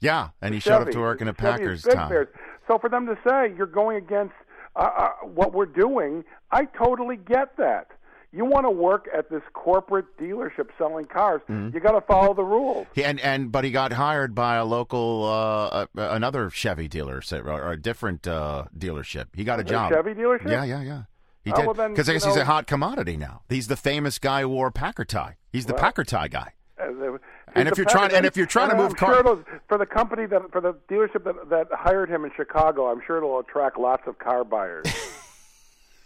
Yeah, 0.00 0.30
and 0.40 0.54
he 0.54 0.60
showed 0.60 0.80
up 0.80 0.90
to 0.92 0.98
work 0.98 1.20
in 1.20 1.28
a 1.28 1.34
Chevy 1.34 1.42
Packers 1.58 1.82
big. 1.84 1.94
Bears. 1.94 2.28
So 2.66 2.78
for 2.78 2.88
them 2.88 3.04
to 3.04 3.18
say 3.22 3.52
you're 3.54 3.66
going 3.66 3.98
against 3.98 4.32
uh, 4.76 4.88
uh, 4.96 5.08
what 5.26 5.52
we're 5.52 5.66
doing, 5.66 6.24
I 6.50 6.64
totally 6.64 7.16
get 7.16 7.58
that. 7.58 7.88
You 8.32 8.44
want 8.44 8.64
to 8.64 8.70
work 8.70 9.08
at 9.12 9.28
this 9.28 9.42
corporate 9.54 10.16
dealership 10.16 10.68
selling 10.78 11.06
cars, 11.06 11.40
Mm-hmm. 11.48 11.74
you 11.74 11.80
got 11.80 11.92
to 11.92 12.00
follow 12.00 12.32
the 12.32 12.44
rules. 12.44 12.86
And 12.96 13.18
and 13.20 13.50
but 13.50 13.64
he 13.64 13.70
got 13.72 13.92
hired 13.92 14.34
by 14.34 14.56
a 14.56 14.64
local 14.64 15.24
uh, 15.24 15.86
another 15.96 16.48
Chevy 16.50 16.86
dealer 16.86 17.20
or, 17.32 17.72
a 17.72 17.76
different 17.76 18.26
uh, 18.28 18.66
dealership. 18.78 19.26
He 19.34 19.42
got 19.44 19.58
a 19.58 19.62
A 19.62 19.64
job. 19.64 19.90
Chevy 19.92 20.14
dealership? 20.14 20.48
Yeah, 20.50 20.64
yeah, 20.64 20.80
yeah. 20.82 21.02
He 21.44 21.52
Oh, 21.52 21.56
did 21.56 21.64
well, 21.66 21.74
then, 21.74 21.90
because 21.92 22.08
I 22.08 22.12
guess 22.12 22.24
he's 22.24 22.36
a 22.36 22.44
hot 22.44 22.66
commodity 22.66 23.16
now. 23.16 23.42
He's 23.48 23.66
the 23.66 23.76
famous 23.76 24.18
guy 24.18 24.42
who 24.42 24.48
wore 24.50 24.68
a 24.68 24.72
Packer 24.72 25.04
tie. 25.04 25.36
He's 25.50 25.66
the 25.66 25.72
Well, 25.72 25.82
Packer 25.82 26.04
tie 26.04 26.28
guy. 26.28 26.52
Uh, 26.80 27.18
And 27.54 27.66
if 27.68 27.76
you're 27.78 27.86
trying- 27.86 28.12
and 28.12 28.24
if 28.26 28.36
you're 28.36 28.46
trying 28.46 28.70
to 28.70 28.76
move 28.76 28.92
I'm 28.92 28.96
sure 29.24 29.44
for 29.68 29.76
the 29.78 29.86
company 29.86 30.26
that 30.26 30.52
for 30.52 30.60
the 30.60 30.74
dealership 30.88 31.24
that 31.24 31.48
that 31.50 31.66
hired 31.72 32.08
him 32.10 32.24
in 32.24 32.30
Chicago, 32.36 32.86
I'm 32.92 33.00
sure 33.06 33.16
it'll 33.16 33.40
attract 33.40 33.76
lots 33.78 34.06
of 34.06 34.18
car 34.18 34.44
buyers. 34.44 34.86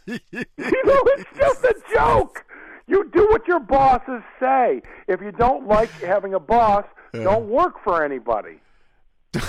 you 0.07 0.19
know, 0.85 1.03
it's 1.07 1.25
just 1.37 1.65
a 1.65 1.75
joke. 1.93 2.45
You 2.87 3.09
do 3.13 3.27
what 3.31 3.47
your 3.49 3.61
bosses 3.61 4.23
say. 4.39 4.83
If 5.09 5.21
you 5.23 5.33
don't 5.33 5.67
like 5.67 5.91
having 6.01 6.35
a 6.35 6.41
boss, 6.41 6.85
don't 7.13 7.49
work 7.49 7.83
for 7.83 8.05
anybody. 8.05 8.61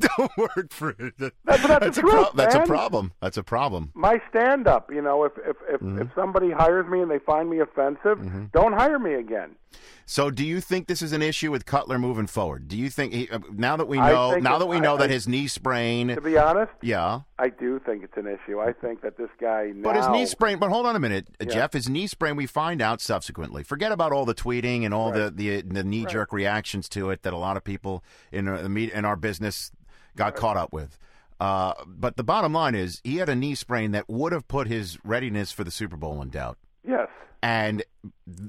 Don't 0.18 0.36
work 0.36 0.72
for 0.72 0.90
it. 0.90 1.14
That's- 1.18 1.32
that's 1.66 1.98
a 1.98 2.00
pro- 2.02 2.10
truth, 2.10 2.28
that's 2.34 2.54
a 2.54 2.60
problem. 2.62 3.12
That's 3.20 3.36
a 3.36 3.42
problem. 3.42 3.90
My 3.94 4.20
stand 4.30 4.66
up, 4.66 4.90
you 4.92 5.02
know, 5.02 5.24
if 5.24 5.32
if 5.38 5.56
if, 5.68 5.80
Mm-hmm. 5.80 6.02
if 6.02 6.08
somebody 6.14 6.50
hires 6.50 6.86
me 6.86 7.00
and 7.00 7.10
they 7.10 7.18
find 7.18 7.48
me 7.50 7.58
offensive, 7.60 8.50
don't 8.52 8.72
hire 8.72 8.98
me 8.98 9.14
again. 9.14 9.56
So, 10.04 10.30
do 10.30 10.44
you 10.44 10.60
think 10.60 10.86
this 10.86 11.00
is 11.00 11.12
an 11.12 11.22
issue 11.22 11.50
with 11.50 11.64
Cutler 11.64 11.98
moving 11.98 12.26
forward? 12.26 12.68
Do 12.68 12.76
you 12.76 12.90
think 12.90 13.14
he, 13.14 13.28
uh, 13.30 13.38
now 13.52 13.76
that 13.78 13.88
we 13.88 13.96
know 13.96 14.36
now 14.36 14.58
that 14.58 14.66
we 14.66 14.76
I- 14.76 14.80
know 14.80 14.96
that 14.98 15.08
his 15.10 15.26
knee 15.26 15.46
sprain, 15.48 16.08
To 16.08 16.20
be 16.20 16.36
honest, 16.36 16.72
yeah, 16.82 17.20
I 17.38 17.48
do 17.48 17.78
think 17.80 18.04
it's 18.04 18.16
an 18.16 18.26
issue. 18.26 18.60
I 18.60 18.72
think 18.74 19.00
that 19.00 19.16
this 19.16 19.30
guy 19.40 19.72
now 19.74 19.82
But 19.82 19.96
his 19.96 20.08
knee 20.08 20.26
sprain. 20.26 20.58
But 20.58 20.70
hold 20.70 20.86
on 20.86 20.94
a 20.94 21.00
minute, 21.00 21.28
uh, 21.40 21.44
Yeah. 21.48 21.54
Jeff. 21.54 21.72
His 21.72 21.88
knee 21.88 22.06
sprain. 22.06 22.36
We 22.36 22.46
find 22.46 22.82
out 22.82 23.00
subsequently. 23.00 23.62
Forget 23.62 23.92
about 23.92 24.12
all 24.12 24.24
the 24.26 24.34
tweeting 24.34 24.84
and 24.84 24.92
all 24.92 25.10
the 25.10 25.30
the, 25.34 25.62
the 25.62 25.82
knee 25.84 26.04
jerk 26.06 26.32
reactions 26.32 26.88
to 26.90 27.10
it 27.10 27.22
that 27.22 27.32
a 27.32 27.38
lot 27.38 27.56
of 27.56 27.64
people 27.64 28.04
in 28.30 28.46
uh, 28.48 28.60
the 28.62 28.68
meet 28.68 28.92
in 28.92 29.04
our 29.04 29.16
business 29.16 29.72
got 30.16 30.36
caught 30.36 30.56
up 30.56 30.72
with. 30.72 30.98
Uh, 31.40 31.74
but 31.86 32.16
the 32.16 32.22
bottom 32.22 32.52
line 32.52 32.74
is, 32.74 33.00
he 33.02 33.16
had 33.16 33.28
a 33.28 33.34
knee 33.34 33.54
sprain 33.54 33.90
that 33.92 34.08
would 34.08 34.32
have 34.32 34.46
put 34.46 34.68
his 34.68 34.98
readiness 35.04 35.50
for 35.50 35.64
the 35.64 35.70
Super 35.70 35.96
Bowl 35.96 36.22
in 36.22 36.30
doubt. 36.30 36.56
Yes. 36.86 37.08
And 37.42 37.82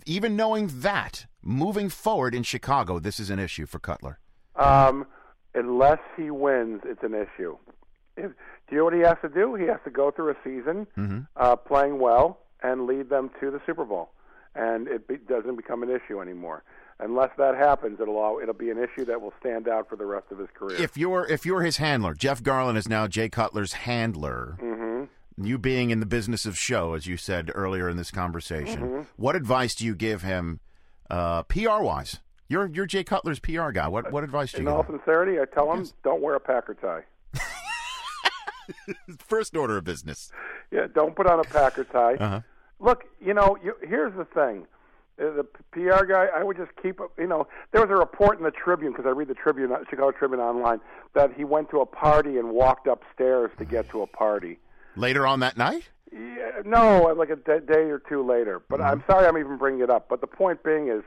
even 0.05 0.35
knowing 0.35 0.69
that, 0.81 1.25
moving 1.41 1.89
forward 1.89 2.35
in 2.35 2.43
Chicago, 2.43 2.99
this 2.99 3.19
is 3.19 3.31
an 3.31 3.39
issue 3.39 3.65
for 3.65 3.79
Cutler. 3.79 4.19
Um, 4.55 5.07
unless 5.55 5.97
he 6.15 6.29
wins, 6.29 6.81
it's 6.85 7.01
an 7.01 7.15
issue. 7.15 7.57
If, 8.15 8.31
do 8.69 8.75
you 8.75 8.77
know 8.77 8.83
what 8.83 8.93
he 8.93 8.99
has 8.99 9.17
to 9.23 9.29
do? 9.29 9.55
He 9.55 9.65
has 9.65 9.79
to 9.85 9.89
go 9.89 10.11
through 10.11 10.31
a 10.31 10.35
season 10.43 10.85
Mm-hmm. 10.95 11.21
uh, 11.35 11.55
playing 11.55 11.97
well 11.99 12.39
and 12.61 12.85
lead 12.85 13.09
them 13.09 13.31
to 13.39 13.49
the 13.49 13.59
Super 13.65 13.85
Bowl, 13.85 14.11
and 14.53 14.87
it 14.87 15.07
be, 15.07 15.17
doesn't 15.17 15.55
become 15.55 15.81
an 15.81 15.89
issue 15.89 16.21
anymore. 16.21 16.63
Unless 16.99 17.31
that 17.37 17.55
happens, 17.55 17.99
it'll 17.99 18.17
all, 18.17 18.39
it'll 18.41 18.53
be 18.53 18.69
an 18.69 18.77
issue 18.77 19.03
that 19.05 19.19
will 19.21 19.33
stand 19.39 19.67
out 19.67 19.89
for 19.89 19.95
the 19.95 20.05
rest 20.05 20.27
of 20.31 20.37
his 20.37 20.47
career. 20.53 20.81
If 20.81 20.95
you're 20.97 21.25
if 21.27 21.45
you're 21.45 21.61
his 21.61 21.77
handler, 21.77 22.13
Jeff 22.13 22.41
Garlin 22.43 22.77
is 22.77 22.87
now 22.87 23.07
Jay 23.07 23.29
Cutler's 23.29 23.73
handler. 23.73 24.57
mm-hmm. 24.61 25.03
You 25.43 25.57
being 25.57 25.89
in 25.89 25.99
the 25.99 26.05
business 26.05 26.45
of 26.45 26.55
show, 26.57 26.93
as 26.93 27.07
you 27.07 27.17
said 27.17 27.51
earlier 27.55 27.89
in 27.89 27.97
this 27.97 28.11
conversation, 28.11 28.81
Mhm. 28.81 29.05
what 29.17 29.35
advice 29.35 29.73
do 29.73 29.83
you 29.83 29.95
give 29.95 30.21
him, 30.21 30.59
uh, 31.09 31.41
PR 31.43 31.81
wise? 31.81 32.19
You're 32.47 32.67
you're 32.67 32.85
Jay 32.85 33.03
Cutler's 33.03 33.39
PR 33.39 33.71
guy. 33.71 33.87
What 33.87 34.11
what 34.11 34.23
advice 34.23 34.51
do 34.51 34.59
In 34.59 34.65
you 34.65 34.69
all 34.69 34.83
give 34.83 34.89
him? 34.89 34.93
In 34.95 34.99
all 34.99 35.05
sincerity, 35.05 35.39
I 35.39 35.45
tell 35.45 35.73
him, 35.73 35.87
don't 36.03 36.21
wear 36.21 36.35
a 36.35 36.39
Packer 36.39 36.75
tie. 36.75 37.03
First 39.17 39.55
order 39.57 39.77
of 39.77 39.83
business. 39.83 40.31
Yeah, 40.71 40.87
don't 40.93 41.15
put 41.15 41.27
on 41.27 41.39
a 41.39 41.43
Packer 41.43 41.83
tie. 41.83 42.15
Uh-huh. 42.15 42.41
Look, 42.79 43.03
you 43.19 43.33
know, 43.33 43.57
you, 43.63 43.75
here's 43.87 44.13
the 44.15 44.25
thing. 44.25 44.65
Uh, 45.19 45.31
The 45.31 45.43
PR 45.71 46.05
guy, 46.05 46.27
I 46.35 46.43
would 46.43 46.57
just 46.57 46.71
keep, 46.81 46.99
you 47.17 47.27
know, 47.27 47.47
there 47.71 47.81
was 47.81 47.89
a 47.89 47.95
report 47.95 48.37
in 48.37 48.43
the 48.43 48.51
Tribune, 48.51 48.91
because 48.91 49.05
I 49.05 49.11
read 49.11 49.27
the 49.27 49.35
Tribune, 49.35 49.71
uh, 49.71 49.79
Chicago 49.89 50.11
Tribune 50.11 50.41
online, 50.41 50.79
that 51.13 51.33
he 51.33 51.43
went 51.43 51.69
to 51.71 51.81
a 51.81 51.85
party 51.85 52.37
and 52.37 52.49
walked 52.51 52.87
upstairs 52.87 53.51
to 53.57 53.65
get 53.65 53.89
to 53.91 54.01
a 54.01 54.07
party. 54.07 54.59
Later 54.95 55.25
on 55.27 55.39
that 55.41 55.57
night? 55.57 55.83
Yeah, 56.11 56.61
no, 56.65 57.13
like 57.17 57.29
a 57.29 57.35
day 57.35 57.89
or 57.89 57.99
two 58.07 58.23
later. 58.23 58.61
But 58.69 58.81
I'm 58.81 59.03
sorry 59.07 59.25
I'm 59.25 59.37
even 59.37 59.57
bringing 59.57 59.81
it 59.81 59.89
up. 59.89 60.07
But 60.09 60.21
the 60.21 60.27
point 60.27 60.63
being 60.63 60.87
is, 60.87 61.01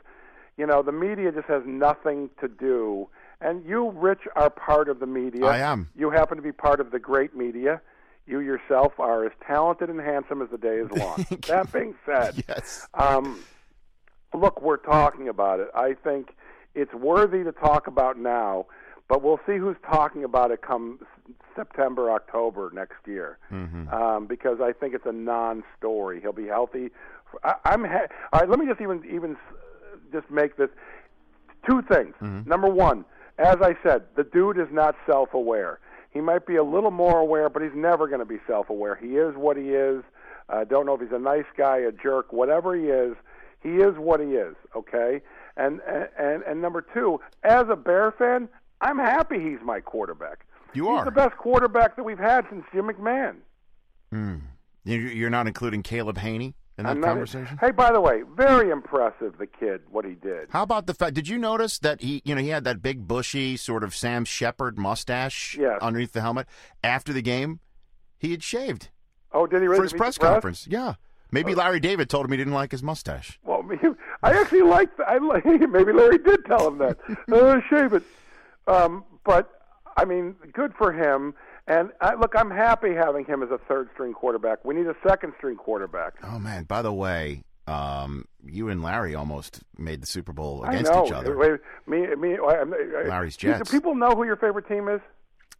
you 0.56 0.66
know, 0.66 0.82
the 0.82 0.92
media 0.92 1.30
just 1.30 1.46
has 1.46 1.62
nothing 1.64 2.30
to 2.40 2.48
do. 2.48 3.08
And 3.40 3.64
you, 3.64 3.90
Rich, 3.90 4.22
are 4.34 4.50
part 4.50 4.88
of 4.88 4.98
the 4.98 5.06
media. 5.06 5.44
I 5.44 5.58
am. 5.58 5.88
You 5.94 6.10
happen 6.10 6.36
to 6.36 6.42
be 6.42 6.52
part 6.52 6.80
of 6.80 6.90
the 6.90 6.98
great 6.98 7.36
media. 7.36 7.80
You 8.26 8.40
yourself 8.40 8.98
are 8.98 9.24
as 9.24 9.32
talented 9.46 9.90
and 9.90 10.00
handsome 10.00 10.42
as 10.42 10.48
the 10.50 10.58
day 10.58 10.78
is 10.78 10.90
long. 10.90 11.24
that 11.46 11.72
being 11.72 11.94
said, 12.04 12.42
yes. 12.48 12.88
um, 12.94 13.38
look, 14.34 14.62
we're 14.62 14.76
talking 14.76 15.28
about 15.28 15.60
it. 15.60 15.68
I 15.74 15.94
think 15.94 16.34
it's 16.74 16.92
worthy 16.94 17.44
to 17.44 17.52
talk 17.52 17.86
about 17.86 18.18
now, 18.18 18.66
but 19.08 19.22
we'll 19.22 19.40
see 19.46 19.56
who's 19.56 19.76
talking 19.88 20.24
about 20.24 20.50
it 20.50 20.62
come 20.62 21.00
September, 21.54 22.10
October 22.10 22.70
next 22.74 23.06
year. 23.06 23.38
Mm-hmm. 23.50 23.88
Um, 23.88 24.26
because 24.26 24.58
I 24.60 24.72
think 24.72 24.94
it's 24.94 25.06
a 25.06 25.12
non-story. 25.12 26.20
He'll 26.20 26.32
be 26.32 26.46
healthy. 26.46 26.90
I, 27.42 27.54
I'm 27.64 27.84
ha- 27.84 28.08
all 28.32 28.40
right. 28.40 28.48
Let 28.48 28.58
me 28.58 28.66
just 28.66 28.80
even 28.80 29.02
even 29.10 29.36
just 30.12 30.30
make 30.30 30.56
this 30.56 30.70
two 31.68 31.82
things. 31.82 32.14
Mm-hmm. 32.20 32.48
Number 32.48 32.68
one, 32.68 33.04
as 33.38 33.56
I 33.60 33.76
said, 33.82 34.04
the 34.16 34.24
dude 34.24 34.58
is 34.58 34.68
not 34.70 34.94
self-aware. 35.06 35.80
He 36.10 36.20
might 36.20 36.46
be 36.46 36.56
a 36.56 36.64
little 36.64 36.90
more 36.90 37.18
aware, 37.18 37.50
but 37.50 37.62
he's 37.62 37.74
never 37.74 38.06
going 38.06 38.20
to 38.20 38.26
be 38.26 38.38
self-aware. 38.46 38.96
He 38.96 39.16
is 39.16 39.34
what 39.36 39.56
he 39.56 39.70
is. 39.70 40.02
I 40.48 40.64
don't 40.64 40.86
know 40.86 40.94
if 40.94 41.00
he's 41.00 41.12
a 41.12 41.18
nice 41.18 41.44
guy, 41.58 41.78
a 41.78 41.92
jerk, 41.92 42.32
whatever 42.32 42.74
he 42.74 42.84
is. 42.84 43.16
He 43.62 43.76
is 43.76 43.96
what 43.98 44.20
he 44.20 44.26
is. 44.34 44.54
Okay. 44.74 45.22
And 45.56 45.80
and 46.18 46.42
and 46.42 46.60
number 46.60 46.82
two, 46.94 47.20
as 47.42 47.64
a 47.70 47.76
Bear 47.76 48.12
fan, 48.12 48.48
I'm 48.80 48.98
happy 48.98 49.38
he's 49.40 49.58
my 49.64 49.80
quarterback. 49.80 50.44
You 50.74 50.84
he's 50.90 50.98
are. 51.00 51.04
the 51.04 51.10
best 51.10 51.36
quarterback 51.38 51.96
that 51.96 52.04
we've 52.04 52.18
had 52.18 52.44
since 52.50 52.64
Jim 52.72 52.88
McMahon. 52.88 53.36
Mm. 54.12 54.40
You- 54.84 54.98
You're 55.00 55.30
not 55.30 55.46
including 55.46 55.82
Caleb 55.82 56.18
Hanie 56.18 56.54
in 56.78 56.84
that 56.84 56.98
not- 56.98 57.06
conversation? 57.08 57.56
Hey, 57.58 57.70
by 57.70 57.90
the 57.90 58.00
way, 58.00 58.22
very 58.36 58.70
impressive 58.70 59.38
the 59.38 59.46
kid 59.46 59.80
what 59.90 60.04
he 60.04 60.12
did. 60.14 60.48
How 60.50 60.62
about 60.62 60.86
the 60.86 60.94
fact? 60.94 61.14
Did 61.14 61.26
you 61.28 61.38
notice 61.38 61.78
that 61.78 62.02
he, 62.02 62.20
you 62.24 62.34
know, 62.34 62.40
he 62.42 62.50
had 62.50 62.64
that 62.64 62.82
big 62.82 63.08
bushy 63.08 63.56
sort 63.56 63.82
of 63.82 63.94
Sam 63.96 64.24
Shepard 64.26 64.78
mustache 64.78 65.56
Yes. 65.58 65.78
underneath 65.80 66.12
the 66.12 66.20
helmet 66.20 66.46
after 66.84 67.12
the 67.12 67.22
game? 67.22 67.60
He 68.18 68.30
had 68.30 68.42
shaved 68.42 68.90
Oh, 69.32 69.46
did 69.46 69.60
he 69.62 69.66
really 69.68 69.78
for 69.78 69.82
his 69.84 69.92
press 69.94 70.18
press? 70.18 70.30
conference. 70.32 70.66
Yeah, 70.68 70.94
maybe 71.30 71.52
Oh. 71.54 71.56
Larry 71.58 71.80
David 71.80 72.08
told 72.10 72.24
him 72.26 72.30
he 72.32 72.36
didn't 72.36 72.52
like 72.54 72.70
his 72.72 72.82
mustache. 72.82 73.38
Well, 73.44 73.64
I 74.22 74.32
actually 74.32 74.62
like. 74.62 74.88
I 75.06 75.18
like. 75.18 75.44
Maybe 75.70 75.92
Larry 75.92 76.18
did 76.18 76.44
tell 76.46 76.66
him 76.68 76.78
that. 76.78 76.98
uh, 77.32 77.60
shave 77.68 77.92
it. 77.92 78.02
Um, 78.66 79.04
but 79.24 79.50
I 79.96 80.04
mean, 80.04 80.34
good 80.52 80.72
for 80.76 80.92
him. 80.92 81.34
And 81.68 81.90
I, 82.00 82.14
look, 82.14 82.34
I'm 82.36 82.50
happy 82.50 82.94
having 82.94 83.24
him 83.24 83.42
as 83.42 83.50
a 83.50 83.58
third 83.58 83.88
string 83.94 84.12
quarterback. 84.12 84.64
We 84.64 84.74
need 84.74 84.86
a 84.86 84.94
second 85.06 85.32
string 85.38 85.56
quarterback. 85.56 86.14
Oh 86.22 86.38
man! 86.38 86.62
By 86.64 86.80
the 86.82 86.92
way, 86.92 87.42
um, 87.66 88.26
you 88.44 88.68
and 88.68 88.82
Larry 88.82 89.14
almost 89.16 89.60
made 89.76 90.00
the 90.00 90.06
Super 90.06 90.32
Bowl 90.32 90.62
against 90.64 90.92
each 90.92 91.12
other. 91.12 91.36
Wait, 91.36 91.60
Me, 91.88 92.06
me. 92.14 92.36
I, 92.38 92.62
I, 92.62 93.08
Larry's 93.08 93.36
Do 93.36 93.48
Jets. 93.48 93.70
people 93.70 93.94
know 93.96 94.10
who 94.10 94.24
your 94.24 94.36
favorite 94.36 94.68
team 94.68 94.88
is? 94.88 95.00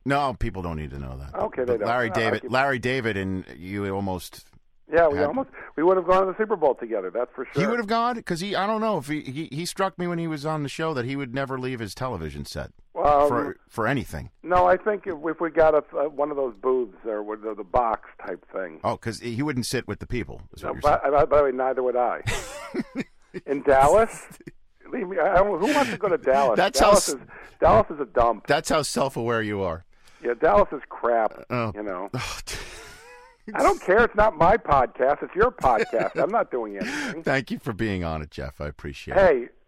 No, 0.05 0.35
people 0.39 0.63
don't 0.63 0.77
need 0.77 0.91
to 0.91 1.01
know 1.01 1.19
that. 1.19 1.35
Okay, 1.35 1.65
But 1.65 1.73
they 1.73 1.79
don't. 1.79 1.89
Larry 1.89 2.09
No, 2.11 2.15
David, 2.15 2.43
keep- 2.43 2.51
Larry 2.53 2.79
David, 2.79 3.17
and 3.17 3.45
you 3.57 3.93
almost. 3.93 4.45
Yeah, 4.93 5.09
we 5.09 5.19
Had- 5.19 5.27
almost 5.27 5.51
we 5.77 5.83
would 5.83 5.97
have 5.97 6.07
gone 6.07 6.25
to 6.27 6.33
the 6.33 6.39
Super 6.39 6.55
Bowl 6.57 6.75
together. 6.77 7.11
That's 7.11 7.31
for 7.35 7.45
sure. 7.53 7.61
He 7.63 7.67
would 7.69 7.79
have 7.79 7.89
gone 7.89 8.15
because 8.15 8.39
he. 8.41 8.55
I 8.55 8.67
don't 8.69 8.81
know 8.81 8.99
if 8.99 9.09
he, 9.09 9.21
he. 9.23 9.49
He 9.51 9.67
struck 9.67 9.99
me 9.99 10.07
when 10.07 10.19
he 10.19 10.29
was 10.29 10.47
on 10.47 10.63
the 10.63 10.69
show 10.69 10.95
that 10.95 11.05
he 11.05 11.17
would 11.17 11.35
never 11.35 11.59
leave 11.59 11.81
his 11.81 11.93
television 11.95 12.45
set 12.45 12.71
Um, 12.95 13.27
for 13.29 13.57
for 13.69 13.89
anything. 13.89 14.31
No, 14.45 14.67
I 14.67 14.77
think 14.77 15.07
if, 15.09 15.17
if 15.25 15.41
we 15.41 15.51
got 15.51 15.75
a, 15.75 15.79
uh, 15.97 16.09
one 16.09 16.31
of 16.31 16.37
those 16.37 16.55
booths 16.55 16.97
or 17.05 17.37
the, 17.37 17.55
the 17.57 17.65
box 17.65 18.09
type 18.25 18.45
thing. 18.53 18.79
Oh, 18.85 18.93
because 18.93 19.19
he 19.19 19.43
wouldn't 19.43 19.67
sit 19.67 19.89
with 19.89 19.99
the 19.99 20.07
people. 20.07 20.41
No, 20.63 20.75
by, 20.75 20.99
by, 21.11 21.25
the 21.25 21.45
way, 21.45 21.51
neither 21.53 21.83
would 21.83 21.97
I. 21.97 22.23
In 23.47 23.63
Dallas, 23.63 24.25
leave 24.93 25.09
me. 25.09 25.19
I 25.19 25.35
don't, 25.35 25.61
who 25.61 25.75
wants 25.75 25.91
to 25.91 25.99
go 25.99 26.09
to 26.09 26.17
Dallas? 26.17 26.57
That's 26.57 26.79
how 26.79 26.91
Dallas 26.91 27.09
s- 27.09 27.15
is 27.17 27.21
Dallas 27.61 27.87
is 27.91 27.99
a 28.01 28.07
dump. 28.07 28.47
That's 28.47 28.69
how 28.69 28.83
self-aware 28.83 29.43
you 29.43 29.63
are. 29.63 29.85
Yeah, 30.23 30.35
Dallas 30.41 30.69
is 30.73 30.81
crap. 30.89 31.35
Oh. 31.51 31.73
You 31.75 31.83
know. 31.83 32.09
I 33.55 33.63
don't 33.63 33.81
care. 33.81 34.05
It's 34.05 34.15
not 34.15 34.37
my 34.37 34.57
podcast. 34.57 35.23
It's 35.23 35.35
your 35.35 35.51
podcast. 35.51 36.21
I'm 36.21 36.31
not 36.31 36.51
doing 36.51 36.77
anything. 36.81 37.23
Thank 37.23 37.51
you 37.51 37.59
for 37.59 37.73
being 37.73 38.03
on 38.05 38.23
it, 38.23 38.31
Jeff. 38.31 38.61
I 38.61 38.67
appreciate 38.67 39.17
it. 39.17 39.21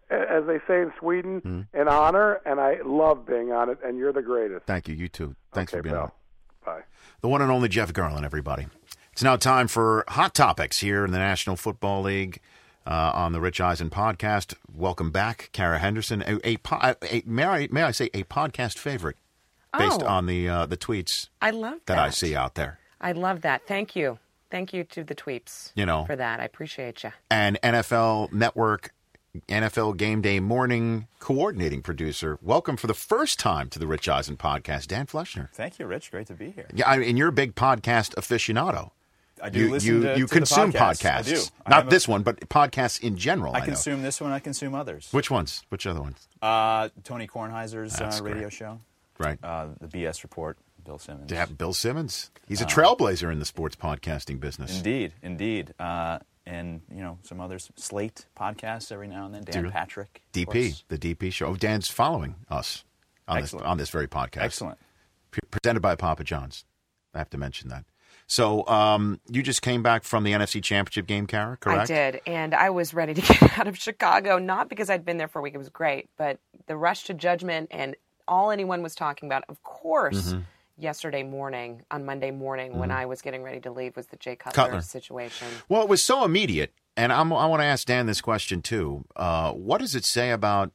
Hey, 0.09 0.15
as 0.15 0.45
they 0.47 0.59
say 0.67 0.81
in 0.81 0.91
Sweden, 0.99 1.39
Hmm. 1.41 1.61
an 1.79 1.87
honor, 1.87 2.41
and 2.45 2.59
I 2.59 2.77
love 2.83 3.25
being 3.25 3.51
on 3.51 3.69
it. 3.69 3.77
And 3.83 3.97
you're 3.97 4.11
the 4.13 4.21
greatest. 4.21 4.65
Thank 4.65 4.87
you. 4.87 4.95
You 4.95 5.07
too. 5.07 5.35
Thanks 5.53 5.71
Okay, 5.73 5.79
for 5.79 5.83
being 5.83 5.95
pal. 5.95 6.03
on. 6.03 6.11
Bye. 6.65 6.81
The 7.21 7.27
one 7.29 7.41
and 7.41 7.51
only 7.51 7.69
Jeff 7.69 7.93
Garlin, 7.93 8.23
everybody. 8.25 8.67
It's 9.13 9.23
now 9.23 9.35
time 9.35 9.67
for 9.67 10.03
Hot 10.09 10.33
Topics 10.33 10.79
here 10.79 11.05
in 11.05 11.11
the 11.11 11.17
National 11.17 11.55
Football 11.55 12.01
League 12.03 12.39
uh, 12.87 13.11
on 13.13 13.33
the 13.33 13.39
Rich 13.41 13.59
Eisen 13.61 13.89
podcast. 13.89 14.55
Welcome 14.73 15.11
back, 15.11 15.49
Kara 15.51 15.79
Henderson. 15.79 16.21
A, 16.25 16.39
a, 16.47 16.57
po- 16.57 16.79
a 16.81 17.23
may 17.25 17.43
I 17.45 17.67
may 17.71 17.83
I 17.83 17.91
say 17.91 18.09
a 18.13 18.23
podcast 18.23 18.77
favorite 18.77 19.17
based 19.77 20.01
Oh. 20.01 20.07
on 20.07 20.25
the 20.25 20.47
uh, 20.49 20.65
the 20.65 20.77
tweets 20.77 21.27
I 21.41 21.51
love 21.51 21.79
that 21.85 21.95
that. 21.95 21.99
I 21.99 22.09
see 22.09 22.35
out 22.35 22.55
there. 22.55 22.78
I 23.01 23.13
love 23.13 23.41
that. 23.41 23.65
Thank 23.67 23.95
you. 23.95 24.19
Thank 24.51 24.73
you 24.73 24.83
to 24.85 25.03
the 25.03 25.15
Tweeps. 25.15 25.71
You 25.75 25.85
know. 25.85 26.05
for 26.05 26.15
that. 26.15 26.39
I 26.39 26.43
appreciate 26.45 27.03
you. 27.03 27.11
and 27.29 27.59
NFL 27.63 28.33
Network, 28.33 28.91
NFL 29.47 29.95
Game 29.97 30.21
Day 30.21 30.39
Morning 30.39 31.07
coordinating 31.19 31.81
producer. 31.81 32.39
Welcome 32.41 32.75
for 32.77 32.87
the 32.87 32.93
first 32.93 33.39
time 33.39 33.69
to 33.69 33.79
the 33.79 33.87
Rich 33.87 34.09
Eisen 34.09 34.37
podcast, 34.37 34.87
Dan 34.87 35.05
Fleschner. 35.05 35.49
Thank 35.51 35.79
you, 35.79 35.85
Rich. 35.85 36.11
Great 36.11 36.27
to 36.27 36.33
be 36.33 36.49
here. 36.51 36.67
Yeah, 36.73 36.89
I 36.89 36.97
mean, 36.97 37.15
you're 37.15 37.27
a 37.29 37.33
big 37.33 37.55
podcast 37.55 38.15
aficionado. 38.15 38.91
I 39.41 39.49
do 39.49 39.59
you, 39.59 39.71
listen 39.71 39.87
you, 39.95 40.01
to- 40.01 40.09
you 40.17 40.27
to 40.27 40.33
the 40.33 40.35
consume 40.39 40.73
podcasts. 40.73 41.05
I 41.05 41.21
podcasts. 41.21 41.25
do. 41.25 41.51
I 41.65 41.69
Not 41.69 41.75
have 41.77 41.87
a- 41.87 41.89
this 41.91 42.07
one, 42.07 42.23
but 42.23 42.39
podcasts 42.49 43.01
in 43.01 43.15
general. 43.15 43.53
I, 43.53 43.57
I 43.57 43.59
know. 43.61 43.65
consume 43.67 44.01
this 44.01 44.19
one. 44.19 44.31
I 44.33 44.39
consume 44.39 44.75
others. 44.75 45.07
Which 45.11 45.31
ones? 45.31 45.63
Which 45.69 45.87
other 45.87 46.01
ones? 46.01 46.27
Uh, 46.41 46.89
Tony 47.05 47.27
Kornheiser's 47.27 48.01
uh, 48.01 48.19
radio 48.21 48.49
show. 48.49 48.79
Right. 49.17 49.37
Uh, 49.41 49.67
the 49.79 49.87
BS 49.87 50.23
Report. 50.23 50.57
Bill 50.83 50.97
Simmons. 50.97 51.31
Yeah, 51.31 51.45
Bill 51.45 51.73
Simmons. 51.73 52.31
He's 52.47 52.61
a 52.61 52.65
Uh, 52.65 52.67
trailblazer 52.69 53.31
in 53.31 53.39
the 53.39 53.45
sports 53.45 53.75
podcasting 53.75 54.39
business. 54.39 54.77
Indeed, 54.77 55.13
indeed. 55.21 55.73
Uh, 55.79 56.19
and 56.45 56.81
you 56.89 57.01
know 57.01 57.19
some 57.23 57.39
others. 57.39 57.69
Slate 57.75 58.25
podcasts 58.35 58.91
every 58.91 59.07
now 59.07 59.25
and 59.25 59.33
then. 59.35 59.43
Dan 59.43 59.63
Do- 59.65 59.69
Patrick. 59.71 60.21
DP, 60.33 60.83
the 60.87 60.97
DP 60.97 61.31
show. 61.31 61.47
Oh, 61.47 61.55
Dan's 61.55 61.89
following 61.89 62.35
us 62.49 62.83
on 63.27 63.41
this 63.41 63.53
on 63.53 63.77
this 63.77 63.89
very 63.89 64.07
podcast. 64.07 64.41
Excellent. 64.43 64.77
P- 65.31 65.39
presented 65.51 65.81
by 65.81 65.95
Papa 65.95 66.23
John's. 66.23 66.65
I 67.13 67.19
have 67.19 67.29
to 67.31 67.37
mention 67.37 67.69
that. 67.69 67.85
So, 68.25 68.67
um, 68.67 69.19
you 69.27 69.41
just 69.41 69.63
came 69.63 69.81
back 69.81 70.03
from 70.03 70.23
the 70.23 70.33
NFC 70.33 70.61
Championship 70.61 71.07
game, 71.07 71.25
Kara, 71.25 71.57
correct? 71.57 71.81
I 71.89 72.11
did, 72.11 72.21
and 72.27 72.53
I 72.53 72.69
was 72.69 72.93
ready 72.93 73.15
to 73.15 73.21
get 73.39 73.57
out 73.59 73.67
of 73.67 73.75
Chicago. 73.77 74.37
Not 74.37 74.69
because 74.69 74.89
I'd 74.89 75.03
been 75.05 75.17
there 75.17 75.27
for 75.27 75.39
a 75.39 75.41
week; 75.41 75.53
it 75.55 75.57
was 75.59 75.69
great, 75.69 76.09
but 76.17 76.39
the 76.67 76.75
rush 76.77 77.03
to 77.05 77.13
judgment 77.15 77.69
and 77.71 77.95
all 78.27 78.51
anyone 78.51 78.83
was 78.83 78.93
talking 78.93 79.27
about, 79.27 79.43
of 79.49 79.61
course. 79.63 80.33
Mhm. 80.33 80.43
Yesterday 80.79 81.23
morning, 81.23 81.83
on 81.91 82.05
Monday 82.05 82.31
morning, 82.31 82.77
when 82.79 82.89
Mhm. 82.89 82.95
I 82.95 83.05
was 83.05 83.21
getting 83.21 83.43
ready 83.43 83.59
to 83.61 83.71
leave, 83.71 83.95
was 83.95 84.07
the 84.07 84.17
Jay 84.17 84.35
Cutler, 84.35 84.63
Cutler. 84.63 84.81
situation. 84.81 85.47
Well, 85.67 85.81
it 85.83 85.89
was 85.89 86.03
so 86.03 86.23
immediate, 86.23 86.73
and 86.95 87.11
I'm, 87.11 87.31
I 87.33 87.45
want 87.47 87.61
to 87.61 87.65
ask 87.65 87.85
Dan 87.85 88.05
this 88.05 88.21
question 88.21 88.61
too. 88.61 89.05
Uh, 89.15 89.51
what 89.51 89.79
does 89.79 89.93
it 89.95 90.05
say 90.05 90.31
about 90.31 90.71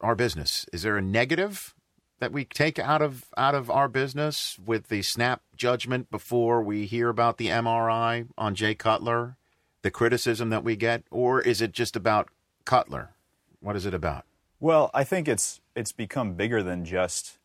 our 0.00 0.14
business? 0.14 0.64
Is 0.72 0.82
there 0.82 0.96
a 0.96 1.02
negative 1.02 1.74
that 2.20 2.30
we 2.32 2.44
take 2.44 2.78
out 2.78 3.02
of 3.02 3.24
out 3.36 3.54
of 3.56 3.68
our 3.68 3.88
business 3.88 4.56
with 4.64 4.88
the 4.88 5.02
snap 5.02 5.42
judgment 5.56 6.08
before 6.10 6.62
we 6.62 6.86
hear 6.86 7.08
about 7.08 7.36
the 7.36 7.48
MRI 7.48 8.26
on 8.38 8.54
Jay 8.54 8.74
Cutler? 8.74 9.36
the 9.82 9.90
criticism 9.90 10.48
that 10.50 10.62
we 10.62 10.76
get, 10.76 11.02
or 11.10 11.40
is 11.40 11.60
it 11.60 11.72
just 11.72 11.96
about 11.96 12.28
Cutler? 12.64 13.10
What 13.58 13.74
is 13.74 13.84
it 13.84 13.92
about? 13.92 14.24
Well, 14.60 14.92
I 14.94 15.02
think 15.02 15.26
it's 15.26 15.60
it's 15.74 15.90
become 15.90 16.34
bigger 16.34 16.62
than 16.62 16.84
just 16.84 17.38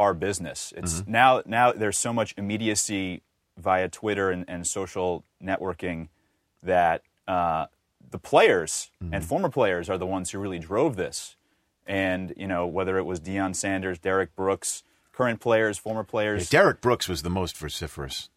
our 0.00 0.14
business. 0.14 0.72
It's 0.76 1.06
now 1.06 1.42
now 1.44 1.72
there's 1.72 1.98
so 1.98 2.12
much 2.12 2.34
immediacy 2.38 3.22
via 3.58 3.88
Twitter 3.88 4.30
and, 4.30 4.46
and 4.48 4.66
social 4.66 5.24
networking 5.42 6.08
that 6.62 7.02
uh, 7.28 7.66
the 8.10 8.18
players 8.18 8.90
and 9.12 9.22
former 9.24 9.50
players 9.50 9.90
are 9.90 9.98
the 9.98 10.06
ones 10.06 10.30
who 10.30 10.38
really 10.38 10.58
drove 10.58 10.96
this. 10.96 11.36
And 11.86 12.32
you 12.36 12.46
know 12.46 12.66
whether 12.66 12.96
it 12.98 13.04
was 13.04 13.20
Deion 13.20 13.54
Sanders, 13.54 13.98
Derrick 13.98 14.34
Brooks, 14.34 14.82
current 15.12 15.38
players, 15.38 15.76
former 15.76 16.04
players. 16.04 16.48
Derrick 16.48 16.80
Brooks 16.80 17.06
was 17.06 17.22
the 17.22 17.30
most 17.30 17.56
vociferous. 17.56 18.30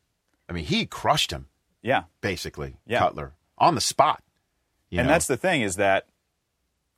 I 0.50 0.54
mean, 0.54 0.66
he 0.66 0.86
crushed 0.86 1.32
him. 1.32 1.48
Yeah, 1.82 2.04
basically. 2.20 2.76
Yeah. 2.86 3.00
Cutler 3.00 3.34
on 3.58 3.76
the 3.76 3.82
spot. 3.82 4.22
and 4.92 5.08
know? 5.08 5.14
that's 5.14 5.28
the 5.28 5.38
thing 5.38 5.62
is 5.62 5.78
that 5.78 6.08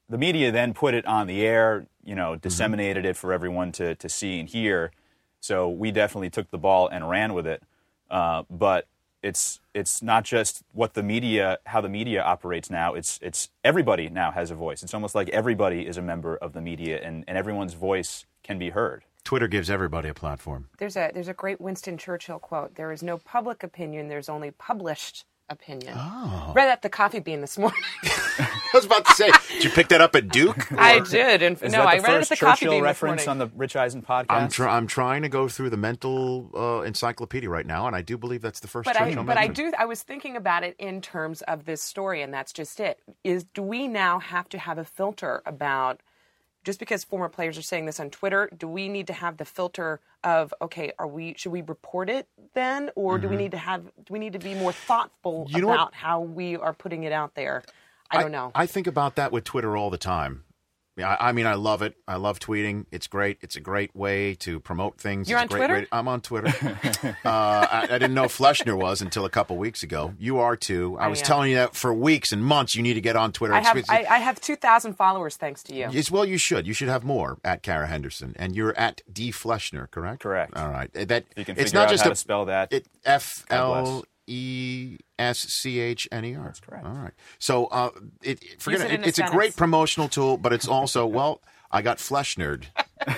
the 0.10 0.18
media 0.18 0.52
then 0.52 0.74
put 0.74 0.94
it 0.94 1.06
on 1.06 1.28
the 1.28 1.46
air, 1.46 1.88
you 2.06 2.12
Mm-hmm. 2.12 2.16
know, 2.18 2.36
disseminated 2.36 3.06
it 3.06 3.18
for 3.18 3.34
everyone 3.34 3.72
to, 3.74 3.96
to 3.96 4.08
see 4.08 4.40
and 4.40 4.48
hear. 4.48 4.92
So 5.42 5.70
we 5.70 5.92
definitely 5.92 6.30
took 6.30 6.50
the 6.52 6.58
ball 6.58 6.88
and 6.88 7.10
ran 7.10 7.34
with 7.34 7.48
it. 7.48 7.64
Uh, 8.10 8.44
but 8.50 8.88
it's 9.24 9.60
it's 9.74 10.04
not 10.04 10.24
just 10.24 10.62
what 10.72 10.94
the 10.94 11.02
media 11.02 11.58
how 11.66 11.82
the 11.82 11.90
media 11.90 12.22
operates 12.22 12.70
now. 12.70 12.94
It's 12.94 13.18
it's 13.24 13.50
everybody 13.64 14.08
now 14.10 14.32
has 14.32 14.52
a 14.52 14.56
voice. 14.56 14.84
It's 14.84 14.94
almost 14.94 15.16
like 15.16 15.30
everybody 15.30 15.88
is 15.88 15.98
a 15.98 16.02
member 16.04 16.38
of 16.38 16.54
the 16.54 16.62
media 16.62 17.00
and, 17.02 17.24
and 17.28 17.36
everyone's 17.38 17.74
voice 17.74 18.26
can 18.44 18.60
be 18.60 18.70
heard. 18.70 19.04
Twitter 19.24 19.48
gives 19.48 19.72
everybody 19.72 20.10
a 20.10 20.14
platform. 20.14 20.70
There's 20.78 20.96
a 20.96 21.10
there's 21.12 21.28
a 21.28 21.34
great 21.34 21.60
Winston 21.60 21.98
Churchill 21.98 22.38
quote. 22.38 22.76
There 22.76 22.92
is 22.92 23.02
no 23.02 23.18
public 23.18 23.64
opinion. 23.64 24.08
There's 24.10 24.30
only 24.30 24.52
published 24.52 25.26
opinion. 25.50 25.94
Oh. 25.96 26.52
Read 26.56 26.70
at 26.70 26.82
the 26.82 26.90
coffee 26.90 27.20
bean 27.20 27.42
this 27.42 27.58
morning. 27.58 27.80
I 28.04 28.50
was 28.74 28.86
about 28.86 29.06
to 29.06 29.14
say, 29.14 29.32
did 29.50 29.64
you 29.64 29.70
pick 29.70 29.88
that 29.90 30.02
up 30.02 30.16
at 30.16 30.30
Duke? 30.30 30.72
I 30.78 31.00
did, 31.00 31.42
and 31.42 31.62
Is 31.62 31.72
no, 31.72 31.80
that 31.80 31.88
I 31.88 31.98
the 31.98 32.04
read 32.04 32.12
it 32.12 32.16
at 32.16 32.20
first 32.20 32.30
the 32.30 32.36
coffee 32.38 32.66
Churchill 32.66 32.72
bean 32.74 32.82
this 32.82 32.88
reference 32.88 33.28
on 33.28 33.38
the 33.38 33.48
Rich 33.56 33.76
Eisen 33.76 34.02
podcast? 34.02 34.26
I'm, 34.30 34.50
tr- 34.50 34.68
I'm 34.68 34.88
trying 34.88 35.22
to 35.22 35.30
go 35.30 35.48
through 35.48 35.70
the 35.70 35.78
mental 35.78 36.50
uh, 36.56 36.82
encyclopedia 36.82 37.50
right 37.50 37.66
now, 37.66 37.88
and 37.88 37.96
I 37.96 38.02
do 38.02 38.18
believe 38.18 38.42
that's 38.42 38.60
the 38.60 38.68
first 38.68 38.86
but 38.86 39.00
I, 39.00 39.14
but 39.16 39.38
I 39.38 39.48
do. 39.48 39.72
I 39.78 39.86
was 39.86 40.02
thinking 40.02 40.36
about 40.36 40.64
it 40.64 40.76
in 40.80 41.02
terms 41.02 41.42
of 41.44 41.66
this 41.66 41.82
story, 41.82 42.22
and 42.22 42.34
that's 42.34 42.52
just 42.52 42.80
it. 42.80 43.00
Is 43.24 43.44
do 43.44 43.62
we 43.62 43.88
now 43.88 44.20
have 44.20 44.50
to 44.50 44.58
have 44.58 44.78
a 44.78 44.86
filter 44.86 45.42
about 45.46 46.02
just 46.66 46.80
because 46.80 47.04
former 47.06 47.30
players 47.30 47.58
are 47.58 47.62
saying 47.62 47.86
this 47.86 48.00
on 48.00 48.10
Twitter? 48.10 48.50
Do 48.58 48.68
we 48.68 48.90
need 48.90 49.08
to 49.08 49.14
have 49.14 49.38
the 49.38 49.46
filter 49.46 50.02
of 50.24 50.54
okay, 50.62 50.92
are 51.00 51.08
we 51.08 51.36
should 51.38 51.52
we 51.52 51.62
report 51.62 52.10
it 52.10 52.28
then, 52.56 52.90
or 52.96 53.18
do 53.18 53.30
we 53.30 53.36
Mhm. 53.36 53.40
need 53.40 53.52
to 53.52 53.58
have 53.58 53.84
do 54.04 54.12
we 54.14 54.20
need 54.20 54.34
to 54.34 54.40
be 54.40 54.56
more 54.56 54.74
thoughtful 54.74 55.48
You 55.50 55.70
about 55.70 55.94
how 55.94 56.20
we 56.20 56.58
are 56.58 56.74
putting 56.74 57.04
it 57.04 57.14
out 57.14 57.36
there? 57.36 57.64
I 58.12 58.22
don't 58.22 58.32
know. 58.32 58.52
I 58.56 58.66
think 58.66 58.88
about 58.88 59.16
that 59.16 59.32
with 59.32 59.44
Twitter 59.46 59.78
all 59.78 59.90
the 59.90 59.98
time. 59.98 60.44
Yeah, 60.98 61.10
I, 61.20 61.30
I 61.30 61.32
mean, 61.34 61.46
I 61.46 61.56
love 61.56 61.82
it. 61.82 61.96
I 62.08 62.16
love 62.16 62.40
tweeting. 62.40 62.86
It's 62.90 63.08
great. 63.08 63.38
It's 63.42 63.58
a 63.58 63.60
great 63.60 63.94
way 63.96 64.34
to 64.36 64.62
promote 64.62 64.98
things. 64.98 65.30
You're 65.30 65.40
It's 65.40 65.52
on 65.54 65.58
a 65.58 65.60
great 65.60 65.68
Twitter? 65.68 65.82
way- 65.82 65.88
I'm 65.92 66.08
on 66.08 66.22
Twitter. 66.22 66.48
uh, 67.26 67.30
I, 67.30 67.88
I 67.92 67.98
didn't 67.98 68.14
know 68.14 68.24
Fleschner 68.26 68.78
was 68.78 69.02
until 69.02 69.26
a 69.26 69.30
couple 69.30 69.58
weeks 69.58 69.84
ago. 69.84 70.14
You 70.18 70.40
are 70.40 70.56
too. 70.56 70.98
I 70.98 71.06
I 71.06 71.08
was 71.10 71.20
am. 71.20 71.26
telling 71.26 71.50
you 71.52 71.58
that 71.58 71.76
for 71.76 71.94
weeks 71.94 72.32
and 72.32 72.44
months. 72.46 72.76
You 72.76 72.82
need 72.82 72.94
to 72.94 73.02
get 73.02 73.16
on 73.18 73.32
Twitter. 73.34 73.54
I 73.54 73.60
have 73.62 73.84
I, 73.90 74.06
I 74.10 74.18
have 74.20 74.40
two 74.40 74.56
thousand 74.56 74.94
followers 74.94 75.36
thanks 75.36 75.64
to 75.64 75.76
you. 75.76 75.88
Yes, 75.92 76.10
well, 76.10 76.24
you 76.26 76.38
should. 76.38 76.66
You 76.66 76.74
should 76.74 76.88
have 76.88 77.04
more 77.04 77.38
at 77.44 77.62
Kara 77.62 77.88
Henderson, 77.88 78.34
and 78.38 78.56
you're 78.56 78.78
at 78.78 79.02
D 79.12 79.32
Fleschner, 79.32 79.92
correct? 79.92 80.22
Correct. 80.22 80.56
All 80.56 80.70
right. 80.70 80.92
That 80.94 81.26
You 81.36 81.44
can 81.44 81.58
it's 81.58 81.66
figure 81.72 81.80
not 81.80 81.88
out 81.88 81.92
just 81.92 82.04
how 82.04 82.10
a, 82.10 82.14
to 82.14 82.16
spell 82.16 82.46
that. 82.46 82.72
It 82.72 82.88
F 83.04 83.46
God 83.50 83.68
bless. 83.84 83.88
L 83.88 84.06
E 84.28 84.98
S 85.20 85.40
C 85.40 85.80
H 85.80 86.08
N 86.12 86.26
E 86.26 86.36
R. 86.36 86.44
That's 86.46 86.60
correct. 86.60 86.86
All 86.86 86.94
right. 86.94 87.14
So, 87.40 87.66
uh, 87.68 87.90
it, 88.22 88.62
forget 88.62 88.82
Use 88.82 88.90
it 88.90 88.92
it. 88.92 89.00
in 89.00 89.04
a 89.04 89.08
it's 89.08 89.20
a 89.20 89.30
great 89.30 89.56
promotional 89.56 90.10
tool, 90.10 90.38
but 90.38 90.54
it's 90.54 90.68
also 90.68 91.06
well. 91.06 91.42
I 91.72 91.82
got 91.82 91.98
Fleschnered 91.98 92.66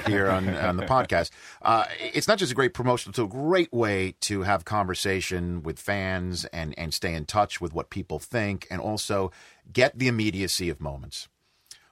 here 0.07 0.31
on, 0.31 0.49
on 0.49 0.77
the 0.77 0.85
podcast. 0.85 1.29
Uh, 1.61 1.83
it's 1.99 2.27
not 2.27 2.39
just 2.39 2.51
a 2.51 2.55
great 2.55 2.73
promotional 2.73 3.13
tool, 3.13 3.27
great 3.27 3.71
way 3.71 4.15
to 4.21 4.43
have 4.43 4.65
conversation 4.65 5.61
with 5.61 5.77
fans 5.77 6.45
and, 6.45 6.73
and 6.75 6.91
stay 6.91 7.13
in 7.13 7.25
touch 7.25 7.61
with 7.61 7.73
what 7.73 7.91
people 7.91 8.17
think 8.17 8.65
and 8.71 8.81
also 8.81 9.31
get 9.71 9.99
the 9.99 10.07
immediacy 10.07 10.69
of 10.69 10.81
moments. 10.81 11.27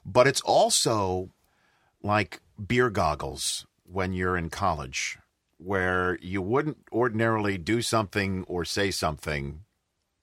But 0.03 0.25
it's 0.25 0.41
also 0.41 1.29
like 2.01 2.41
beer 2.65 2.89
goggles 2.89 3.67
when 3.85 4.13
you're 4.13 4.37
in 4.37 4.49
college, 4.49 5.19
where 5.57 6.17
you 6.21 6.41
wouldn't 6.41 6.77
ordinarily 6.91 7.57
do 7.57 7.81
something 7.81 8.43
or 8.47 8.65
say 8.65 8.91
something 8.91 9.61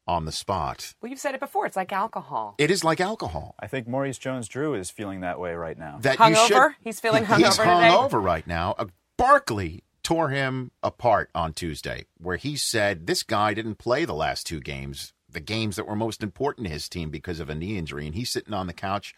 on 0.06 0.24
the 0.24 0.32
spot. 0.32 0.94
Well, 1.00 1.10
you've 1.10 1.20
said 1.20 1.34
it 1.34 1.40
before. 1.40 1.64
It's 1.64 1.76
like 1.76 1.92
alcohol. 1.92 2.56
It 2.58 2.70
is 2.70 2.82
like 2.84 3.00
alcohol. 3.00 3.54
I 3.60 3.66
think 3.68 3.86
Maurice 3.86 4.18
Jones-Drew 4.18 4.74
is 4.74 4.90
feeling 4.90 5.20
that 5.20 5.38
way 5.38 5.54
right 5.54 5.78
now. 5.78 5.98
That 6.02 6.18
you 6.18 6.24
Hungover? 6.24 6.46
should- 6.48 6.74
He's 6.80 7.00
feeling 7.00 7.24
He's 7.24 7.36
hungover 7.36 7.56
today? 7.58 7.64
hungover 7.88 8.22
right 8.22 8.46
now. 8.46 8.74
Uh, 8.78 8.86
Barkley 9.16 9.84
tore 10.02 10.30
him 10.30 10.72
apart 10.82 11.30
on 11.34 11.52
Tuesday, 11.52 12.06
where 12.18 12.36
he 12.36 12.56
said 12.56 13.06
this 13.06 13.22
guy 13.22 13.54
didn't 13.54 13.76
play 13.76 14.04
the 14.04 14.12
last 14.14 14.44
two 14.46 14.58
games, 14.60 15.12
the 15.30 15.38
games 15.40 15.76
that 15.76 15.86
were 15.86 15.94
most 15.94 16.22
important 16.24 16.66
to 16.66 16.72
his 16.72 16.88
team 16.88 17.08
because 17.08 17.38
of 17.38 17.48
a 17.48 17.54
knee 17.54 17.78
injury, 17.78 18.04
and 18.06 18.16
he's 18.16 18.30
sitting 18.30 18.52
on 18.52 18.66
the 18.66 18.72
couch 18.72 19.14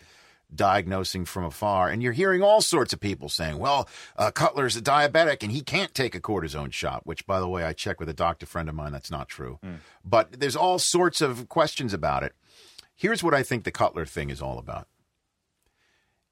diagnosing 0.55 1.25
from 1.25 1.45
afar. 1.45 1.89
And 1.89 2.03
you're 2.03 2.13
hearing 2.13 2.43
all 2.43 2.61
sorts 2.61 2.93
of 2.93 3.01
people 3.01 3.29
saying, 3.29 3.59
well, 3.59 3.89
uh, 4.17 4.31
Cutler's 4.31 4.77
a 4.77 4.83
diabetic 4.83 5.43
and 5.43 5.53
he 5.53 5.61
can't 5.61 5.95
take 5.95 6.15
a 6.15 6.21
cortisone 6.21 6.73
shot, 6.73 7.07
which, 7.07 7.27
by 7.27 7.41
the 7.41 7.49
way, 7.49 7.65
I 7.65 7.73
checked 7.73 8.01
with 8.01 8.09
a 8.09 8.15
doctor 8.15 8.47
friend 8.47 8.69
of 8.69 8.75
mine. 8.75 8.93
That's 8.93 9.11
not 9.11 9.29
true. 9.29 9.59
But 10.05 10.41
there's 10.41 10.57
all 10.57 10.79
sorts 10.79 11.21
of 11.21 11.49
questions 11.49 11.93
about 11.93 12.23
it. 12.23 12.35
Here's 12.95 13.23
what 13.23 13.35
I 13.35 13.43
think 13.43 13.65
the 13.65 13.71
Cutler 13.73 14.07
thing 14.07 14.31
is 14.31 14.41
all 14.41 14.59
about. 14.59 14.87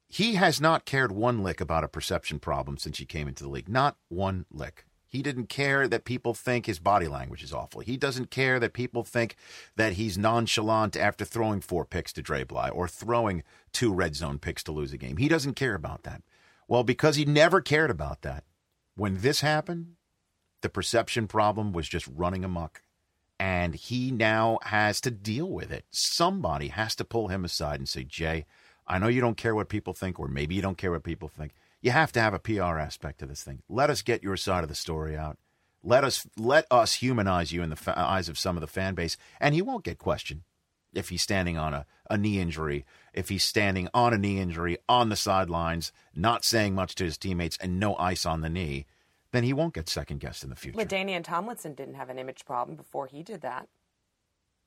He 0.07 0.35
has 0.35 0.61
not 0.61 0.85
cared 0.85 1.11
one 1.11 1.41
lick 1.41 1.59
about 1.59 1.83
a 1.83 1.87
perception 1.87 2.39
problem 2.39 2.77
since 2.77 2.99
he 2.99 3.05
came 3.05 3.27
into 3.27 3.43
the 3.43 3.49
league. 3.49 3.67
Not 3.67 3.97
one 4.09 4.45
lick. 4.51 4.85
He 5.13 5.21
didn't 5.21 5.47
care 5.47 5.87
that 5.87 6.05
people 6.05 6.33
think 6.33 6.65
his 6.65 6.79
body 6.79 7.07
language 7.07 7.43
is 7.43 7.53
awful. 7.53 7.81
He 7.81 7.97
doesn't 7.97 8.31
care 8.31 8.59
that 8.59 8.73
people 8.73 9.03
think 9.03 9.35
that 9.75 9.93
he's 9.93 10.17
nonchalant 10.17 10.97
after 10.97 11.23
throwing 11.23 11.61
four 11.61 11.85
picks 11.85 12.11
to 12.13 12.23
Dre 12.23 12.43
Bly 12.43 12.69
or 12.69 12.87
throwing 12.87 13.43
two 13.71 13.93
red 13.93 14.15
zone 14.15 14.39
picks 14.39 14.63
to 14.63 14.71
lose 14.71 14.91
a 14.91 14.97
game. 14.97 15.17
He 15.17 15.27
doesn't 15.27 15.53
care 15.53 15.75
about 15.75 16.01
that. 16.01 16.23
Well, 16.67 16.83
because 16.83 17.15
he 17.15 17.25
never 17.25 17.61
cared 17.61 17.91
about 17.91 18.23
that, 18.23 18.43
when 18.95 19.17
this 19.19 19.41
happened, 19.41 19.97
the 20.61 20.69
perception 20.69 21.27
problem 21.27 21.73
was 21.73 21.87
just 21.87 22.07
running 22.07 22.43
amok. 22.43 22.81
And 23.39 23.75
he 23.75 24.09
now 24.09 24.57
has 24.63 24.99
to 25.01 25.11
deal 25.11 25.47
with 25.47 25.71
it. 25.71 25.85
Somebody 25.91 26.69
has 26.69 26.95
to 26.95 27.05
pull 27.05 27.27
him 27.27 27.45
aside 27.45 27.79
and 27.79 27.87
say, 27.87 28.03
Jay, 28.03 28.47
I 28.87 28.97
know 28.97 29.09
you 29.09 29.21
don't 29.21 29.37
care 29.37 29.53
what 29.53 29.69
people 29.69 29.93
think, 29.93 30.19
or 30.19 30.27
maybe 30.27 30.55
you 30.55 30.63
don't 30.63 30.77
care 30.79 30.91
what 30.91 31.03
people 31.03 31.27
think. 31.27 31.51
You 31.83 31.91
have 31.91 32.13
to 32.13 32.21
have 32.21 32.33
a 32.33 32.39
PR 32.39 32.79
aspect 32.79 33.19
to 33.19 33.25
this 33.25 33.43
thing. 33.43 33.61
Let 33.67 33.89
us 33.89 34.01
get 34.01 34.23
your 34.23 34.37
side 34.37 34.63
of 34.63 34.69
the 34.69 34.75
story 34.75 35.17
out. 35.17 35.37
Let 35.83 36.05
us 36.05 36.25
let 36.37 36.65
us 36.71 36.93
humanize 36.93 37.51
you 37.51 37.61
in 37.61 37.69
the 37.69 37.75
fa- 37.75 37.99
eyes 37.99 38.29
of 38.29 38.39
some 38.39 38.55
of 38.55 38.61
the 38.61 38.67
fan 38.67 38.95
base, 38.95 39.17
and 39.41 39.53
he 39.53 39.61
won't 39.61 39.83
get 39.83 39.97
questioned 39.97 40.43
if 40.93 41.09
he's 41.09 41.21
standing 41.21 41.57
on 41.57 41.73
a, 41.73 41.85
a 42.09 42.17
knee 42.17 42.39
injury, 42.39 42.85
if 43.13 43.27
he's 43.27 43.43
standing 43.43 43.89
on 43.93 44.13
a 44.13 44.17
knee 44.17 44.39
injury 44.39 44.77
on 44.87 45.09
the 45.09 45.17
sidelines, 45.17 45.91
not 46.15 46.45
saying 46.45 46.73
much 46.73 46.95
to 46.95 47.03
his 47.03 47.17
teammates, 47.17 47.57
and 47.57 47.81
no 47.81 47.97
ice 47.97 48.25
on 48.25 48.39
the 48.39 48.49
knee. 48.49 48.85
Then 49.33 49.43
he 49.43 49.51
won't 49.51 49.73
get 49.73 49.89
second 49.89 50.21
guessed 50.21 50.45
in 50.45 50.49
the 50.49 50.55
future. 50.55 50.77
LaDainian 50.77 51.25
Tomlinson 51.25 51.73
didn't 51.73 51.95
have 51.95 52.09
an 52.09 52.17
image 52.17 52.45
problem 52.45 52.77
before 52.77 53.07
he 53.07 53.23
did 53.23 53.41
that. 53.41 53.67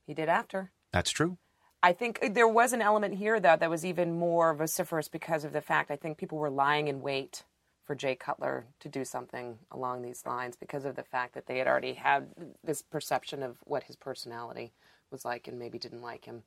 He 0.06 0.12
did 0.12 0.28
after. 0.28 0.70
That's 0.92 1.10
true. 1.10 1.38
I 1.82 1.92
think 1.92 2.18
uh, 2.22 2.28
there 2.30 2.48
was 2.48 2.72
an 2.72 2.82
element 2.82 3.14
here, 3.14 3.38
though, 3.40 3.56
that 3.56 3.70
was 3.70 3.84
even 3.84 4.18
more 4.18 4.54
vociferous 4.54 5.08
because 5.08 5.44
of 5.44 5.52
the 5.52 5.60
fact 5.60 5.90
I 5.90 5.96
think 5.96 6.18
people 6.18 6.38
were 6.38 6.50
lying 6.50 6.88
in 6.88 7.00
wait 7.00 7.44
for 7.84 7.94
Jay 7.94 8.16
Cutler 8.16 8.66
to 8.80 8.88
do 8.88 9.04
something 9.04 9.58
along 9.70 10.02
these 10.02 10.26
lines 10.26 10.56
because 10.56 10.84
of 10.84 10.96
the 10.96 11.04
fact 11.04 11.34
that 11.34 11.46
they 11.46 11.58
had 11.58 11.68
already 11.68 11.94
had 11.94 12.26
this 12.64 12.82
perception 12.82 13.42
of 13.42 13.58
what 13.64 13.84
his 13.84 13.94
personality 13.94 14.72
was 15.10 15.24
like 15.24 15.46
and 15.46 15.58
maybe 15.58 15.78
didn't 15.78 16.02
like 16.02 16.24
him. 16.24 16.42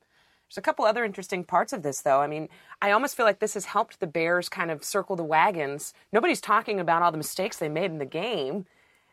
There's 0.50 0.58
a 0.58 0.62
couple 0.62 0.84
other 0.84 1.06
interesting 1.06 1.44
parts 1.44 1.72
of 1.72 1.84
this, 1.84 2.02
though. 2.02 2.22
I 2.22 2.28
mean, 2.28 2.50
I 2.82 2.92
almost 2.92 3.16
feel 3.16 3.26
like 3.26 3.40
this 3.40 3.54
has 3.54 3.66
helped 3.66 4.00
the 4.00 4.08
Bears 4.08 4.50
kind 4.50 4.72
of 4.72 4.84
circle 4.84 5.16
the 5.16 5.24
wagons. 5.24 5.94
Nobody's 6.12 6.42
talking 6.42 6.80
about 6.80 7.04
all 7.04 7.12
the 7.12 7.18
mistakes 7.18 7.58
they 7.58 7.70
made 7.70 7.92
in 7.92 8.00
the 8.00 8.06
game. 8.06 8.66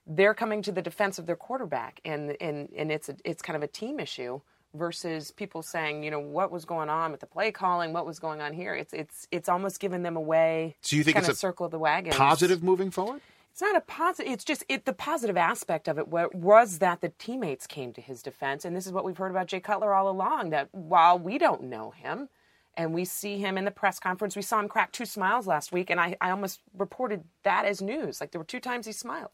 They're 0.07 0.35
coming 0.35 0.62
to 0.62 0.73
the 0.73 0.83
defense 0.83 1.19
of 1.19 1.27
their 1.27 1.37
quarterback, 1.37 2.01
and 2.05 2.37
and 2.41 2.71
and 2.77 2.91
it's 2.91 3.09
a, 3.09 3.17
it's 3.25 3.43
kind 3.43 3.57
of 3.57 3.62
a 3.62 3.67
team 3.67 4.01
issue 4.01 4.41
versus 4.75 5.31
people 5.31 5.62
saying, 5.62 6.03
you 6.03 6.11
know, 6.11 6.21
what 6.21 6.51
was 6.51 6.64
going 6.64 6.89
on 6.89 7.11
with 7.11 7.21
the 7.21 7.27
play 7.27 7.51
calling, 7.51 7.93
what 7.93 8.07
was 8.07 8.19
going 8.19 8.41
on 8.41 8.53
here. 8.53 8.75
It's 8.75 8.93
it's 8.93 9.27
it's 9.31 9.49
almost 9.49 9.81
given 9.81 10.03
them 10.03 10.17
a 10.17 10.21
way. 10.21 10.77
So 10.83 10.97
you 10.97 11.05
think 11.05 11.17
kind 11.17 11.25
it's 11.25 11.31
of 11.31 11.35
a 11.35 11.39
circle 11.39 11.67
of 11.67 11.73
the 11.73 11.79
wagon. 11.79 12.12
Positive 12.12 12.62
moving 12.62 12.91
forward? 12.91 13.21
It's 13.51 13.62
not 13.62 13.75
a 13.75 13.81
positive. 13.81 14.31
It's 14.31 14.45
just 14.45 14.64
it. 14.69 14.85
The 14.85 14.93
positive 14.93 15.37
aspect 15.37 15.89
of 15.89 15.99
it 15.99 16.09
wa- 16.09 16.29
was 16.35 16.79
that 16.81 17.01
the 17.01 17.09
teammates 17.19 17.67
came 17.67 17.93
to 17.95 18.03
his 18.03 18.23
defense, 18.23 18.64
and 18.64 18.77
this 18.77 18.87
is 18.87 18.93
what 18.93 19.05
we've 19.05 19.17
heard 19.17 19.31
about 19.31 19.47
Jay 19.47 19.61
Cutler 19.61 19.95
all 19.95 20.11
along. 20.11 20.51
That 20.51 20.69
while 20.73 21.19
we 21.19 21.39
don't 21.39 21.62
know 21.62 21.91
him, 21.93 22.29
and 22.77 22.93
we 22.93 23.07
see 23.07 23.39
him 23.39 23.57
in 23.57 23.64
the 23.64 23.71
press 23.71 23.99
conference, 23.99 24.37
we 24.37 24.43
saw 24.43 24.61
him 24.61 24.69
crack 24.69 24.93
two 24.93 25.07
smiles 25.07 25.47
last 25.47 25.73
week, 25.73 25.89
and 25.89 25.99
I, 25.99 26.17
I 26.21 26.31
almost 26.31 26.61
reported 26.77 27.25
that 27.45 27.64
as 27.64 27.81
news. 27.81 28.21
Like 28.21 28.31
there 28.33 28.41
were 28.41 28.45
two 28.45 28.61
times 28.61 28.85
he 28.85 28.93
smiled 28.93 29.31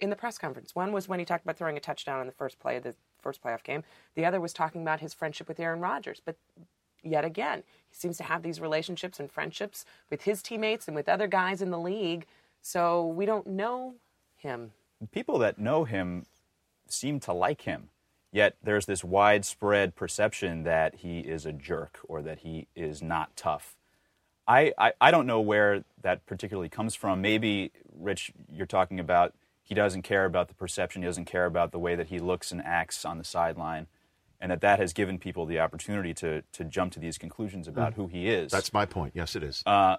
in 0.00 0.10
the 0.10 0.16
press 0.16 0.38
conference. 0.38 0.74
One 0.74 0.90
was 0.90 1.08
when 1.08 1.20
he 1.20 1.24
talked 1.24 1.44
about 1.44 1.56
throwing 1.56 1.76
a 1.76 1.80
touchdown 1.80 2.18
on 2.18 2.26
the 2.26 2.32
first 2.32 2.58
play 2.58 2.76
of 2.78 2.82
the 2.82 2.96
first 3.22 3.42
playoff 3.42 3.62
game. 3.62 3.84
The 4.14 4.24
other 4.24 4.40
was 4.40 4.52
talking 4.52 4.82
about 4.82 5.00
his 5.00 5.14
friendship 5.14 5.48
with 5.48 5.60
Aaron 5.60 5.80
Rodgers. 5.80 6.20
But 6.24 6.36
yet 7.02 7.24
again, 7.24 7.62
he 7.88 7.96
seems 7.96 8.16
to 8.18 8.24
have 8.24 8.42
these 8.42 8.60
relationships 8.60 9.18
and 9.20 9.30
friendships 9.30 9.84
with 10.10 10.22
his 10.22 10.42
teammates 10.42 10.86
and 10.86 10.94
with 10.94 11.08
other 11.08 11.26
guys 11.26 11.62
in 11.62 11.70
the 11.70 11.78
league. 11.78 12.26
So 12.60 13.06
we 13.06 13.26
don't 13.26 13.46
know 13.46 13.94
him. 14.36 14.72
People 15.10 15.38
that 15.38 15.58
know 15.58 15.84
him 15.84 16.26
seem 16.88 17.20
to 17.20 17.32
like 17.32 17.62
him. 17.62 17.88
Yet 18.30 18.56
there's 18.62 18.86
this 18.86 19.04
widespread 19.04 19.94
perception 19.94 20.62
that 20.62 20.96
he 20.96 21.20
is 21.20 21.44
a 21.44 21.52
jerk 21.52 21.98
or 22.08 22.22
that 22.22 22.40
he 22.40 22.66
is 22.74 23.02
not 23.02 23.36
tough. 23.36 23.76
I, 24.48 24.72
I, 24.78 24.92
I 25.00 25.10
don't 25.10 25.26
know 25.26 25.40
where 25.40 25.84
that 26.02 26.24
particularly 26.26 26.68
comes 26.68 26.94
from. 26.94 27.20
Maybe, 27.20 27.72
Rich, 27.94 28.32
you're 28.50 28.66
talking 28.66 28.98
about 28.98 29.34
he 29.72 29.74
doesn't 29.74 30.02
care 30.02 30.24
about 30.26 30.48
the 30.48 30.54
perception, 30.54 31.02
he 31.02 31.06
doesn't 31.06 31.24
care 31.24 31.46
about 31.46 31.72
the 31.72 31.78
way 31.78 31.94
that 31.94 32.08
he 32.08 32.18
looks 32.18 32.52
and 32.52 32.60
acts 32.62 33.04
on 33.04 33.16
the 33.18 33.24
sideline, 33.24 33.86
and 34.40 34.50
that 34.50 34.60
that 34.60 34.78
has 34.78 34.92
given 34.92 35.18
people 35.18 35.46
the 35.46 35.58
opportunity 35.60 36.12
to, 36.14 36.42
to 36.52 36.64
jump 36.64 36.92
to 36.92 37.00
these 37.00 37.16
conclusions 37.18 37.66
about 37.68 37.92
Mm. 37.92 37.96
who 37.96 38.06
he 38.08 38.28
is. 38.28 38.50
That's 38.52 38.72
my 38.72 38.84
point. 38.86 39.12
Yes, 39.14 39.34
it 39.36 39.42
is. 39.42 39.62
Uh, 39.64 39.96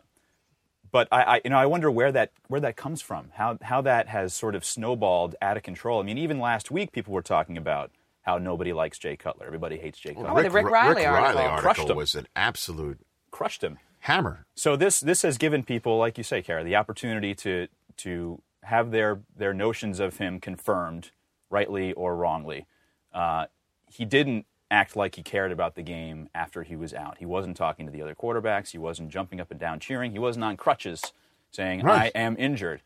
but 0.91 1.07
I, 1.11 1.23
I, 1.23 1.41
you 1.43 1.49
know, 1.49 1.57
I 1.57 1.65
wonder 1.65 1.89
where 1.89 2.11
that 2.11 2.31
where 2.49 2.61
that 2.61 2.75
comes 2.75 3.01
from. 3.01 3.29
How 3.33 3.57
how 3.61 3.81
that 3.81 4.07
has 4.09 4.33
sort 4.33 4.53
of 4.53 4.63
snowballed 4.63 5.35
out 5.41 5.57
of 5.57 5.63
control. 5.63 5.99
I 5.99 6.03
mean, 6.03 6.17
even 6.19 6.39
last 6.39 6.69
week, 6.69 6.91
people 6.91 7.13
were 7.13 7.23
talking 7.23 7.57
about 7.57 7.89
how 8.21 8.37
nobody 8.37 8.73
likes 8.73 8.99
Jay 8.99 9.15
Cutler. 9.17 9.45
Everybody 9.47 9.77
hates 9.77 9.99
Jay 9.99 10.13
Cutler. 10.13 10.29
Oh, 10.29 10.43
the 10.43 10.49
Rick 10.51 10.67
Reilly 10.69 11.03
article. 11.05 11.57
crushed 11.57 11.65
article 11.79 11.91
him. 11.91 11.97
was 11.97 12.13
an 12.15 12.27
absolute 12.35 12.99
crushed 13.31 13.63
him. 13.63 13.79
hammer. 14.01 14.45
So 14.55 14.75
this 14.75 14.99
this 14.99 15.23
has 15.23 15.37
given 15.39 15.63
people, 15.63 15.97
like 15.97 16.17
you 16.19 16.23
say, 16.23 16.41
Kara, 16.43 16.63
the 16.63 16.75
opportunity 16.75 17.33
to 17.35 17.67
to 17.97 18.41
have 18.63 18.91
their 18.91 19.21
their 19.35 19.53
notions 19.53 19.99
of 19.99 20.17
him 20.17 20.39
confirmed, 20.39 21.11
rightly 21.49 21.93
or 21.93 22.15
wrongly. 22.15 22.65
Uh, 23.13 23.45
he 23.87 24.05
didn't 24.05 24.45
act 24.71 24.95
like 24.95 25.15
he 25.15 25.21
cared 25.23 25.51
about 25.51 25.75
the 25.75 25.83
game 25.83 26.29
after 26.33 26.63
he 26.63 26.75
was 26.75 26.93
out. 26.93 27.17
He 27.19 27.25
wasn't 27.25 27.55
talking 27.55 27.85
to 27.85 27.91
the 27.91 28.01
other 28.01 28.15
quarterbacks. 28.15 28.71
He 28.71 28.77
wasn't 28.79 29.09
jumping 29.09 29.39
up 29.39 29.51
and 29.51 29.59
down 29.59 29.79
cheering. 29.79 30.11
He 30.11 30.19
wasn't 30.19 30.45
on 30.45 30.57
crutches 30.57 31.13
saying, 31.51 31.83
Right. 31.83 32.11
"I 32.15 32.19
am 32.19 32.35
injured." 32.39 32.81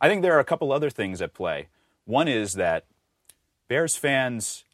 I 0.00 0.08
think 0.08 0.22
there 0.22 0.34
are 0.36 0.40
a 0.40 0.44
couple 0.44 0.72
other 0.72 0.90
things 0.90 1.20
at 1.22 1.34
play. 1.34 1.68
One 2.04 2.28
is 2.28 2.54
that 2.54 2.84
Bears 3.68 3.96
fans 3.96 4.64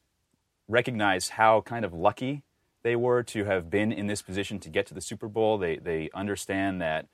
recognize 0.67 1.31
how 1.31 1.61
kind 1.63 1.85
of 1.85 1.93
lucky 1.93 2.43
they 2.83 2.97
were 2.97 3.23
to 3.23 3.45
have 3.45 3.71
been 3.71 3.93
in 3.93 4.07
this 4.07 4.23
position 4.23 4.59
to 4.61 4.69
get 4.69 4.87
to 4.87 4.95
the 4.95 5.01
Super 5.01 5.29
Bowl. 5.29 5.59
They 5.59 5.77
they 5.77 6.11
understand 6.15 6.81
that 6.81 7.07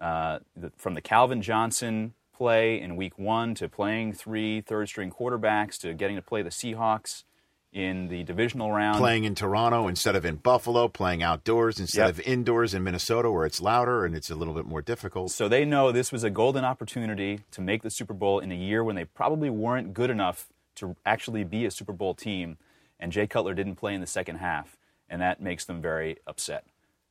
uh, 0.00 0.38
the, 0.56 0.70
from 0.76 0.94
the 0.94 1.00
Calvin 1.00 1.42
Johnson 1.42 2.14
play 2.44 2.80
in 2.80 2.96
Week 2.96 3.18
One 3.18 3.54
to 3.56 3.68
playing 3.68 4.14
three 4.14 4.62
third 4.62 4.88
string 4.88 5.10
quarterbacks 5.10 5.78
to 5.80 5.92
getting 5.92 6.16
to 6.16 6.22
play 6.22 6.40
the 6.40 6.48
Seahawks 6.48 7.24
in 7.70 8.08
the 8.08 8.24
divisional 8.24 8.72
round. 8.72 8.96
Playing 8.96 9.24
in 9.24 9.34
Toronto 9.34 9.86
instead 9.88 10.16
of 10.16 10.24
in 10.24 10.36
Buffalo, 10.36 10.88
playing 10.88 11.22
outdoors 11.22 11.78
instead 11.78 12.06
Yep. 12.06 12.10
of 12.14 12.20
indoors 12.20 12.72
in 12.72 12.82
Minnesota 12.82 13.30
where 13.30 13.44
it's 13.44 13.60
louder 13.60 14.06
and 14.06 14.16
it's 14.16 14.30
a 14.30 14.34
little 14.34 14.54
bit 14.54 14.64
more 14.64 14.80
difficult. 14.80 15.32
So 15.32 15.48
they 15.48 15.66
know 15.66 15.92
this 15.92 16.10
was 16.10 16.24
a 16.24 16.30
golden 16.30 16.64
opportunity 16.64 17.40
to 17.50 17.60
make 17.60 17.82
the 17.82 17.90
Super 17.90 18.14
Bowl 18.14 18.38
in 18.38 18.50
a 18.50 18.56
year 18.56 18.82
when 18.82 18.96
they 18.96 19.04
probably 19.04 19.50
weren't 19.50 19.92
good 19.92 20.08
enough 20.08 20.48
to 20.76 20.96
actually 21.04 21.44
be 21.44 21.66
a 21.66 21.70
Super 21.70 21.92
Bowl 21.92 22.14
team. 22.14 22.56
And 22.98 23.12
Jay 23.12 23.26
Cutler 23.26 23.52
didn't 23.52 23.76
play 23.76 23.92
in 23.94 24.00
the 24.00 24.06
second 24.06 24.36
half, 24.36 24.78
and 25.10 25.20
that 25.20 25.42
makes 25.42 25.66
them 25.66 25.82
very 25.82 26.16
upset. 26.26 26.64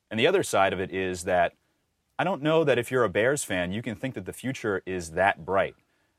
And 0.09 0.19
the 0.19 0.25
other 0.25 0.41
side 0.41 0.73
of 0.73 0.79
it 0.79 0.91
is 0.91 1.25
that 1.25 1.53
I 2.19 2.25
don't 2.25 2.43
know 2.43 2.65
that 2.65 2.77
if 2.77 2.91
you're 2.91 3.05
a 3.05 3.09
Bears 3.09 3.45
fan, 3.45 3.71
you 3.71 3.81
can 3.81 3.95
think 3.95 4.13
that 4.15 4.25
the 4.25 4.33
future 4.33 4.83
is 4.85 5.11
that 5.11 5.45
bright. 5.45 5.75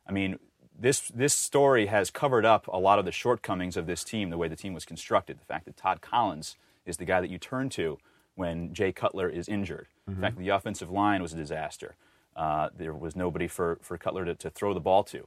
I 0.08 0.12
mean, 0.12 0.38
this 0.76 1.08
this 1.14 1.34
story 1.34 1.86
has 1.86 2.10
covered 2.10 2.46
up 2.46 2.66
a 2.68 2.78
lot 2.78 2.98
of 2.98 3.04
the 3.04 3.12
shortcomings 3.12 3.76
of 3.76 3.86
this 3.86 4.02
team, 4.02 4.30
the 4.30 4.38
way 4.38 4.48
the 4.48 4.56
team 4.56 4.72
was 4.72 4.86
constructed, 4.86 5.38
the 5.38 5.44
fact 5.44 5.66
that 5.66 5.76
Todd 5.76 6.00
Collins 6.00 6.56
is 6.86 6.96
the 6.96 7.04
guy 7.04 7.20
that 7.20 7.28
you 7.28 7.36
turn 7.36 7.68
to 7.68 7.98
when 8.34 8.72
Jay 8.72 8.92
Cutler 8.92 9.28
is 9.28 9.46
injured, 9.46 9.88
the 10.06 10.14
fact 10.20 10.36
that 10.36 10.42
the 10.42 10.48
offensive 10.48 10.90
line 10.90 11.20
was 11.20 11.34
a 11.34 11.36
disaster. 11.36 11.96
Uh, 12.34 12.70
there 12.74 12.94
was 12.94 13.14
nobody 13.14 13.46
for, 13.46 13.78
for 13.82 13.98
Cutler 13.98 14.24
to, 14.24 14.34
to 14.34 14.48
throw 14.48 14.72
the 14.72 14.80
ball 14.80 15.04
to. 15.04 15.26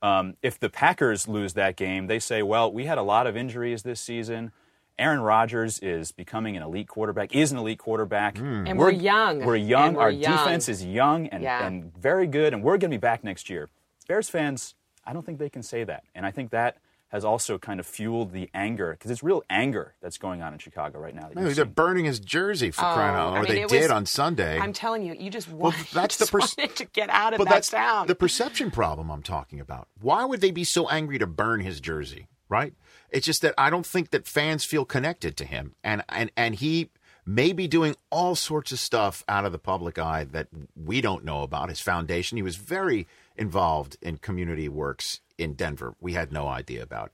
Um, 0.00 0.36
if 0.42 0.60
the 0.60 0.68
Packers 0.68 1.26
lose 1.26 1.54
that 1.54 1.74
game, 1.74 2.06
they 2.06 2.20
say, 2.20 2.42
well, 2.42 2.72
we 2.72 2.84
had 2.84 2.98
a 2.98 3.02
lot 3.02 3.26
of 3.26 3.36
injuries 3.36 3.82
this 3.82 4.00
season. 4.00 4.52
Aaron 4.98 5.20
Rodgers 5.20 5.78
is 5.80 6.12
becoming 6.12 6.56
an 6.56 6.62
elite 6.62 6.88
quarterback, 6.88 7.34
is 7.34 7.50
an 7.52 7.58
elite 7.58 7.78
quarterback. 7.78 8.38
Hmm. 8.38 8.66
And 8.66 8.78
we're 8.78 8.90
young. 8.90 9.44
We're 9.44 9.56
young. 9.56 9.94
We're 9.94 10.02
Our 10.02 10.10
young. 10.10 10.36
defense 10.36 10.68
is 10.68 10.84
young 10.84 11.26
and, 11.28 11.42
Yeah. 11.42 11.66
and 11.66 11.92
very 11.96 12.26
good, 12.26 12.52
and 12.52 12.62
we're 12.62 12.72
going 12.78 12.90
to 12.90 12.96
be 12.96 13.00
back 13.00 13.24
next 13.24 13.48
year. 13.50 13.68
Bears 14.06 14.28
fans, 14.28 14.74
I 15.06 15.12
don't 15.12 15.24
think 15.24 15.38
they 15.38 15.48
can 15.50 15.62
say 15.62 15.84
that. 15.84 16.04
And 16.14 16.26
I 16.26 16.30
think 16.30 16.50
that 16.50 16.76
has 17.08 17.24
also 17.26 17.58
kind 17.58 17.78
of 17.78 17.84
fueled 17.86 18.32
the 18.32 18.48
anger, 18.54 18.92
because 18.92 19.10
it's 19.10 19.22
real 19.22 19.42
anger 19.50 19.94
that's 20.00 20.16
going 20.16 20.40
on 20.40 20.54
in 20.54 20.58
Chicago 20.58 20.98
right 20.98 21.14
now. 21.14 21.28
that 21.28 21.36
No, 21.36 21.42
they're 21.44 21.54
seen. 21.66 21.74
burning 21.74 22.04
his 22.06 22.18
jersey 22.20 22.70
for 22.70 22.80
crying 22.80 23.14
out 23.14 23.28
Oh, 23.28 23.30
loud. 23.32 23.36
Or 23.38 23.42
mean, 23.42 23.52
they 23.62 23.66
did 23.66 23.82
was- 23.82 23.90
on 23.90 24.06
Sunday. 24.06 24.58
I'm 24.58 24.72
telling 24.72 25.04
you, 25.04 25.14
you 25.18 25.28
just 25.28 25.48
Well, 25.48 25.58
want, 25.72 25.76
that's 25.92 26.18
you 26.20 26.26
the 26.26 26.30
just 26.30 26.32
pers- 26.32 26.54
wanted 26.56 26.76
to 26.76 26.84
get 26.86 27.10
out 27.10 27.34
of 27.34 27.38
but 27.38 27.44
that 27.48 27.54
that's 27.54 27.68
town. 27.70 28.06
the 28.06 28.14
perception 28.14 28.70
problem 28.70 29.10
I'm 29.10 29.22
talking 29.22 29.60
about. 29.60 29.88
Why 30.00 30.24
would 30.24 30.40
they 30.40 30.50
be 30.52 30.64
so 30.64 30.88
angry 30.88 31.18
to 31.18 31.26
burn 31.26 31.60
his 31.60 31.80
jersey? 31.80 32.28
Right? 32.48 32.74
It's 33.12 33.26
just 33.26 33.42
that 33.42 33.54
I 33.58 33.68
don't 33.68 33.86
think 33.86 34.10
that 34.10 34.26
fans 34.26 34.64
feel 34.64 34.84
connected 34.84 35.36
to 35.36 35.44
him, 35.44 35.74
and 35.84 36.02
and 36.08 36.32
and 36.36 36.54
he 36.54 36.90
may 37.24 37.52
be 37.52 37.68
doing 37.68 37.94
all 38.10 38.34
sorts 38.34 38.72
of 38.72 38.78
stuff 38.78 39.22
out 39.28 39.44
of 39.44 39.52
the 39.52 39.58
public 39.58 39.98
eye 39.98 40.24
that 40.24 40.48
we 40.74 41.00
don't 41.00 41.24
know 41.24 41.42
about. 41.42 41.68
His 41.68 41.80
foundation, 41.80 42.36
he 42.36 42.42
was 42.42 42.56
very 42.56 43.06
involved 43.36 43.96
in 44.02 44.16
community 44.16 44.68
works 44.68 45.20
in 45.38 45.54
Denver. 45.54 45.94
We 46.00 46.14
had 46.14 46.32
no 46.32 46.48
idea 46.48 46.82
about. 46.82 47.12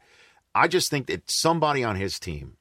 I 0.55 0.69
just 0.69 0.89
think 0.89 1.09
that 1.09 1.31
somebody 1.31 1.85
on 1.85 1.97
his 1.97 2.19
team, 2.19 2.57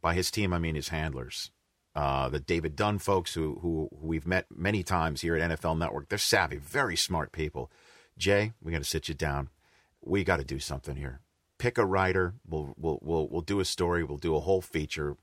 by 0.00 0.14
his 0.14 0.30
team 0.30 0.52
I 0.52 0.58
mean 0.58 0.74
his 0.74 0.88
handlers, 0.88 1.50
uh, 1.94 2.28
the 2.28 2.40
David 2.40 2.76
Dunn 2.76 2.98
folks 2.98 3.34
who, 3.34 3.58
who 3.62 3.88
who 3.90 4.06
we've 4.06 4.26
met 4.26 4.46
many 4.54 4.84
times 4.84 5.20
here 5.22 5.36
at 5.36 5.50
NFL 5.50 5.76
Network. 5.76 6.08
They're 6.08 6.18
savvy, 6.18 6.56
very 6.56 6.96
smart 6.96 7.32
people. 7.32 7.70
Jay, 8.16 8.52
we 8.62 8.70
got 8.72 8.78
to 8.78 8.88
sit 8.88 9.08
you 9.08 9.14
down. 9.14 9.48
We 10.00 10.24
got 10.24 10.38
to 10.38 10.44
do 10.44 10.60
something 10.60 10.96
here. 10.96 11.20
Pick 11.60 11.78
a 11.78 11.84
writer. 11.84 12.34
We'll 12.48 12.74
we'll 12.76 12.98
we'll 13.02 13.28
we'll 13.28 13.40
do 13.42 13.60
a 13.60 13.64
story. 13.64 14.02
We'll 14.02 14.18
do 14.18 14.34
a 14.34 14.40
whole 14.40 14.62
feature. 14.62 15.16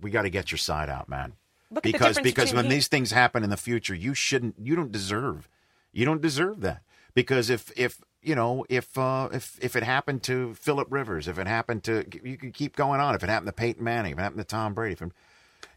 We 0.00 0.10
got 0.10 0.22
to 0.22 0.30
get 0.30 0.50
your 0.50 0.58
side 0.58 0.88
out, 0.88 1.08
man. 1.08 1.34
Look 1.70 1.82
because 1.84 2.18
because 2.18 2.52
when 2.54 2.64
he- 2.64 2.70
these 2.72 2.88
things 2.88 3.10
happen 3.12 3.44
in 3.44 3.50
the 3.50 3.56
future, 3.56 3.94
you 3.94 4.14
shouldn't. 4.14 4.56
You 4.58 4.74
don't 4.76 4.90
deserve. 4.90 5.48
You 5.92 6.04
don't 6.04 6.20
deserve 6.20 6.60
that 6.62 6.82
because 7.14 7.50
if 7.50 7.70
if 7.76 8.00
you 8.22 8.34
know 8.34 8.64
if 8.68 8.96
uh, 8.98 9.28
if 9.32 9.58
if 9.62 9.76
it 9.76 9.82
happened 9.82 10.22
to 10.24 10.54
Philip 10.54 10.88
Rivers, 10.90 11.28
if 11.28 11.38
it 11.38 11.46
happened 11.46 11.84
to 11.84 12.04
you 12.22 12.36
could 12.36 12.54
keep 12.54 12.74
going 12.76 13.00
on. 13.00 13.14
If 13.14 13.22
it 13.22 13.28
happened 13.28 13.48
to 13.48 13.52
Peyton 13.52 13.84
Manning, 13.84 14.12
if 14.12 14.18
it 14.18 14.22
happened 14.22 14.40
to 14.40 14.44
Tom 14.44 14.74
Brady, 14.74 14.94
if 14.94 15.02
it, 15.02 15.12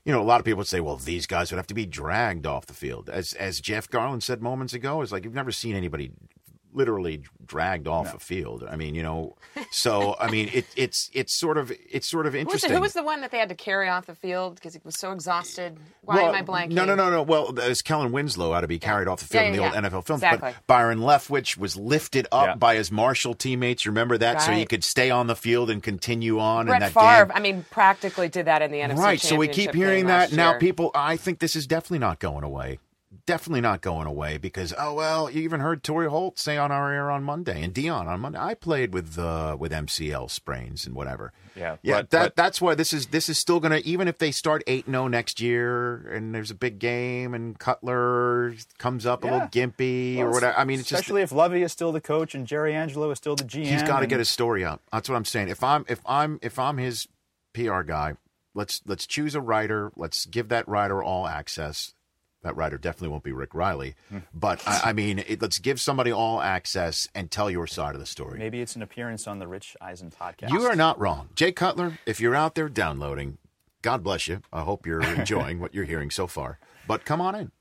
you 0.05 0.11
know, 0.13 0.21
a 0.21 0.23
lot 0.23 0.39
of 0.39 0.45
people 0.45 0.59
would 0.59 0.67
say, 0.67 0.79
well, 0.79 0.95
these 0.95 1.27
guys 1.27 1.51
would 1.51 1.57
have 1.57 1.67
to 1.67 1.73
be 1.73 1.85
dragged 1.85 2.45
off 2.45 2.65
the 2.65 2.73
field. 2.73 3.09
As 3.09 3.33
as 3.33 3.59
Jeff 3.59 3.89
Garlin 3.89 4.23
said 4.23 4.41
moments 4.41 4.73
ago, 4.73 5.01
it's 5.01 5.11
like 5.11 5.23
you've 5.25 5.33
never 5.33 5.51
seen 5.51 5.75
anybody 5.75 6.11
literally 6.77 7.23
dragged 7.45 7.87
off 7.87 8.13
a 8.13 8.19
field. 8.19 8.63
I 8.69 8.75
mean, 8.75 8.95
you 8.95 9.03
know, 9.03 9.35
so 9.71 10.15
I 10.19 10.29
mean, 10.29 10.49
it, 10.53 10.65
it's 10.75 11.09
it's 11.13 11.37
sort 11.37 11.57
of 11.57 11.71
it's 11.91 12.07
sort 12.07 12.25
of 12.27 12.33
Who 12.33 12.39
was, 12.39 12.41
interesting. 12.45 12.69
the, 12.71 12.75
who 12.75 12.81
was 12.81 12.93
the 12.93 13.03
one 13.03 13.21
that 13.21 13.31
they 13.31 13.39
had 13.39 13.49
to 13.49 13.55
carry 13.55 13.89
off 13.89 14.05
the 14.05 14.15
field 14.15 14.55
because 14.55 14.73
he 14.73 14.79
was 14.83 14.97
so 14.99 15.11
exhausted? 15.11 15.77
Why 16.03 16.15
Well, 16.15 16.27
am 16.27 16.35
I 16.35 16.41
blanking? 16.43 16.71
No, 16.71 16.85
no, 16.85 16.95
no, 16.95 17.09
no. 17.09 17.21
Well, 17.23 17.59
as 17.59 17.81
Kellen 17.81 18.11
Winslow 18.11 18.53
had 18.53 18.61
to 18.61 18.67
be 18.67 18.79
carried 18.79 19.07
off 19.07 19.19
the 19.19 19.25
field 19.25 19.41
Yeah, 19.43 19.47
in 19.49 19.55
the 19.55 19.61
yeah, 19.63 19.75
old. 19.75 19.83
NFL 20.03 20.05
films, 20.05 20.23
Exactly. 20.23 20.51
but 20.55 20.67
Byron 20.67 20.99
Leftwich 20.99 21.57
was 21.57 21.75
lifted 21.75 22.27
up 22.31 22.45
Yeah. 22.47 22.55
by 22.55 22.75
his 22.75 22.91
Marshall 22.91 23.33
teammates. 23.33 23.85
Remember 23.85 24.17
that, 24.17 24.41
so 24.41 24.51
he 24.51 24.65
could 24.65 24.83
stay 24.83 25.09
on 25.09 25.27
the 25.27 25.35
field 25.35 25.69
and 25.69 25.81
continue 25.83 26.39
on. 26.39 26.67
Brett 26.67 26.81
and 26.83 26.93
that 26.95 26.99
Favre, 26.99 27.25
game. 27.25 27.31
I 27.35 27.39
mean, 27.39 27.65
practically 27.71 28.29
did 28.29 28.45
that 28.45 28.61
in 28.61 28.71
the 28.71 28.79
NFC 28.79 28.97
right. 28.97 29.19
So 29.21 29.35
we 29.35 29.47
keep 29.47 29.73
hearing 29.73 30.05
that 30.07 30.31
now. 30.31 30.51
year. 30.51 30.59
People, 30.59 30.91
I 30.93 31.17
think 31.17 31.39
this 31.39 31.55
is 31.55 31.65
definitely 31.67 31.99
not 31.99 32.19
going 32.19 32.43
away. 32.43 32.79
Definitely 33.27 33.59
not 33.59 33.81
going 33.81 34.07
away 34.07 34.37
because 34.37 34.73
oh 34.79 34.93
well, 34.93 35.29
you 35.29 35.41
even 35.41 35.59
heard 35.59 35.83
Torry 35.83 36.07
Holt 36.09 36.39
say 36.39 36.55
on 36.55 36.71
our 36.71 36.93
air 36.93 37.11
on 37.11 37.23
Monday 37.25 37.61
and 37.61 37.73
Deion 37.73 38.07
on 38.07 38.21
Monday. 38.21 38.39
I 38.39 38.53
played 38.53 38.93
with 38.93 39.19
uh, 39.19 39.57
with 39.59 39.73
MCL 39.73 40.31
sprains 40.31 40.85
and 40.87 40.95
whatever. 40.95 41.33
Yeah, 41.53 41.75
yeah. 41.81 41.97
but- 41.97 42.09
that 42.11 42.23
but- 42.23 42.35
that's 42.37 42.61
why 42.61 42.73
this 42.73 42.93
is 42.93 43.07
this 43.07 43.27
is 43.27 43.37
still 43.37 43.59
going 43.59 43.73
to 43.73 43.85
even 43.85 44.07
if 44.07 44.17
they 44.17 44.31
start 44.31 44.63
eight 44.65 44.85
and 44.85 44.93
zero 44.93 45.09
next 45.09 45.41
year 45.41 46.09
and 46.09 46.33
there's 46.33 46.51
a 46.51 46.55
big 46.55 46.79
game 46.79 47.33
and 47.33 47.59
Cutler 47.59 48.53
comes 48.77 49.05
up 49.05 49.25
a 49.25 49.27
little 49.27 49.47
gimpy 49.49 50.19
or 50.19 50.25
Well, 50.25 50.33
whatever. 50.35 50.57
I 50.57 50.63
mean, 50.63 50.79
it's 50.79 50.87
just 50.87 51.01
especially 51.01 51.21
if 51.21 51.33
Lovie 51.33 51.63
is 51.63 51.73
still 51.73 51.91
the 51.91 51.99
coach 51.99 52.33
and 52.33 52.47
Jerry 52.47 52.73
Angelo 52.73 53.11
is 53.11 53.17
still 53.17 53.35
the 53.35 53.43
GM. 53.43 53.65
he's 53.65 53.83
got 53.83 53.97
to 53.97 54.03
and- 54.03 54.09
get 54.09 54.19
his 54.19 54.31
story 54.31 54.63
up. 54.63 54.81
That's 54.93 55.09
what 55.09 55.17
I'm 55.17 55.25
saying. 55.25 55.49
If 55.49 55.65
I'm 55.65 55.83
if 55.89 55.99
I'm 56.05 56.39
if 56.41 56.57
I'm 56.57 56.77
his 56.77 57.09
PR 57.53 57.81
guy, 57.81 58.13
let's 58.55 58.81
let's 58.85 59.05
choose 59.05 59.35
a 59.35 59.41
writer. 59.41 59.91
Let's 59.97 60.25
give 60.27 60.47
that 60.47 60.65
writer 60.69 61.03
all 61.03 61.27
access. 61.27 61.93
That 62.43 62.55
writer 62.55 62.77
definitely 62.77 63.09
won't 63.09 63.23
be 63.23 63.31
Rick 63.31 63.53
Reilly, 63.55 63.95
Hmm. 64.09 64.19
but 64.33 64.61
I, 64.67 64.81
I 64.89 64.93
mean, 64.93 65.19
it, 65.19 65.41
let's 65.41 65.57
give 65.59 65.81
somebody 65.81 66.11
all 66.11 66.39
access 66.41 67.09
and 67.15 67.31
tell 67.31 67.49
your 67.49 67.65
side 67.67 67.95
of 67.95 67.99
the 67.99 68.05
story. 68.05 68.37
Maybe 68.37 68.61
it's 68.61 68.75
an 68.75 68.83
appearance 68.83 69.27
on 69.27 69.39
the 69.39 69.47
Rich 69.47 69.75
Eisen 69.81 70.11
podcast. 70.11 70.51
You 70.51 70.61
are 70.67 70.75
not 70.75 70.99
wrong, 70.99 71.29
Jay 71.35 71.51
Cutler. 71.51 71.97
If 72.05 72.19
you're 72.21 72.35
out 72.35 72.53
there 72.55 72.69
downloading, 72.69 73.39
God 73.81 74.03
bless 74.03 74.27
you. 74.27 74.41
I 74.53 74.61
hope 74.61 74.85
you're 74.85 75.01
enjoying 75.19 75.59
what 75.59 75.73
you're 75.73 75.85
hearing 75.85 76.11
so 76.11 76.27
far. 76.27 76.59
But 76.87 77.05
come 77.05 77.21
on 77.21 77.33
in. 77.35 77.51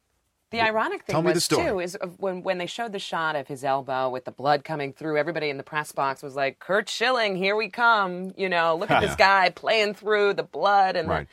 The 0.51 0.61
ironic 0.61 1.03
thing 1.05 1.15
Tell 1.15 1.23
the 1.23 1.33
was 1.33 1.49
too 1.49 1.81
is 1.81 1.99
when 2.19 2.43
when 2.45 2.59
they 2.59 2.67
showed 2.67 2.93
the 2.93 3.01
shot 3.01 3.35
of 3.35 3.49
his 3.49 3.65
elbow 3.65 4.09
with 4.09 4.25
the 4.27 4.31
blood 4.31 4.63
coming 4.63 4.93
through, 4.93 5.17
everybody 5.19 5.51
in 5.51 5.57
the 5.57 5.65
press 5.65 5.91
box 5.91 6.23
was 6.23 6.37
like, 6.37 6.61
"Curt 6.61 6.89
Schilling, 6.89 7.35
here 7.35 7.57
we 7.57 7.69
come!" 7.69 8.33
You 8.37 8.49
know, 8.49 8.77
look 8.77 8.91
at 8.91 9.01
this 9.01 9.17
guy 9.17 9.51
playing 9.51 9.95
through 9.95 10.35
the 10.35 10.45
blood 10.45 10.95
and 10.95 11.09
the- 11.09 11.13
Right. 11.13 11.27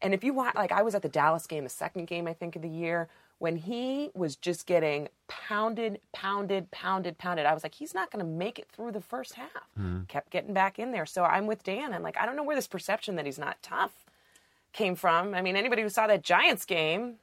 And 0.00 0.14
if 0.14 0.22
you 0.22 0.32
watch, 0.32 0.54
like 0.54 0.72
I 0.72 0.82
was 0.82 0.94
at 0.94 1.02
the 1.02 1.08
Dallas 1.08 1.46
game, 1.46 1.64
the 1.64 1.70
second 1.70 2.06
game 2.06 2.26
I 2.26 2.32
think 2.32 2.56
of 2.56 2.62
the 2.62 2.68
year, 2.68 3.08
when 3.38 3.56
he 3.56 4.10
was 4.14 4.36
just 4.36 4.66
getting 4.66 5.08
pounded, 5.28 6.00
pounded, 6.12 6.70
pounded, 6.70 7.18
pounded. 7.18 7.46
I 7.46 7.54
was 7.54 7.62
like, 7.62 7.74
he's 7.74 7.94
not 7.94 8.10
going 8.10 8.24
to 8.24 8.30
make 8.30 8.58
it 8.58 8.68
through 8.70 8.92
the 8.92 9.00
first 9.00 9.34
half. 9.34 9.68
Mm-hmm. 9.78 10.04
Kept 10.04 10.30
getting 10.30 10.52
back 10.52 10.78
in 10.78 10.92
there. 10.92 11.06
So 11.06 11.24
I'm 11.24 11.46
with 11.46 11.62
Dan. 11.62 11.92
I'm 11.92 12.02
like, 12.02 12.16
I 12.18 12.26
don't 12.26 12.36
know 12.36 12.42
where 12.42 12.56
this 12.56 12.66
perception 12.66 13.16
that 13.16 13.26
he's 13.26 13.38
not 13.38 13.62
tough 13.62 14.04
came 14.72 14.94
from. 14.94 15.34
I 15.34 15.42
mean, 15.42 15.56
anybody 15.56 15.82
who 15.82 15.88
saw 15.88 16.06
that 16.08 16.22
Giants 16.22 16.64
game, 16.64 17.14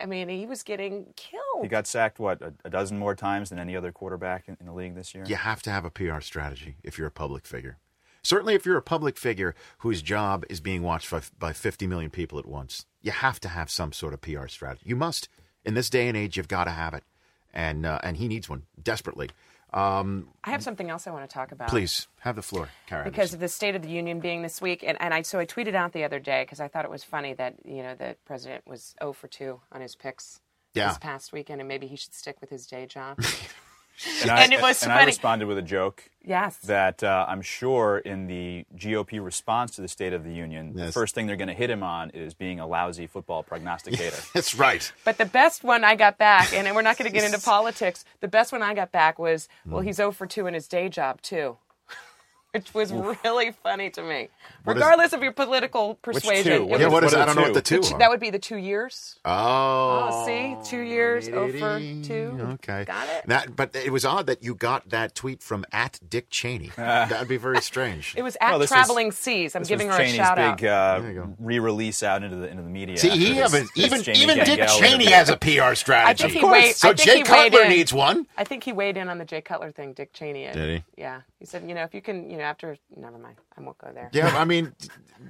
I 0.00 0.06
mean, 0.06 0.28
he 0.28 0.46
was 0.46 0.62
getting 0.62 1.06
killed. 1.16 1.62
He 1.62 1.68
got 1.68 1.86
sacked 1.86 2.18
what 2.18 2.40
a, 2.42 2.52
a 2.64 2.70
dozen 2.70 2.98
more 2.98 3.14
times 3.14 3.50
than 3.50 3.58
any 3.58 3.76
other 3.76 3.92
quarterback 3.92 4.48
in, 4.48 4.56
in 4.60 4.66
the 4.66 4.72
league 4.72 4.94
this 4.94 5.14
year. 5.14 5.24
You 5.26 5.36
have 5.36 5.62
to 5.62 5.70
have 5.70 5.84
a 5.84 5.90
PR 5.90 6.20
strategy 6.20 6.76
if 6.82 6.98
you're 6.98 7.08
a 7.08 7.10
public 7.12 7.46
figure. 7.46 7.78
Certainly, 8.22 8.54
if 8.54 8.66
you're 8.66 8.76
a 8.76 8.82
public 8.82 9.16
figure 9.16 9.54
whose 9.78 10.02
job 10.02 10.44
is 10.48 10.60
being 10.60 10.82
watched 10.82 11.10
by, 11.10 11.22
by 11.38 11.52
50 11.52 11.86
million 11.86 12.10
people 12.10 12.38
at 12.38 12.46
once, 12.46 12.84
you 13.00 13.10
have 13.12 13.40
to 13.40 13.48
have 13.48 13.70
some 13.70 13.92
sort 13.92 14.12
of 14.14 14.20
PR 14.20 14.46
strategy. 14.48 14.82
You 14.86 14.96
must. 14.96 15.28
In 15.64 15.74
this 15.74 15.90
day 15.90 16.08
and 16.08 16.16
age, 16.16 16.36
you've 16.36 16.48
got 16.48 16.64
to 16.64 16.70
have 16.70 16.94
it. 16.94 17.04
And, 17.52 17.84
uh, 17.84 17.98
and 18.02 18.16
he 18.16 18.28
needs 18.28 18.48
one 18.48 18.62
desperately. 18.82 19.30
Um, 19.72 20.28
I 20.42 20.50
have 20.50 20.62
something 20.64 20.90
else 20.90 21.06
I 21.06 21.10
want 21.12 21.28
to 21.28 21.32
talk 21.32 21.52
about. 21.52 21.68
please 21.68 22.08
have 22.20 22.34
the 22.34 22.42
floor, 22.42 22.70
Karen. 22.88 23.04
because 23.04 23.32
of 23.32 23.38
the 23.40 23.46
State 23.48 23.76
of 23.76 23.82
the 23.82 23.88
Union 23.88 24.18
being 24.18 24.42
this 24.42 24.60
week, 24.60 24.82
and, 24.84 25.00
and 25.00 25.14
I 25.14 25.22
so 25.22 25.38
I 25.38 25.46
tweeted 25.46 25.74
out 25.74 25.92
the 25.92 26.02
other 26.02 26.18
day 26.18 26.42
because 26.42 26.58
I 26.58 26.66
thought 26.66 26.84
it 26.84 26.90
was 26.90 27.04
funny 27.04 27.34
that 27.34 27.54
you 27.64 27.82
know 27.84 27.94
the 27.94 28.16
president 28.24 28.66
was 28.66 28.96
0 29.00 29.12
for 29.12 29.28
2 29.28 29.60
on 29.70 29.80
his 29.80 29.94
picks 29.94 30.40
Yeah. 30.74 30.88
this 30.88 30.98
past 30.98 31.32
weekend, 31.32 31.60
and 31.60 31.68
maybe 31.68 31.86
he 31.86 31.94
should 31.94 32.14
stick 32.14 32.40
with 32.40 32.50
his 32.50 32.66
day 32.66 32.84
job. 32.86 33.20
And, 34.22 34.30
I, 34.30 34.42
And 34.44 34.52
it 34.52 34.60
was 34.62 34.82
and 34.82 34.92
I 34.92 35.04
responded 35.04 35.46
with 35.46 35.58
a 35.58 35.62
joke 35.62 36.08
yes, 36.24 36.56
that 36.58 37.02
uh, 37.02 37.26
I'm 37.28 37.42
sure 37.42 37.98
in 37.98 38.26
the 38.26 38.64
GOP 38.76 39.22
response 39.24 39.74
to 39.76 39.82
the 39.82 39.88
State 39.88 40.12
of 40.12 40.24
the 40.24 40.32
Union, 40.32 40.74
the 40.74 40.92
first 40.92 41.14
thing 41.14 41.26
they're 41.26 41.36
going 41.36 41.48
to 41.48 41.54
hit 41.54 41.70
him 41.70 41.82
on 41.82 42.10
is 42.10 42.34
being 42.34 42.60
a 42.60 42.66
lousy 42.66 43.06
football 43.06 43.42
prognosticator. 43.42 44.16
That's 44.34 44.54
right. 44.54 44.90
but 45.04 45.18
the 45.18 45.24
best 45.24 45.64
one 45.64 45.84
I 45.84 45.96
got 45.96 46.18
back, 46.18 46.52
and 46.52 46.74
we're 46.74 46.82
not 46.82 46.98
going 46.98 47.10
to 47.10 47.14
get 47.14 47.24
into 47.24 47.40
politics. 47.44 48.04
The 48.20 48.28
best 48.28 48.52
one 48.52 48.62
I 48.62 48.74
got 48.74 48.92
back 48.92 49.18
was, 49.18 49.48
Hmm. 49.64 49.72
well, 49.72 49.80
he's 49.82 49.96
0 49.96 50.12
for 50.12 50.26
2 50.26 50.46
in 50.46 50.54
his 50.54 50.68
day 50.68 50.88
job 50.88 51.20
too. 51.22 51.56
Which 52.52 52.74
was 52.74 52.92
really 52.92 53.52
funny 53.62 53.90
to 53.90 54.02
me, 54.02 54.28
What 54.64 54.76
is- 54.76 54.82
regardless 54.82 55.12
of 55.12 55.22
your 55.22 55.30
political 55.30 55.94
persuasion. 56.02 56.44
two? 56.44 56.52
it 56.52 56.68
What 56.68 56.80
Yeah, 56.80 56.86
is- 56.88 56.92
what 56.92 57.04
is? 57.04 57.12
what 57.12 57.20
are 57.20 57.22
I 57.22 57.26
don't 57.26 57.36
know 57.36 57.42
the 57.42 57.48
what 57.48 57.54
the 57.54 57.62
two? 57.62 57.80
two 57.80 57.94
are. 57.94 57.98
that 58.00 58.10
would 58.10 58.18
be 58.18 58.30
the 58.30 58.40
two 58.40 58.56
years. 58.56 59.20
Oh, 59.24 60.08
Oh, 60.12 60.26
see? 60.26 60.56
Two 60.68 60.80
years, 60.80 61.28
over 61.28 61.78
two. 62.02 62.36
Okay, 62.54 62.84
Got 62.86 63.08
it? 63.08 63.26
That, 63.28 63.54
but 63.54 63.76
it 63.76 63.92
was 63.92 64.04
odd 64.04 64.26
that 64.26 64.42
you 64.42 64.56
got 64.56 64.88
that 64.90 65.14
tweet 65.14 65.42
from 65.44 65.64
at 65.70 66.00
Dick 66.08 66.28
Cheney. 66.30 66.72
That'd 66.76 67.28
be 67.28 67.36
very 67.36 67.60
strange. 67.60 68.14
It 68.16 68.22
was 68.22 68.36
at 68.40 68.50
No, 68.50 68.58
this 68.58 68.70
was- 68.70 68.76
Traveling 68.76 69.12
Seas. 69.12 69.54
I'm 69.54 69.62
This 69.62 69.68
giving 69.68 69.86
was 69.86 69.96
her 69.96 70.02
Cheney's 70.02 70.14
a 70.14 70.16
shout 70.16 70.36
big 70.58 70.66
out. 70.66 71.04
uh, 71.04 71.06
you 71.08 71.36
re-release 71.38 72.02
out 72.02 72.24
into 72.24 72.36
the 72.36 72.48
into 72.48 72.62
the 72.64 72.68
media. 72.68 72.96
See, 72.96 73.08
after 73.10 73.20
he 73.20 73.28
this- 73.34 73.36
haven't 73.38 73.70
this 73.76 73.86
even 73.86 74.02
Jamie 74.02 74.18
even 74.22 74.36
Dick 74.38 74.46
Gangel 74.58 74.66
Cheney 74.78 74.92
interview. 75.04 75.10
has 75.10 75.28
a 75.28 75.36
PR 75.36 75.74
strategy. 75.76 76.24
I 76.24 76.28
think 76.28 76.40
he 76.40 76.44
weighed. 76.44 76.74
So 76.74 76.88
I 76.88 76.94
think 76.94 77.06
Jay 77.08 77.12
he 77.12 77.22
weighed 77.22 77.52
Cutler 77.52 77.62
in. 77.62 77.68
needs 77.68 77.92
one. 77.92 78.26
I 78.36 78.42
think 78.42 78.64
he 78.64 78.72
weighed 78.72 78.96
in 78.96 79.08
on 79.08 79.18
the 79.18 79.24
Jay 79.24 79.40
Cutler 79.40 79.70
thing. 79.70 79.92
Dick 79.92 80.12
Cheney. 80.12 80.50
Did 80.52 80.68
he? 80.96 81.00
Yeah. 81.00 81.20
He 81.40 81.46
said, 81.46 81.66
you 81.66 81.74
know, 81.74 81.84
if 81.84 81.94
you 81.94 82.02
can, 82.02 82.28
you 82.28 82.36
know, 82.36 82.44
after. 82.44 82.76
Never 82.94 83.16
mind. 83.16 83.36
I 83.56 83.62
won't 83.62 83.78
go 83.78 83.90
there. 83.94 84.10
Yeah, 84.12 84.36
I 84.36 84.44
mean, 84.44 84.74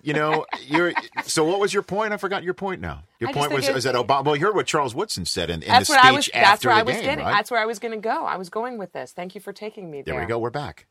you 0.02 0.12
know, 0.12 0.44
you're. 0.66 0.92
So, 1.24 1.44
what 1.44 1.60
was 1.60 1.72
your 1.72 1.84
point? 1.84 2.12
I 2.12 2.16
forgot 2.16 2.42
your 2.42 2.52
point 2.52 2.80
now. 2.80 3.04
Your 3.20 3.30
I 3.30 3.32
point 3.32 3.52
was 3.52 3.68
is 3.68 3.84
that 3.84 3.94
Obama. 3.94 4.24
Well, 4.24 4.34
you 4.36 4.44
heard 4.44 4.56
what 4.56 4.66
Charles 4.66 4.92
Woodson 4.92 5.24
said 5.24 5.50
in, 5.50 5.62
in 5.62 5.68
That's 5.68 5.88
the 5.88 5.94
speech 5.94 6.04
I 6.04 6.10
was. 6.12 6.28
after 6.34 6.40
That's 6.40 6.64
where 6.64 6.74
the 6.74 6.80
I 6.80 6.82
was 6.82 6.94
game, 6.96 7.04
getting. 7.04 7.24
right? 7.24 7.32
That's 7.32 7.50
where 7.52 7.60
I 7.60 7.66
was 7.66 7.78
going 7.78 7.92
to 7.92 8.00
go. 8.00 8.24
I 8.26 8.36
was 8.36 8.50
going 8.50 8.76
with 8.76 8.92
this. 8.92 9.12
Thank 9.12 9.36
you 9.36 9.40
for 9.40 9.52
taking 9.52 9.88
me 9.88 10.02
there. 10.02 10.14
there 10.14 10.24
we 10.24 10.28
go. 10.28 10.40
We're 10.40 10.50
back. 10.50 10.86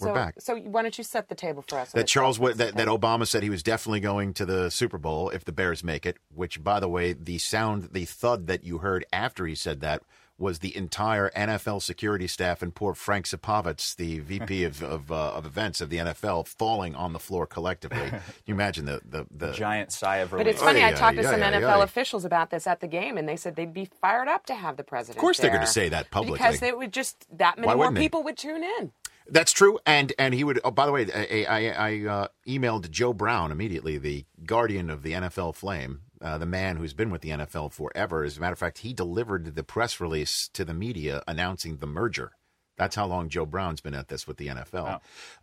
We're 0.00 0.08
so, 0.08 0.14
back. 0.14 0.34
So 0.38 0.56
why 0.56 0.80
don't 0.80 0.96
you 0.96 1.04
set 1.04 1.28
the 1.28 1.34
table 1.34 1.62
for 1.68 1.78
us? 1.78 1.92
that 1.92 2.06
Charles 2.06 2.38
that, 2.38 2.56
that? 2.56 2.88
Obama 2.88 3.26
said 3.26 3.42
he 3.42 3.50
was 3.50 3.62
definitely 3.62 4.00
going 4.00 4.32
to 4.34 4.46
the 4.46 4.70
Super 4.70 4.96
Bowl 4.96 5.28
if 5.28 5.44
the 5.44 5.52
Bears 5.52 5.84
make 5.84 6.06
it. 6.06 6.16
Which, 6.34 6.64
by 6.64 6.80
the 6.80 6.88
way, 6.88 7.12
the 7.12 7.36
sound, 7.36 7.90
the 7.92 8.06
thud 8.06 8.46
that 8.46 8.64
you 8.64 8.78
heard 8.78 9.04
after 9.12 9.46
he 9.46 9.54
said 9.54 9.80
that 9.80 10.02
was 10.38 10.58
the 10.58 10.76
entire 10.76 11.30
NFL 11.30 11.82
security 11.82 12.26
staff 12.26 12.62
and 12.62 12.74
poor 12.74 12.94
Frank 12.94 13.26
Supovitz, 13.26 13.94
the 13.94 14.18
VP 14.20 14.64
of 14.64 14.82
of, 14.82 15.12
uh, 15.12 15.32
of 15.32 15.46
events 15.46 15.80
of 15.80 15.90
the 15.90 15.98
NFL, 15.98 16.48
falling 16.48 16.94
on 16.94 17.12
the 17.12 17.18
floor 17.18 17.46
collectively. 17.46 17.98
Can 18.10 18.22
you 18.46 18.54
imagine 18.54 18.84
the 18.84 19.00
the, 19.04 19.26
the 19.30 19.52
giant 19.52 19.92
sigh 19.92 20.18
of 20.18 20.32
relief. 20.32 20.46
But 20.46 20.50
it's 20.50 20.62
funny. 20.62 20.82
Oy, 20.82 20.88
I 20.88 20.92
talked 20.92 21.16
to 21.16 21.26
oy, 21.26 21.30
some 21.30 21.40
oy, 21.40 21.44
NFL 21.44 21.78
oy. 21.78 21.82
officials 21.82 22.24
about 22.24 22.50
this 22.50 22.66
at 22.66 22.80
the 22.80 22.88
game, 22.88 23.16
and 23.16 23.28
they 23.28 23.36
said 23.36 23.56
they'd 23.56 23.72
be 23.72 23.84
fired 24.00 24.28
up 24.28 24.46
to 24.46 24.54
have 24.54 24.76
the 24.76 24.84
president. 24.84 25.18
Of 25.18 25.20
course 25.20 25.38
they're 25.38 25.50
gonna 25.50 25.66
say 25.66 25.88
that 25.88 26.10
publicly. 26.10 26.38
because 26.38 26.60
they 26.60 26.72
would 26.72 26.92
just 26.92 27.26
that 27.36 27.56
many 27.56 27.66
Why 27.66 27.74
more 27.74 27.86
wouldn't 27.86 27.96
they? 27.96 28.02
people 28.02 28.22
would 28.24 28.36
tune 28.36 28.62
in. 28.62 28.92
That's 29.28 29.52
true, 29.52 29.78
and 29.86 30.12
and 30.18 30.34
he 30.34 30.44
would. 30.44 30.60
Oh, 30.64 30.70
by 30.70 30.86
the 30.86 30.92
way, 30.92 31.06
I 31.14 31.44
I, 31.48 31.68
I 31.70 32.06
uh, 32.06 32.28
emailed 32.46 32.90
Joe 32.90 33.12
Brown 33.12 33.52
immediately, 33.52 33.96
the 33.98 34.24
guardian 34.44 34.90
of 34.90 35.02
the 35.02 35.12
NFL 35.12 35.54
flame, 35.54 36.00
uh, 36.22 36.38
the 36.38 36.46
man 36.46 36.76
who's 36.76 36.94
been 36.94 37.10
with 37.10 37.20
the 37.20 37.30
NFL 37.30 37.72
forever. 37.72 38.24
As 38.24 38.36
a 38.38 38.40
matter 38.40 38.52
of 38.52 38.58
fact, 38.58 38.78
he 38.78 38.92
delivered 38.92 39.54
the 39.54 39.64
press 39.64 40.00
release 40.00 40.48
to 40.54 40.64
the 40.64 40.74
media 40.74 41.22
announcing 41.26 41.78
the 41.78 41.86
merger. 41.86 42.32
That's 42.76 42.96
how 42.96 43.06
long 43.06 43.28
Joe 43.28 43.44
Brown's 43.44 43.80
been 43.80 43.94
at 43.94 44.08
this 44.08 44.26
with 44.26 44.38
the 44.38 44.48
NFL. 44.48 45.00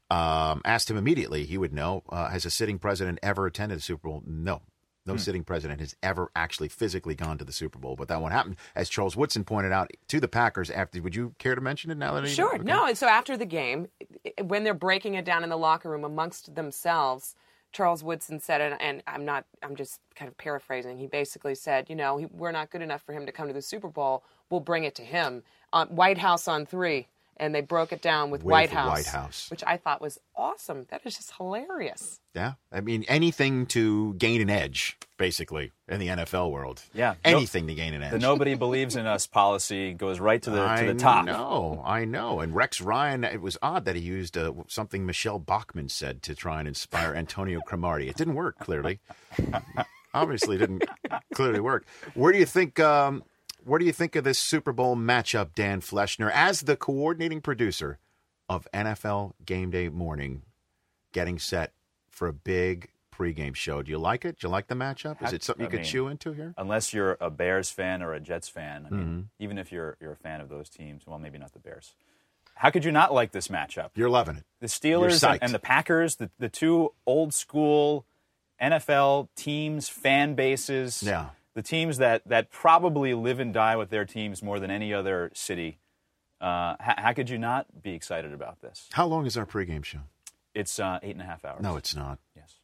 Um, 0.10 0.62
asked 0.66 0.90
him 0.90 0.98
immediately, 0.98 1.46
he 1.46 1.58
would 1.58 1.74
know. 1.74 2.04
Uh, 2.10 2.30
has 2.30 2.46
a 2.46 2.50
sitting 2.50 2.80
president 2.80 3.20
ever 3.22 3.46
attended 3.46 3.78
the 3.78 3.82
Super 3.84 4.08
Bowl? 4.10 4.24
No. 4.26 4.62
No 5.06 5.18
sitting 5.18 5.44
president 5.44 5.80
has 5.80 5.96
ever 6.04 6.30
actually 6.36 6.68
physically 6.68 7.16
gone 7.16 7.40
to 7.40 7.46
the 7.46 7.52
Super 7.52 7.80
Bowl, 7.80 7.96
but 7.96 8.10
that 8.10 8.22
one 8.22 8.32
happened. 8.32 8.58
As 8.76 8.90
Charles 8.90 9.16
Woodson 9.18 9.44
pointed 9.44 9.72
out 9.72 9.90
to 10.10 10.20
the 10.20 10.28
Packers 10.28 10.70
after, 10.70 11.02
would 11.02 11.16
you 11.16 11.34
care 11.40 11.56
to 11.56 11.62
mention 11.62 11.90
it 11.90 11.98
now 11.98 12.14
that 12.14 12.28
Sure. 12.28 12.56
okay. 12.56 12.64
No. 12.64 12.86
And 12.86 12.96
so 12.96 13.08
after 13.08 13.36
the 13.36 13.46
game, 13.46 13.88
when 14.44 14.64
they're 14.64 14.76
breaking 14.76 15.16
it 15.16 15.26
down 15.26 15.44
in 15.44 15.50
the 15.50 15.58
locker 15.58 15.90
room 15.90 16.04
amongst 16.04 16.54
themselves, 16.54 17.34
Charles 17.72 18.04
Woodson 18.04 18.40
said, 18.40 18.62
and, 18.62 18.82
and 18.82 19.04
I'm 19.08 19.26
not, 19.26 19.46
I'm 19.62 19.76
just 19.76 20.00
kind 20.16 20.28
of 20.28 20.38
paraphrasing. 20.38 20.98
He 20.98 21.08
basically 21.08 21.56
said, 21.56 21.90
you 21.90 21.96
know, 21.96 22.18
he, 22.18 22.26
we're 22.26 22.52
not 22.52 22.72
good 22.72 22.82
enough 22.82 23.04
for 23.04 23.14
him 23.14 23.26
to 23.26 23.32
come 23.32 23.48
to 23.48 23.54
the 23.54 23.62
Super 23.62 23.90
Bowl. 23.90 24.24
We'll 24.50 24.60
bring 24.60 24.84
it 24.84 24.96
to 24.96 25.04
him. 25.04 25.44
White 25.90 26.18
House 26.18 26.48
on 26.48 26.66
three. 26.66 27.08
And 27.40 27.56
they 27.56 27.62
broke 27.62 27.94
it 27.94 28.02
down 28.02 28.32
with, 28.32 28.44
With 28.44 28.52
White, 28.52 28.70
House, 28.70 28.92
White 28.92 29.06
House. 29.06 29.50
which 29.50 29.64
I 29.66 29.78
thought 29.78 30.02
was 30.02 30.20
awesome. 30.36 30.86
That 30.90 31.02
is 31.06 31.16
just 31.16 31.32
hilarious. 31.38 32.20
Yeah, 32.36 32.54
I 32.72 32.82
mean 32.82 33.06
anything 33.08 33.66
to 33.68 34.14
gain 34.16 34.42
an 34.42 34.50
edge, 34.50 34.98
basically 35.18 35.72
in 35.88 36.00
the 36.00 36.08
NFL 36.08 36.52
world. 36.52 36.84
Yeah. 36.94 37.16
anything 37.24 37.66
to 37.68 37.74
gain 37.74 37.94
an 37.94 38.04
edge. 38.04 38.12
the 38.12 38.20
nobody 38.20 38.56
believes 38.56 38.96
in 38.96 39.08
us 39.08 39.26
policy 39.26 39.94
goes 39.94 40.20
right 40.20 40.42
to 40.42 40.50
the 40.50 40.62
I 40.62 40.82
to 40.82 40.94
the 40.94 41.00
top. 41.00 41.26
know, 41.26 41.82
I 41.86 42.06
know. 42.06 42.42
And 42.42 42.54
Rex 42.54 42.82
Ryan, 42.82 43.24
it 43.24 43.42
was 43.42 43.58
odd 43.62 43.86
that 43.86 43.96
he 43.96 44.02
used 44.02 44.38
uh, 44.38 44.52
something 44.68 45.06
Michele 45.06 45.40
Bachmann 45.40 45.90
said 45.90 46.22
to 46.24 46.36
try 46.36 46.60
and 46.60 46.68
inspire 46.68 47.16
Antonio 47.16 47.62
Cromartie. 47.62 48.10
It 48.10 48.18
didn't 48.18 48.36
work, 48.36 48.60
clearly. 48.60 49.00
Obviously, 50.14 50.58
didn't 50.58 50.84
clearly 51.34 51.60
work. 51.60 51.86
Where 52.16 52.32
do 52.34 52.40
you 52.40 52.46
think? 52.46 52.80
Um, 52.80 53.24
where 53.64 53.80
do 53.80 53.86
you 53.86 53.92
think 53.92 54.16
of 54.16 54.24
this 54.24 54.40
Super 54.40 54.72
Bowl 54.72 54.96
matchup, 54.96 55.50
Dan 55.56 55.82
Fleschner, 55.82 56.32
as 56.34 56.62
the 56.62 56.76
coordinating 56.76 57.42
producer 57.42 58.00
of 58.48 58.68
NFL 58.74 59.34
Game 59.46 59.70
Day 59.72 59.90
Morning, 59.90 60.44
getting 61.12 61.38
set 61.40 61.74
for 62.10 62.28
a 62.28 62.34
big 62.34 62.90
pregame 63.16 63.56
show? 63.56 63.82
Do 63.84 63.92
you 63.92 63.98
like 64.00 64.26
it? 64.26 64.40
Do 64.40 64.48
you 64.48 64.52
like 64.52 64.68
the 64.68 64.76
matchup? 64.76 65.22
Is 65.24 65.34
it 65.34 65.44
something 65.44 65.64
you 65.64 65.68
I 65.68 65.72
could 65.72 65.80
mean, 65.82 65.86
chew 65.90 66.08
into 66.08 66.32
here? 66.34 66.54
Unless 66.58 66.94
you're 66.94 67.18
a 67.20 67.30
Bears 67.30 67.70
fan 67.70 68.02
or 68.02 68.14
a 68.14 68.20
Jets 68.20 68.50
fan, 68.50 68.86
I 68.86 68.90
mean, 68.90 69.02
Mm-hmm. 69.06 69.20
even 69.44 69.58
if 69.58 69.72
you're 69.72 69.98
you're 70.02 70.14
a 70.14 70.18
fan 70.18 70.42
of 70.42 70.50
those 70.50 70.70
teams, 70.70 71.06
well, 71.06 71.20
maybe 71.20 71.38
not 71.38 71.52
the 71.54 71.60
Bears. 71.60 71.94
How 72.56 72.70
could 72.72 72.84
you 72.84 72.92
not 72.92 73.14
like 73.14 73.32
this 73.32 73.48
matchup? 73.48 73.92
You're 73.96 74.10
loving 74.10 74.36
it. 74.36 74.44
The 74.60 74.68
Steelers 74.68 75.26
and, 75.30 75.40
and 75.42 75.54
the 75.54 75.60
Packers, 75.60 76.18
the, 76.18 76.30
the 76.40 76.50
two 76.50 76.94
old 77.06 77.34
school 77.34 78.06
NFL 78.62 79.30
teams, 79.36 79.88
fan 79.88 80.36
bases, 80.36 81.02
Yeah. 81.04 81.30
The 81.56 81.62
teams 81.62 81.98
that, 81.98 82.22
that 82.28 82.52
probably 82.52 83.14
live 83.14 83.40
and 83.40 83.54
die 83.54 83.76
with 83.76 83.90
their 83.90 84.06
teams 84.06 84.42
more 84.44 84.60
than 84.60 84.72
any 84.72 84.94
other 84.94 85.32
city. 85.34 85.80
Uh, 86.40 86.76
how, 86.80 86.94
how 86.98 87.14
could 87.14 87.30
you 87.30 87.38
not 87.38 87.66
be 87.84 87.94
excited 87.94 88.32
about 88.34 88.62
this? 88.62 88.88
How 88.94 89.06
long 89.06 89.26
is 89.26 89.36
our 89.36 89.46
pregame 89.46 89.84
show? 89.84 90.00
It's 90.56 90.80
uh, 90.80 91.00
eight 91.04 91.12
and 91.12 91.22
a 91.22 91.26
half 91.26 91.44
hours. 91.46 91.62
No, 91.62 91.76
it's 91.76 91.96
not. 91.96 92.18
yes, 92.36 92.56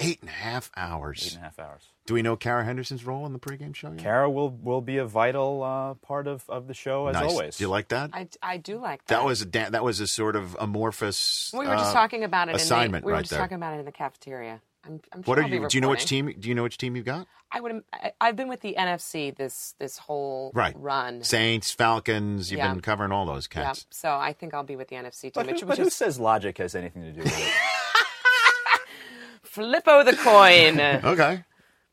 Eight 0.00 0.20
and 0.20 0.28
a 0.28 0.32
half 0.32 0.70
hours. 0.76 1.24
eight 1.26 1.32
and 1.34 1.40
a 1.40 1.44
half 1.44 1.58
hours. 1.58 1.82
Do 2.06 2.14
we 2.14 2.22
know 2.22 2.36
Kara 2.36 2.64
Henderson's 2.64 3.04
role 3.04 3.26
in 3.26 3.32
the 3.32 3.38
pregame 3.40 3.74
show? 3.74 3.90
Yet? 3.90 3.98
Kara 3.98 4.30
will 4.30 4.50
will 4.50 4.80
be 4.80 4.98
a 4.98 5.04
vital 5.04 5.62
uh, 5.64 5.94
part 5.94 6.28
of, 6.28 6.48
of 6.48 6.68
the 6.68 6.74
show 6.74 7.08
as 7.08 7.14
nice. 7.14 7.24
always. 7.24 7.56
Do 7.56 7.64
you 7.64 7.68
like 7.68 7.88
that? 7.88 8.10
I, 8.12 8.28
I 8.40 8.56
do 8.58 8.78
like 8.78 9.04
that. 9.06 9.16
that 9.18 9.24
was 9.24 9.42
a 9.42 9.46
da- 9.46 9.70
that 9.70 9.82
was 9.82 9.98
a 9.98 10.06
sort 10.06 10.36
of 10.36 10.56
amorphous. 10.60 11.50
We 11.52 11.66
were 11.66 11.74
just 11.74 11.90
uh, 11.90 11.92
talking 11.94 12.22
about 12.22 12.48
it. 12.48 12.54
assignment 12.54 13.02
in 13.02 13.02
the, 13.02 13.06
we 13.06 13.12
were 13.12 13.16
right 13.16 13.22
just 13.22 13.30
there. 13.32 13.40
talking 13.40 13.56
about 13.56 13.74
it 13.74 13.80
in 13.80 13.84
the 13.84 13.92
cafeteria. 13.92 14.60
I'm, 14.84 15.00
I'm 15.12 15.22
What 15.24 15.36
sure 15.36 15.44
are 15.44 15.48
you? 15.48 15.68
Do 15.68 15.76
you 15.76 15.80
know 15.80 15.88
which 15.90 16.04
team? 16.06 16.32
Do 16.38 16.48
you 16.48 16.54
know 16.54 16.62
which 16.62 16.78
team 16.78 16.96
you've 16.96 17.04
got? 17.04 17.26
I 17.50 17.60
would. 17.60 17.82
I, 17.92 18.12
I've 18.20 18.36
been 18.36 18.48
with 18.48 18.60
the 18.60 18.74
NFC 18.78 19.34
this 19.34 19.74
this 19.78 19.98
whole 19.98 20.52
Right. 20.54 20.74
run. 20.78 21.22
Saints, 21.24 21.70
Falcons. 21.72 22.50
You've 22.50 22.58
Yeah. 22.58 22.72
been 22.72 22.80
covering 22.80 23.10
all 23.12 23.26
those 23.26 23.48
Yeah, 23.54 23.64
cats. 23.64 23.86
so 23.90 24.10
I 24.16 24.32
think 24.32 24.54
I'll 24.54 24.62
be 24.62 24.76
with 24.76 24.88
the 24.88 24.96
NFC 24.96 25.22
team. 25.22 25.32
But, 25.34 25.46
which, 25.46 25.60
who, 25.60 25.66
which 25.66 25.76
but 25.76 25.78
who 25.78 25.86
is 25.88 25.94
says 25.94 26.18
logic 26.20 26.58
has 26.58 26.74
anything 26.74 27.02
to 27.02 27.12
do 27.12 27.20
with 27.20 27.38
it? 27.38 27.52
Flippo 29.44 30.04
the 30.04 30.16
coin. 30.16 30.80
Okay. 31.04 31.44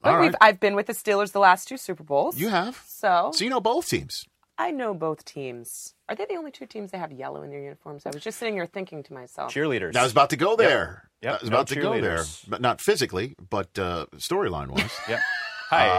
But 0.01 0.13
All 0.13 0.19
we've, 0.19 0.31
right. 0.33 0.35
I've 0.41 0.59
been 0.59 0.75
with 0.75 0.85
the 0.85 0.93
Steelers 0.93 1.31
the 1.31 1.39
last 1.39 1.67
two 1.67 1.77
Super 1.77 2.03
Bowls. 2.03 2.37
You 2.37 2.49
have. 2.49 2.83
So 2.85 3.31
So 3.33 3.43
you 3.43 3.49
know 3.49 3.59
both 3.61 3.87
teams. 3.87 4.27
I 4.57 4.71
know 4.71 4.93
both 4.93 5.25
teams. 5.25 5.93
Are 6.07 6.15
they 6.15 6.25
the 6.25 6.35
only 6.35 6.51
two 6.51 6.65
teams 6.65 6.91
that 6.91 6.99
have 6.99 7.11
yellow 7.11 7.43
in 7.43 7.49
their 7.49 7.61
uniforms? 7.61 8.05
I 8.05 8.09
was 8.13 8.23
just 8.23 8.39
sitting 8.39 8.53
here 8.55 8.65
thinking 8.65 9.03
to 9.03 9.13
myself. 9.13 9.53
Cheerleaders. 9.53 9.93
Now 9.93 10.01
I 10.01 10.03
was 10.03 10.11
about 10.13 10.29
to 10.31 10.37
go 10.37 10.55
there. 10.55 11.09
Yep. 11.21 11.31
I 11.33 11.37
was 11.41 11.49
No 11.49 11.55
about 11.57 11.67
to 11.67 11.75
go 11.75 11.99
there, 12.01 12.17
cheerleaders. 12.19 12.49
but 12.49 12.61
not 12.61 12.79
physically, 12.79 13.35
but 13.49 13.77
uh, 13.77 14.05
storyline 14.15 14.67
wise. 14.69 14.91
Yep. 15.09 15.19
Hi. 15.71 15.89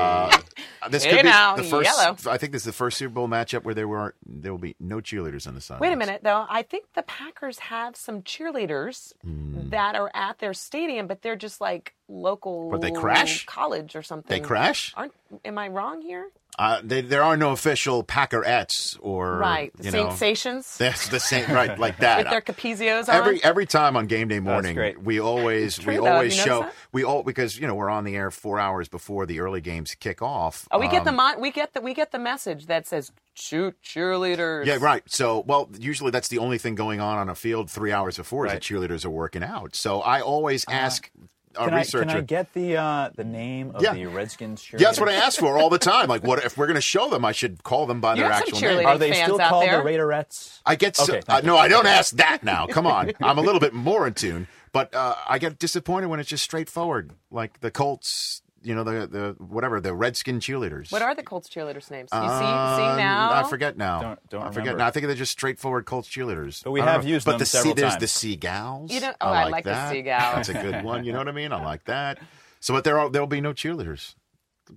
Uh, 0.81 0.89
this 0.91 1.03
Hey 1.03 1.11
could 1.11 1.23
be 1.24 1.28
now, 1.28 1.57
the 1.57 1.65
first. 1.65 1.85
yellow. 1.91 2.16
I 2.31 2.39
think 2.39 2.53
this 2.53 2.62
is 2.62 2.66
the 2.66 2.73
first 2.73 2.97
Super 2.99 3.12
Bowl 3.12 3.27
matchup 3.27 3.65
where 3.65 3.74
there 3.74 3.89
were 3.89 4.15
there 4.24 4.53
will 4.53 4.61
be 4.61 4.77
no 4.78 4.99
cheerleaders 4.99 5.49
on 5.49 5.57
the 5.57 5.61
side. 5.61 5.81
Wait 5.81 5.93
a 5.93 5.97
minute, 5.97 6.20
though. 6.23 6.47
I 6.49 6.62
think 6.62 6.85
the 6.95 7.03
Packers 7.03 7.59
have 7.59 7.97
some 7.97 8.23
cheerleaders 8.23 9.12
Hmm. 9.23 9.70
that 9.70 9.97
are 9.97 10.09
at 10.15 10.39
their 10.39 10.55
stadium, 10.55 11.09
but 11.09 11.23
they're 11.23 11.35
just 11.35 11.61
like 11.61 11.95
local. 12.09 12.70
But 12.70 12.81
they 12.81 12.91
crash? 12.93 13.47
college 13.47 13.97
or 13.97 14.03
something. 14.03 14.28
They 14.41 14.47
crash? 14.47 14.93
Aren't? 14.97 15.12
Am 15.45 15.59
I 15.59 15.69
wrong 15.69 16.03
here? 16.03 16.28
Uh, 16.59 16.81
they, 16.83 17.03
there 17.03 17.23
are 17.23 17.37
no 17.37 17.51
official 17.51 18.03
Packerettes 18.03 18.97
or 19.03 19.37
right. 19.37 19.77
The 19.77 19.85
you 19.85 19.91
Saint 19.91 20.09
know, 20.09 20.15
Sations 20.15 20.77
That's 20.78 21.09
the 21.09 21.20
same, 21.20 21.51
right? 21.53 21.78
Like 21.78 21.99
that. 21.99 22.19
with 22.19 22.31
their 22.31 22.41
Capezios 22.41 23.09
on. 23.11 23.15
Every 23.16 23.45
every 23.45 23.66
time 23.66 23.95
on 23.97 24.07
game 24.07 24.28
day 24.28 24.41
morning, 24.41 24.74
great. 24.74 25.03
we 25.03 25.20
always 25.20 25.77
True, 25.78 25.93
we 25.93 25.99
though. 25.99 26.07
always 26.07 26.35
you 26.37 26.43
show 26.43 26.61
noticed 26.61 26.77
we 26.93 27.05
all 27.05 27.23
because 27.24 27.59
you 27.59 27.66
know 27.66 27.74
we're 27.74 27.91
on 27.91 28.05
the 28.05 28.16
air 28.16 28.31
four 28.31 28.59
hours 28.59 28.89
before 28.89 29.27
the 29.27 29.41
early 29.41 29.61
games 29.61 29.95
kick 29.97 30.23
off. 30.23 30.66
oh, 30.70 30.78
we 30.78 30.89
get 30.89 31.05
the 31.05 31.11
Um, 31.11 31.16
mon- 31.16 31.41
we 31.41 31.51
get 31.51 31.74
the 31.74 31.83
we 31.83 31.93
get 31.93 32.12
the 32.12 32.19
message 32.19 32.66
that 32.66 32.87
says 32.87 33.12
shoot 33.35 33.77
cheerleaders. 33.85 34.65
Yeah, 34.65 34.78
right. 34.81 35.03
So, 35.07 35.41
well, 35.47 35.69
usually 35.78 36.11
that's 36.11 36.28
the 36.28 36.39
only 36.39 36.57
thing 36.57 36.74
going 36.74 37.01
on 37.01 37.19
on 37.19 37.28
a 37.28 37.35
field 37.35 37.70
three 37.70 37.93
hours 37.93 38.16
before 38.16 38.45
Right. 38.45 38.53
is 38.53 38.55
that 38.55 38.62
cheerleaders 38.62 39.05
are 39.05 39.11
working 39.11 39.43
out. 39.43 39.77
So 39.77 40.01
I 40.01 40.20
always 40.23 40.65
ask 40.70 41.11
a 41.59 41.65
Can 41.65 41.74
I, 41.74 41.85
can 41.85 42.11
I 42.11 42.20
get 42.20 42.53
the 42.53 42.77
uh, 42.77 43.11
the 43.15 43.24
name 43.24 43.73
of 43.74 43.83
Yeah. 43.83 43.95
the 43.95 44.07
Redskins 44.07 44.62
cheerleaders? 44.62 44.81
yeah, 44.81 44.87
that's 44.89 45.01
what 45.01 45.09
I 45.09 45.15
ask 45.15 45.39
for 45.39 45.59
all 45.59 45.70
the 45.70 45.78
time. 45.93 46.09
Like, 46.09 46.23
what 46.24 46.45
if 46.45 46.57
we're 46.57 46.66
going 46.66 46.74
to 46.77 46.81
show 46.81 47.09
them? 47.11 47.24
I 47.24 47.33
should 47.33 47.62
call 47.62 47.87
them 47.87 48.01
by 48.01 48.15
You 48.15 48.23
their 48.23 48.33
actual 48.33 48.61
name. 48.61 48.87
Are 48.87 48.99
they 48.99 49.12
still 49.12 49.39
called 49.39 49.65
there. 49.65 49.83
the 49.83 49.89
Raiderettes? 49.89 50.61
I 50.65 50.74
get 50.77 50.97
so, 50.97 51.15
Okay, 51.16 51.23
uh, 51.28 51.41
no, 51.43 51.57
I 51.57 51.69
don't 51.69 51.87
ask 51.87 52.15
that 52.16 52.43
now. 52.45 52.66
Come 52.70 52.87
on, 52.87 53.12
I'm 53.20 53.39
a 53.39 53.43
little 53.43 53.61
bit 53.61 53.73
more 53.73 54.07
in 54.07 54.15
tune, 54.15 54.49
but 54.73 54.95
uh, 54.95 55.15
I 55.28 55.39
get 55.39 55.59
disappointed 55.59 56.07
when 56.09 56.20
it's 56.20 56.28
just 56.28 56.45
straightforward, 56.45 57.12
like 57.31 57.61
the 57.61 57.70
Colts. 57.70 58.43
You 58.67 58.75
know, 58.75 58.83
the 58.83 59.07
the 59.07 59.37
whatever 59.39 59.81
the 59.81 59.95
Redskin 59.95 60.41
cheerleaders. 60.41 60.91
What 60.91 61.01
are 61.01 61.15
the 61.15 61.23
Colts 61.23 61.49
cheerleaders' 61.49 61.89
names? 61.91 62.09
You 62.13 62.19
see, 62.19 62.25
Um, 62.25 62.77
see 62.77 62.97
now. 63.03 63.33
I 63.33 63.45
forget 63.49 63.77
now. 63.77 64.01
Don't- 64.03 64.29
don't 64.29 64.43
I 64.43 64.47
forget 64.47 64.57
remember. 64.59 64.79
now. 64.79 64.87
I 64.87 64.91
think 64.91 65.07
they're 65.07 65.15
just 65.15 65.31
straightforward 65.33 65.87
Colts 65.87 66.09
cheerleaders. 66.09 66.65
But 66.65 66.73
we 66.73 66.81
have 66.81 67.05
know. 67.05 67.11
used 67.11 67.25
but 67.27 67.33
them 67.33 67.39
the 67.39 67.47
several 67.47 67.75
There's 67.75 67.93
times. 67.93 68.01
the 68.01 68.09
Seagulls. 68.09 68.91
You 68.93 68.99
don't- 69.01 69.17
oh, 69.21 69.29
I 69.29 69.45
like 69.49 69.63
the 69.65 69.71
that. 69.71 69.93
Seagulls. 69.93 70.35
That's 70.35 70.49
a 70.49 70.55
good 70.55 70.83
one. 70.85 71.05
You 71.05 71.13
know 71.13 71.19
what 71.19 71.29
I 71.29 71.33
mean? 71.33 71.53
I 71.53 71.65
like 71.65 71.85
that. 71.85 72.19
So, 72.59 72.75
but 72.75 72.83
there 72.83 72.99
are 72.99 73.09
there'll 73.09 73.29
be 73.29 73.41
no 73.41 73.53
cheerleaders. 73.53 74.15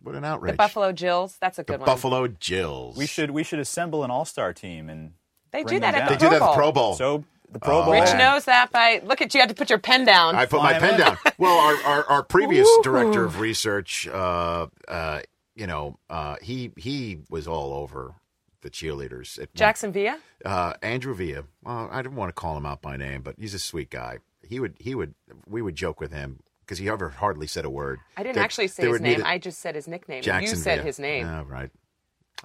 What 0.04 0.14
an 0.14 0.24
outrage! 0.24 0.52
The 0.54 0.58
Buffalo 0.58 0.92
Jills. 0.92 1.38
That's 1.42 1.58
a 1.58 1.62
The 1.64 1.66
good 1.74 1.80
one. 1.80 1.86
Buffalo 1.88 2.28
Jills. 2.28 2.96
We 2.96 3.08
should 3.08 3.32
we 3.32 3.44
should 3.44 3.58
assemble 3.60 4.04
an 4.04 4.12
all 4.12 4.26
star 4.26 4.54
team 4.54 4.88
and 4.88 5.14
They 5.52 5.64
bring 5.64 5.78
do 5.78 5.80
that 5.80 5.94
them 5.94 6.02
at 6.04 6.10
the 6.10 6.14
They 6.14 6.20
do 6.20 6.30
that 6.30 6.36
at 6.36 6.40
the 6.40 6.46
Pro 6.46 6.54
Pro 6.56 6.72
Bowl. 6.72 6.84
Bowl. 6.90 6.94
So 6.94 7.24
the 7.52 7.60
Pro 7.60 7.82
Oh. 7.82 7.86
Bowl. 7.86 7.94
Rich 7.94 8.14
knows 8.16 8.46
that 8.46 8.72
by 8.72 9.02
look 9.04 9.22
at 9.22 9.34
you. 9.34 9.40
Had 9.40 9.50
to 9.50 9.56
put 9.56 9.70
your 9.70 9.80
pen 9.80 10.06
down. 10.06 10.36
I 10.36 10.46
put 10.46 10.62
my 10.62 10.78
Fly 10.78 10.80
pen 10.80 10.94
in. 10.96 11.00
down. 11.02 11.18
Well, 11.38 11.58
our, 11.58 11.76
our, 11.84 12.04
our 12.06 12.24
previous 12.24 12.68
Ooh. 12.68 12.82
director 12.84 13.24
of 13.24 13.40
research, 13.40 14.08
uh, 14.08 14.68
uh, 14.88 15.22
you 15.56 15.68
know, 15.68 15.98
uh, 16.10 16.36
he 16.42 16.72
he 16.78 17.20
was 17.30 17.48
all 17.48 17.74
over 17.74 18.16
the 18.62 18.70
cheerleaders. 18.70 19.38
At 19.38 19.44
one- 19.50 19.56
Jackson 19.56 19.92
Villa. 19.94 20.20
uh, 20.46 20.74
Andrew 20.82 21.14
Villa. 21.16 21.44
Well, 21.64 21.88
I 21.92 22.02
didn't 22.02 22.16
want 22.18 22.30
to 22.30 22.34
call 22.34 22.58
him 22.58 22.66
out 22.66 22.82
by 22.82 22.98
name, 22.98 23.22
but 23.22 23.36
he's 23.40 23.54
a 23.54 23.60
sweet 23.60 23.90
guy. 23.90 24.18
He 24.48 24.60
would 24.60 24.76
he 24.80 24.96
would 24.96 25.16
we 25.48 25.62
would 25.62 25.76
joke 25.76 26.00
with 26.02 26.12
him 26.12 26.40
because 26.66 26.78
he 26.78 26.90
ever 26.90 27.10
hardly 27.10 27.48
said 27.48 27.64
a 27.66 27.70
word. 27.70 28.00
I 28.18 28.24
didn't 28.24 28.36
There- 28.36 28.44
actually 28.44 28.68
say 28.68 28.84
there 28.84 28.90
his 28.92 29.00
would 29.02 29.08
need 29.08 29.18
name. 29.20 29.26
a- 29.26 29.30
I 29.30 29.38
just 29.38 29.60
said 29.60 29.76
his 29.76 29.88
nickname. 29.88 30.22
Jackson 30.24 30.58
you 30.58 30.62
said 30.62 30.76
Villa. 30.80 30.86
his 30.88 31.00
name. 31.00 31.26
Oh, 31.26 31.44
right. 31.44 31.70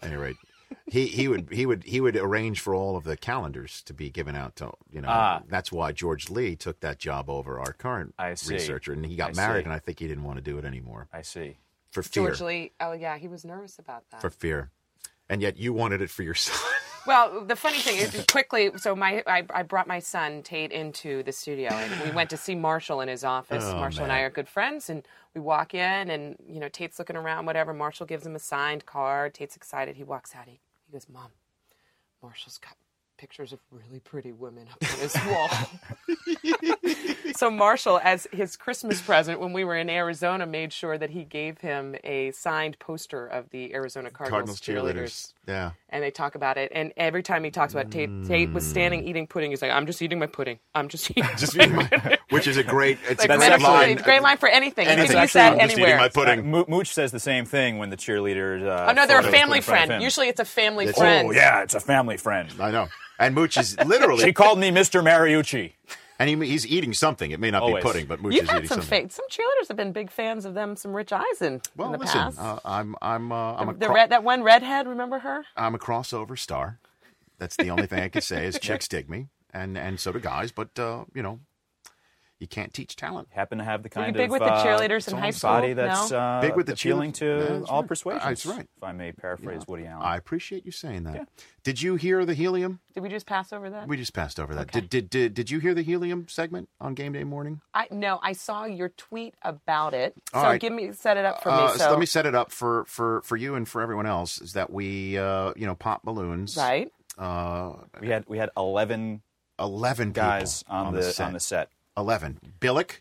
At 0.03 0.09
any 0.09 0.17
rate, 0.17 0.37
he 0.87 1.07
he 1.07 1.29
would 1.29 1.49
he 1.53 1.67
would 1.67 1.85
he 1.85 2.01
would 2.01 2.17
arrange 2.17 2.61
for 2.61 2.75
all 2.75 2.97
of 2.97 3.05
the 3.05 3.17
calendars 3.17 3.83
to 3.83 3.95
be 3.95 4.11
given 4.11 4.35
out 4.37 4.57
to 4.57 4.73
you 4.91 5.01
know. 5.01 5.09
Ah. 5.11 5.43
That's 5.49 5.71
why 5.73 5.93
George 5.93 6.31
Lee 6.31 6.57
took 6.57 6.81
that 6.81 6.99
job 6.99 7.29
over 7.31 7.59
our 7.59 7.73
current 7.73 8.15
I 8.19 8.35
see. 8.35 8.55
researcher, 8.55 8.93
and 8.93 9.05
he 9.05 9.17
got 9.17 9.31
I 9.31 9.35
married, 9.35 9.63
see. 9.63 9.65
and 9.65 9.73
I 9.73 9.79
think 9.79 9.99
he 10.01 10.09
didn't 10.09 10.25
want 10.25 10.39
to 10.39 10.43
do 10.43 10.59
it 10.59 10.65
anymore 10.65 11.09
I 11.13 11.23
see. 11.23 11.59
for 11.91 12.03
fear. 12.03 12.27
George 12.27 12.41
Lee. 12.41 12.73
Oh 12.81 12.93
yeah, 12.93 13.17
he 13.19 13.29
was 13.29 13.45
nervous 13.45 13.79
about 13.79 14.05
that. 14.11 14.21
For 14.21 14.31
fear, 14.31 14.71
and 15.29 15.41
yet 15.43 15.57
you 15.57 15.73
wanted 15.73 16.03
it 16.03 16.11
for 16.11 16.23
your 16.23 16.35
son. 16.35 16.57
Well, 17.07 17.45
the 17.45 17.57
funny 17.57 17.79
thing 17.81 17.99
is, 17.99 18.25
quickly. 18.31 18.71
So 18.77 18.97
my, 18.97 19.23
I, 19.27 19.45
I 19.53 19.63
brought 19.63 19.87
my 19.87 19.99
son 19.99 20.43
Tate 20.43 20.73
into 20.73 21.23
the 21.23 21.33
studio, 21.33 21.69
and 21.71 22.03
we 22.03 22.11
went 22.11 22.31
to 22.31 22.37
see 22.37 22.55
Marshall 22.55 23.03
in 23.03 23.09
his 23.09 23.25
office. 23.25 23.63
Oh, 23.67 23.75
Marshall 23.77 24.05
and 24.05 24.13
I 24.13 24.21
are 24.21 24.31
good 24.31 24.49
friends, 24.49 24.89
and 24.89 25.07
we 25.35 25.41
walk 25.43 25.75
in, 25.75 26.11
and 26.11 26.37
you 26.49 26.61
know 26.61 26.69
Tate's 26.69 26.99
looking 26.99 27.17
around, 27.17 27.45
whatever. 27.47 27.75
Marshall 27.75 28.07
gives 28.07 28.25
him 28.25 28.35
a 28.35 28.39
signed 28.39 28.87
card. 28.87 29.35
Tate's 29.35 29.55
excited. 29.55 29.97
He 29.97 30.05
walks 30.05 30.35
out. 30.35 30.47
He, 30.47 30.61
goes, 30.95 31.09
"Mom, 31.09 31.31
Marshall's 32.23 32.59
got 32.59 32.77
pictures 33.17 33.53
of 33.53 33.61
really 33.71 34.01
pretty 34.01 34.33
women 34.33 34.67
up 34.71 34.79
on 34.83 34.99
his 35.01 35.15
wall." 35.27 35.49
so 37.37 37.51
Marshall, 37.51 38.01
as 38.03 38.27
his 38.33 38.57
Christmas 38.57 39.01
present 39.01 39.41
when 39.41 39.53
we 39.53 39.65
were 39.65 39.77
in 39.77 39.89
Arizona, 39.91 40.47
made 40.47 40.73
sure 40.73 40.97
that 40.99 41.11
he 41.11 41.25
gave 41.25 41.59
him 41.59 41.95
a 42.05 42.31
signed 42.33 42.79
poster 42.79 43.27
of 43.27 43.51
the 43.51 43.75
Arizona 43.75 44.11
Cardinals, 44.11 44.61
Cardinals 44.61 44.61
cheerleaders. 44.61 45.33
Yeah. 45.47 45.73
and 45.91 46.03
they 46.03 46.11
talk 46.11 46.35
about 46.37 46.57
it. 46.57 46.73
And 46.75 46.93
every 46.97 47.23
time 47.23 47.45
he 47.45 47.51
talks 47.51 47.75
about 47.75 47.87
it, 47.87 47.91
Tate, 47.91 48.27
Tate 48.27 48.53
was 48.53 48.67
standing 48.67 49.07
eating 49.07 49.27
pudding. 49.27 49.51
He's 49.51 49.61
like, 49.61 49.71
"I'm 49.73 49.87
just 49.87 50.01
eating 50.01 50.19
my 50.19 50.27
pudding. 50.27 50.59
I'm 50.75 50.89
just 50.89 51.11
eating, 51.11 51.25
Just 51.37 51.55
eating 51.57 51.75
my, 51.77 51.87
pudding. 51.87 52.19
which 52.31 52.47
is 52.47 52.57
a 52.57 52.63
great. 52.65 52.99
It's 53.09 53.21
like 53.21 53.31
a 53.31 53.37
great 53.37 53.51
metaphorically, 53.51 53.95
line. 53.95 54.05
great 54.05 54.23
line 54.23 54.37
for 54.39 54.49
anything. 54.49 54.87
You 54.87 54.93
Anything. 54.93 55.13
can 55.17 55.23
use 55.23 55.33
that 55.35 55.53
I'm 55.53 55.59
just 55.59 55.73
eating 55.73 55.85
anywhere. 55.85 55.99
my 56.01 56.09
pudding. 56.09 56.55
Uh, 56.55 56.65
Mooch 56.69 56.89
says 56.93 57.13
the 57.13 57.21
same 57.21 57.45
thing 57.45 57.79
when 57.79 57.91
the 57.91 57.97
cheerleaders. 57.97 58.63
Uh, 58.67 58.87
oh 58.89 58.93
no, 58.93 59.07
they're 59.07 59.19
a 59.21 59.23
family 59.23 59.59
put 59.59 59.59
in 59.59 59.63
front 59.63 59.83
of 59.83 59.87
friend. 59.89 60.03
Usually, 60.03 60.29
it's 60.29 60.41
a 60.41 60.45
family 60.45 60.87
That's- 60.87 61.01
friend. 61.01 61.29
Oh 61.29 61.33
yeah, 61.33 61.63
it's 61.63 61.75
a 61.75 61.81
family 61.81 62.17
friend. 62.17 62.51
I 62.61 62.71
know. 62.71 62.89
And 63.19 63.35
Mooch 63.35 63.57
is 63.57 63.79
literally, 63.85 64.25
She 64.25 64.33
called 64.33 64.59
me 64.59 64.71
Mr. 64.71 65.03
Mariucci. 65.03 65.73
and 66.19 66.29
he, 66.29 66.49
he's 66.49 66.67
eating 66.67 66.93
something. 66.93 67.31
It 67.31 67.39
may 67.41 67.51
not 67.51 67.63
Always. 67.63 67.83
be 67.83 67.89
pudding, 67.89 68.07
but 68.07 68.21
Mooch 68.21 68.35
You've 68.35 68.45
is 68.45 68.51
had 68.51 68.57
eating 68.59 68.69
some 68.69 68.81
something. 68.83 69.09
fa- 69.09 69.15
some 69.15 69.27
cheerleaders 69.31 69.69
have 69.69 69.77
been 69.77 69.93
big 69.93 70.11
fans 70.11 70.45
of 70.45 70.55
them. 70.55 70.77
Some 70.77 70.93
Rich 70.95 71.13
Eisen 71.13 71.61
Well, 71.77 71.89
in 71.89 71.93
the 71.93 71.99
listen, 71.99 72.21
past. 72.21 72.39
uh, 72.41 72.59
I'm 72.65 72.97
I'm 73.03 73.31
uh, 73.33 73.55
I'm 73.55 73.69
a 73.69 73.75
the 73.75 73.87
cro- 73.87 73.95
red, 73.95 74.11
that 74.11 74.25
one 74.25 74.43
redhead, 74.43 74.87
remember 74.89 75.19
her? 75.21 75.45
I'm 75.57 75.75
a 75.75 75.79
crossover 75.79 76.39
star. 76.39 76.79
That's 77.39 77.57
the 77.57 77.71
only 77.71 77.87
thing 77.87 78.01
I 78.03 78.09
can 78.09 78.23
say 78.23 78.47
is 78.47 78.59
chicks 78.59 78.89
dig 78.95 79.09
me, 79.11 79.29
and 79.53 79.77
and 79.79 79.99
so 80.01 80.13
do 80.13 80.19
guys. 80.21 80.51
But 80.53 80.79
uh, 80.79 81.05
you 81.15 81.23
know, 81.23 81.41
you 82.45 82.49
can't 82.49 82.75
teach 82.75 82.95
talent. 82.95 83.29
Happen 83.31 83.57
to 83.57 83.65
have 83.65 83.83
the 83.83 83.89
Were 83.95 84.03
you 84.03 84.05
kind 84.05 84.17
big 84.17 84.25
of 84.27 84.31
with 84.33 84.41
the 84.43 84.53
uh, 84.53 84.65
cheerleaders 84.65 85.09
in 85.11 85.17
high 85.17 85.31
school? 85.31 85.51
body 85.51 85.73
that's 85.73 86.11
No? 86.11 86.19
uh, 86.19 86.41
Big 86.43 86.55
with 86.55 86.67
the 86.67 86.75
appealing 86.75 87.13
cheerle- 87.13 87.47
to 87.49 87.53
That's 87.61 87.71
all 87.71 87.81
right. 87.81 87.89
persuasions. 87.89 88.25
That's 88.25 88.47
right. 88.47 88.69
If 88.77 88.83
I 88.83 88.93
may 88.93 89.13
paraphrase 89.13 89.63
Woody 89.67 89.87
Allen. 89.87 90.05
I 90.07 90.17
appreciate 90.17 90.67
you 90.67 90.73
saying 90.73 91.05
that. 91.05 91.27
Did 91.63 91.81
you 91.81 91.95
hear 91.97 92.25
the 92.27 92.35
helium? 92.35 92.81
Did 92.95 93.03
we 93.03 93.09
just 93.09 93.25
pass 93.27 93.53
over 93.53 93.71
that? 93.71 93.89
We 93.89 93.97
just 93.97 94.13
passed 94.13 94.39
over 94.39 94.55
that. 94.55 94.63
Okay. 94.75 94.81
Did, 94.83 94.91
did 94.91 95.11
did 95.11 95.35
did 95.35 95.51
you 95.51 95.59
hear 95.61 95.73
the 95.75 95.83
helium 95.83 96.29
segment 96.29 96.69
on 96.81 96.95
game 96.95 97.13
day 97.15 97.25
morning? 97.25 97.63
I 97.73 97.89
no, 97.91 98.21
I 98.23 98.35
saw 98.35 98.67
your 98.67 98.91
tweet 98.91 99.35
about 99.43 99.95
it. 99.95 100.15
So 100.33 100.39
All 100.39 100.45
right. 100.45 100.61
give 100.61 100.73
me 100.75 100.93
set 100.93 101.17
it 101.17 101.25
up 101.25 101.43
for 101.43 101.49
Uh, 101.51 101.63
me. 101.67 101.73
so 101.73 101.79
So 101.79 101.91
let 101.91 101.99
me 101.99 102.07
set 102.07 102.27
it 102.27 102.35
up 102.35 102.53
for 102.53 102.85
for 102.87 103.23
for 103.23 103.37
you 103.37 103.55
and 103.55 103.67
for 103.67 103.81
everyone 103.81 104.05
else. 104.07 104.41
Is 104.43 104.53
that 104.53 104.71
we 104.71 105.17
uh, 105.17 105.53
you 105.57 105.67
know 105.67 105.75
pop 105.75 106.03
balloons? 106.03 106.57
right. 106.59 106.93
Uh, 107.17 107.75
we 108.01 108.09
had 108.09 108.25
we 108.29 108.37
had 108.39 108.51
eleven 108.57 109.23
Eleven 109.59 110.11
guys 110.11 110.65
people 110.65 110.77
on, 110.77 110.95
the, 110.95 111.03
set. 111.05 111.27
on 111.29 111.33
the 111.33 111.39
set. 111.39 111.69
11. 111.97 112.41
Billick, 112.61 113.01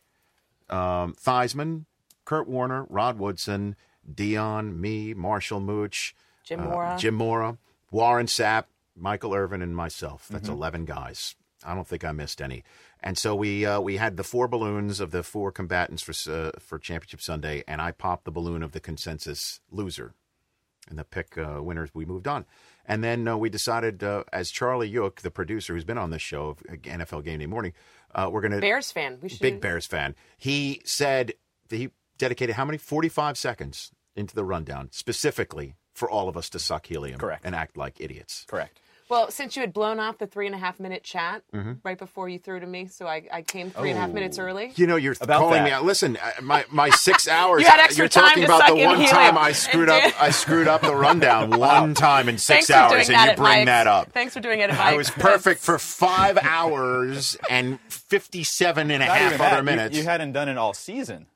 um, 0.70 1.15
Theismann, 1.15 1.86
Kurt 2.26 2.48
Warner, 2.48 2.86
Rod 2.90 3.18
Woodson, 3.20 3.76
Deion, 4.11 4.78
me, 4.78 5.14
Marshall 5.14 5.60
Mooch, 5.60 6.15
Jim 6.44 6.60
uh, 6.61 6.64
Mora. 6.65 6.98
Jim 6.99 7.15
Mora, 7.15 7.57
Warren 7.91 8.28
Sapp, 8.28 8.65
Michael 8.95 9.34
Irvin, 9.34 9.61
and 9.61 9.76
myself. 9.76 10.28
That's 10.30 10.48
Mm-hmm. 10.48 10.57
11 10.57 10.86
guys. 10.86 11.36
I 11.65 11.74
don't 11.74 11.88
think 11.88 12.03
I 12.03 12.11
missed 12.11 12.41
any. 12.41 12.64
And 13.02 13.18
so 13.18 13.36
we 13.36 13.65
uh, 13.65 13.80
we 13.82 13.98
had 13.98 14.18
the 14.18 14.24
four 14.24 14.48
balloons 14.48 14.99
of 14.99 15.11
the 15.11 15.24
four 15.24 15.52
combatants 15.52 16.02
for 16.03 16.14
uh, 16.32 16.52
for 16.60 16.78
Championship 16.80 17.22
Sunday, 17.22 17.64
and 17.68 17.82
I 17.82 17.91
popped 17.91 18.26
the 18.26 18.32
balloon 18.32 18.64
of 18.64 18.72
the 18.74 18.80
consensus 18.80 19.60
loser. 19.72 20.14
And 20.90 20.99
the 20.99 21.06
pick 21.06 21.38
uh, 21.38 21.61
winners, 21.64 21.90
we 21.94 22.03
moved 22.06 22.28
on. 22.28 22.45
And 22.86 23.02
then 23.02 23.26
uh, 23.26 23.38
we 23.38 23.49
decided, 23.49 24.03
uh, 24.03 24.26
as 24.34 24.52
Charlie 24.52 24.91
Yook, 24.91 25.22
the 25.22 25.32
producer 25.32 25.74
who's 25.74 25.86
been 25.86 25.98
on 25.98 26.10
this 26.10 26.22
show 26.22 26.48
of 26.48 26.57
NFL 26.82 27.24
Game 27.24 27.40
Day 27.40 27.45
Morning, 27.45 27.72
uh, 28.15 28.30
we're 28.31 28.41
going 28.41 28.52
to 28.52 28.60
Bears 28.60 28.91
fan. 28.91 29.19
We 29.22 29.30
should 29.30 29.40
big 29.40 29.61
Bears 29.61 29.85
fan. 29.85 30.15
He 30.38 30.81
said 30.85 31.34
that 31.69 31.77
he 31.77 31.90
dedicated 32.18 32.56
how 32.56 32.65
many? 32.65 32.77
45 32.77 33.38
seconds 33.38 33.91
into 34.15 34.35
the 34.35 34.44
rundown 34.44 34.90
specifically 34.91 35.76
for 35.94 36.10
all 36.10 36.27
of 36.30 36.38
us 36.38 36.49
to 36.52 36.60
suck 36.60 36.85
helium 36.88 37.19
Correct. 37.19 37.45
and 37.45 37.56
act 37.56 37.77
like 37.77 37.99
idiots. 37.99 38.45
Correct. 38.48 38.80
Well, 39.14 39.30
since 39.30 39.56
you 39.56 39.61
had 39.61 39.73
blown 39.73 39.99
off 39.99 40.18
the 40.18 40.26
three 40.26 40.48
and 40.48 40.56
a 40.56 40.57
half 40.57 40.80
minute 40.80 41.03
chat 41.03 41.44
Mm-hmm. 41.53 41.73
right 41.84 41.98
before 41.99 42.27
you 42.30 42.40
threw 42.40 42.60
to 42.60 42.65
me, 42.65 42.88
so 42.88 43.06
I, 43.06 43.27
I 43.31 43.41
came 43.44 43.69
three 43.69 43.90
and 43.91 43.98
a 43.98 44.02
half 44.02 44.10
Oh. 44.10 44.14
minutes 44.14 44.40
early. 44.40 44.72
You 44.76 44.88
know, 44.88 44.95
you're 44.95 45.14
About 45.22 45.38
calling 45.40 45.60
that. 45.60 45.65
me 45.65 45.72
out. 45.72 45.85
Listen, 45.85 46.18
uh, 46.18 46.41
my 46.41 46.65
my 46.72 46.90
six 46.90 47.27
hours. 47.38 47.61
You 47.61 47.68
had 47.68 47.80
extra 47.80 48.02
you're 48.03 48.10
time 48.10 48.30
talking 48.30 48.44
to 48.44 48.48
about 48.48 48.61
suck 48.68 48.76
the 48.77 48.85
one 48.85 49.06
time 49.06 49.38
I 49.38 49.52
screwed 49.52 49.90
up. 49.90 50.22
I 50.22 50.31
screwed 50.31 50.68
up 50.68 50.81
the 50.81 50.95
rundown 50.95 51.52
one 51.60 51.94
time 51.94 52.27
in 52.27 52.40
six 52.40 52.65
Thanks 52.68 52.69
hours, 52.72 53.10
and 53.10 53.30
you 53.30 53.35
bring 53.35 53.60
my- 53.60 53.65
that 53.65 53.85
up. 53.85 54.11
Thanks 54.14 54.34
for 54.34 54.40
doing 54.40 54.61
it 54.61 54.72
at 54.72 54.77
my 54.77 54.94
I 54.94 54.95
was 54.98 55.11
perfect 55.11 55.61
for 55.69 55.77
five 55.77 56.40
hours 56.41 57.38
and 57.52 57.80
57 57.90 58.90
and 58.90 59.03
a 59.03 59.06
Not 59.06 59.15
half 59.18 59.34
other 59.34 59.40
that. 59.44 59.57
You- 59.57 59.64
minutes. 59.64 59.98
You, 59.98 60.03
hadn't 60.03 60.31
done 60.31 60.49
it 60.49 60.57
all 60.57 60.73
season. 60.73 61.27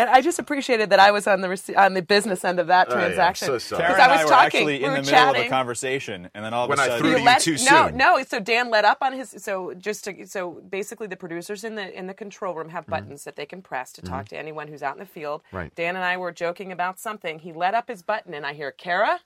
And 0.00 0.08
I 0.08 0.22
just 0.22 0.38
appreciated 0.38 0.88
that 0.90 0.98
I 0.98 1.10
was 1.10 1.26
on 1.26 1.42
the 1.42 1.48
rece- 1.48 1.76
on 1.76 1.92
the 1.92 2.00
business 2.00 2.42
end 2.42 2.58
of 2.58 2.68
that 2.68 2.88
Oh, 2.90 2.94
yeah. 2.94 3.00
transaction. 3.06 3.46
So 3.48 3.58
sorry. 3.58 3.82
Karen 3.82 4.00
I 4.00 4.04
and 4.04 4.12
was 4.12 4.20
I 4.20 4.24
were 4.24 4.30
talking, 4.30 4.46
actually 4.46 4.78
we 4.78 4.84
in 4.84 4.90
were 4.92 4.96
the 5.02 5.02
middle 5.12 5.30
of 5.30 5.36
a 5.36 5.48
conversation, 5.50 6.30
and 6.34 6.42
then 6.42 6.54
all 6.54 6.64
of 6.64 6.70
When 6.70 6.78
a 6.78 6.82
I 6.82 6.86
sudden, 6.86 7.00
threw 7.00 7.10
to 7.10 7.12
You 7.16 7.18
you 7.18 7.24
let- 7.26 7.40
too 7.42 7.52
no, 7.70 7.88
soon. 7.88 7.96
no. 7.98 8.22
So 8.26 8.40
Dan 8.40 8.70
let 8.70 8.86
up 8.86 8.98
on 9.02 9.12
his. 9.12 9.30
So 9.36 9.74
just 9.74 10.04
to, 10.04 10.26
so 10.26 10.62
basically, 10.68 11.06
the 11.06 11.16
producers 11.16 11.64
in 11.64 11.74
the 11.74 11.92
in 11.98 12.06
the 12.06 12.14
control 12.14 12.54
room 12.54 12.70
have 12.70 12.86
buttons 12.86 13.24
that 13.24 13.36
they 13.36 13.44
can 13.46 13.60
press 13.60 13.92
to 13.92 14.02
talk 14.02 14.28
to 14.28 14.38
anyone 14.38 14.68
who's 14.68 14.82
out 14.82 14.94
in 14.94 15.00
the 15.00 15.06
field. 15.06 15.42
Mm-hmm. 15.48 15.56
Right. 15.56 15.74
Dan 15.74 15.96
and 15.96 16.04
I 16.04 16.16
were 16.16 16.32
joking 16.32 16.72
about 16.72 16.98
something. 16.98 17.38
He 17.40 17.52
let 17.52 17.74
up 17.74 17.88
his 17.88 18.00
button, 18.02 18.32
and 18.32 18.46
I 18.46 18.54
hear 18.54 18.72
Kara, 18.72 19.20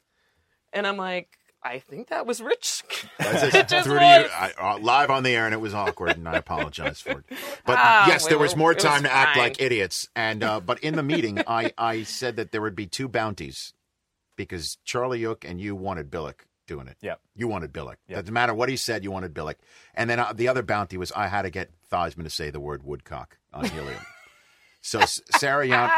and 0.73 0.87
I'm 0.89 0.97
like, 0.97 1.39
I 1.65 1.79
think 1.79 2.09
that 2.09 2.27
was 2.27 2.41
Rich. 2.43 2.83
It 3.21 3.55
it. 3.55 3.69
just 3.69 3.85
Threw 3.87 3.95
you, 3.95 4.01
was. 4.01 4.31
I, 4.37 4.53
uh, 4.59 4.79
live 4.79 5.09
on 5.11 5.23
the 5.23 5.31
air, 5.31 5.47
and 5.47 5.55
it 5.55 5.61
was 5.61 5.73
awkward, 5.75 6.17
and 6.17 6.29
I 6.29 6.35
apologize 6.37 7.01
for 7.01 7.13
it. 7.13 7.25
But 7.67 7.79
Ah, 7.79 8.07
yes, 8.07 8.25
we 8.25 8.31
there 8.31 8.39
was 8.39 8.53
were- 8.55 8.59
more 8.59 8.73
it 8.73 8.77
was 8.77 8.85
time 8.85 9.03
to 9.05 9.13
act 9.13 9.39
like 9.39 9.61
idiots. 9.63 10.09
And 10.15 10.43
uh, 10.43 10.61
but 10.61 10.81
in 10.81 10.95
the 10.97 11.03
meeting, 11.03 11.41
I 11.47 11.73
I 11.79 12.03
said 12.03 12.37
that 12.37 12.53
there 12.53 12.61
would 12.61 12.77
be 12.77 12.87
two 12.87 13.09
bounties 13.09 13.73
because 14.37 14.77
Charlie 14.85 15.21
Yook 15.21 15.45
and 15.49 15.59
you 15.61 15.75
wanted 15.75 16.11
Billick 16.11 16.41
doing 16.67 16.87
it. 16.89 16.97
Yep. 17.01 17.21
You 17.35 17.49
wanted 17.49 17.73
Billick. 17.73 17.97
Yep. 18.09 18.21
Doesn't 18.21 18.35
matter 18.35 18.53
what 18.55 18.69
he 18.69 18.77
said, 18.77 19.03
you 19.05 19.11
wanted 19.11 19.33
Billick. 19.35 19.57
And 19.95 20.09
then 20.11 20.19
uh, 20.19 20.33
the 20.35 20.49
other 20.49 20.63
bounty 20.63 20.97
was 20.99 21.13
I 21.13 21.29
had 21.29 21.43
to 21.43 21.51
get 21.51 21.71
Theismann 21.91 22.25
to 22.25 22.31
say 22.31 22.51
the 22.51 22.61
word 22.61 22.83
woodcock 22.83 23.39
on 23.53 23.65
helium. 23.67 24.01
so 24.83 25.01
Sarah 25.07 25.67
Young, 25.67 25.91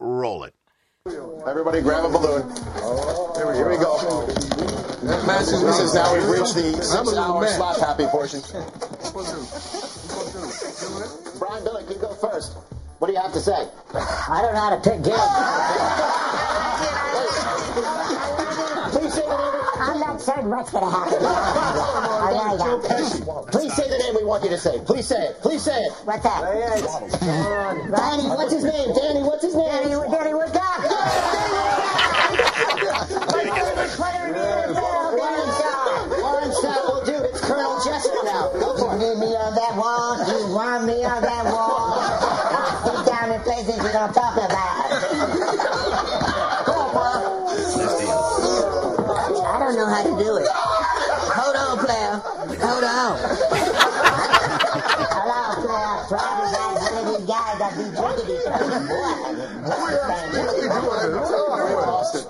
roll 0.00 0.44
it. 0.44 0.54
Everybody 1.08 1.80
grab 1.80 2.04
a 2.04 2.08
balloon. 2.10 2.42
Here 3.54 3.68
we 3.68 3.78
go. 3.78 4.26
This 4.26 5.80
is 5.80 5.94
now 5.94 6.12
we've 6.12 6.28
reached 6.28 6.54
the 6.54 6.82
six-hour 6.82 7.46
slap 7.46 7.78
happy 7.78 8.04
portion. 8.06 8.42
Brian 11.38 11.64
Billick, 11.64 11.88
you 11.88 11.96
go 11.96 12.12
first. 12.14 12.52
What 12.98 13.06
do 13.06 13.14
you 13.14 13.20
have 13.20 13.32
to 13.32 13.40
say? 13.40 13.68
I 13.94 14.42
don't 14.42 14.52
know 14.52 14.60
how 14.60 14.70
to 14.76 14.80
pick 14.82 15.02
games. 15.02 15.16
Please 18.92 19.14
say 19.14 19.22
the 19.22 19.36
name. 19.38 19.54
I'm 19.80 20.00
not 20.00 20.20
certain 20.20 20.50
what's 20.50 20.70
going 20.72 20.84
to 20.84 20.90
happen. 20.90 21.20
Joe 21.20 22.56
don't. 22.58 22.84
Pesci. 22.84 23.24
Please 23.50 23.72
say 23.74 23.88
the 23.88 23.96
name 23.96 24.14
we 24.14 24.24
want 24.24 24.42
you 24.44 24.50
to 24.50 24.58
say. 24.58 24.78
Please 24.84 25.06
say 25.06 25.28
it. 25.28 25.40
Please 25.40 25.62
say 25.62 25.84
it. 25.84 25.92
What's 26.04 26.22
that? 26.24 26.42
Danny, 27.96 28.28
what's 28.28 28.52
his 28.52 28.64
name? 28.64 28.92
Danny, 28.92 29.22
what's 29.22 29.42
his 29.44 29.54
name? 29.54 29.68
Danny, 29.68 29.94
Danny 30.10 30.34
Woodcock. 30.34 30.67
Jessup 37.88 38.24
now. 38.24 38.50
Go 38.52 38.76
for 38.76 38.94
it. 38.96 39.00
You 39.00 39.08
need 39.08 39.18
me 39.20 39.36
on 39.36 39.54
that 39.54 39.74
wall. 39.76 40.18
You 40.28 40.52
want 40.54 40.84
me 40.84 41.04
on 41.04 41.22
that 41.22 41.44
wall. 41.44 41.96
I'll 41.96 42.84
sit 42.84 43.06
down 43.06 43.32
in 43.32 43.40
places 43.40 43.76
you 43.76 43.92
don't 43.92 44.12
talk 44.12 44.36
about. 44.36 44.90
Come 46.68 46.76
on, 46.76 46.90
Paul. 46.92 47.48
I 49.48 49.58
don't 49.58 49.76
know 49.76 49.88
how 49.88 50.02
to 50.04 50.10
do 50.22 50.36
it. 50.36 50.48
Hold 51.32 51.56
on, 51.56 51.78
player. 51.84 52.20
Hold 52.60 52.84
on. 52.84 53.18
Hello, 55.16 55.54
player. 55.64 55.96
One 56.12 56.44
of 56.44 56.47
these 57.08 57.26
guys 57.26 57.58
that 57.58 57.72
be 57.76 57.84
drinking 57.96 58.26
these 58.28 58.44
things. 58.44 58.88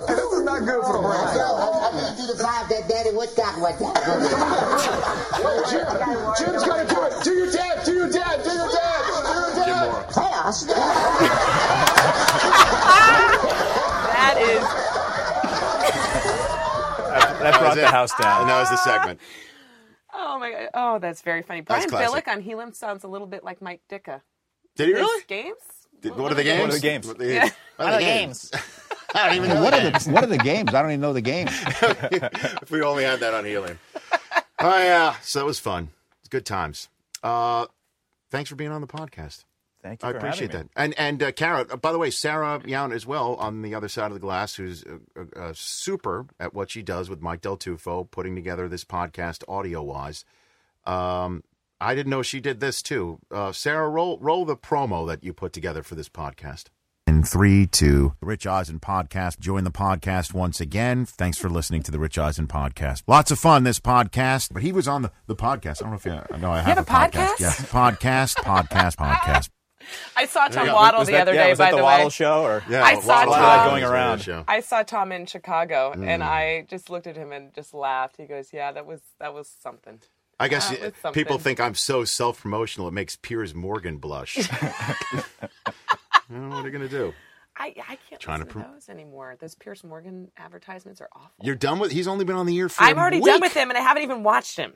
This 0.07 0.31
is 0.33 0.43
not 0.43 0.59
good 0.65 0.83
for 0.83 0.93
the 0.93 1.03
brand. 1.03 1.29
I 1.29 1.91
can't 1.91 2.17
do 2.17 2.25
the 2.27 2.37
vibe 2.39 2.67
that 2.69 2.87
Daddy 2.87 3.11
Woodcock 3.11 3.57
was 3.59 3.75
Jim, 5.69 5.85
Jim's 6.37 6.63
gonna 6.63 6.87
do 6.87 7.03
it. 7.03 7.13
Do 7.23 7.31
your 7.33 7.51
dad. 7.51 7.85
Do 7.85 7.93
your 7.93 8.09
dad. 8.09 8.43
Do 8.43 8.51
your 8.51 8.69
dad. 8.69 9.01
Do 9.55 9.59
your 9.59 9.65
dad. 9.65 10.09
Playoffs? 10.09 10.67
that 14.09 14.35
is. 14.39 14.63
that, 17.09 17.39
that 17.39 17.53
brought 17.59 17.69
was 17.69 17.75
the 17.75 17.87
house 17.87 18.11
down. 18.19 18.41
And 18.41 18.49
that 18.49 18.59
was 18.59 18.69
the 18.69 18.77
segment. 18.77 19.19
Oh 20.13 20.39
my 20.39 20.51
god! 20.51 20.69
Oh, 20.73 20.99
that's 20.99 21.21
very 21.21 21.41
funny. 21.41 21.61
Brian 21.61 21.89
That's. 21.89 22.03
Billick 22.03 22.27
on 22.27 22.41
Helium 22.41 22.73
sounds 22.73 23.03
a 23.03 23.07
little 23.07 23.27
bit 23.27 23.43
like 23.43 23.61
Mike 23.61 23.81
Ditka. 23.89 24.21
Did 24.79 24.87
he 24.87 24.93
really? 24.93 25.23
Games? 25.27 25.55
Did- 26.01 26.15
What 26.15 26.31
are 26.31 26.35
the 26.35 26.43
games? 26.43 26.61
What 26.61 26.69
are 26.69 26.73
the 26.73 26.79
games? 26.79 27.07
What 27.07 27.15
are 27.17 27.19
the, 27.19 27.33
Yeah. 27.33 27.49
what 27.75 27.87
are 27.89 27.97
the 27.97 27.99
games? 27.99 28.51
I 29.13 29.27
don't 29.27 29.35
even 29.37 29.49
know 29.49 29.61
What 29.63 29.71
the 29.71 29.77
are 29.87 29.91
games. 29.91 30.05
the 30.05 30.11
what 30.13 30.23
are 30.23 30.27
the 30.27 30.37
games? 30.37 30.73
I 30.73 30.81
don't 30.81 30.91
even 30.91 31.01
know 31.01 31.13
the 31.13 31.21
games. 31.21 31.51
if 32.61 32.71
we 32.71 32.81
only 32.81 33.03
had 33.03 33.19
that 33.19 33.33
on 33.33 33.43
helium. 33.43 33.77
oh 34.59 34.77
yeah, 34.79 35.15
so 35.21 35.39
that 35.39 35.45
was 35.45 35.59
fun. 35.59 35.89
It's 36.21 36.29
good 36.29 36.45
times. 36.45 36.87
Uh, 37.21 37.65
thanks 38.29 38.49
for 38.49 38.55
being 38.55 38.71
on 38.71 38.79
the 38.81 38.87
podcast. 38.87 39.43
Thank 39.81 40.03
you 40.03 40.09
I 40.09 40.11
for 40.13 40.17
appreciate 40.19 40.51
having 40.51 40.69
that. 40.75 40.89
me. 40.89 40.95
And 40.95 40.99
and 40.99 41.23
uh, 41.23 41.31
Kara, 41.33 41.65
uh, 41.69 41.75
by 41.77 41.91
the 41.91 41.97
way, 41.97 42.09
Sarah 42.11 42.61
Young 42.65 42.91
as 42.93 43.05
well 43.05 43.35
on 43.35 43.61
the 43.61 43.73
other 43.75 43.87
side 43.89 44.07
of 44.07 44.13
the 44.13 44.19
glass, 44.19 44.55
who's 44.55 44.83
uh, 44.85 44.97
uh, 45.19 45.39
uh, 45.39 45.53
super 45.55 46.25
at 46.39 46.53
what 46.53 46.69
she 46.71 46.81
does 46.83 47.09
with 47.09 47.21
Mike 47.21 47.41
Del 47.41 47.57
Tufo, 47.57 48.09
putting 48.11 48.35
together 48.35 48.69
this 48.69 48.85
podcast 48.85 49.43
audio 49.49 49.81
wise. 49.81 50.23
Um, 50.85 51.43
I 51.81 51.95
didn't 51.95 52.09
know 52.09 52.21
she 52.21 52.39
did 52.41 52.59
this 52.59 52.81
too. 52.81 53.19
Uh, 53.31 53.51
Sarah, 53.51 53.89
roll 53.89 54.17
roll 54.19 54.45
the 54.45 54.57
promo 54.57 55.07
that 55.07 55.23
you 55.23 55.33
put 55.33 55.53
together 55.53 55.81
for 55.83 55.95
this 55.95 56.09
podcast. 56.09 56.65
In 57.07 57.23
three, 57.23 57.65
two, 57.65 58.13
the 58.19 58.25
Rich 58.27 58.45
Eisen 58.45 58.79
podcast. 58.79 59.39
Join 59.39 59.63
the 59.63 59.71
podcast 59.71 60.33
once 60.33 60.61
again. 60.61 61.05
Thanks 61.05 61.37
for 61.39 61.49
listening 61.49 61.81
to 61.83 61.91
the 61.91 61.97
Rich 61.97 62.17
Eisen 62.19 62.47
podcast. 62.47 63.03
Lots 63.07 63.31
of 63.31 63.39
fun 63.39 63.63
this 63.63 63.79
podcast. 63.79 64.53
But 64.53 64.61
he 64.61 64.71
was 64.71 64.87
on 64.87 65.01
the, 65.03 65.11
the 65.25 65.35
podcast. 65.35 65.81
I 65.81 65.89
don't 65.89 65.91
know 65.91 65.95
if 65.95 66.05
you 66.05 66.37
know 66.37 66.51
I 66.51 66.59
have, 66.59 66.77
have 66.77 66.77
a 66.77 66.83
podcast? 66.83 67.39
Yeah, 67.39 67.51
podcast, 67.51 68.35
podcast, 68.35 68.95
podcast. 68.97 69.49
I 70.17 70.25
saw 70.27 70.49
Tom 70.49 70.67
Yeah, 70.67 70.73
Waddle 70.73 70.99
Was 70.99 71.07
the 71.07 71.13
that, 71.13 71.21
other 71.21 71.33
yeah, 71.33 71.45
day. 71.45 71.49
was 71.51 71.57
by 71.57 71.65
that 71.65 71.71
the, 71.71 71.77
the 71.77 71.83
Waddle 71.83 72.05
way, 72.07 72.09
show? 72.11 72.43
Or 72.43 72.63
Yeah, 72.69 72.83
I 72.83 72.99
saw 72.99 73.07
Waddle- 73.07 73.33
Tom- 73.33 73.69
going 73.69 73.83
around. 73.85 74.43
I 74.47 74.59
saw 74.59 74.83
Tom 74.83 75.11
in 75.13 75.25
Chicago, 75.25 75.93
and 75.93 76.03
Mm. 76.21 76.25
I 76.27 76.65
just 76.69 76.89
looked 76.91 77.07
at 77.07 77.15
him 77.15 77.31
and 77.31 77.53
just 77.55 77.73
laughed. 77.73 78.17
He 78.17 78.25
goes, 78.25 78.49
"Yeah, 78.53 78.71
that 78.73 78.85
was 78.85 79.01
that 79.19 79.33
was 79.33 79.47
something." 79.63 79.99
I 80.39 80.47
guess 80.47 80.69
That 81.03 81.13
people 81.13 81.37
think 81.37 81.59
I'm 81.59 81.75
so 81.75 82.05
self 82.05 82.41
promotional 82.41 82.87
it 82.87 82.91
makes 82.91 83.15
Piers 83.15 83.53
Morgan 83.53 83.97
blush. 83.97 84.37
Well, 86.29 86.49
what 86.49 86.63
are 86.63 86.65
you 86.65 86.71
going 86.71 86.87
to 86.87 86.95
do? 86.95 87.13
I, 87.57 87.73
I 87.87 87.97
can't 88.07 88.21
Trying 88.21 88.39
to 88.39 88.45
listen 88.45 88.61
to, 88.61 88.65
pro- 88.67 88.73
those 88.75 88.89
anymore. 88.89 89.35
Those 89.39 89.55
Piers 89.55 89.83
Morgan 89.83 90.31
advertisements 90.37 91.01
are 91.01 91.09
awful. 91.11 91.43
You're 91.43 91.55
done 91.55 91.79
with. 91.79 91.91
He's 91.91 92.07
only 92.07 92.23
been 92.23 92.35
on 92.35 92.45
the 92.45 92.57
air 92.59 92.69
for. 92.69 92.83
I'm 92.83 92.97
a 92.97 93.01
already 93.01 93.17
week. 93.17 93.25
done 93.25 93.41
with 93.41 93.53
him, 93.55 93.69
and 93.69 93.77
I 93.77 93.81
haven't 93.81 94.03
even 94.03 94.23
watched 94.23 94.55
him. 94.55 94.73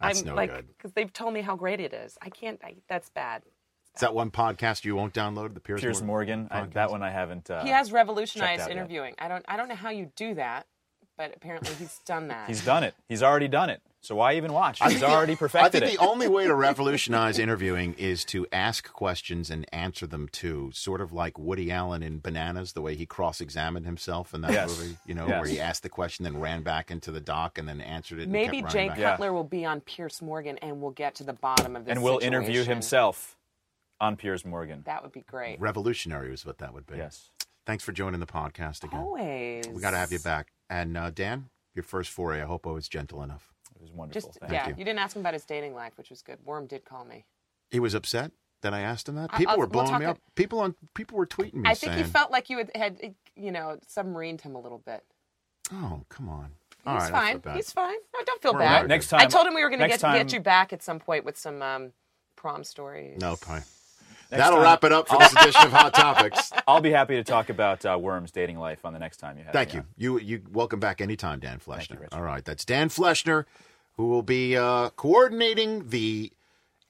That's 0.00 0.20
I'm 0.20 0.26
no 0.26 0.34
like, 0.34 0.50
good. 0.50 0.66
because 0.68 0.92
they've 0.92 1.12
told 1.12 1.34
me 1.34 1.42
how 1.42 1.56
great 1.56 1.80
it 1.80 1.92
is. 1.92 2.16
I 2.20 2.30
can't. 2.30 2.58
I, 2.64 2.76
that's 2.88 3.10
bad. 3.10 3.42
Is 3.94 4.00
that 4.00 4.14
one 4.14 4.30
podcast 4.32 4.84
you 4.84 4.96
won't 4.96 5.14
download? 5.14 5.54
The 5.54 5.60
Piers, 5.60 5.80
Piers 5.80 6.02
Morgan. 6.02 6.48
I, 6.50 6.62
that 6.72 6.90
one 6.90 7.02
I 7.02 7.10
haven't. 7.10 7.48
Uh, 7.50 7.62
he 7.62 7.68
has 7.68 7.92
revolutionized 7.92 8.62
out 8.62 8.68
yet. 8.68 8.76
interviewing. 8.76 9.14
I 9.18 9.28
don't. 9.28 9.44
I 9.46 9.56
don't 9.56 9.68
know 9.68 9.76
how 9.76 9.90
you 9.90 10.10
do 10.16 10.34
that, 10.34 10.66
but 11.16 11.32
apparently 11.36 11.72
he's 11.74 11.98
done 12.06 12.28
that. 12.28 12.48
He's 12.48 12.64
done 12.64 12.82
it. 12.84 12.94
He's 13.08 13.22
already 13.22 13.48
done 13.48 13.70
it. 13.70 13.80
So 14.00 14.16
why 14.16 14.34
even 14.34 14.52
watch? 14.52 14.82
I 14.82 14.90
He's 14.90 14.98
think 14.98 15.06
the- 15.10 15.16
already 15.16 15.32
I 15.32 15.68
think 15.70 15.84
it. 15.86 15.92
the 15.92 15.96
only 16.04 16.28
way 16.28 16.46
to 16.46 16.54
revolutionize 16.54 17.38
interviewing 17.38 17.94
is 17.94 18.22
to 18.26 18.46
ask 18.52 18.92
questions 18.92 19.48
and 19.48 19.64
answer 19.72 20.06
them 20.06 20.28
too. 20.28 20.70
Sort 20.74 21.00
of 21.00 21.10
like 21.14 21.38
Woody 21.38 21.72
Allen 21.72 22.02
in 22.02 22.18
Bananas, 22.18 22.74
the 22.74 22.82
way 22.82 22.96
he 22.96 23.06
cross-examined 23.06 23.86
himself 23.86 24.34
in 24.34 24.42
that 24.42 24.52
Yes. 24.52 24.78
movie. 24.78 24.98
You 25.06 25.14
know, 25.14 25.26
Yes. 25.26 25.40
where 25.40 25.48
he 25.48 25.58
asked 25.58 25.84
the 25.84 25.88
question, 25.88 26.24
then 26.24 26.38
ran 26.38 26.62
back 26.62 26.90
into 26.90 27.10
the 27.12 27.20
dock, 27.20 27.56
and 27.56 27.66
then 27.66 27.80
answered 27.80 28.18
it. 28.18 28.28
Maybe 28.28 28.60
kept 28.60 28.72
Jay 28.72 28.88
back. 28.88 28.98
Cutler 28.98 29.32
will 29.32 29.42
be 29.44 29.64
on 29.64 29.80
Piers 29.80 30.20
Morgan, 30.20 30.58
and 30.58 30.82
we'll 30.82 30.90
get 30.90 31.14
to 31.14 31.24
the 31.24 31.32
bottom 31.32 31.74
of 31.74 31.86
this. 31.86 31.92
and 31.92 32.02
we'll 32.02 32.18
interview 32.18 32.62
himself 32.64 33.38
on 34.02 34.16
Piers 34.16 34.44
Morgan. 34.44 34.82
That 34.84 35.02
would 35.02 35.12
be 35.12 35.22
great. 35.22 35.58
Revolutionary 35.60 36.34
is 36.34 36.44
what 36.44 36.58
that 36.58 36.74
would 36.74 36.86
be. 36.86 36.98
Yes. 36.98 37.30
Thanks 37.66 37.82
for 37.84 37.92
joining 37.92 38.20
the 38.20 38.26
podcast 38.26 38.84
again. 38.84 39.00
Always. 39.00 39.66
We 39.68 39.80
got 39.80 39.92
to 39.92 39.96
have 39.96 40.12
you 40.12 40.18
back. 40.18 40.48
And 40.68 40.96
uh, 40.96 41.10
Dan, 41.10 41.48
your 41.74 41.82
first 41.82 42.10
foray, 42.10 42.42
I 42.42 42.44
hope 42.44 42.66
I 42.66 42.70
was 42.70 42.88
gentle 42.88 43.22
enough. 43.22 43.52
It 43.74 43.80
was 43.80 43.90
wonderful. 43.90 44.28
Just 44.28 44.40
Thank 44.40 44.52
yeah, 44.52 44.68
you. 44.68 44.74
you. 44.78 44.84
didn't 44.84 44.98
ask 44.98 45.16
him 45.16 45.20
about 45.20 45.32
his 45.34 45.44
dating 45.44 45.74
life, 45.74 45.92
which 45.96 46.10
was 46.10 46.22
good. 46.22 46.38
Worm 46.44 46.66
did 46.66 46.84
call 46.84 47.04
me. 47.04 47.24
He 47.70 47.80
was 47.80 47.94
upset 47.94 48.32
that 48.62 48.74
I 48.74 48.80
asked 48.80 49.08
him 49.08 49.14
that. 49.16 49.32
People 49.32 49.52
I'll- 49.52 49.58
were 49.58 49.64
we'll 49.64 49.70
blowing 49.84 49.88
talk 49.90 50.00
me 50.00 50.06
it- 50.06 50.10
up. 50.10 50.18
People 50.34 50.60
on 50.60 50.74
people 50.94 51.16
were 51.18 51.26
tweeting 51.26 51.54
me 51.54 51.62
I 51.70 51.74
think 51.74 51.92
saying, 51.92 52.04
he 52.04 52.10
felt 52.10 52.30
like 52.30 52.50
you 52.50 52.58
had, 52.58 52.70
had 52.74 53.14
you 53.34 53.50
know 53.50 53.78
submarined 53.90 54.42
him 54.42 54.54
a 54.54 54.60
little 54.60 54.78
bit. 54.78 55.02
"Oh, 55.72 56.02
come 56.08 56.28
on." 56.28 56.50
He's 56.70 56.86
All 56.86 56.94
right, 56.96 57.14
I 57.14 57.38
fine. 57.38 57.56
He's 57.56 57.72
fine. 57.72 57.96
No, 58.14 58.20
don't 58.26 58.42
feel 58.42 58.52
We're 58.52 58.58
bad. 58.60 58.82
all 58.82 58.88
Next 58.88 59.08
time- 59.08 59.20
I 59.22 59.26
told 59.26 59.46
him 59.46 59.54
we 59.54 59.62
were 59.62 59.70
going 59.70 59.80
to 59.80 59.88
get 59.88 60.00
time- 60.00 60.16
get 60.18 60.32
you 60.34 60.40
back 60.40 60.72
at 60.74 60.82
some 60.82 61.00
point 61.00 61.24
with 61.24 61.38
some 61.38 61.62
um, 61.62 61.92
prom 62.36 62.62
stories. 62.62 63.18
No, 63.20 63.36
pie. 63.36 63.62
Next 64.34 64.44
That'll 64.44 64.58
time- 64.58 64.64
wrap 64.64 64.84
it 64.84 64.92
up 64.92 65.08
for 65.08 65.18
this 65.18 65.32
edition 65.32 65.62
of 65.66 65.72
Hot 65.72 65.94
Topics. 65.94 66.50
I'll 66.68 66.80
be 66.80 66.90
happy 66.90 67.14
to 67.14 67.24
talk 67.24 67.48
about 67.50 67.84
uh, 67.86 67.96
Worm's 68.00 68.30
dating 68.32 68.58
life 68.58 68.84
on 68.84 68.92
the 68.92 68.98
next 68.98 69.18
time 69.18 69.38
you 69.38 69.44
have. 69.44 69.52
Thank 69.52 69.70
me 69.70 69.74
you. 69.74 69.80
on. 69.80 69.86
You 69.96 70.18
you 70.36 70.42
welcome 70.52 70.80
back 70.80 71.00
anytime, 71.00 71.38
Dan 71.40 71.58
Fleschner. 71.60 72.00
you, 72.00 72.08
All 72.12 72.22
right, 72.22 72.44
that's 72.44 72.64
Dan 72.64 72.88
Fleschner, 72.88 73.44
who 73.96 74.08
will 74.08 74.22
be 74.22 74.56
uh, 74.56 74.90
coordinating 74.90 75.88
the 75.90 76.32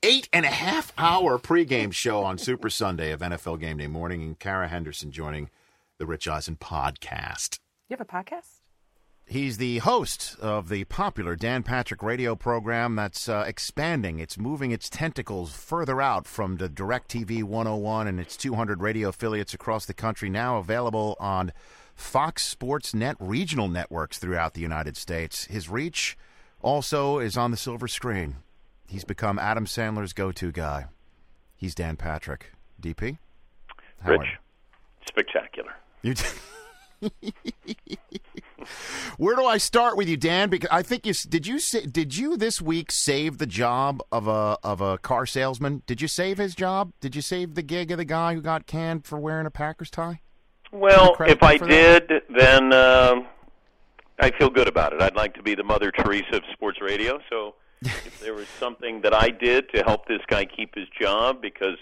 eight 0.02 0.28
and 0.32 0.44
a 0.44 0.50
half 0.50 0.92
hour 0.98 1.38
pregame 1.38 1.92
show 1.92 2.22
on 2.22 2.38
Super 2.38 2.70
Sunday 2.70 3.10
of 3.12 3.20
NFL 3.20 3.60
Game 3.60 3.76
Day 3.76 3.86
Morning, 3.86 4.22
and 4.22 4.38
Kara 4.38 4.68
Henderson 4.68 5.10
joining 5.10 5.50
the 5.98 6.06
Rich 6.06 6.26
Eisen 6.26 6.56
podcast. 6.56 7.58
You 7.88 7.96
have 7.96 8.00
a 8.00 8.04
podcast? 8.04 8.60
He's 9.26 9.56
the 9.56 9.78
host 9.78 10.36
of 10.38 10.68
the 10.68 10.84
popular 10.84 11.34
Dan 11.34 11.62
Patrick 11.62 12.02
radio 12.02 12.36
program 12.36 12.94
that's 12.94 13.28
uh, 13.28 13.44
expanding. 13.46 14.18
It's 14.18 14.38
moving 14.38 14.70
its 14.70 14.90
tentacles 14.90 15.50
further 15.52 16.00
out 16.00 16.26
from 16.26 16.56
the 16.56 16.68
DirecTV 16.68 17.42
101 17.42 18.06
and 18.06 18.20
its 18.20 18.36
200 18.36 18.82
radio 18.82 19.08
affiliates 19.08 19.54
across 19.54 19.86
the 19.86 19.94
country, 19.94 20.28
now 20.28 20.58
available 20.58 21.16
on 21.18 21.52
Fox 21.94 22.46
Sports 22.46 22.92
Net 22.94 23.16
regional 23.18 23.66
networks 23.68 24.18
throughout 24.18 24.52
the 24.54 24.60
United 24.60 24.96
States. 24.96 25.46
His 25.46 25.70
reach 25.70 26.18
also 26.60 27.18
is 27.18 27.36
on 27.36 27.50
the 27.50 27.56
silver 27.56 27.88
screen. 27.88 28.36
He's 28.86 29.04
become 29.04 29.38
Adam 29.38 29.64
Sandler's 29.64 30.12
go 30.12 30.32
to 30.32 30.52
guy. 30.52 30.86
He's 31.56 31.74
Dan 31.74 31.96
Patrick. 31.96 32.52
DP? 32.80 33.16
How 34.02 34.10
Rich, 34.10 34.20
are 34.20 34.24
you? 34.26 34.36
spectacular. 35.08 35.72
Where 39.18 39.36
do 39.36 39.44
I 39.44 39.58
start 39.58 39.96
with 39.96 40.08
you, 40.08 40.16
Dan? 40.16 40.48
Because 40.48 40.70
I 40.72 40.82
think 40.82 41.06
you 41.06 41.12
did 41.12 41.46
you 41.46 41.58
sa- 41.58 41.86
did 41.90 42.16
you 42.16 42.36
this 42.36 42.60
week 42.62 42.90
save 42.90 43.38
the 43.38 43.46
job 43.46 44.02
of 44.10 44.26
a 44.26 44.58
of 44.62 44.80
a 44.80 44.98
car 44.98 45.26
salesman? 45.26 45.82
Did 45.86 46.00
you 46.00 46.08
save 46.08 46.38
his 46.38 46.54
job? 46.54 46.92
Did 47.00 47.14
you 47.14 47.22
save 47.22 47.54
the 47.54 47.62
gig 47.62 47.90
of 47.90 47.98
the 47.98 48.04
guy 48.04 48.34
who 48.34 48.40
got 48.40 48.66
canned 48.66 49.04
for 49.04 49.18
wearing 49.18 49.46
a 49.46 49.50
Packers 49.50 49.90
tie? 49.90 50.20
Well, 50.72 51.14
if 51.20 51.42
I 51.42 51.58
that? 51.58 51.68
did, 51.68 52.22
then 52.36 52.72
um, 52.72 53.26
I 54.18 54.30
feel 54.38 54.50
good 54.50 54.66
about 54.66 54.92
it. 54.92 55.00
I'd 55.00 55.14
like 55.14 55.34
to 55.34 55.42
be 55.42 55.54
the 55.54 55.62
Mother 55.62 55.92
Teresa 55.92 56.36
of 56.36 56.42
sports 56.52 56.80
radio. 56.80 57.20
So 57.30 57.54
if 57.82 58.18
there 58.20 58.34
was 58.34 58.48
something 58.58 59.00
that 59.02 59.14
I 59.14 59.28
did 59.28 59.68
to 59.74 59.84
help 59.84 60.06
this 60.06 60.20
guy 60.26 60.44
keep 60.46 60.74
his 60.74 60.88
job 61.00 61.40
because 61.40 61.78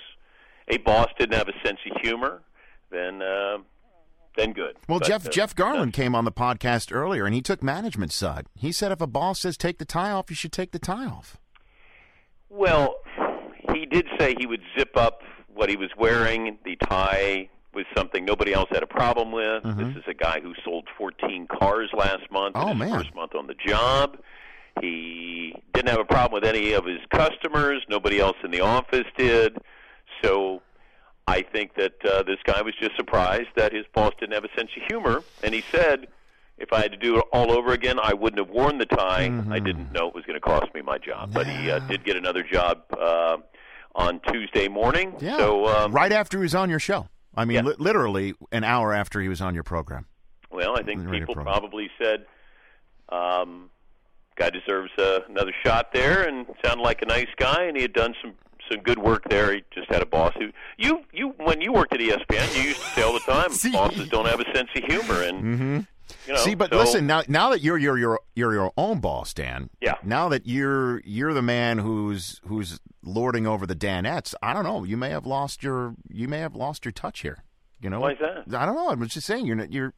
a 0.68 0.76
boss 0.78 1.08
didn't 1.18 1.36
have 1.36 1.48
a 1.48 1.66
sense 1.66 1.78
of 1.90 2.00
humor, 2.02 2.42
then 2.90 3.22
uh, 3.22 3.58
then 4.36 4.52
good. 4.52 4.76
Well, 4.88 4.98
But, 4.98 5.08
Jeff 5.08 5.26
uh, 5.26 5.30
Jeff 5.30 5.54
Garlin 5.54 5.92
came 5.92 6.14
on 6.14 6.24
the 6.24 6.32
podcast 6.32 6.92
earlier, 6.94 7.24
and 7.26 7.34
he 7.34 7.42
took 7.42 7.62
management 7.62 8.12
side. 8.12 8.46
He 8.54 8.72
said 8.72 8.92
if 8.92 9.00
a 9.00 9.06
boss 9.06 9.40
says 9.40 9.56
take 9.56 9.78
the 9.78 9.84
tie 9.84 10.10
off, 10.10 10.30
you 10.30 10.36
should 10.36 10.52
take 10.52 10.72
the 10.72 10.78
tie 10.78 11.06
off. 11.06 11.36
Well, 12.48 12.96
he 13.72 13.86
did 13.86 14.06
say 14.18 14.34
he 14.38 14.46
would 14.46 14.62
zip 14.78 14.96
up 14.96 15.22
what 15.54 15.68
he 15.70 15.76
was 15.76 15.90
wearing. 15.98 16.58
The 16.64 16.76
tie 16.76 17.48
was 17.74 17.86
something 17.96 18.24
nobody 18.24 18.52
else 18.52 18.68
had 18.70 18.82
a 18.82 18.86
problem 18.86 19.32
with. 19.32 19.62
Mhm. 19.62 19.76
This 19.94 19.96
is 20.02 20.04
a 20.08 20.14
guy 20.14 20.40
who 20.40 20.54
sold 20.64 20.88
14 20.98 21.46
cars 21.46 21.90
last 21.94 22.30
month. 22.30 22.54
Oh, 22.54 22.68
his 22.68 22.76
man. 22.76 22.90
First 22.98 23.14
month 23.14 23.34
on 23.34 23.46
the 23.46 23.54
job. 23.54 24.18
He 24.80 25.54
didn't 25.74 25.88
have 25.90 26.00
a 26.00 26.04
problem 26.04 26.32
with 26.32 26.48
any 26.48 26.72
of 26.72 26.84
his 26.84 27.00
customers. 27.10 27.82
Nobody 27.88 28.18
else 28.20 28.36
in 28.44 28.50
the 28.50 28.60
office 28.60 29.06
did. 29.16 29.56
So 30.22 30.62
I 31.26 31.42
think 31.42 31.74
that 31.76 31.94
uh, 32.04 32.22
this 32.24 32.38
guy 32.44 32.62
was 32.62 32.74
just 32.80 32.96
surprised 32.96 33.48
that 33.56 33.72
his 33.72 33.84
boss 33.94 34.12
didn't 34.18 34.34
have 34.34 34.44
a 34.44 34.52
sense 34.56 34.70
of 34.76 34.82
humor. 34.88 35.22
And 35.42 35.54
he 35.54 35.62
said, 35.70 36.08
if 36.58 36.72
I 36.72 36.80
had 36.80 36.90
to 36.92 36.96
do 36.98 37.18
it 37.18 37.24
all 37.32 37.52
over 37.52 37.72
again, 37.72 37.98
I 38.02 38.12
wouldn't 38.14 38.38
have 38.38 38.50
worn 38.54 38.78
the 38.78 38.86
tie. 38.86 39.32
I 39.50 39.58
didn't 39.60 39.92
know 39.92 40.08
it 40.08 40.14
was 40.14 40.24
going 40.24 40.34
to 40.34 40.40
cost 40.40 40.74
me 40.74 40.82
my 40.82 40.98
job. 40.98 41.32
But 41.32 41.46
he 41.46 41.70
uh, 41.70 41.78
did 41.80 42.04
get 42.04 42.16
another 42.16 42.42
job 42.42 42.82
uh, 43.00 43.36
on 43.94 44.20
Tuesday 44.32 44.68
morning. 44.68 45.14
Yeah. 45.20 45.36
So, 45.38 45.66
um, 45.66 45.92
right 45.92 46.12
after 46.12 46.38
he 46.38 46.42
was 46.42 46.54
on 46.54 46.68
your 46.70 46.78
show. 46.80 47.08
I 47.34 47.44
mean, 47.44 47.56
Yeah. 47.64 47.70
li- 47.70 47.76
literally 47.78 48.34
an 48.50 48.64
hour 48.64 48.92
after 48.92 49.20
he 49.20 49.28
was 49.28 49.40
on 49.40 49.54
your 49.54 49.62
program. 49.64 50.06
well, 50.50 50.76
I 50.76 50.82
think 50.82 51.08
people 51.10 51.34
program. 51.34 51.46
probably 51.46 51.90
said, 52.02 52.26
um, 53.08 53.70
guy 54.36 54.50
deserves 54.50 54.90
uh, 54.98 55.20
another 55.28 55.52
shot 55.64 55.92
there, 55.94 56.22
and 56.28 56.46
sounded 56.64 56.82
like 56.82 57.00
a 57.02 57.06
nice 57.06 57.28
guy, 57.36 57.64
and 57.64 57.76
he 57.76 57.82
had 57.82 57.92
done 57.92 58.14
some 58.22 58.32
some 58.72 58.80
good 58.82 58.98
work 58.98 59.28
there. 59.28 59.52
He 59.54 59.62
just 59.72 59.88
had 59.90 60.02
a 60.02 60.06
boss 60.06 60.32
who 60.38 60.50
you 60.78 61.04
you 61.12 61.28
when 61.38 61.60
you 61.60 61.72
worked 61.72 61.92
at 61.92 62.00
ESPN, 62.00 62.56
you 62.56 62.62
used 62.70 62.80
to 62.80 62.86
say 62.88 63.02
all 63.02 63.12
the 63.12 63.20
time, 63.20 63.50
bosses 63.72 64.08
don't 64.08 64.26
have 64.26 64.40
a 64.40 64.44
sense 64.54 64.68
of 64.74 64.82
humor, 64.84 65.22
and 65.22 65.42
Mm-hmm. 65.44 65.78
you 66.26 66.32
know. 66.34 66.40
See, 66.40 66.54
but 66.54 66.70
so- 66.70 66.78
listen 66.78 67.06
now. 67.06 67.22
Now 67.28 67.50
that 67.50 67.60
you're 67.60 67.78
you're 67.78 67.98
you're 67.98 68.20
you're 68.34 68.52
your 68.54 68.72
own 68.76 69.00
boss, 69.00 69.32
Dan. 69.34 69.70
Yeah. 69.80 69.94
Now 70.02 70.28
that 70.30 70.46
you're 70.46 71.00
you're 71.04 71.32
the 71.34 71.42
man 71.42 71.78
who's 71.78 72.40
who's 72.46 72.80
lording 73.04 73.46
over 73.46 73.66
the 73.66 73.74
Danettes, 73.76 74.34
I 74.42 74.52
don't 74.52 74.64
know. 74.64 74.84
You 74.84 74.96
may 74.96 75.10
have 75.10 75.26
lost 75.26 75.62
your 75.62 75.94
you 76.08 76.28
may 76.28 76.38
have 76.38 76.54
lost 76.54 76.84
your 76.84 76.92
touch 76.92 77.20
here. 77.20 77.44
You 77.80 77.90
know 77.90 77.98
Why 78.00 78.12
is 78.12 78.18
that? 78.20 78.54
I 78.56 78.64
don't 78.64 78.76
know. 78.76 78.88
I 78.88 78.94
was 78.94 79.08
just 79.08 79.26
saying 79.26 79.44
you're 79.46 79.56
not- 79.56 79.72
you're 79.72 79.92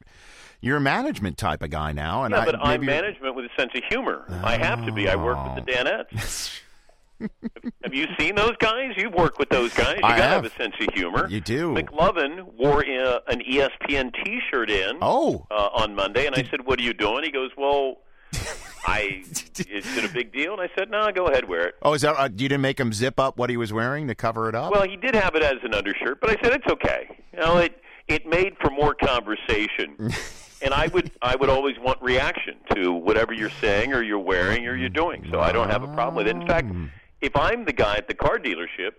you're 0.61 0.77
a 0.77 0.81
management 0.81 1.37
type 1.37 1.61
of 1.61 1.69
guy 1.69 1.91
now, 1.91 2.23
and 2.23 2.33
yeah, 2.33 2.41
I, 2.41 2.45
but 2.45 2.55
I'm 2.59 2.83
management 2.83 3.35
with 3.35 3.45
a 3.45 3.49
sense 3.61 3.71
of 3.75 3.83
humor. 3.89 4.25
I 4.43 4.57
have 4.57 4.83
to 4.85 4.91
be. 4.91 5.07
I 5.07 5.15
work 5.15 5.37
with 5.55 5.63
the 5.65 5.71
Danettes. 5.71 6.61
have 7.83 7.93
you 7.93 8.07
seen 8.19 8.35
those 8.35 8.55
guys? 8.59 8.91
You've 8.97 9.13
worked 9.13 9.39
with 9.39 9.49
those 9.49 9.73
guys. 9.73 9.97
You 9.97 10.03
I 10.03 10.09
gotta 10.17 10.23
have. 10.23 10.43
have 10.43 10.45
a 10.45 10.55
sense 10.55 10.75
of 10.79 10.93
humor. 10.93 11.27
You 11.29 11.39
do. 11.41 11.73
McLovin 11.73 12.53
wore 12.57 12.85
uh, 12.85 13.19
an 13.27 13.41
ESPN 13.41 14.11
T-shirt 14.23 14.69
in 14.69 14.97
Oh. 15.01 15.45
uh, 15.51 15.69
on 15.73 15.95
Monday, 15.95 16.25
and 16.25 16.35
I 16.35 16.43
said, 16.49 16.65
"What 16.65 16.79
are 16.79 16.83
you 16.83 16.93
doing?" 16.93 17.23
He 17.23 17.31
goes, 17.31 17.51
"Well, 17.57 17.97
I 18.87 19.23
is 19.57 19.97
it 19.97 20.03
a 20.09 20.13
big 20.13 20.33
deal?" 20.33 20.53
And 20.53 20.61
I 20.61 20.69
said, 20.77 20.89
"No, 20.91 21.09
go 21.11 21.27
ahead, 21.27 21.47
wear 21.47 21.67
it." 21.67 21.75
Oh, 21.81 21.93
is 21.93 22.01
that 22.01 22.15
uh, 22.17 22.23
you 22.31 22.49
didn't 22.49 22.61
make 22.61 22.79
him 22.79 22.91
zip 22.93 23.19
up 23.19 23.37
what 23.37 23.49
he 23.49 23.57
was 23.57 23.71
wearing 23.71 24.07
to 24.07 24.15
cover 24.15 24.49
it 24.49 24.55
up? 24.55 24.71
Well, 24.71 24.83
he 24.87 24.97
did 24.97 25.15
have 25.15 25.35
it 25.35 25.43
as 25.43 25.55
an 25.63 25.73
undershirt, 25.73 26.19
but 26.21 26.29
I 26.29 26.41
said 26.43 26.53
it's 26.53 26.67
okay. 26.67 27.07
You 27.33 27.39
know, 27.39 27.57
it 27.57 27.79
it 28.07 28.25
made 28.27 28.55
for 28.61 28.69
more 28.69 28.93
conversation. 28.93 29.95
and 30.61 30.73
I 30.73 30.87
would 30.87 31.11
I 31.21 31.35
would 31.35 31.49
always 31.49 31.75
want 31.79 32.01
reaction 32.01 32.55
to 32.75 32.91
whatever 32.91 33.33
you're 33.33 33.49
saying 33.61 33.93
or 33.93 34.03
you're 34.03 34.19
wearing 34.19 34.67
or 34.67 34.75
you're 34.75 34.89
doing. 34.89 35.27
So 35.31 35.39
I 35.39 35.51
don't 35.51 35.69
have 35.69 35.83
a 35.83 35.87
problem 35.93 36.15
with 36.15 36.27
it. 36.27 36.35
In 36.35 36.45
fact, 36.47 36.67
if 37.25 37.35
I'm 37.35 37.65
the 37.65 37.73
guy 37.73 37.95
at 37.97 38.07
the 38.07 38.13
car 38.13 38.37
dealership, 38.37 38.91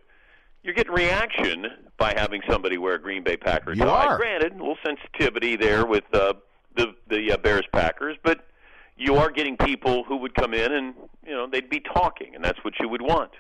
you're 0.63 0.75
getting 0.75 0.93
reaction 0.93 1.67
by 1.97 2.13
having 2.17 2.43
somebody 2.49 2.77
wear 2.79 2.95
a 2.95 3.01
Green 3.01 3.23
Bay 3.23 3.37
Packers 3.37 3.79
You 3.79 3.85
tie. 3.85 4.07
are. 4.07 4.17
Granted, 4.17 4.53
a 4.53 4.57
little 4.57 4.77
sensitivity 4.85 5.57
there 5.57 5.87
with 5.87 6.05
uh, 6.13 6.35
the 6.77 6.95
the 7.09 7.33
uh, 7.33 7.37
Bears 7.39 7.65
Packers, 7.73 8.17
but 8.23 8.47
you 8.97 9.15
are 9.17 9.31
getting 9.31 9.57
people 9.57 10.05
who 10.05 10.17
would 10.19 10.35
come 10.35 10.55
in 10.55 10.73
and 10.73 10.95
you 11.25 11.33
know 11.33 11.47
they'd 11.51 11.71
be 11.71 11.81
talking, 11.81 12.35
and 12.35 12.45
that's 12.45 12.63
what 12.65 12.75
you 12.81 12.89
would 12.89 13.03
want. 13.03 13.31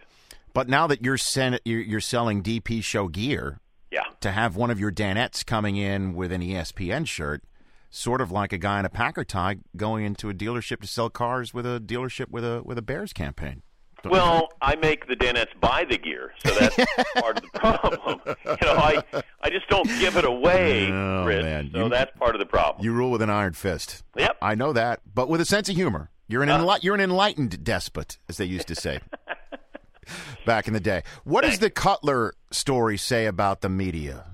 But 0.52 0.68
now 0.68 0.86
that 0.86 1.02
you're 1.04 1.18
sen- 1.18 1.58
you're, 1.64 1.80
you're 1.80 2.00
selling 2.00 2.42
DP 2.42 2.82
show 2.82 3.08
gear, 3.08 3.60
Yeah. 3.90 4.04
to 4.20 4.30
have 4.30 4.56
one 4.56 4.70
of 4.70 4.80
your 4.80 4.90
Danettes 4.92 5.44
coming 5.44 5.76
in 5.76 6.14
with 6.14 6.32
an 6.32 6.40
ESPN 6.40 7.06
shirt, 7.06 7.42
sort 7.90 8.20
of 8.22 8.30
like 8.30 8.52
a 8.54 8.58
guy 8.58 8.78
in 8.78 8.84
a 8.86 8.88
Packer 8.88 9.22
tie 9.24 9.56
going 9.76 10.04
into 10.06 10.30
a 10.30 10.34
dealership 10.34 10.80
to 10.80 10.86
sell 10.86 11.10
cars 11.10 11.52
with 11.52 11.66
a 11.66 11.78
dealership 11.80 12.30
with 12.30 12.44
a 12.44 12.62
with 12.64 12.78
a 12.78 12.82
Bears 12.82 13.12
campaign. 13.12 13.62
Well, 14.10 14.48
I 14.62 14.76
make 14.76 15.08
the 15.08 15.16
Danettes 15.16 15.58
buy 15.60 15.84
the 15.84 15.98
gear, 15.98 16.32
so 16.44 16.54
that's 16.54 16.76
part 17.16 17.38
of 17.38 17.42
the 17.42 17.58
problem. 17.58 18.20
You 18.26 18.56
know, 18.66 18.72
I 18.74 19.02
I 19.40 19.50
just 19.50 19.68
don't 19.68 19.88
give 19.98 20.16
it 20.16 20.24
away, 20.24 20.88
Oh, 20.92 21.24
Rich, 21.24 21.42
man. 21.42 21.70
so 21.72 21.84
You- 21.84 21.88
that's 21.88 22.16
part 22.16 22.34
of 22.34 22.38
the 22.38 22.46
problem. 22.46 22.84
You 22.84 22.92
rule 22.92 23.10
with 23.10 23.22
an 23.22 23.30
iron 23.30 23.54
fist. 23.54 24.04
Yep. 24.16 24.36
I 24.40 24.54
know 24.54 24.72
that, 24.72 25.00
but 25.12 25.28
with 25.28 25.40
a 25.40 25.44
sense 25.44 25.68
of 25.68 25.74
humor. 25.74 26.10
You're 26.28 26.42
an 26.44 26.48
Uh. 26.50 26.58
enli- 26.58 26.82
you're 26.82 26.94
an 26.94 27.00
enlightened 27.00 27.62
despot, 27.64 28.18
as 28.28 28.36
they 28.36 28.44
used 28.44 28.68
to 28.68 28.74
say 28.76 29.00
back 30.46 30.68
in 30.68 30.74
the 30.74 30.80
day. 30.80 31.02
What 31.24 31.42
does 31.44 31.58
the 31.58 31.70
Cutler 31.70 32.34
story 32.50 32.96
say 32.96 33.26
about 33.26 33.60
the 33.60 33.68
media, 33.68 34.24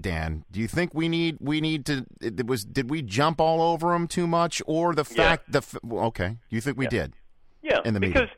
Dan? 0.00 0.44
Do 0.50 0.60
you 0.60 0.68
think 0.68 0.92
we 0.94 1.08
need 1.08 1.38
we 1.40 1.60
need 1.60 1.86
to? 1.86 2.04
It 2.20 2.46
was 2.46 2.64
did 2.64 2.90
we 2.90 3.02
jump 3.02 3.40
all 3.40 3.60
over 3.62 3.94
him 3.94 4.08
too 4.08 4.26
much, 4.26 4.60
or 4.66 4.94
the 4.94 5.04
fact 5.04 5.50
the 5.52 5.62
okay? 5.92 6.38
You 6.50 6.60
think 6.60 6.76
we 6.78 6.86
did? 6.86 7.14
Yeah, 7.62 7.80
in 7.84 7.94
the 7.94 8.00
media. 8.00 8.14
because 8.22 8.36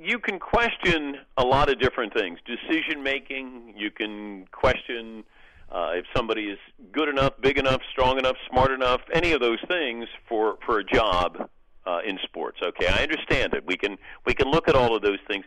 you 0.00 0.18
can 0.18 0.38
question 0.38 1.16
a 1.36 1.44
lot 1.44 1.70
of 1.70 1.80
different 1.80 2.12
things. 2.14 2.38
Decision 2.46 3.02
making, 3.02 3.74
you 3.76 3.90
can 3.90 4.46
question 4.52 5.24
uh, 5.70 5.92
if 5.94 6.04
somebody 6.14 6.44
is 6.44 6.58
good 6.92 7.08
enough, 7.08 7.32
big 7.40 7.58
enough, 7.58 7.80
strong 7.90 8.18
enough, 8.18 8.36
smart 8.50 8.70
enough, 8.70 9.00
any 9.12 9.32
of 9.32 9.40
those 9.40 9.58
things 9.68 10.06
for 10.28 10.58
for 10.64 10.78
a 10.78 10.84
job 10.84 11.48
uh, 11.86 11.98
in 12.06 12.18
sports. 12.24 12.58
Okay, 12.62 12.86
I 12.86 13.02
understand 13.02 13.54
it. 13.54 13.64
We 13.66 13.76
can 13.76 13.96
we 14.26 14.34
can 14.34 14.50
look 14.50 14.68
at 14.68 14.74
all 14.74 14.94
of 14.94 15.02
those 15.02 15.18
things. 15.28 15.44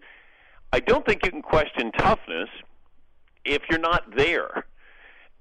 I 0.73 0.79
don't 0.79 1.05
think 1.05 1.25
you 1.25 1.31
can 1.31 1.41
question 1.41 1.91
toughness 1.93 2.49
if 3.45 3.61
you're 3.69 3.79
not 3.79 4.15
there. 4.15 4.65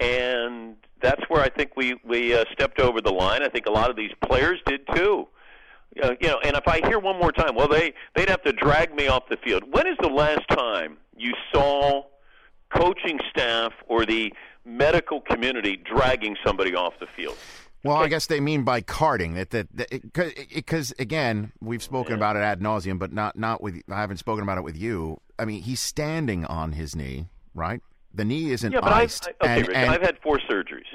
And 0.01 0.77
that's 1.03 1.23
where 1.29 1.43
I 1.43 1.49
think 1.49 1.77
we 1.77 1.97
we 2.05 2.35
uh, 2.35 2.45
stepped 2.53 2.81
over 2.81 3.01
the 3.01 3.13
line. 3.13 3.43
I 3.43 3.49
think 3.49 3.67
a 3.67 3.73
lot 3.73 3.91
of 3.91 3.97
these 3.97 4.13
players 4.25 4.61
did 4.67 4.81
too. 4.95 5.27
Uh, 6.02 6.15
you 6.20 6.28
know, 6.28 6.39
and 6.44 6.56
if 6.56 6.66
I 6.69 6.86
hear 6.86 6.98
one 6.98 7.19
more 7.19 7.32
time, 7.32 7.55
well, 7.55 7.69
they 7.69 7.93
they'd 8.15 8.28
have 8.28 8.43
to 8.43 8.52
drag 8.52 8.94
me 8.94 9.09
off 9.09 9.24
the 9.28 9.36
field. 9.36 9.65
When 9.70 9.86
is 9.86 9.97
the 10.01 10.09
last 10.09 10.47
time 10.48 10.98
you 11.16 11.32
saw 11.52 12.05
coaching 12.74 13.19
staff 13.31 13.73
or 13.86 14.05
the 14.06 14.32
medical 14.65 15.20
community 15.20 15.77
dragging 15.77 16.36
somebody 16.44 16.74
off 16.74 16.94
the 17.01 17.06
field? 17.16 17.36
Well, 17.85 17.97
I 17.97 18.09
guess 18.09 18.27
they 18.27 18.40
mean 18.40 18.65
by 18.65 18.81
carting 18.81 19.35
that 19.35 19.51
that 19.51 19.69
because 20.55 20.93
again 20.98 21.52
we've 21.60 21.82
spoken 21.82 22.15
about 22.15 22.36
it 22.36 22.40
ad 22.40 22.60
nauseum, 22.60 22.98
but 22.98 23.12
not 23.12 23.36
not 23.36 23.62
with 23.62 23.81
I 23.90 24.01
haven't 24.01 24.19
spoken 24.19 24.43
about 24.43 24.59
it 24.59 24.65
with 24.65 24.77
you. 24.77 25.20
I 25.39 25.44
mean, 25.44 25.62
he's 25.62 25.81
standing 25.81 26.44
on 26.44 26.73
his 26.73 26.94
knee, 26.97 27.28
right? 27.55 27.81
The 28.12 28.24
knee 28.24 28.51
isn't 28.51 28.73
yeah, 28.73 28.81
but 28.81 28.93
I've, 28.93 29.05
iced. 29.05 29.28
I, 29.28 29.44
okay, 29.44 29.59
and, 29.59 29.69
Rick, 29.69 29.77
and 29.77 29.90
I've 29.90 30.02
had 30.02 30.19
four 30.23 30.39
surgeries. 30.51 30.86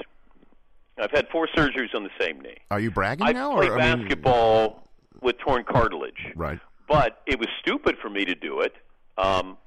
I've 0.98 1.12
had 1.12 1.28
four 1.30 1.48
surgeries 1.56 1.96
on 1.96 2.04
the 2.04 2.10
same 2.20 2.40
knee. 2.42 2.58
are 2.70 2.80
you 2.80 2.92
bragging 2.92 3.26
I 3.26 3.32
now? 3.32 3.56
played 3.56 3.70
or, 3.70 3.80
I 3.80 3.96
mean- 3.96 4.04
basketball 4.04 4.83
with 5.22 5.38
torn 5.40 5.64
cartilage. 5.64 6.32
right. 6.36 6.60
but 6.88 7.22
it 7.26 7.40
was 7.40 7.48
stupid 7.60 7.98
for 8.02 8.10
me 8.10 8.26
to 8.26 8.36
do 8.36 8.62
it. 8.62 8.74
Um, 9.18 9.58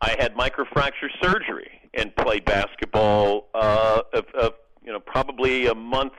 I 0.00 0.16
had 0.18 0.34
microfracture 0.34 1.10
surgery 1.22 1.70
and 1.94 2.14
played 2.16 2.44
basketball 2.44 3.48
uh, 3.54 4.02
of, 4.12 4.24
of 4.34 4.52
you 4.84 4.92
know 4.92 5.00
probably 5.00 5.66
a 5.66 5.74
month 5.74 6.14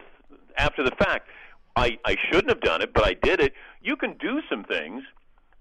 after 0.57 0.83
the 0.83 0.95
fact. 0.97 1.27
I 1.75 1.97
I 2.05 2.15
shouldn't 2.29 2.49
have 2.49 2.61
done 2.61 2.81
it, 2.81 2.93
but 2.93 3.05
I 3.05 3.15
did 3.21 3.39
it. 3.39 3.53
You 3.81 3.95
can 3.95 4.15
do 4.19 4.41
some 4.49 4.63
things, 4.63 5.03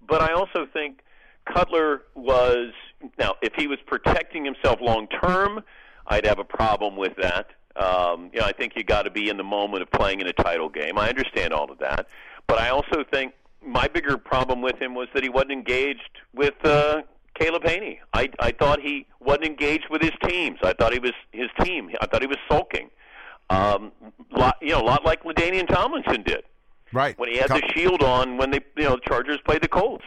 but 0.07 0.21
I 0.21 0.33
also 0.33 0.67
think 0.71 0.99
Cutler 1.45 2.03
was 2.15 2.71
now 3.17 3.35
if 3.41 3.53
he 3.57 3.67
was 3.67 3.79
protecting 3.85 4.45
himself 4.45 4.79
long 4.81 5.07
term, 5.07 5.61
I'd 6.07 6.25
have 6.25 6.39
a 6.39 6.43
problem 6.45 6.95
with 6.95 7.13
that. 7.21 7.47
Um, 7.75 8.29
you 8.31 8.39
know, 8.39 8.45
I 8.45 8.51
think 8.51 8.73
you 8.75 8.83
got 8.83 9.03
to 9.03 9.11
be 9.11 9.29
in 9.29 9.37
the 9.37 9.43
moment 9.43 9.81
of 9.81 9.91
playing 9.91 10.21
in 10.21 10.27
a 10.27 10.33
title 10.33 10.69
game. 10.69 10.97
I 10.97 11.09
understand 11.09 11.53
all 11.53 11.71
of 11.71 11.79
that, 11.79 12.05
but 12.47 12.59
I 12.59 12.69
also 12.69 13.03
think 13.11 13.33
my 13.65 13.87
bigger 13.87 14.17
problem 14.17 14.61
with 14.61 14.81
him 14.81 14.93
was 14.95 15.07
that 15.13 15.23
he 15.23 15.29
wasn't 15.29 15.51
engaged 15.53 16.19
with 16.33 16.53
uh, 16.63 17.01
Caleb 17.39 17.63
Hanie. 17.63 17.99
I 18.13 18.29
I 18.39 18.51
thought 18.51 18.79
he 18.81 19.05
wasn't 19.19 19.45
engaged 19.45 19.85
with 19.89 20.01
his 20.01 20.11
teams. 20.27 20.57
I 20.63 20.73
thought 20.73 20.93
he 20.93 20.99
was 20.99 21.13
his 21.31 21.49
team. 21.61 21.89
I 22.01 22.05
thought 22.07 22.21
he 22.21 22.27
was 22.27 22.37
sulking. 22.49 22.89
Um, 23.49 23.91
lot, 24.31 24.57
you 24.61 24.69
know, 24.69 24.81
a 24.81 24.85
lot 24.85 25.05
like 25.05 25.23
LaDainian 25.23 25.67
Tomlinson 25.67 26.23
did 26.23 26.43
Right. 26.91 27.17
when 27.19 27.29
he 27.29 27.37
had 27.37 27.49
Com- 27.49 27.59
the 27.61 27.67
shield 27.73 28.01
on 28.01 28.37
when 28.37 28.51
they 28.51 28.59
you 28.77 28.83
know 28.85 28.95
the 28.95 29.01
Chargers 29.07 29.39
played 29.45 29.61
the 29.61 29.67
Colts. 29.67 30.05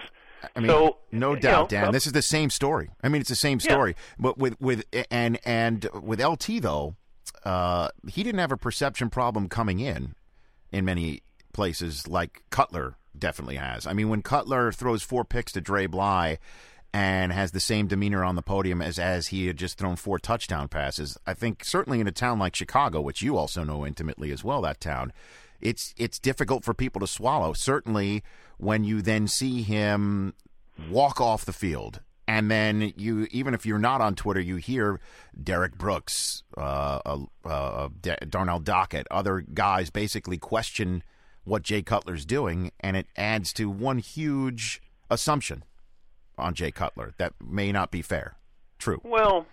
I 0.55 0.61
mean, 0.61 0.71
so 0.71 0.99
no 1.13 1.35
you 1.35 1.41
doubt, 1.41 1.71
know, 1.73 1.79
Dan. 1.79 1.85
uh, 1.89 1.91
This 1.91 2.07
is 2.07 2.13
the 2.13 2.23
same 2.23 2.51
story. 2.51 2.91
I 3.03 3.09
mean, 3.09 3.21
it's 3.21 3.31
the 3.31 3.35
same 3.37 3.59
Yeah. 3.63 3.73
story, 3.73 3.97
but 4.19 4.39
with 4.39 4.61
with 4.61 4.85
and 5.11 5.39
and 5.45 5.89
with 6.03 6.21
LT 6.21 6.61
though, 6.61 6.95
uh, 7.45 7.89
he 8.09 8.23
didn't 8.23 8.39
have 8.41 8.53
a 8.53 8.57
perception 8.57 9.11
problem 9.11 9.49
coming 9.49 9.81
in 9.81 10.15
in 10.73 10.85
many 10.85 11.23
places 11.57 12.07
like 12.07 12.43
Cutler 12.51 12.97
definitely 13.19 13.57
has. 13.57 13.87
I 13.87 13.95
mean, 13.95 14.11
when 14.11 14.23
Cutler 14.23 14.71
throws 14.71 15.03
four 15.03 15.25
picks 15.25 15.53
to 15.53 15.61
Dre 15.61 15.87
Bly 15.87 16.39
and 16.93 17.33
has 17.33 17.51
the 17.51 17.61
same 17.61 17.87
demeanor 17.89 18.23
on 18.23 18.37
the 18.37 18.43
podium 18.43 18.83
as 18.83 18.99
as 18.99 19.29
he 19.29 19.47
had 19.47 19.57
just 19.57 19.79
thrown 19.79 19.97
four 19.97 20.19
touchdown 20.19 20.69
passes, 20.69 21.17
I 21.27 21.33
think 21.35 21.65
certainly 21.65 21.99
in 21.99 22.07
a 22.07 22.13
town 22.13 22.39
like 22.39 22.55
Chicago, 22.55 23.01
which 23.01 23.23
you 23.23 23.37
also 23.39 23.65
know 23.65 23.87
intimately 23.87 24.31
as 24.31 24.45
well, 24.45 24.61
that 24.63 24.81
town, 24.81 25.13
it's 25.61 25.95
it's 25.97 26.19
difficult 26.19 26.63
for 26.63 26.75
people 26.75 27.01
to 27.01 27.07
swallow. 27.07 27.55
Certainly 27.55 28.23
when 28.59 28.85
you 28.85 29.01
then 29.01 29.27
see 29.27 29.63
him 29.63 30.35
walk 30.91 31.21
off 31.21 31.45
the 31.45 31.53
field. 31.53 32.01
And 32.29 32.51
then 32.51 32.93
you, 32.97 33.29
even 33.31 33.55
if 33.55 33.65
you're 33.65 33.79
not 33.79 34.01
on 34.01 34.17
Twitter, 34.17 34.41
you 34.41 34.57
hear 34.57 34.99
Derrick 35.41 35.79
Brooks, 35.79 36.43
uh, 36.59 36.99
uh, 37.07 37.19
uh, 37.45 37.89
D- 38.03 38.17
Darnell 38.29 38.59
Dockett, 38.61 39.07
other 39.13 39.43
guys 39.43 39.91
basically 39.91 40.37
question 40.37 41.05
what 41.47 41.63
Jay 41.63 41.81
Cutler's 41.81 42.27
doing, 42.27 42.73
and 42.81 42.97
it 42.97 43.07
adds 43.17 43.53
to 43.55 43.71
one 43.71 43.99
huge 43.99 44.83
assumption 45.09 45.63
on 46.37 46.53
Jay 46.55 46.71
Cutler 46.71 47.15
that 47.19 47.33
may 47.41 47.73
not 47.73 47.91
be 47.91 48.03
fair. 48.03 48.37
True. 48.79 49.01
Well, 49.05 49.47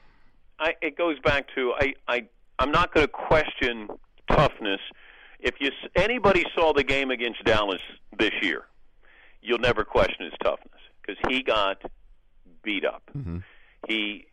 I, 0.59 0.73
it 0.81 0.97
goes 0.97 1.19
back 1.19 1.47
to 1.55 1.73
I, 1.79 1.93
I 2.07 2.25
I'm 2.59 2.71
not 2.71 2.93
going 2.93 3.05
to 3.05 3.11
question 3.11 3.87
toughness. 4.29 4.81
If 5.39 5.55
you 5.59 5.69
anybody 5.95 6.45
saw 6.55 6.73
the 6.73 6.83
game 6.83 7.11
against 7.11 7.43
Dallas 7.45 7.81
this 8.17 8.31
year, 8.41 8.63
you'll 9.41 9.59
never 9.59 9.85
question 9.85 10.25
his 10.25 10.33
toughness 10.43 10.81
because 11.01 11.17
he 11.29 11.43
got 11.43 11.81
beat 12.63 12.85
up. 12.85 13.03
Mm-hmm. 13.15 13.39
He 13.87 14.25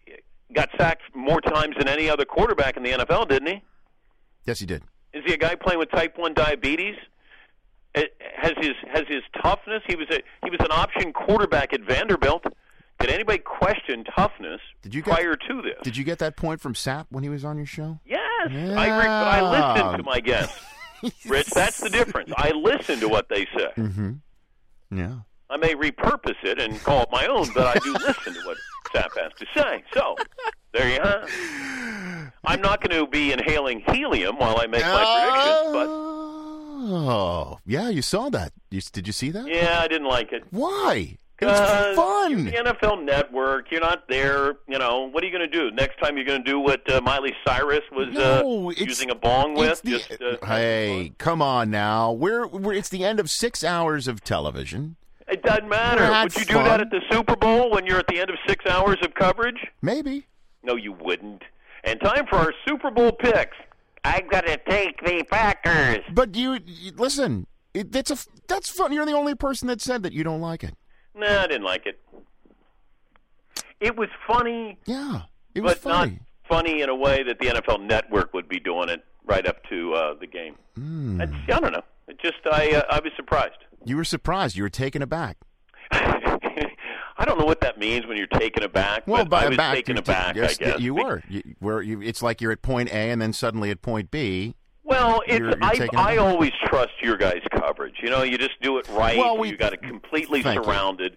got 0.54 0.70
sacked 0.78 1.02
more 1.14 1.40
times 1.40 1.76
than 1.78 1.88
any 1.88 2.08
other 2.08 2.24
quarterback 2.24 2.76
in 2.76 2.82
the 2.82 2.90
NFL, 2.90 3.28
didn't 3.28 3.48
he? 3.48 3.62
Yes, 4.46 4.60
he 4.60 4.66
did. 4.66 4.82
Is 5.12 5.24
he 5.26 5.34
a 5.34 5.36
guy 5.36 5.56
playing 5.56 5.78
with 5.78 5.90
type 5.90 6.16
one 6.16 6.34
diabetes? 6.34 6.94
It, 7.94 8.14
has 8.36 8.52
his 8.58 8.74
has 8.92 9.04
his 9.08 9.22
toughness? 9.42 9.82
He 9.86 9.96
was 9.96 10.06
a 10.10 10.20
he 10.44 10.50
was 10.50 10.60
an 10.60 10.70
option 10.70 11.12
quarterback 11.12 11.72
at 11.72 11.80
Vanderbilt. 11.82 12.44
Did 13.00 13.10
anybody 13.10 13.38
question 13.38 14.04
toughness 14.04 14.60
Did 14.82 14.94
you 14.94 15.02
get, 15.02 15.14
prior 15.14 15.34
to 15.34 15.62
this? 15.62 15.76
Did 15.82 15.96
you 15.96 16.04
get 16.04 16.18
that 16.18 16.36
point 16.36 16.60
from 16.60 16.74
Sapp 16.74 17.06
when 17.10 17.22
he 17.24 17.30
was 17.30 17.44
on 17.44 17.56
your 17.56 17.66
show? 17.66 17.98
Yes, 18.04 18.20
I 18.48 18.98
re- 18.98 19.06
I 19.08 19.40
listen 19.50 19.98
to 19.98 20.02
my 20.04 20.20
guests. 20.24 20.60
Rich, 21.26 21.48
that's 21.50 21.80
the 21.80 21.88
difference. 21.88 22.30
I 22.36 22.50
listen 22.50 23.00
to 23.00 23.08
what 23.08 23.28
they 23.30 23.46
say. 23.56 23.68
Mm-hmm. 23.78 24.12
Yeah. 24.98 25.14
I 25.48 25.56
may 25.56 25.74
repurpose 25.74 26.36
it 26.44 26.60
and 26.60 26.78
call 26.84 27.02
it 27.02 27.08
my 27.10 27.26
own, 27.26 27.48
but 27.54 27.66
I 27.66 27.78
do 27.80 27.92
listen 27.94 28.34
to 28.34 28.40
what 28.44 28.56
Sapp 28.94 29.18
has 29.18 29.32
to 29.38 29.46
say. 29.56 29.82
So 29.94 30.14
there 30.72 30.88
you 30.88 31.00
have. 31.00 32.32
I'm 32.44 32.60
not 32.60 32.86
going 32.86 33.02
to 33.02 33.10
be 33.10 33.32
inhaling 33.32 33.82
helium 33.88 34.36
while 34.36 34.60
I 34.60 34.66
make 34.66 34.82
my 34.82 35.30
predictions, 35.32 35.74
Oh, 36.82 37.58
yeah, 37.66 37.88
you 37.90 38.02
saw 38.02 38.30
that. 38.30 38.52
You, 38.70 38.80
did 38.92 39.06
you 39.06 39.12
see 39.12 39.30
that? 39.30 39.46
yeah, 39.46 39.80
I 39.80 39.88
didn't 39.88 40.08
like 40.08 40.32
it. 40.32 40.44
Why? 40.50 41.16
Because 41.36 41.96
fun. 41.96 42.44
The 42.46 42.52
NFL 42.52 43.02
Network, 43.04 43.70
you're 43.70 43.80
not 43.80 44.08
there. 44.08 44.54
You 44.68 44.78
know, 44.78 45.08
what 45.10 45.22
are 45.22 45.26
you 45.26 45.32
going 45.36 45.50
to 45.50 45.58
do 45.58 45.70
next 45.74 45.98
time? 45.98 46.16
You're 46.16 46.26
going 46.26 46.44
to 46.44 46.50
do 46.50 46.58
what 46.58 46.90
uh, 46.90 47.00
Miley 47.00 47.34
Cyrus 47.46 47.80
was 47.92 48.08
No, 48.12 48.68
uh, 48.70 48.72
using 48.76 49.10
a 49.10 49.14
bong 49.14 49.54
with? 49.54 49.80
The- 49.82 49.90
Just 49.90 50.12
uh, 50.22 50.36
hey, 50.46 51.12
come 51.18 51.40
on 51.40 51.70
now. 51.70 52.12
We're, 52.12 52.46
we're 52.46 52.74
it's 52.74 52.90
the 52.90 53.04
end 53.04 53.20
of 53.20 53.30
six 53.30 53.64
hours 53.64 54.06
of 54.06 54.22
television. 54.22 54.96
It 55.28 55.42
doesn't 55.42 55.68
matter. 55.68 56.04
Had 56.04 56.24
Would 56.24 56.36
you 56.36 56.44
do 56.44 56.54
fun. 56.54 56.64
that 56.64 56.80
at 56.80 56.90
the 56.90 57.00
Super 57.10 57.36
Bowl 57.36 57.70
when 57.70 57.86
you're 57.86 57.98
at 58.00 58.06
the 58.08 58.20
end 58.20 58.28
of 58.30 58.36
six 58.46 58.66
hours 58.66 58.98
of 59.02 59.14
coverage? 59.14 59.66
Maybe. 59.80 60.26
No, 60.62 60.76
you 60.76 60.92
wouldn't. 60.92 61.42
And 61.84 61.98
time 62.00 62.26
for 62.28 62.36
our 62.36 62.52
Super 62.68 62.90
Bowl 62.90 63.12
picks. 63.12 63.56
I'm 64.04 64.26
going 64.28 64.44
to 64.44 64.58
take 64.68 65.04
the 65.04 65.24
Packers. 65.30 66.04
But 66.12 66.34
you, 66.34 66.58
you 66.64 66.92
listen. 66.96 67.46
It, 67.72 67.92
that's 67.92 68.10
a 68.10 68.16
that's 68.48 68.68
fun. 68.68 68.92
You're 68.92 69.06
the 69.06 69.12
only 69.12 69.34
person 69.34 69.68
that 69.68 69.80
said 69.80 70.02
that 70.02 70.12
you 70.12 70.24
don't 70.24 70.40
like 70.40 70.64
it. 70.64 70.74
Nah, 71.14 71.42
I 71.42 71.46
didn't 71.46 71.64
like 71.64 71.86
it. 71.86 72.00
It 73.80 73.96
was 73.96 74.08
funny. 74.26 74.78
Yeah, 74.86 75.22
it 75.54 75.60
was 75.60 75.74
but 75.74 75.82
funny. 75.82 76.12
not 76.12 76.20
funny 76.48 76.82
in 76.82 76.88
a 76.88 76.94
way 76.94 77.22
that 77.22 77.38
the 77.38 77.46
NFL 77.46 77.86
Network 77.86 78.34
would 78.34 78.48
be 78.48 78.58
doing 78.58 78.88
it 78.88 79.04
right 79.24 79.46
up 79.46 79.62
to 79.68 79.94
uh, 79.94 80.14
the 80.18 80.26
game. 80.26 80.56
It's, 80.76 81.32
I 81.52 81.60
don't 81.60 81.72
know. 81.72 81.82
It 82.08 82.18
just 82.20 82.38
I 82.50 82.72
uh, 82.72 82.82
I 82.90 83.00
was 83.00 83.12
surprised. 83.16 83.58
You 83.84 83.96
were 83.96 84.04
surprised. 84.04 84.56
You 84.56 84.64
were 84.64 84.68
taken 84.68 85.00
aback. 85.02 85.36
I 87.20 87.24
don't 87.26 87.38
know 87.38 87.44
what 87.44 87.60
that 87.60 87.78
means 87.78 88.06
when 88.06 88.16
you're 88.16 88.26
taken 88.26 88.62
aback. 88.62 89.06
Well, 89.06 89.24
but 89.24 89.30
by 89.30 89.44
I 89.44 89.48
was 89.48 89.56
aback, 89.56 89.74
taken 89.74 89.98
aback. 89.98 90.36
yes, 90.36 90.56
I 90.60 90.64
guess 90.64 90.80
you 90.80 90.94
were. 90.94 91.22
You, 91.28 91.42
where 91.58 91.82
you, 91.82 92.00
it's 92.00 92.22
like 92.22 92.40
you're 92.40 92.50
at 92.52 92.62
point 92.62 92.88
A 92.88 93.10
and 93.10 93.20
then 93.20 93.32
suddenly 93.34 93.70
at 93.70 93.82
point 93.82 94.10
B. 94.10 94.54
Well, 94.84 95.20
it's 95.26 95.38
You're- 95.38 95.54
you're 95.60 95.92
I 95.96 96.14
I 96.14 96.16
always 96.16 96.52
trust 96.64 96.92
your 97.02 97.16
guys' 97.18 97.42
coverage. 97.52 97.96
You 98.02 98.08
know, 98.10 98.22
you 98.22 98.38
just 98.38 98.60
do 98.62 98.78
it 98.78 98.88
right. 98.88 99.18
Well, 99.18 99.36
we- 99.38 99.50
you 99.50 99.56
got 99.58 99.72
it 99.74 99.82
completely 99.82 100.42
Thank 100.42 100.58
you. 100.58 100.64
surrounded, 100.64 101.16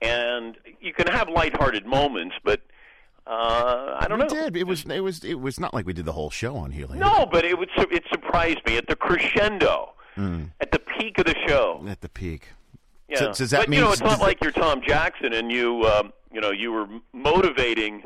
and 0.00 0.56
you 0.80 0.92
can 0.94 1.06
have 1.06 1.28
lighthearted 1.28 1.84
moments, 1.86 2.34
but 2.42 2.62
uh, 3.26 3.96
I 4.00 4.06
don't 4.08 4.18
we 4.18 4.24
know. 4.24 4.28
did. 4.44 4.56
It 4.56 4.66
was. 4.66 4.84
It 4.86 5.00
was. 5.00 5.22
It 5.22 5.34
was 5.38 5.60
not 5.60 5.72
like 5.74 5.86
we 5.86 5.92
did 5.92 6.04
the 6.06 6.12
whole 6.12 6.30
show 6.30 6.56
on 6.56 6.72
helium. 6.72 6.98
No, 6.98 7.26
but 7.30 7.44
it 7.44 7.56
would 7.58 7.68
it 7.76 8.02
surprised 8.10 8.60
me 8.66 8.76
at 8.78 8.88
the 8.88 8.96
crescendo, 8.96 9.92
Mm, 10.16 10.50
at 10.60 10.72
the 10.72 10.78
peak 10.80 11.18
of 11.18 11.26
the 11.26 11.36
show. 11.46 11.84
at 11.88 12.00
the 12.00 12.08
peak. 12.08 12.48
Yeah. 13.12 13.18
So- 13.18 13.32
does 13.32 13.50
that 13.50 13.60
but 13.60 13.68
mean- 13.68 13.80
you 13.80 13.84
know, 13.84 13.92
it's 13.92 14.00
not 14.00 14.20
like 14.20 14.42
you're 14.42 14.52
Tom 14.52 14.80
Jackson 14.86 15.32
and 15.34 15.52
you 15.52 15.84
um, 15.84 16.12
you 16.32 16.40
know 16.40 16.50
you 16.50 16.72
were 16.72 16.86
motivating 17.12 18.04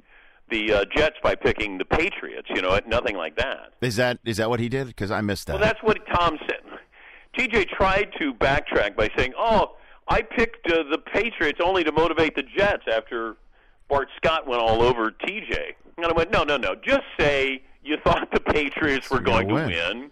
the 0.50 0.72
uh, 0.72 0.84
Jets 0.94 1.16
by 1.22 1.34
picking 1.34 1.78
the 1.78 1.84
Patriots. 1.84 2.48
You 2.54 2.62
know, 2.62 2.78
nothing 2.86 3.16
like 3.16 3.36
that. 3.36 3.72
Is 3.80 3.96
that 3.96 4.18
is 4.24 4.36
that 4.38 4.48
what 4.50 4.60
he 4.60 4.68
did? 4.68 4.88
Because 4.88 5.10
I 5.10 5.20
missed 5.20 5.46
that. 5.46 5.54
Well, 5.54 5.62
that's 5.62 5.82
what 5.82 5.98
Tom 6.12 6.38
said. 6.48 6.60
TJ 7.38 7.68
tried 7.68 8.12
to 8.18 8.34
backtrack 8.34 8.96
by 8.96 9.10
saying, 9.16 9.32
"Oh, 9.38 9.76
I 10.08 10.22
picked 10.22 10.70
uh, 10.70 10.82
the 10.90 10.98
Patriots 10.98 11.60
only 11.62 11.84
to 11.84 11.92
motivate 11.92 12.34
the 12.34 12.42
Jets 12.42 12.84
after 12.92 13.36
Bart 13.88 14.08
Scott 14.16 14.46
went 14.46 14.60
all 14.60 14.82
over 14.82 15.10
TJ." 15.10 15.74
And 15.96 16.06
I 16.06 16.12
went, 16.12 16.30
"No, 16.32 16.44
no, 16.44 16.56
no. 16.56 16.74
Just 16.74 17.04
say 17.18 17.62
you 17.82 17.96
thought 18.02 18.28
the 18.32 18.40
Patriots 18.40 19.10
were 19.10 19.20
going 19.20 19.48
to 19.48 19.54
win. 19.54 20.10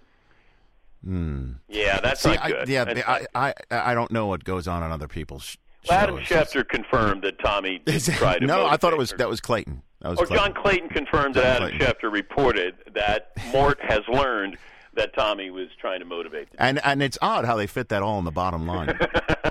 Win." 1.04 1.58
Hmm. 1.68 1.72
Yeah, 1.72 2.00
that's 2.00 2.20
See, 2.22 2.30
not 2.30 2.42
I, 2.44 2.48
good. 2.50 2.68
yeah, 2.68 2.84
That's 2.84 3.08
I, 3.08 3.26
I, 3.34 3.54
I, 3.70 3.92
I 3.92 3.94
don't 3.94 4.10
know 4.10 4.26
what 4.26 4.44
goes 4.44 4.66
on 4.68 4.82
on 4.82 4.90
other 4.92 5.08
people's 5.08 5.44
sh- 5.44 5.56
Well, 5.88 5.98
Adam. 5.98 6.16
Schefter 6.18 6.66
confirmed 6.68 7.22
that 7.22 7.38
Tommy 7.38 7.80
did 7.84 7.94
Is 7.94 8.08
it- 8.08 8.14
try 8.16 8.38
to. 8.38 8.46
no, 8.46 8.66
I 8.66 8.76
thought 8.76 8.92
it 8.92 8.98
was 8.98 9.10
that 9.18 9.28
was 9.28 9.40
Clayton. 9.40 9.82
That 10.00 10.10
was 10.10 10.18
Or 10.20 10.26
Clayton. 10.26 10.52
John 10.54 10.62
Clayton 10.62 10.88
confirmed 10.90 11.34
that 11.36 11.42
John 11.58 11.68
Adam 11.68 11.78
Clayton. 11.78 11.94
Schefter 12.10 12.12
reported 12.12 12.74
that 12.94 13.32
Mort 13.52 13.78
has 13.82 14.00
learned 14.08 14.56
that 14.94 15.14
Tommy 15.14 15.50
was 15.50 15.68
trying 15.80 15.98
to 16.00 16.04
motivate. 16.06 16.50
them. 16.50 16.56
And 16.60 16.84
and 16.84 17.02
it's 17.02 17.18
odd 17.22 17.44
how 17.44 17.56
they 17.56 17.66
fit 17.66 17.88
that 17.88 18.02
all 18.02 18.18
in 18.18 18.24
the 18.24 18.30
bottom 18.30 18.66
line. 18.66 18.96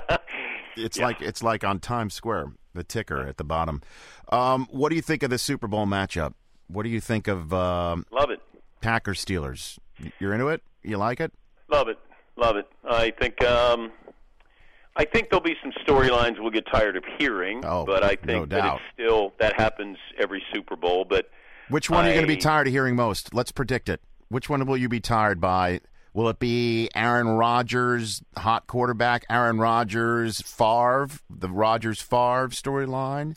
it's 0.76 0.98
like 0.98 1.20
it's 1.20 1.42
like 1.42 1.64
on 1.64 1.78
Times 1.80 2.14
Square, 2.14 2.52
the 2.74 2.82
ticker 2.84 3.26
at 3.26 3.36
the 3.36 3.44
bottom. 3.44 3.82
Um, 4.30 4.66
what 4.70 4.88
do 4.88 4.96
you 4.96 5.02
think 5.02 5.22
of 5.22 5.30
the 5.30 5.38
Super 5.38 5.66
Bowl 5.66 5.86
matchup? 5.86 6.34
What 6.68 6.82
do 6.84 6.88
you 6.88 7.00
think 7.00 7.28
of 7.28 7.52
um, 7.52 8.06
Love 8.10 8.30
it. 8.30 8.40
Packers 8.80 9.22
Steelers? 9.24 9.78
You're 10.18 10.32
into 10.32 10.48
it? 10.48 10.62
You 10.82 10.96
like 10.96 11.20
it? 11.20 11.32
Love 11.70 11.88
it, 11.88 11.98
love 12.36 12.56
it. 12.56 12.66
I 12.88 13.10
think 13.10 13.42
um, 13.44 13.90
I 14.96 15.04
think 15.04 15.30
there'll 15.30 15.42
be 15.42 15.56
some 15.62 15.72
storylines 15.86 16.38
we'll 16.40 16.50
get 16.50 16.66
tired 16.72 16.96
of 16.96 17.04
hearing, 17.18 17.64
Oh, 17.64 17.84
but 17.84 18.04
I 18.04 18.16
no 18.22 18.26
think 18.40 18.50
that 18.50 18.56
doubt. 18.62 18.76
it's 18.76 18.84
still 18.94 19.32
that 19.40 19.54
happens 19.54 19.96
every 20.18 20.42
Super 20.52 20.76
Bowl. 20.76 21.04
But 21.04 21.30
Which 21.68 21.90
one 21.90 22.04
are 22.04 22.08
you 22.08 22.14
going 22.14 22.26
to 22.26 22.32
be 22.34 22.36
tired 22.36 22.66
of 22.66 22.72
hearing 22.72 22.94
most? 22.96 23.34
Let's 23.34 23.50
predict 23.52 23.88
it. 23.88 24.00
Which 24.28 24.48
one 24.48 24.64
will 24.66 24.76
you 24.76 24.88
be 24.88 25.00
tired 25.00 25.40
by? 25.40 25.80
Will 26.12 26.28
it 26.28 26.38
be 26.38 26.88
Aaron 26.94 27.26
Rodgers, 27.28 28.22
hot 28.36 28.68
quarterback, 28.68 29.24
Aaron 29.28 29.58
Rodgers, 29.58 30.40
Favre, 30.42 31.08
the 31.28 31.48
Rodgers 31.48 32.00
Favre 32.00 32.48
storyline? 32.50 33.34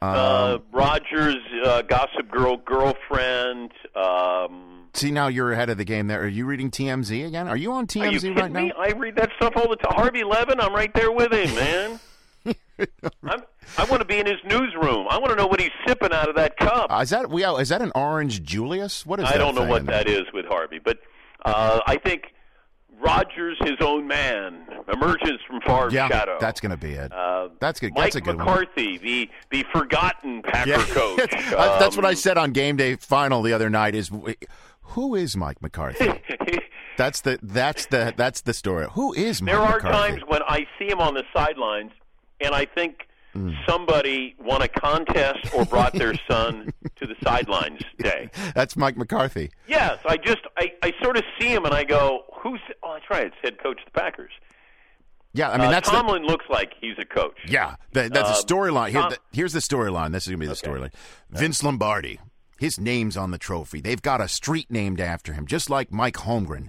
Uh, 0.00 0.58
Rodgers, 0.72 1.36
uh, 1.64 1.82
Gossip 1.82 2.30
Girl 2.30 2.56
girlfriend. 2.56 3.72
Um, 3.94 4.88
See, 4.94 5.10
now 5.10 5.28
you're 5.28 5.52
ahead 5.52 5.70
of 5.70 5.78
the 5.78 5.84
game 5.84 6.06
there. 6.06 6.22
Are 6.22 6.28
you 6.28 6.44
reading 6.44 6.70
TMZ 6.70 7.26
again? 7.26 7.48
Are 7.48 7.56
you 7.56 7.72
on 7.72 7.82
you 7.82 7.86
TMZ 8.02 8.12
kidding 8.14 8.34
right 8.34 8.50
now? 8.52 8.60
me? 8.62 8.72
I 8.78 8.88
read 8.92 9.16
that 9.16 9.30
stuff 9.36 9.52
all 9.56 9.68
the 9.68 9.76
time. 9.76 9.94
Harvey 9.94 10.24
Levin, 10.24 10.60
I'm 10.60 10.74
right 10.74 10.92
there 10.94 11.10
with 11.12 11.32
him, 11.32 11.54
man. 11.54 12.00
I'm, 13.24 13.42
I 13.78 13.84
want 13.84 14.00
to 14.00 14.04
be 14.04 14.18
in 14.18 14.26
his 14.26 14.38
newsroom. 14.44 15.06
I 15.08 15.18
want 15.18 15.30
to 15.30 15.36
know 15.36 15.46
what 15.46 15.60
he's 15.60 15.70
sipping 15.86 16.12
out 16.12 16.28
of 16.28 16.34
that 16.36 16.56
cup. 16.56 16.90
Uh, 16.90 17.00
is 17.02 17.10
that 17.10 17.30
we? 17.30 17.44
Is 17.44 17.68
that 17.68 17.80
an 17.80 17.92
orange 17.94 18.42
Julius? 18.42 19.06
What 19.06 19.20
is 19.20 19.26
I 19.26 19.32
that 19.32 19.38
don't 19.38 19.54
know 19.54 19.64
what 19.64 19.80
in 19.80 19.86
there? 19.86 20.04
that 20.04 20.08
is 20.10 20.24
with 20.34 20.46
Harvey, 20.46 20.80
but 20.82 20.98
uh, 21.44 21.80
I 21.86 21.96
think 21.96 22.34
Rodgers, 23.02 23.56
his 23.64 23.76
own 23.80 24.06
man, 24.06 24.64
emerges 24.92 25.40
from 25.46 25.60
Favre's 25.62 25.92
Yeah, 25.92 26.08
shadow. 26.08 26.36
that's 26.40 26.60
going 26.60 26.70
to 26.70 26.76
be 26.76 26.92
it. 26.92 27.12
Uh, 27.12 27.48
that's 27.60 27.80
good. 27.80 27.92
Mike 27.94 28.04
that's 28.04 28.16
a 28.16 28.20
good 28.20 28.36
one. 28.36 28.46
McCarthy, 28.46 28.98
the 28.98 29.30
the 29.50 29.64
forgotten 29.72 30.42
Packer 30.42 30.70
Yeah. 30.70 30.84
coach. 30.88 31.34
I- 31.34 31.78
that's 31.78 31.96
what 31.96 32.04
I 32.04 32.10
Um, 32.10 32.14
said 32.16 32.38
on 32.38 32.52
game 32.52 32.76
day 32.76 32.96
final 32.96 33.42
the 33.42 33.52
other 33.52 33.68
night. 33.70 33.94
Is 33.94 34.10
who 34.80 35.14
is 35.14 35.36
Mike 35.36 35.60
McCarthy? 35.62 36.10
that's 36.96 37.20
the 37.22 37.38
that's 37.42 37.86
the 37.86 38.14
that's 38.16 38.42
the 38.42 38.52
story. 38.54 38.86
Who 38.92 39.12
is 39.14 39.42
Mike 39.42 39.54
McCarthy? 39.54 39.82
There 39.82 39.90
are 39.90 39.92
McCarthy? 39.92 40.10
times 40.18 40.22
when 40.28 40.42
I 40.44 40.66
see 40.78 40.88
him 40.88 41.00
on 41.00 41.14
the 41.14 41.24
sidelines, 41.34 41.92
and 42.40 42.54
I 42.54 42.66
think 42.66 43.08
Mm. 43.34 43.54
somebody 43.66 44.34
won 44.38 44.60
a 44.60 44.68
contest 44.68 45.54
or 45.54 45.64
brought 45.64 45.94
their 45.94 46.12
son 46.30 46.70
to 46.96 47.06
the 47.06 47.14
sidelines 47.24 47.80
day. 47.98 48.28
That's 48.54 48.76
Mike 48.76 48.96
McCarthy. 48.98 49.50
Yes, 49.66 49.98
I 50.04 50.18
just 50.18 50.40
I, 50.58 50.72
I 50.82 50.92
sort 51.02 51.16
of 51.16 51.24
see 51.40 51.48
him 51.48 51.64
and 51.64 51.72
I 51.72 51.84
go, 51.84 52.24
"Who's? 52.42 52.60
Oh, 52.82 52.92
that's 52.92 53.08
right, 53.08 53.26
it's 53.28 53.36
head 53.42 53.58
coach 53.62 53.78
of 53.80 53.86
the 53.92 53.98
Packers." 53.98 54.32
Yeah, 55.32 55.48
I 55.50 55.56
mean 55.56 55.68
uh, 55.68 55.70
that's 55.70 55.88
the, 55.88 55.96
Tomlin 55.96 56.24
looks 56.24 56.44
like 56.50 56.72
he's 56.78 56.98
a 56.98 57.06
coach. 57.06 57.38
yeah. 57.48 57.76
The, 57.92 58.10
that's 58.12 58.28
Uh, 58.28 58.34
a 58.38 58.44
storyline. 58.44 58.90
Here, 58.90 59.00
the, 59.08 59.18
here's 59.32 59.54
the 59.54 59.60
storyline. 59.60 60.12
This 60.12 60.24
is 60.24 60.28
gonna 60.28 60.36
be 60.38 60.46
the 60.46 60.52
storyline. 60.52 60.92
Vince 61.30 61.62
Lombardi. 61.64 62.20
His 62.58 62.78
name's 62.78 63.16
on 63.16 63.30
the 63.30 63.38
trophy. 63.38 63.80
They've 63.80 64.02
got 64.02 64.20
a 64.20 64.28
street 64.28 64.70
named 64.70 65.00
after 65.00 65.32
him, 65.32 65.46
just 65.46 65.70
like 65.70 65.90
Mike 65.90 66.16
Holmgren. 66.16 66.68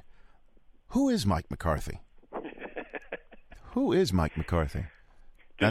Who 0.91 1.10
is 1.10 1.26
Mike 1.26 1.52
McCarthy? 1.52 1.99
Who 3.73 3.91
is 3.91 4.14
Mike 4.14 4.38
McCarthy? 4.38 4.85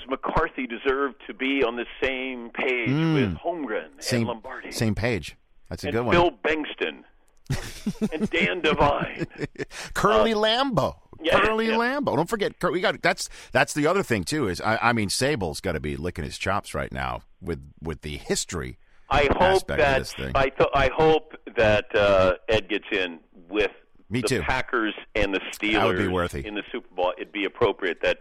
Does 0.00 0.08
McCarthy 0.08 0.66
deserve 0.66 1.14
to 1.26 1.34
be 1.34 1.62
on 1.64 1.76
the 1.76 1.86
same 2.02 2.50
page 2.50 2.88
Mm. 2.88 3.14
with 3.14 3.34
Holmgren 3.38 3.88
Same 4.02 4.20
and 4.20 4.28
Lombardi 4.28 4.72
same 4.72 4.94
page. 4.94 5.36
That's 5.68 5.84
a 5.84 5.88
and 5.88 5.94
good 5.96 6.02
one. 6.06 6.14
Bill 6.14 6.30
Bengtson 6.44 7.04
and 8.12 8.28
Dan 8.30 8.60
Devine? 8.60 9.26
Curly 9.94 10.34
Lambeau. 10.34 10.94
Uh, 10.94 11.16
yeah, 11.22 11.40
Curly 11.40 11.68
yeah. 11.68 11.76
Lambeau. 11.76 12.16
Don't 12.16 12.28
forget, 12.28 12.52
we 12.62 12.80
got 12.80 13.00
that's 13.02 13.28
that's 13.52 13.74
the 13.74 13.86
other 13.86 14.02
thing 14.02 14.24
too. 14.24 14.48
Is 14.48 14.60
I, 14.60 14.78
I 14.82 14.92
mean, 14.92 15.08
Sabol's 15.08 15.60
got 15.60 15.72
to 15.72 15.80
be 15.80 15.96
licking 15.96 16.24
his 16.24 16.36
chops 16.38 16.74
right 16.74 16.92
now 16.92 17.22
with 17.40 17.60
with 17.80 18.02
the 18.02 18.16
history. 18.16 18.78
I 19.10 19.28
hope 19.36 19.66
that 19.68 19.98
this 19.98 20.14
thing. 20.14 20.32
I 20.34 20.48
th- 20.48 20.70
I 20.74 20.88
hope 20.94 21.34
that 21.56 21.94
uh, 21.94 22.34
Ed 22.48 22.68
gets 22.68 22.86
in 22.90 23.20
with 23.48 23.70
Me 24.10 24.20
the 24.22 24.28
too. 24.28 24.40
Packers 24.42 24.94
and 25.14 25.34
the 25.34 25.40
Steelers 25.52 25.72
That 25.74 25.86
would 25.86 25.98
be 25.98 26.08
worthy. 26.08 26.46
in 26.46 26.54
the 26.54 26.62
Super 26.72 26.88
Bowl. 26.94 27.12
It'd 27.18 27.30
be 27.32 27.44
appropriate 27.44 27.98
that 28.02 28.20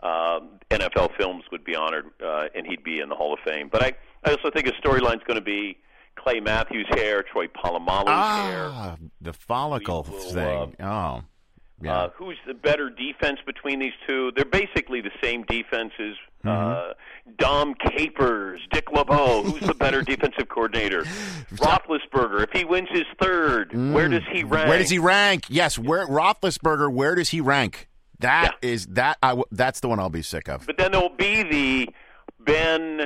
um, 0.00 0.58
NFL 0.70 1.16
Films 1.16 1.44
would 1.50 1.64
be 1.64 1.74
honored 1.74 2.06
uh, 2.24 2.46
and 2.54 2.66
he'd 2.66 2.84
be 2.84 3.00
in 3.00 3.08
the 3.08 3.14
Hall 3.14 3.32
of 3.32 3.40
Fame. 3.44 3.68
But 3.70 3.82
I 3.82 3.92
I 4.24 4.30
also 4.30 4.50
think 4.50 4.66
a 4.66 4.72
storyline's 4.72 5.22
going 5.24 5.38
to 5.38 5.44
be 5.44 5.78
Clay 6.16 6.40
Matthews' 6.40 6.86
hair, 6.90 7.22
Troy 7.22 7.46
Polamalu's 7.46 8.08
hair. 8.08 8.68
Ah, 8.70 8.96
the 9.20 9.32
follicle 9.32 10.06
will, 10.10 10.18
thing. 10.18 10.76
oh, 10.80 11.22
yeah. 11.82 11.94
Uh, 11.94 12.08
who's 12.16 12.38
the 12.46 12.54
better 12.54 12.88
defense 12.88 13.38
between 13.44 13.78
these 13.78 13.92
two? 14.06 14.32
They're 14.34 14.44
basically 14.46 15.02
the 15.02 15.10
same 15.22 15.44
defenses. 15.44 16.16
Mm-hmm. 16.44 16.48
Uh, 16.48 16.94
Dom 17.38 17.74
Capers, 17.74 18.60
Dick 18.72 18.90
LeBeau. 18.92 19.42
Who's 19.42 19.60
the 19.60 19.74
better 19.74 20.00
defensive 20.02 20.48
coordinator? 20.48 21.02
Roethlisberger. 21.54 22.42
If 22.42 22.50
he 22.52 22.64
wins 22.64 22.88
his 22.90 23.04
third, 23.20 23.72
where 23.92 24.08
does 24.08 24.22
he 24.32 24.42
rank? 24.42 24.66
Mm. 24.66 24.68
Where 24.68 24.78
does 24.78 24.90
he 24.90 24.98
rank? 24.98 25.44
Yes, 25.48 25.78
where 25.78 26.06
Roethlisberger? 26.06 26.90
Where 26.90 27.14
does 27.14 27.28
he 27.28 27.40
rank? 27.40 27.88
That 28.20 28.54
is 28.62 28.86
that. 28.88 29.18
I 29.22 29.28
w- 29.30 29.44
that's 29.50 29.80
the 29.80 29.88
one 29.88 29.98
I'll 30.00 30.08
be 30.10 30.22
sick 30.22 30.48
of. 30.48 30.66
But 30.66 30.78
then 30.78 30.92
there'll 30.92 31.08
be 31.10 31.42
the 31.42 31.88
Ben. 32.44 33.02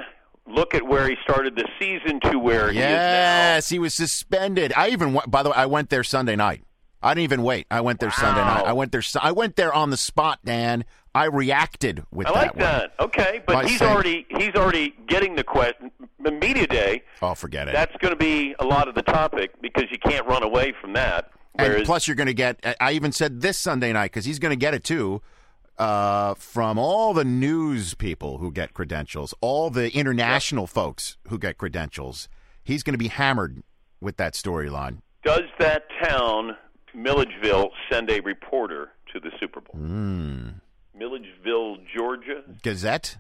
Look 0.47 0.74
at 0.74 0.85
where 0.87 1.09
he 1.09 1.16
started 1.23 1.55
the 1.55 1.69
season 1.78 2.19
to 2.23 2.37
where 2.39 2.73
he 2.73 2.78
is 2.78 2.85
now. 2.85 2.89
Yes, 2.91 3.69
he 3.69 3.78
was 3.78 3.95
suspended. 3.95 4.73
I 4.77 4.89
even 4.89 5.12
went, 5.12 5.31
by 5.31 5.43
the 5.45 5.51
way, 5.51 5.57
I 5.57 5.66
went 5.66 5.91
there 5.91 6.03
Sunday 6.03 6.35
night. 6.35 6.65
I 7.03 7.15
didn't 7.15 7.24
even 7.24 7.43
wait. 7.45 7.66
I 7.70 7.81
went 7.82 8.01
there 8.01 8.11
Sunday 8.11 8.41
night. 8.41 8.65
I 8.66 8.73
went 8.73 8.91
there. 8.91 9.03
I 9.23 9.31
went 9.32 9.57
there 9.57 9.73
on 9.73 9.91
the 9.91 9.97
spot, 9.97 10.41
Dan. 10.45 10.85
I 11.15 11.27
reacted 11.27 12.05
with 12.11 12.27
I 12.27 12.31
like 12.31 12.51
one. 12.55 12.59
that. 12.61 12.93
Okay, 12.99 13.43
but 13.47 13.55
By 13.55 13.66
he's 13.69 13.78
saying- 13.78 13.93
already 13.93 14.27
he's 14.28 14.55
already 14.55 14.95
getting 15.09 15.37
the 15.37 15.45
question. 15.45 15.91
The 16.23 16.31
media 16.32 16.66
day. 16.66 17.03
Oh, 17.23 17.35
forget 17.35 17.69
it. 17.69 17.73
That's 17.73 17.95
going 17.99 18.12
to 18.12 18.19
be 18.19 18.55
a 18.59 18.65
lot 18.65 18.89
of 18.89 18.95
the 18.95 19.03
topic 19.03 19.53
because 19.62 19.85
you 19.91 19.99
can't 19.99 20.27
run 20.27 20.43
away 20.43 20.73
from 20.81 20.93
that. 20.95 21.31
And 21.57 21.69
Whereas 21.69 21.87
plus, 21.87 22.07
you're 22.07 22.17
going 22.17 22.27
to 22.29 22.35
get. 22.35 22.59
I- 22.81 22.93
even 22.93 23.13
said 23.13 23.41
this 23.41 23.59
Sunday 23.59 23.93
night 23.93 24.07
because 24.13 24.25
he's 24.25 24.39
going 24.39 24.51
to 24.51 24.57
get 24.57 24.75
it 24.75 24.85
too. 24.85 25.23
Uh, 25.79 26.35
from 26.35 26.79
all 26.79 27.15
the 27.15 27.25
news 27.25 27.95
people 27.95 28.37
who 28.39 28.53
get 28.53 28.75
credentials, 28.75 29.33
all 29.41 29.71
the 29.71 29.91
international 29.97 30.67
folks 30.67 31.17
who 31.29 31.39
get 31.39 31.57
credentials, 31.57 32.29
he's 32.63 32.83
going 32.83 32.93
to 32.93 32.99
be 32.99 33.09
hammered 33.09 33.63
with 34.01 34.17
that 34.19 34.35
storyline. 34.35 34.99
does 35.25 35.43
that 35.59 35.85
town 36.03 36.55
Milledgeville 36.95 37.71
send 37.91 38.11
a 38.11 38.21
reporter 38.21 38.91
to 39.13 39.21
the 39.21 39.31
Super 39.41 39.61
Bowl? 39.63 39.75
Mm. 39.81 40.61
Milledgeville, 40.95 41.79
Georgia. 41.97 42.43
Gazette, 42.63 43.17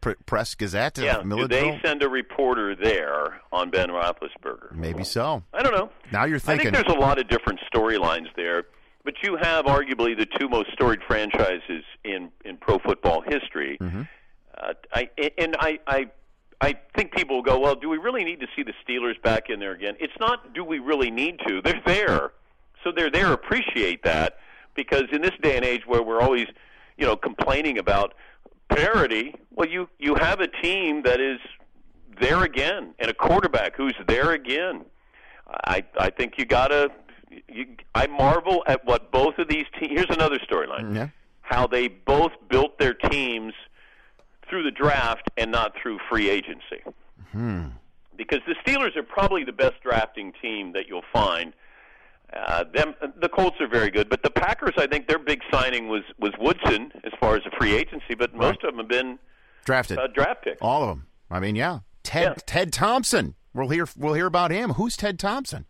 Press 0.00 0.54
Gazette, 0.54 0.98
Yeah, 0.98 1.22
do 1.22 1.48
they 1.48 1.78
send 1.84 2.02
a 2.02 2.08
reporter 2.08 2.74
there 2.76 3.40
on 3.52 3.70
Ben 3.70 3.88
Roethlisberger? 3.88 4.72
Maybe 4.72 5.04
so. 5.04 5.42
I 5.52 5.62
don't 5.62 5.74
know. 5.74 5.90
Now 6.12 6.24
you're 6.24 6.38
thinking. 6.38 6.68
I 6.68 6.70
think 6.72 6.86
there's 6.86 6.96
a 6.96 7.00
lot 7.00 7.18
of 7.18 7.28
different 7.28 7.60
storylines 7.72 8.26
there, 8.36 8.64
but 9.04 9.14
you 9.22 9.36
have 9.36 9.64
arguably 9.66 10.16
the 10.16 10.26
two 10.38 10.48
most 10.48 10.72
storied 10.72 11.00
franchises 11.06 11.84
in 12.04 12.30
in 12.44 12.56
pro 12.56 12.78
football 12.78 13.22
history. 13.22 13.78
Mm-hmm. 13.80 14.02
Uh, 14.56 14.72
I 14.94 15.10
and 15.36 15.56
I 15.58 15.78
I 15.86 16.06
I 16.60 16.74
think 16.96 17.12
people 17.12 17.36
will 17.36 17.42
go, 17.42 17.58
well, 17.58 17.74
do 17.74 17.88
we 17.88 17.98
really 17.98 18.24
need 18.24 18.40
to 18.40 18.46
see 18.56 18.62
the 18.62 18.74
Steelers 18.86 19.20
back 19.22 19.48
in 19.48 19.60
there 19.60 19.72
again? 19.72 19.94
It's 20.00 20.18
not 20.18 20.54
do 20.54 20.64
we 20.64 20.78
really 20.78 21.10
need 21.10 21.40
to. 21.46 21.60
They're 21.64 21.82
there. 21.84 22.32
So 22.84 22.92
they're 22.92 23.10
there 23.10 23.32
appreciate 23.32 24.04
that 24.04 24.38
because 24.76 25.04
in 25.10 25.20
this 25.20 25.32
day 25.42 25.56
and 25.56 25.64
age 25.64 25.82
where 25.84 26.00
we're 26.02 26.20
always, 26.20 26.46
you 26.96 27.04
know, 27.04 27.16
complaining 27.16 27.76
about 27.76 28.14
parity, 28.68 29.34
well 29.54 29.68
you 29.68 29.88
you 29.98 30.14
have 30.14 30.40
a 30.40 30.48
team 30.48 31.02
that 31.02 31.20
is 31.20 31.38
there 32.20 32.42
again 32.42 32.94
and 32.98 33.10
a 33.10 33.14
quarterback 33.14 33.76
who's 33.76 33.94
there 34.06 34.32
again. 34.32 34.84
I 35.64 35.84
I 35.98 36.10
think 36.10 36.34
you 36.38 36.44
got 36.44 36.68
to 36.68 36.90
you, 37.48 37.66
I 37.94 38.06
marvel 38.06 38.64
at 38.66 38.84
what 38.84 39.10
both 39.10 39.38
of 39.38 39.48
these 39.48 39.66
teams. 39.78 39.92
Here's 39.92 40.10
another 40.10 40.38
storyline: 40.38 40.94
Yeah. 40.94 41.08
how 41.42 41.66
they 41.66 41.88
both 41.88 42.32
built 42.48 42.78
their 42.78 42.94
teams 42.94 43.54
through 44.48 44.62
the 44.62 44.70
draft 44.70 45.30
and 45.36 45.50
not 45.50 45.74
through 45.80 45.98
free 46.10 46.28
agency. 46.30 46.82
Hmm. 47.32 47.66
Because 48.16 48.40
the 48.46 48.54
Steelers 48.64 48.96
are 48.96 49.02
probably 49.02 49.44
the 49.44 49.52
best 49.52 49.80
drafting 49.82 50.32
team 50.40 50.72
that 50.72 50.88
you'll 50.88 51.04
find. 51.12 51.52
Uh, 52.36 52.64
them, 52.74 52.94
the 53.20 53.28
Colts 53.28 53.56
are 53.60 53.68
very 53.68 53.90
good, 53.90 54.08
but 54.10 54.22
the 54.22 54.30
Packers, 54.30 54.74
I 54.76 54.86
think 54.86 55.08
their 55.08 55.18
big 55.18 55.40
signing 55.50 55.88
was 55.88 56.02
was 56.18 56.32
Woodson 56.38 56.92
as 57.04 57.12
far 57.18 57.36
as 57.36 57.42
a 57.46 57.56
free 57.56 57.74
agency, 57.74 58.14
but 58.14 58.34
most 58.34 58.62
of 58.64 58.70
them 58.70 58.78
have 58.78 58.88
been 58.88 59.18
Drafted. 59.64 59.98
uh, 59.98 60.08
draft 60.08 60.44
picks. 60.44 60.58
All 60.60 60.82
of 60.82 60.88
them. 60.88 61.06
I 61.30 61.40
mean, 61.40 61.56
yeah. 61.56 61.80
Ted 62.02 62.46
Ted 62.46 62.72
Thompson. 62.72 63.34
We'll 63.54 63.68
hear 63.70 63.88
we'll 63.96 64.14
hear 64.14 64.26
about 64.26 64.50
him. 64.50 64.70
Who's 64.74 64.96
Ted 64.96 65.18
Thompson? 65.18 65.64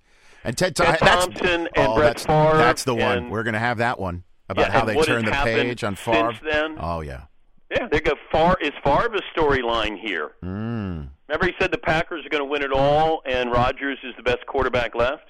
And 0.45 0.57
Ted, 0.57 0.75
that's, 0.77 1.01
Thompson 1.01 1.69
and 1.75 1.89
oh, 1.89 1.97
Brett 1.97 2.17
that's, 2.17 2.27
Favre 2.27 2.57
That's 2.59 2.85
the 2.85 2.95
one. 2.95 3.19
and- 3.19 3.31
We're 3.31 3.43
going 3.43 3.55
to 3.55 3.59
have 3.61 3.79
that 3.79 3.99
one 3.99 4.23
about 4.49 4.67
Yeah, 4.67 4.73
how 4.73 4.85
they 4.85 4.95
turn 5.03 5.25
the 5.25 5.33
page 5.33 5.83
on 5.85 5.95
Favre. 5.97 6.33
since 6.33 6.53
then? 6.53 6.77
Oh 6.81 7.01
yeah. 7.01 7.23
Yeah, 7.71 7.87
they 7.91 8.01
go 8.01 8.15
far. 8.33 8.57
Is 8.63 8.71
Favre 8.83 9.15
a 9.17 9.39
storyline 9.39 9.99
here? 10.01 10.31
Mm. 10.43 11.09
Remember, 11.29 11.47
he 11.47 11.53
said 11.61 11.71
the 11.71 11.79
Packers 11.79 12.25
are 12.25 12.29
going 12.31 12.41
to 12.43 12.49
win 12.51 12.63
it 12.63 12.73
all, 12.73 13.21
and 13.27 13.51
Rodgers 13.53 13.99
is 14.05 14.15
the 14.17 14.23
best 14.23 14.47
quarterback 14.47 14.95
left. 14.95 15.25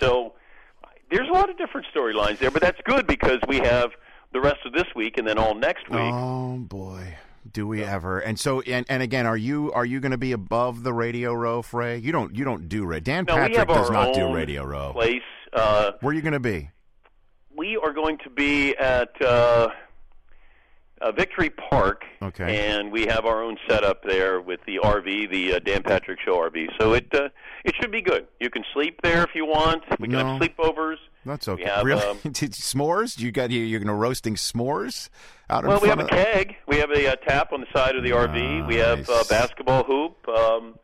So 0.00 0.34
there's 1.10 1.28
a 1.28 1.32
lot 1.32 1.50
of 1.50 1.58
different 1.58 1.86
storylines 1.94 2.38
there, 2.38 2.50
but 2.50 2.62
that's 2.62 2.80
good 2.84 3.06
because 3.06 3.38
we 3.48 3.58
have 3.58 3.90
the 4.32 4.40
rest 4.40 4.60
of 4.64 4.72
this 4.72 4.86
week 4.94 5.18
and 5.18 5.26
then 5.26 5.38
all 5.38 5.54
next 5.54 5.88
week. 5.88 6.00
Oh 6.00 6.58
boy. 6.58 7.16
Do 7.52 7.68
we 7.68 7.84
ever? 7.84 8.20
And 8.20 8.40
so, 8.40 8.62
and, 8.62 8.86
and 8.88 9.02
again, 9.02 9.26
are 9.26 9.36
you 9.36 9.70
are 9.72 9.84
you 9.84 10.00
going 10.00 10.12
to 10.12 10.18
be 10.18 10.32
above 10.32 10.82
the 10.82 10.94
radio 10.94 11.34
row, 11.34 11.60
Frey? 11.60 11.98
You 11.98 12.10
don't 12.10 12.34
you 12.34 12.42
don't 12.42 12.68
do 12.70 12.86
radio. 12.86 13.00
Dan 13.00 13.24
No, 13.28 13.34
Patrick 13.34 13.68
does 13.68 13.90
not 13.90 14.14
do 14.14 14.34
radio 14.34 14.64
row. 14.64 14.92
Place. 14.92 15.20
Uh, 15.52 15.92
Where 16.00 16.10
are 16.10 16.14
you 16.14 16.22
going 16.22 16.32
to 16.32 16.40
be? 16.40 16.70
we 17.56 17.76
are 17.76 17.92
going 17.92 18.18
to 18.24 18.30
be 18.30 18.76
at. 18.76 19.20
Uh, 19.20 19.68
uh, 21.00 21.12
Victory 21.12 21.50
Park, 21.50 22.04
Okay. 22.22 22.68
and 22.70 22.90
we 22.92 23.06
have 23.06 23.24
our 23.26 23.42
own 23.42 23.56
setup 23.68 24.02
there 24.04 24.40
with 24.40 24.60
the 24.66 24.78
RV, 24.82 25.30
the 25.30 25.54
uh, 25.54 25.58
Dan 25.58 25.82
Patrick 25.82 26.18
Show 26.24 26.36
RV. 26.36 26.68
So 26.80 26.92
it 26.94 27.06
uh, 27.14 27.28
it 27.64 27.74
should 27.80 27.90
be 27.90 28.00
good. 28.02 28.26
You 28.40 28.50
can 28.50 28.64
sleep 28.72 29.00
there 29.02 29.22
if 29.22 29.30
you 29.34 29.44
want. 29.46 29.82
We 29.98 30.08
can 30.08 30.12
No. 30.18 30.26
have 30.38 30.40
sleepovers. 30.40 30.96
That's 31.26 31.46
We 31.46 31.54
okay. 31.54 31.64
have, 31.64 31.84
really? 31.84 32.02
um, 32.02 32.18
s'mores? 32.24 33.18
You 33.18 33.32
got 33.32 33.50
you? 33.50 33.60
You're 33.62 33.80
going 33.80 33.88
to 33.88 33.94
roasting 33.94 34.34
s'mores 34.34 35.08
out 35.50 35.64
well, 35.64 35.80
we 35.80 35.88
have 35.88 36.00
a 36.00 36.06
keg. 36.06 36.54
We 36.68 36.76
have 36.78 36.90
a 36.90 37.12
uh, 37.12 37.16
tap 37.16 37.52
on 37.52 37.60
the 37.60 37.66
side 37.74 37.96
of 37.96 38.02
the 38.04 38.10
RV. 38.10 38.66
We 38.68 38.76
have 38.76 39.08
uh, 39.08 39.24
basketball 39.28 39.84
hoop. 39.84 40.26
Um, 40.28 40.74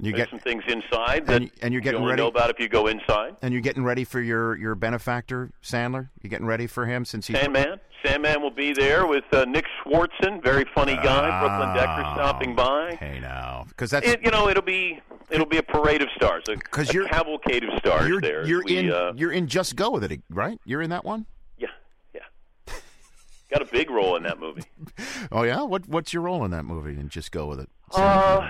You 0.00 0.12
there's 0.12 0.24
get 0.26 0.30
some 0.30 0.38
things 0.38 0.62
inside 0.68 1.18
and 1.18 1.26
that 1.26 1.42
you- 1.42 1.50
and 1.60 1.72
you're 1.72 1.80
you 1.80 1.84
getting 1.84 2.00
only 2.00 2.10
ready- 2.10 2.22
know 2.22 2.28
about 2.28 2.50
if 2.50 2.60
you 2.60 2.68
go 2.68 2.86
inside. 2.86 3.36
And 3.42 3.52
you're 3.52 3.62
getting 3.62 3.82
ready 3.84 4.04
for 4.04 4.20
your 4.20 4.56
your 4.56 4.74
benefactor 4.74 5.50
Sandler. 5.62 6.10
You're 6.22 6.30
getting 6.30 6.46
ready 6.46 6.66
for 6.66 6.86
him 6.86 7.04
since 7.04 7.26
he 7.26 7.34
Sandman. 7.34 7.80
Sandman 8.04 8.40
will 8.40 8.52
be 8.52 8.72
there 8.72 9.06
with 9.08 9.24
uh, 9.32 9.44
Nick 9.46 9.64
Swardson, 9.84 10.40
very 10.42 10.64
funny 10.72 10.94
guy. 10.94 11.40
Brooklyn 11.40 11.74
Decker 11.74 12.02
stopping 12.14 12.54
by. 12.54 12.94
Hey 12.94 13.18
now, 13.20 13.64
because 13.68 13.90
that's 13.90 14.06
It, 14.06 14.22
you 14.22 14.30
know, 14.30 14.48
it'll 14.48 14.62
be 14.62 15.00
it'll 15.30 15.46
be 15.46 15.56
a 15.58 15.62
parade 15.64 16.00
of 16.00 16.08
stars, 16.14 16.44
a, 16.48 16.52
a 16.80 16.84
you're- 16.92 17.08
cavalcade 17.08 17.64
of 17.64 17.76
stars 17.80 18.08
you're 18.08 18.20
there. 18.20 18.46
you're 18.46 18.62
We, 18.64 18.76
in 18.78 18.92
uh, 18.92 19.12
you're 19.16 19.32
in 19.32 19.48
Just 19.48 19.74
Go 19.74 19.90
with 19.90 20.04
it, 20.04 20.22
right? 20.30 20.60
You're 20.64 20.80
in 20.82 20.90
that 20.90 21.04
one. 21.04 21.26
Yeah, 21.58 21.68
yeah. 22.14 22.20
Got 23.50 23.62
a 23.62 23.64
big 23.64 23.90
role 23.90 24.14
in 24.16 24.22
that 24.22 24.38
movie. 24.38 24.62
Oh 25.32 25.42
yeah, 25.42 25.62
what 25.62 25.88
what's 25.88 26.12
your 26.12 26.22
role 26.22 26.44
in 26.44 26.52
that 26.52 26.64
movie? 26.64 26.92
And 26.92 27.10
Just 27.10 27.32
Go 27.32 27.46
with 27.46 27.58
it. 27.60 27.68
Uh, 27.92 28.48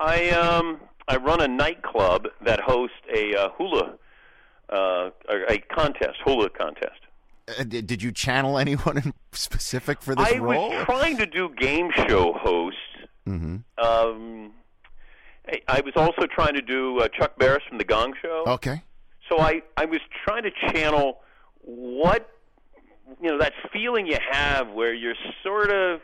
I 0.00 0.30
um 0.30 0.80
I 1.06 1.16
run 1.16 1.40
a 1.40 1.48
nightclub 1.48 2.28
that 2.44 2.60
hosts 2.60 2.96
a 3.14 3.34
uh, 3.34 3.48
hula 3.56 3.94
uh, 4.72 5.10
a, 5.28 5.58
contest, 5.74 6.18
hula 6.24 6.48
contest. 6.48 7.00
Uh, 7.48 7.64
did, 7.64 7.86
did 7.86 8.02
you 8.02 8.12
channel 8.12 8.58
anyone 8.58 8.96
in 8.96 9.12
specific 9.32 10.00
for 10.00 10.14
this 10.14 10.32
I 10.32 10.38
role? 10.38 10.70
was 10.70 10.84
trying 10.84 11.16
to 11.18 11.26
do 11.26 11.50
game 11.58 11.90
show 12.08 12.32
host. 12.32 12.76
mm-hmm. 13.26 13.56
Um, 13.84 14.52
I, 15.48 15.60
I 15.68 15.80
was 15.80 15.94
also 15.96 16.26
trying 16.26 16.54
to 16.54 16.62
do 16.62 17.00
uh, 17.00 17.08
Chuck 17.08 17.38
Barris 17.38 17.64
from 17.68 17.78
the 17.78 17.84
Gong 17.84 18.14
Show. 18.22 18.44
Okay. 18.46 18.82
So 19.28 19.38
I 19.38 19.62
I 19.76 19.84
was 19.84 20.00
trying 20.24 20.44
to 20.44 20.50
channel 20.72 21.18
what 21.62 22.30
you 23.20 23.30
know 23.30 23.38
that 23.38 23.52
feeling 23.72 24.06
you 24.06 24.18
have 24.30 24.70
where 24.70 24.94
you're 24.94 25.14
sort 25.42 25.70
of 25.70 26.00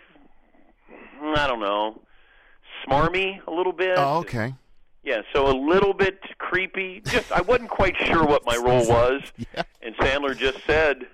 I 1.22 1.46
don't 1.46 1.60
know 1.60 2.00
smarmy 2.86 3.40
a 3.46 3.50
little 3.50 3.72
bit. 3.72 3.94
Oh, 3.96 4.18
okay. 4.18 4.54
Yeah, 5.02 5.22
so 5.32 5.46
a 5.48 5.54
little 5.56 5.94
bit 5.94 6.18
creepy. 6.38 7.00
Just 7.06 7.30
I 7.30 7.40
wasn't 7.40 7.70
quite 7.70 7.96
sure 8.06 8.24
what 8.24 8.44
my 8.44 8.56
role 8.56 8.86
was, 8.88 9.22
and 9.82 9.94
Sandler 9.98 10.36
just 10.36 10.58
said, 10.66 11.06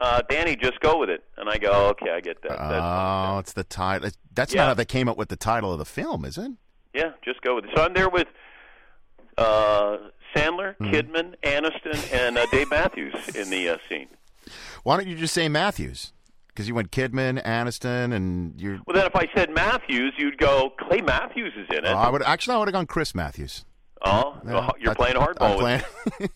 uh, 0.00 0.22
"Danny, 0.30 0.56
just 0.56 0.80
go 0.80 0.98
with 0.98 1.10
it." 1.10 1.22
And 1.36 1.50
I 1.50 1.58
go, 1.58 1.70
oh, 1.70 1.86
"Okay, 1.90 2.10
I 2.10 2.20
get 2.20 2.40
that." 2.42 2.50
That's, 2.56 2.82
Oh, 2.82 3.38
it's 3.40 3.52
the 3.52 3.64
title. 3.64 4.08
That's 4.34 4.54
Yeah. 4.54 4.62
not 4.62 4.68
how 4.68 4.74
they 4.74 4.84
came 4.86 5.08
up 5.08 5.18
with 5.18 5.28
the 5.28 5.36
title 5.36 5.70
of 5.72 5.78
the 5.78 5.84
film, 5.84 6.24
is 6.24 6.38
it? 6.38 6.50
yeah, 6.94 7.10
just 7.24 7.42
go 7.42 7.56
with 7.56 7.64
it. 7.66 7.70
So 7.76 7.82
I'm 7.82 7.92
there 7.92 8.08
with 8.08 8.28
uh, 9.36 9.98
Sandler, 10.34 10.74
Hmm. 10.76 10.86
Kidman, 10.86 11.34
Aniston, 11.42 12.12
and 12.14 12.38
uh, 12.38 12.46
Dave 12.50 12.70
Matthews 12.70 13.14
in 13.36 13.50
the 13.50 13.68
uh, 13.68 13.76
scene. 13.88 14.08
Why 14.82 14.96
don't 14.96 15.08
you 15.08 15.16
just 15.16 15.34
say 15.34 15.48
Matthews? 15.48 16.12
Because 16.54 16.68
you 16.68 16.74
went 16.74 16.92
Kidman, 16.92 17.42
Aniston, 17.44 18.14
and 18.14 18.60
you're. 18.60 18.78
Well, 18.86 18.94
then 18.94 19.06
if 19.06 19.16
I 19.16 19.26
said 19.34 19.50
Matthews, 19.50 20.12
you'd 20.16 20.38
go 20.38 20.70
Clay 20.78 21.00
Matthews 21.00 21.52
is 21.56 21.66
in 21.76 21.84
it. 21.84 21.88
Oh, 21.90 21.96
I 21.96 22.10
would 22.10 22.22
actually. 22.22 22.54
I 22.54 22.58
would 22.58 22.68
have 22.68 22.72
gone 22.74 22.86
Chris 22.86 23.12
Matthews. 23.14 23.64
Oh, 24.06 24.38
Yeah, 24.44 24.52
well, 24.52 24.72
you're 24.78 24.94
that- 24.94 24.96
playing 24.96 25.16
hardball. 25.16 25.58
Playing- 25.58 25.82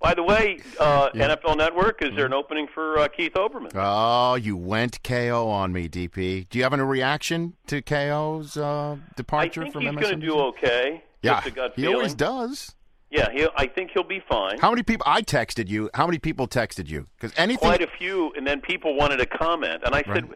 By 0.00 0.14
the 0.14 0.22
way, 0.22 0.60
uh, 0.78 1.08
Yeah. 1.12 1.34
NFL 1.34 1.56
Network 1.56 2.02
is 2.04 2.10
there 2.14 2.26
an 2.26 2.32
opening 2.32 2.68
for 2.72 2.98
uh, 3.00 3.08
Keith 3.08 3.32
Olbermann? 3.34 3.72
Oh, 3.74 4.36
you 4.36 4.56
went 4.56 5.02
KO 5.02 5.48
on 5.48 5.72
me, 5.72 5.88
DP. 5.88 6.48
Do 6.48 6.56
you 6.58 6.62
have 6.62 6.72
any 6.72 6.82
reaction 6.84 7.54
to 7.66 7.82
KO's 7.82 8.56
uh, 8.56 8.92
I 8.92 8.98
departure 9.16 9.62
think 9.62 9.72
from 9.72 9.82
he's 9.82 9.90
MSNBC? 9.92 10.00
going 10.02 10.20
to 10.20 10.26
do 10.26 10.38
okay. 10.38 11.02
Yeah, 11.22 11.42
gut 11.50 11.72
he 11.74 11.86
always 11.88 12.14
does. 12.14 12.76
Yeah, 13.10 13.30
he, 13.32 13.48
I 13.56 13.66
think 13.66 13.90
he'll 13.92 14.04
be 14.04 14.22
fine. 14.28 14.58
How 14.58 14.70
many 14.70 14.82
people? 14.82 15.04
I 15.06 15.22
texted 15.22 15.68
you. 15.68 15.88
How 15.94 16.06
many 16.06 16.18
people 16.18 16.46
texted 16.46 16.88
you? 16.88 17.06
Because 17.16 17.32
anything. 17.38 17.66
Quite 17.68 17.82
a 17.82 17.88
few, 17.98 18.32
and 18.36 18.46
then 18.46 18.60
people 18.60 18.94
wanted 18.96 19.16
to 19.18 19.26
comment, 19.26 19.82
and 19.84 19.94
I 19.94 20.02
said. 20.02 20.28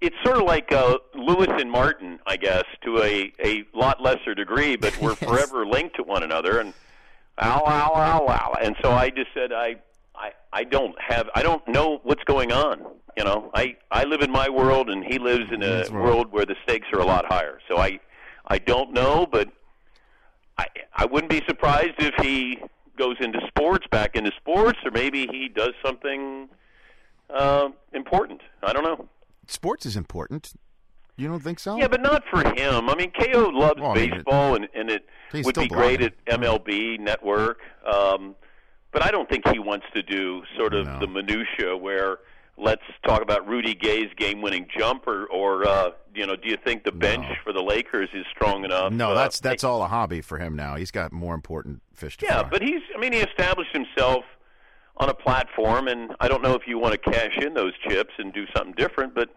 It's 0.00 0.14
sort 0.24 0.36
of 0.36 0.44
like 0.44 0.70
uh, 0.70 0.98
Lewis 1.12 1.48
and 1.50 1.68
Martin, 1.68 2.20
I 2.24 2.36
guess, 2.36 2.62
to 2.84 2.98
a, 2.98 3.32
a 3.44 3.64
lot 3.74 4.00
lesser 4.00 4.32
degree, 4.32 4.76
but 4.76 4.96
we're 5.00 5.14
forever 5.16 5.66
linked 5.66 5.96
to 5.96 6.04
one 6.04 6.22
another. 6.22 6.60
And 6.60 6.72
ow, 7.38 7.64
ow, 7.66 7.92
ow, 7.92 8.26
ow. 8.28 8.54
And 8.62 8.76
so 8.80 8.92
I 8.92 9.10
just 9.10 9.30
said, 9.34 9.52
I, 9.52 9.74
I, 10.14 10.30
I 10.52 10.62
don't 10.62 10.94
have, 11.00 11.28
I 11.34 11.42
don't 11.42 11.66
know 11.66 11.98
what's 12.04 12.22
going 12.22 12.52
on. 12.52 12.80
You 13.16 13.24
know, 13.24 13.50
I, 13.54 13.76
I 13.90 14.04
live 14.04 14.20
in 14.20 14.30
my 14.30 14.48
world, 14.48 14.88
and 14.88 15.04
he 15.04 15.18
lives 15.18 15.46
in 15.52 15.64
a 15.64 15.78
world. 15.90 15.92
world 15.92 16.32
where 16.32 16.46
the 16.46 16.54
stakes 16.62 16.86
are 16.92 17.00
a 17.00 17.04
lot 17.04 17.24
higher. 17.26 17.58
So 17.68 17.78
I, 17.78 17.98
I 18.46 18.58
don't 18.58 18.92
know, 18.92 19.26
but 19.30 19.48
I, 20.62 21.02
I 21.02 21.06
wouldn't 21.06 21.30
be 21.30 21.42
surprised 21.46 21.94
if 21.98 22.14
he 22.24 22.58
goes 22.96 23.16
into 23.20 23.40
sports, 23.48 23.86
back 23.90 24.16
into 24.16 24.30
sports, 24.36 24.78
or 24.84 24.90
maybe 24.90 25.26
he 25.30 25.48
does 25.48 25.72
something 25.84 26.48
uh, 27.30 27.68
important. 27.92 28.40
I 28.62 28.72
don't 28.72 28.84
know. 28.84 29.08
Sports 29.46 29.86
is 29.86 29.96
important. 29.96 30.52
You 31.16 31.28
don't 31.28 31.40
think 31.42 31.58
so? 31.58 31.76
Yeah, 31.76 31.88
but 31.88 32.00
not 32.00 32.22
for 32.30 32.40
him. 32.56 32.88
I 32.88 32.94
mean, 32.94 33.10
KO 33.12 33.48
loves 33.52 33.80
Well, 33.80 33.94
mean, 33.94 34.04
it- 34.04 34.10
baseball, 34.12 34.54
and, 34.56 34.68
and 34.74 34.90
it 34.90 35.04
would 35.44 35.54
be 35.54 35.68
great 35.68 35.98
blind. 36.00 36.12
at 36.28 36.40
MLB 36.40 36.98
Network. 37.00 37.58
Um, 37.90 38.34
but 38.92 39.04
I 39.04 39.10
don't 39.10 39.28
think 39.28 39.48
he 39.48 39.58
wants 39.58 39.86
to 39.94 40.02
do 40.02 40.42
sort 40.56 40.74
of 40.74 40.86
the 41.00 41.06
minutia 41.06 41.76
where 41.76 42.18
let's 42.58 42.82
talk 43.06 43.22
about 43.22 43.48
Rudy 43.48 43.74
Gay's 43.74 44.10
game-winning 44.18 44.66
jumper, 44.78 45.24
or 45.26 45.66
uh, 45.66 45.90
you 46.14 46.26
know, 46.26 46.36
do 46.36 46.48
you 46.48 46.56
think 46.62 46.84
the 46.84 46.92
bench 46.92 47.24
for 47.44 47.52
the 47.52 47.62
Lakers 47.62 48.08
is 48.12 48.24
strong 48.34 48.64
enough? 48.64 48.92
No, 48.92 49.12
Uh, 49.12 49.14
that's 49.14 49.40
that's 49.40 49.64
all 49.64 49.82
a 49.82 49.88
hobby 49.88 50.20
for 50.20 50.38
him 50.38 50.54
now. 50.56 50.76
He's 50.76 50.90
got 50.90 51.12
more 51.12 51.34
important 51.34 51.80
fish 51.94 52.16
to 52.18 52.26
yeah, 52.26 52.40
fry. 52.40 52.48
but 52.50 52.62
he's. 52.62 52.82
I 52.94 52.98
mean, 52.98 53.12
he 53.12 53.20
established 53.20 53.72
himself 53.74 54.24
on 54.98 55.08
a 55.08 55.14
platform, 55.14 55.88
and 55.88 56.14
I 56.20 56.28
don't 56.28 56.42
know 56.42 56.54
if 56.54 56.62
you 56.66 56.78
want 56.78 56.92
to 56.92 57.10
cash 57.10 57.36
in 57.40 57.54
those 57.54 57.72
chips 57.88 58.12
and 58.18 58.32
do 58.32 58.44
something 58.54 58.74
different. 58.74 59.14
But 59.14 59.30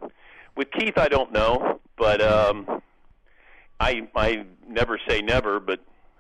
with 0.58 0.70
Keith, 0.72 0.98
I 0.98 1.08
don't 1.08 1.32
know. 1.32 1.80
But 1.98 2.22
um, 2.22 2.82
I 3.80 4.08
I 4.16 4.46
never 4.68 5.00
say 5.08 5.22
never, 5.22 5.60
but 5.60 5.80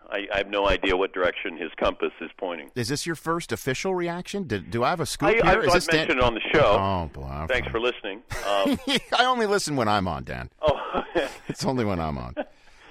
I, 0.09 0.27
I 0.33 0.37
have 0.37 0.49
no 0.49 0.67
idea 0.67 0.95
what 0.95 1.13
direction 1.13 1.57
his 1.57 1.71
compass 1.77 2.11
is 2.21 2.29
pointing. 2.37 2.71
Is 2.75 2.87
this 2.89 3.05
your 3.05 3.15
first 3.15 3.51
official 3.51 3.95
reaction? 3.95 4.47
Did, 4.47 4.69
do 4.71 4.83
I 4.83 4.89
have 4.89 4.99
a 4.99 5.05
scoop 5.05 5.29
I, 5.29 5.33
here? 5.51 5.61
Is 5.61 5.67
I've 5.67 5.73
this 5.73 5.87
Dan- 5.87 5.97
mentioned 5.99 6.19
it 6.19 6.23
on 6.23 6.33
the 6.33 6.41
show. 6.53 6.77
Oh, 6.79 7.09
boy. 7.13 7.45
Thanks 7.49 7.67
for 7.69 7.79
listening. 7.79 8.21
Um, 8.45 8.79
I 9.17 9.25
only 9.25 9.47
listen 9.47 9.75
when 9.75 9.87
I'm 9.87 10.07
on, 10.07 10.23
Dan. 10.23 10.49
oh, 10.61 11.03
It's 11.47 11.65
only 11.65 11.83
when 11.83 11.99
I'm 11.99 12.17
on. 12.17 12.35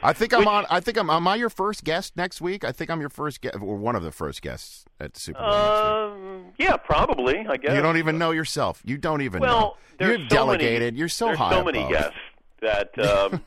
I 0.02 0.12
think 0.12 0.34
I'm 0.34 0.46
on. 0.46 0.66
I 0.68 0.80
think 0.80 0.98
I'm. 0.98 1.08
Am 1.08 1.26
I 1.26 1.36
your 1.36 1.48
first 1.48 1.84
guest 1.84 2.16
next 2.16 2.40
week? 2.40 2.64
I 2.64 2.72
think 2.72 2.90
I'm 2.90 3.00
your 3.00 3.08
first 3.08 3.40
guest, 3.40 3.54
or 3.56 3.76
one 3.76 3.96
of 3.96 4.02
the 4.02 4.10
first 4.10 4.42
guests 4.42 4.84
at 5.00 5.14
the 5.14 5.20
Super 5.20 5.38
Bowl. 5.40 5.50
um, 5.50 6.44
yeah, 6.58 6.76
probably. 6.76 7.38
I 7.48 7.56
guess 7.56 7.74
you 7.74 7.80
don't 7.80 7.96
even 7.96 8.18
know 8.18 8.32
yourself. 8.32 8.82
You 8.84 8.98
don't 8.98 9.22
even 9.22 9.40
know. 9.40 9.46
Well, 9.46 9.78
there's 9.98 10.18
You're 10.18 10.28
so 10.28 10.34
delegated. 10.34 10.82
Many, 10.94 10.98
You're 10.98 11.08
so 11.08 11.26
there's 11.26 11.38
high 11.38 11.50
so 11.52 11.64
many 11.64 11.88
guests 11.88 12.18
that 12.60 12.98
um, 13.08 13.42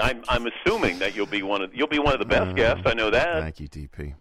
I'm, 0.00 0.22
I'm 0.28 0.46
assuming 0.46 0.98
that 1.00 1.14
you'll 1.14 1.26
be 1.26 1.42
one 1.42 1.62
of 1.62 1.74
you'll 1.74 1.86
be 1.88 1.98
one 1.98 2.12
of 2.14 2.18
the 2.20 2.26
best 2.26 2.54
guests. 2.56 2.82
I 2.86 2.94
know 2.94 3.10
that. 3.10 3.28
Uh, 3.28 3.40
Thank 3.42 3.60
you, 3.60 3.68
DP. 3.68 4.14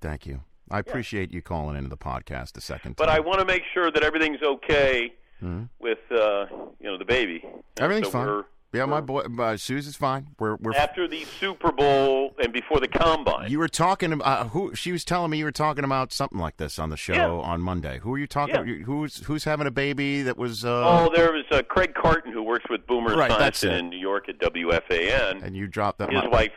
Thank 0.00 0.26
you. 0.26 0.42
I 0.70 0.78
appreciate 0.80 1.30
you 1.32 1.42
calling 1.42 1.76
into 1.76 1.88
the 1.88 1.96
podcast 1.96 2.56
a 2.56 2.60
second 2.60 2.96
time. 2.96 3.06
But. 3.06 3.08
I 3.08 3.20
want 3.20 3.38
to 3.38 3.44
make 3.44 3.62
sure 3.72 3.90
that 3.90 4.02
everything's 4.02 4.42
okay 4.42 5.12
Mhm. 5.42 5.68
with 5.78 5.98
uh, 6.10 6.46
you 6.80 6.86
know 6.90 6.96
the 6.98 7.04
baby. 7.04 7.44
Everything's 7.78 8.06
so 8.08 8.12
fine. 8.12 8.44
Yeah, 8.72 8.84
my 8.84 9.00
boy, 9.00 9.20
uh, 9.38 9.56
Susie's 9.56 9.96
fine. 9.96 10.26
We're 10.38 10.56
we're. 10.56 10.74
After 10.74 11.08
the 11.08 11.24
Super 11.40 11.72
Bowl 11.72 12.34
and 12.42 12.52
before 12.52 12.78
the 12.80 12.88
combine. 12.88 13.50
You 13.50 13.58
were 13.58 13.68
talking. 13.68 14.20
Uh, 14.20 14.48
who 14.48 14.74
she 14.74 14.92
was 14.92 15.04
telling 15.04 15.30
me 15.30 15.38
you 15.38 15.44
were 15.44 15.52
talking 15.52 15.84
about 15.84 16.12
something 16.12 16.38
like 16.38 16.56
this 16.58 16.78
on 16.78 16.90
the 16.90 16.96
show 16.96 17.14
Yeah. 17.14 17.28
on 17.28 17.60
Monday. 17.62 17.98
Who 18.00 18.12
are 18.14 18.18
you 18.18 18.26
talking? 18.26 18.54
Yeah. 18.66 18.84
Who's 18.84 19.24
who's 19.24 19.44
having 19.44 19.66
a 19.66 19.70
baby 19.70 20.22
that 20.22 20.36
was? 20.36 20.64
Uh, 20.64 20.82
Oh, 20.86 21.10
there 21.14 21.32
was 21.32 21.44
uh, 21.50 21.62
Craig 21.62 21.94
Carton 21.94 22.32
who 22.32 22.42
works 22.42 22.64
with 22.68 22.86
Boomer 22.86 23.16
Right, 23.16 23.30
that's 23.30 23.64
in 23.64 23.88
New 23.88 23.98
York 23.98 24.28
at 24.28 24.38
WFAN. 24.38 25.42
and 25.42 25.56
you 25.56 25.66
dropped 25.66 25.98
that. 26.00 26.12
His 26.12 26.22
mi- 26.24 26.28
wife 26.28 26.52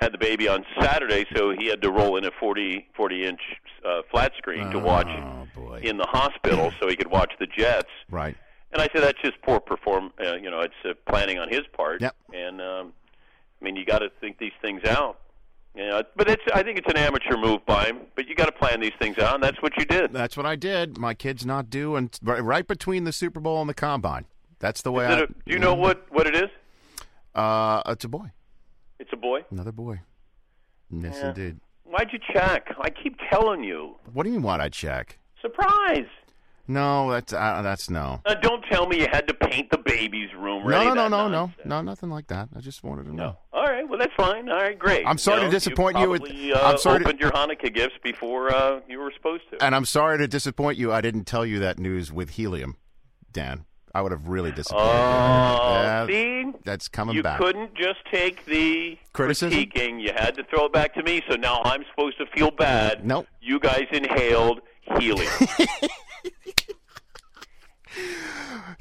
had 0.00 0.12
the 0.12 0.18
baby 0.18 0.46
on 0.46 0.64
Saturday, 0.78 1.24
so 1.34 1.50
he 1.58 1.66
had 1.68 1.80
to 1.82 1.90
roll 1.90 2.16
in 2.18 2.24
a 2.26 2.30
40, 2.38 2.86
40 2.94 3.24
inch 3.24 3.40
uh, 3.84 4.02
flat 4.10 4.32
screen 4.36 4.70
to 4.70 4.78
watch 4.78 5.06
Oh, 5.08 5.74
in 5.76 5.96
the 5.96 6.06
hospital 6.06 6.70
so 6.80 6.86
he 6.88 6.96
could 6.96 7.10
watch 7.10 7.32
the 7.40 7.46
Jets. 7.46 7.88
Right. 8.10 8.36
And 8.72 8.82
I 8.82 8.88
said 8.92 9.02
that's 9.02 9.20
just 9.22 9.40
poor 9.42 9.60
perform. 9.60 10.12
Uh, 10.20 10.34
you 10.34 10.50
know, 10.50 10.60
it's 10.60 10.74
uh, 10.84 10.92
planning 11.10 11.38
on 11.38 11.48
his 11.48 11.62
part. 11.72 12.00
Yep. 12.00 12.16
And 12.34 12.60
um, 12.60 12.92
I 13.60 13.64
mean, 13.64 13.76
you 13.76 13.84
got 13.84 14.00
to 14.00 14.10
think 14.20 14.38
these 14.38 14.52
things 14.60 14.84
out. 14.84 15.18
You 15.74 15.86
know, 15.86 16.02
but 16.16 16.28
it's 16.28 16.42
I 16.54 16.62
think 16.62 16.78
it's 16.78 16.88
an 16.90 16.96
amateur 16.96 17.36
move 17.36 17.64
by 17.66 17.84
him. 17.86 18.00
But 18.14 18.26
you 18.28 18.34
got 18.34 18.46
to 18.46 18.52
plan 18.52 18.80
these 18.80 18.94
things 18.98 19.18
out, 19.18 19.34
and 19.34 19.42
that's 19.42 19.60
what 19.60 19.76
you 19.78 19.84
did. 19.84 20.12
That's 20.12 20.36
what 20.36 20.46
I 20.46 20.56
did. 20.56 20.96
My 20.98 21.12
kid's 21.14 21.44
not 21.44 21.68
due, 21.70 21.96
and 21.96 22.18
right, 22.22 22.42
right 22.42 22.66
between 22.66 23.04
the 23.04 23.12
Super 23.12 23.40
Bowl 23.40 23.60
and 23.60 23.68
the 23.68 23.74
Combine. 23.74 24.24
That's 24.58 24.80
the 24.82 24.90
way 24.90 25.04
I. 25.06 25.20
a, 25.20 25.26
do 25.26 25.34
you 25.46 25.58
know 25.58 25.74
what 25.74 26.06
what 26.10 26.26
it 26.26 26.34
is? 26.34 26.50
Uh, 27.34 27.82
it's 27.86 28.04
a 28.04 28.08
boy. 28.08 28.30
It's 28.98 29.10
a 29.12 29.16
boy. 29.16 29.44
Another 29.50 29.72
boy. 29.72 30.00
Yes, 30.90 31.18
Yeah. 31.20 31.28
indeed. 31.28 31.60
Why'd 31.84 32.08
you 32.12 32.18
check? 32.32 32.74
I 32.80 32.88
keep 32.90 33.18
telling 33.30 33.62
you. 33.62 33.96
What 34.12 34.22
do 34.24 34.30
you 34.30 34.36
mean? 34.36 34.42
What 34.42 34.60
I 34.60 34.70
check? 34.70 35.18
Surprise. 35.42 36.06
No, 36.68 37.10
that's 37.12 37.32
uh, 37.32 37.62
that's 37.62 37.88
no. 37.90 38.20
Uh, 38.26 38.34
don't 38.34 38.62
tell 38.70 38.86
me 38.86 38.98
you 39.00 39.06
had 39.10 39.28
to 39.28 39.34
paint 39.34 39.70
the 39.70 39.78
baby's 39.78 40.32
room. 40.34 40.66
No, 40.68 40.82
no, 40.82 40.94
no, 40.94 41.08
no, 41.08 41.28
nonsense. 41.28 41.58
no, 41.64 41.76
no, 41.76 41.82
nothing 41.82 42.10
like 42.10 42.26
that. 42.28 42.48
I 42.56 42.60
just 42.60 42.82
wanted 42.82 43.04
to 43.06 43.14
know. 43.14 43.36
All 43.52 43.64
right, 43.64 43.88
well 43.88 43.98
that's 43.98 44.12
fine. 44.16 44.48
All 44.48 44.56
right, 44.56 44.78
great. 44.78 45.06
I'm 45.06 45.18
sorry 45.18 45.42
You 45.42 45.46
to 45.46 45.50
disappoint 45.52 45.98
you 45.98 46.10
with- 46.10 46.22
Uh, 46.22 46.60
I'm 46.62 46.78
sorry 46.78 47.00
to- 47.00 47.04
opened 47.06 47.20
your 47.20 47.30
Hanukkah 47.30 47.72
gifts 47.72 47.94
before 48.02 48.52
uh, 48.54 48.80
you 48.88 48.98
were 48.98 49.12
supposed 49.16 49.44
to. 49.52 49.64
And 49.64 49.74
I'm 49.74 49.84
sorry 49.84 50.18
to 50.18 50.26
disappoint 50.28 50.76
you. 50.78 50.92
I 50.92 51.00
didn't 51.00 51.24
tell 51.24 51.46
you 51.46 51.58
that 51.60 51.78
news 51.78 52.12
with 52.12 52.30
helium, 52.30 52.76
Dan. 53.32 53.64
I 53.94 54.02
would 54.02 54.12
have 54.12 54.28
really 54.28 54.52
disappointed 54.52 54.84
you. 54.88 54.92
Oh, 54.92 55.80
Yeah, 55.82 56.06
see, 56.06 56.44
that's 56.64 56.86
coming 56.88 57.16
you 57.16 57.22
back. 57.22 57.38
couldn't 57.38 57.74
just 57.74 58.00
take 58.12 58.44
the 58.44 58.98
Criticism? 59.14 59.58
critiquing. 59.58 60.02
You 60.02 60.10
had 60.14 60.34
to 60.34 60.44
throw 60.44 60.66
it 60.66 60.72
back 60.74 60.92
to 60.96 61.02
me. 61.02 61.22
So 61.30 61.36
now 61.36 61.62
I'm 61.64 61.82
supposed 61.90 62.18
to 62.18 62.26
feel 62.26 62.50
bad. 62.50 63.06
Nope. 63.06 63.26
You 63.40 63.58
guys 63.58 63.84
inhaled 63.92 64.60
helium. 64.98 65.32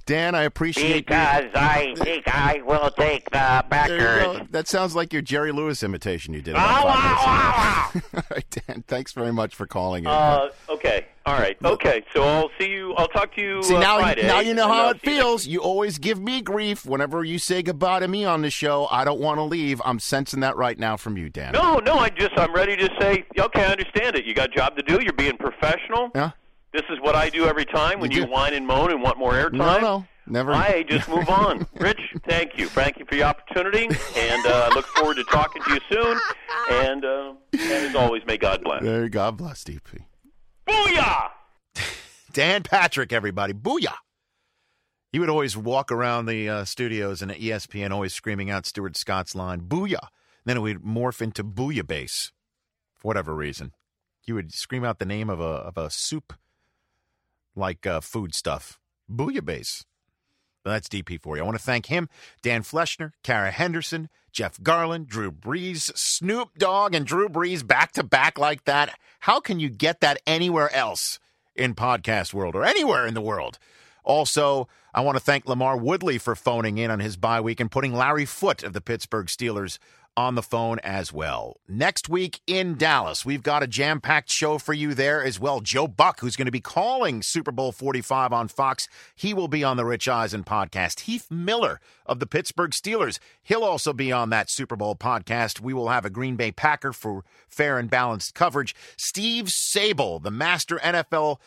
Dan, 0.06 0.36
I 0.36 0.44
appreciate 0.44 1.08
Because 1.08 1.46
I 1.56 1.96
think 1.98 2.28
I 2.28 2.62
will 2.64 2.92
take 2.92 3.30
the 3.32 3.64
you 3.90 3.98
go. 3.98 4.48
That 4.52 4.68
sounds 4.68 4.96
like 4.96 5.12
your 5.12 5.24
Jerry 5.24 5.52
Lewis 5.52 5.82
imitation 5.82 6.34
you 6.34 6.42
did. 6.42 6.52
About 6.54 6.84
five 6.84 7.94
minutes 7.96 8.06
ago. 8.06 8.18
All 8.30 8.36
right, 8.36 8.46
Dan. 8.68 8.84
Thanks 8.88 9.14
very 9.14 9.34
much 9.34 9.56
for 9.56 9.66
calling 9.66 10.04
in. 10.04 10.10
uh, 10.10 10.50
okay. 10.70 11.08
All 11.26 11.34
right. 11.40 11.58
Okay. 11.64 12.04
So 12.14 12.22
I'll 12.22 12.52
see 12.60 12.70
you. 12.70 12.94
I'll 12.96 13.08
talk 13.08 13.34
to 13.36 13.42
you 13.42 13.64
See 13.64 13.76
uh, 13.76 13.80
now, 13.80 13.98
Friday. 13.98 14.28
now 14.28 14.42
you 14.42 14.54
know 14.54 14.68
how 14.68 14.86
I'll 14.86 14.92
it 14.92 15.02
see 15.04 15.12
you 15.16 15.18
feels. 15.22 15.48
You 15.48 15.60
always 15.62 15.98
give 15.98 16.20
me 16.20 16.42
grief 16.42 16.86
whenever 16.86 17.24
you 17.24 17.40
say 17.40 17.64
goodbye 17.64 18.02
to 18.02 18.08
me 18.08 18.26
on 18.26 18.44
the 18.44 18.52
show. 18.52 18.88
I 18.92 19.06
don't 19.06 19.20
want 19.20 19.40
to 19.40 19.44
leave. 19.44 19.82
I'm 19.84 19.98
sensing 20.00 20.42
that 20.42 20.56
right 20.56 20.78
now 20.78 20.98
from 20.98 21.18
you, 21.18 21.30
Dan. 21.32 21.54
No, 21.54 21.78
no. 21.80 21.96
I 21.96 22.10
just 22.10 22.38
I'm 22.38 22.54
ready 22.54 22.76
to 22.78 22.90
say. 23.00 23.26
Okay, 23.40 23.64
I 23.64 23.72
understand 23.72 24.16
it. 24.18 24.26
You 24.26 24.36
got 24.36 24.52
a 24.52 24.56
job 24.56 24.76
to 24.78 24.84
do. 24.84 25.00
You're 25.02 25.14
being 25.14 25.38
professional. 25.38 26.12
Yeah. 26.14 26.32
This 26.76 26.84
is 26.90 27.00
what 27.00 27.16
I 27.16 27.30
do 27.30 27.46
every 27.46 27.64
time 27.64 28.02
when 28.02 28.12
You 28.12 28.24
you, 28.24 28.28
whine 28.28 28.54
and 28.54 28.68
moan 28.68 28.92
and 28.92 29.02
want 29.02 29.18
more 29.18 29.32
airtime. 29.32 29.54
No, 29.54 29.80
no, 29.80 30.06
never. 30.28 30.52
I 30.52 30.84
just 30.84 31.08
move 31.08 31.30
on. 31.30 31.66
Rich, 31.80 32.02
thank 32.28 32.58
you. 32.58 32.68
Thank 32.68 33.00
you 33.00 33.06
for 33.06 33.16
the 33.16 33.24
opportunity, 33.24 33.86
and 34.18 34.46
uh, 34.46 34.72
look 34.76 34.86
forward 34.88 35.16
to 35.16 35.24
talking 35.24 35.64
to 35.64 35.74
you 35.74 35.80
soon. 35.90 36.20
And, 36.70 37.06
uh, 37.06 37.34
and 37.54 37.62
as 37.72 37.96
always, 37.96 38.24
may 38.28 38.36
God 38.36 38.62
bless. 38.62 38.84
There, 38.84 39.08
God 39.08 39.38
bless 39.38 39.64
DP. 39.64 40.04
Booyah! 40.68 41.30
Dan 42.34 42.62
Patrick, 42.64 43.14
everybody. 43.14 43.54
Booyah. 43.54 43.96
He 45.14 45.20
would 45.20 45.30
always 45.30 45.56
walk 45.56 45.94
around 45.94 46.26
the 46.26 46.50
uh, 46.50 46.66
studios 46.66 47.22
and 47.22 47.32
at 47.32 47.40
ESPN, 47.40 47.92
always 47.92 48.14
screaming 48.14 48.50
out 48.50 48.66
Stuart 48.66 48.98
Scott's 48.98 49.34
line, 49.34 49.62
Booyah. 49.62 50.10
Then 50.44 50.58
it 50.58 50.60
would 50.60 50.84
morph 50.84 51.22
into 51.22 51.42
Booyah 51.42 51.88
Base 51.88 52.34
for 52.96 53.08
whatever 53.08 53.34
reason. 53.34 53.72
He 54.20 54.34
would 54.34 54.52
scream 54.54 54.84
out 54.84 55.00
the 55.00 55.06
name 55.06 55.30
of 55.30 55.40
a, 55.40 55.44
of 55.44 55.78
a 55.78 55.90
soup 55.90 56.34
like 57.56 57.86
uh, 57.86 58.02
food 58.02 58.34
stuff. 58.36 58.80
Base. 59.08 59.86
But 60.64 60.72
that's 60.72 60.90
DP 60.90 61.22
for 61.22 61.38
you. 61.38 61.44
I 61.44 61.46
want 61.46 61.58
to 61.58 61.64
thank 61.64 61.86
him, 61.86 62.10
Dan 62.42 62.64
Fleschner, 62.64 63.12
Kara 63.24 63.52
Henderson, 63.52 64.10
Jeff 64.32 64.58
Garlin, 64.58 65.06
Drew 65.06 65.32
Brees, 65.32 65.96
Snoop 65.96 66.58
Dogg, 66.58 66.96
and 66.96 67.06
Drew 67.06 67.30
Brees 67.30 67.66
back 67.66 67.92
to 67.94 68.04
back 68.04 68.40
like 68.40 68.66
that. 68.66 68.98
How 69.22 69.40
can 69.40 69.60
you 69.60 69.70
get 69.70 70.00
that 70.02 70.20
anywhere 70.26 70.74
else 70.74 71.20
in 71.56 71.76
podcast 71.76 72.34
world 72.34 72.56
or 72.56 72.66
anywhere 72.66 73.06
in 73.06 73.14
the 73.14 73.22
world? 73.22 73.60
Also, 74.04 74.68
I 74.94 75.02
want 75.02 75.18
to 75.18 75.24
thank 75.24 75.46
LaMarr 75.46 75.80
Woodley 75.80 76.18
for 76.18 76.36
phoning 76.36 76.78
in 76.80 76.90
on 76.90 77.00
his 77.00 77.16
bye 77.16 77.42
week 77.42 77.60
and 77.60 77.70
putting 77.70 77.94
Larry 77.94 78.26
Foote 78.26 78.64
of 78.64 78.74
the 78.74 78.82
Pittsburgh 78.82 79.28
Steelers 79.28 79.78
on 80.18 80.36
the 80.36 80.42
phone 80.42 80.80
as 80.80 81.12
well. 81.12 81.58
Next 81.68 82.08
week 82.08 82.40
in 82.48 82.76
Dallas, 82.76 83.26
we've 83.26 83.44
got 83.44 83.64
a 83.64 83.68
jam 83.68 84.00
packed 84.00 84.32
show 84.32 84.58
for 84.58 84.74
you 84.74 84.94
there 84.94 85.24
as 85.24 85.40
well. 85.40 85.60
Joe 85.60 85.88
Buck, 85.88 86.20
who's 86.20 86.36
going 86.36 86.46
to 86.46 86.52
be 86.52 86.62
calling 86.62 87.22
Super 87.22 87.52
Bowl 87.52 87.72
45 87.72 88.32
on 88.32 88.48
Fox, 88.48 88.88
he 89.16 89.34
will 89.34 89.48
be 89.48 89.64
on 89.64 89.78
the 89.78 89.86
Rich 89.86 90.08
Eisen 90.08 90.44
podcast. 90.44 91.02
Heath 91.02 91.30
Miller 91.30 91.82
of 92.06 92.20
the 92.20 92.28
Pittsburgh 92.28 92.72
Steelers, 92.72 93.20
he'll 93.44 93.64
also 93.64 93.92
be 93.94 94.12
on 94.12 94.30
that 94.30 94.50
Super 94.50 94.76
Bowl 94.76 94.96
podcast. 94.96 95.60
We 95.60 95.74
will 95.74 95.90
have 95.90 96.06
a 96.06 96.10
Green 96.10 96.36
Bay 96.36 96.52
Packer 96.52 96.94
for 96.94 97.24
fair 97.48 97.78
and 97.78 97.90
balanced 97.90 98.36
coverage. 98.36 98.76
Steve 98.98 99.46
Sabol, 99.46 100.22
the 100.24 100.32
master 100.32 100.78
NFL 100.78 101.40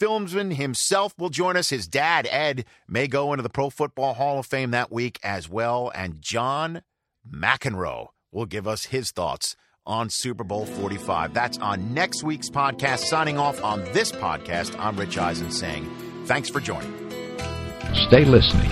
filmsman 0.00 0.54
himself 0.54 1.14
will 1.18 1.30
join 1.30 1.56
us. 1.56 1.70
His 1.70 1.88
dad, 1.88 2.28
Ed, 2.30 2.64
may 2.88 3.06
go 3.06 3.32
into 3.32 3.42
the 3.42 3.48
Pro 3.48 3.70
Football 3.70 4.14
Hall 4.14 4.38
of 4.38 4.46
Fame 4.46 4.72
that 4.72 4.92
week 4.92 5.18
as 5.22 5.48
well. 5.48 5.90
And 5.94 6.20
John 6.20 6.82
McEnroe 7.28 8.08
will 8.32 8.46
give 8.46 8.66
us 8.66 8.84
his 8.84 9.10
thoughts 9.10 9.56
on 9.86 10.10
Super 10.10 10.44
Bowl 10.44 10.66
45. 10.66 11.32
That's 11.32 11.58
on 11.58 11.94
next 11.94 12.22
week's 12.22 12.50
podcast. 12.50 12.98
Signing 12.98 13.38
off 13.38 13.62
on 13.62 13.84
this 13.92 14.12
podcast, 14.12 14.76
I'm 14.78 14.96
Rich 14.96 15.18
Eisen 15.18 15.50
saying 15.50 15.88
thanks 16.26 16.48
for 16.48 16.60
joining. 16.60 16.92
Stay 18.08 18.24
listening 18.24 18.70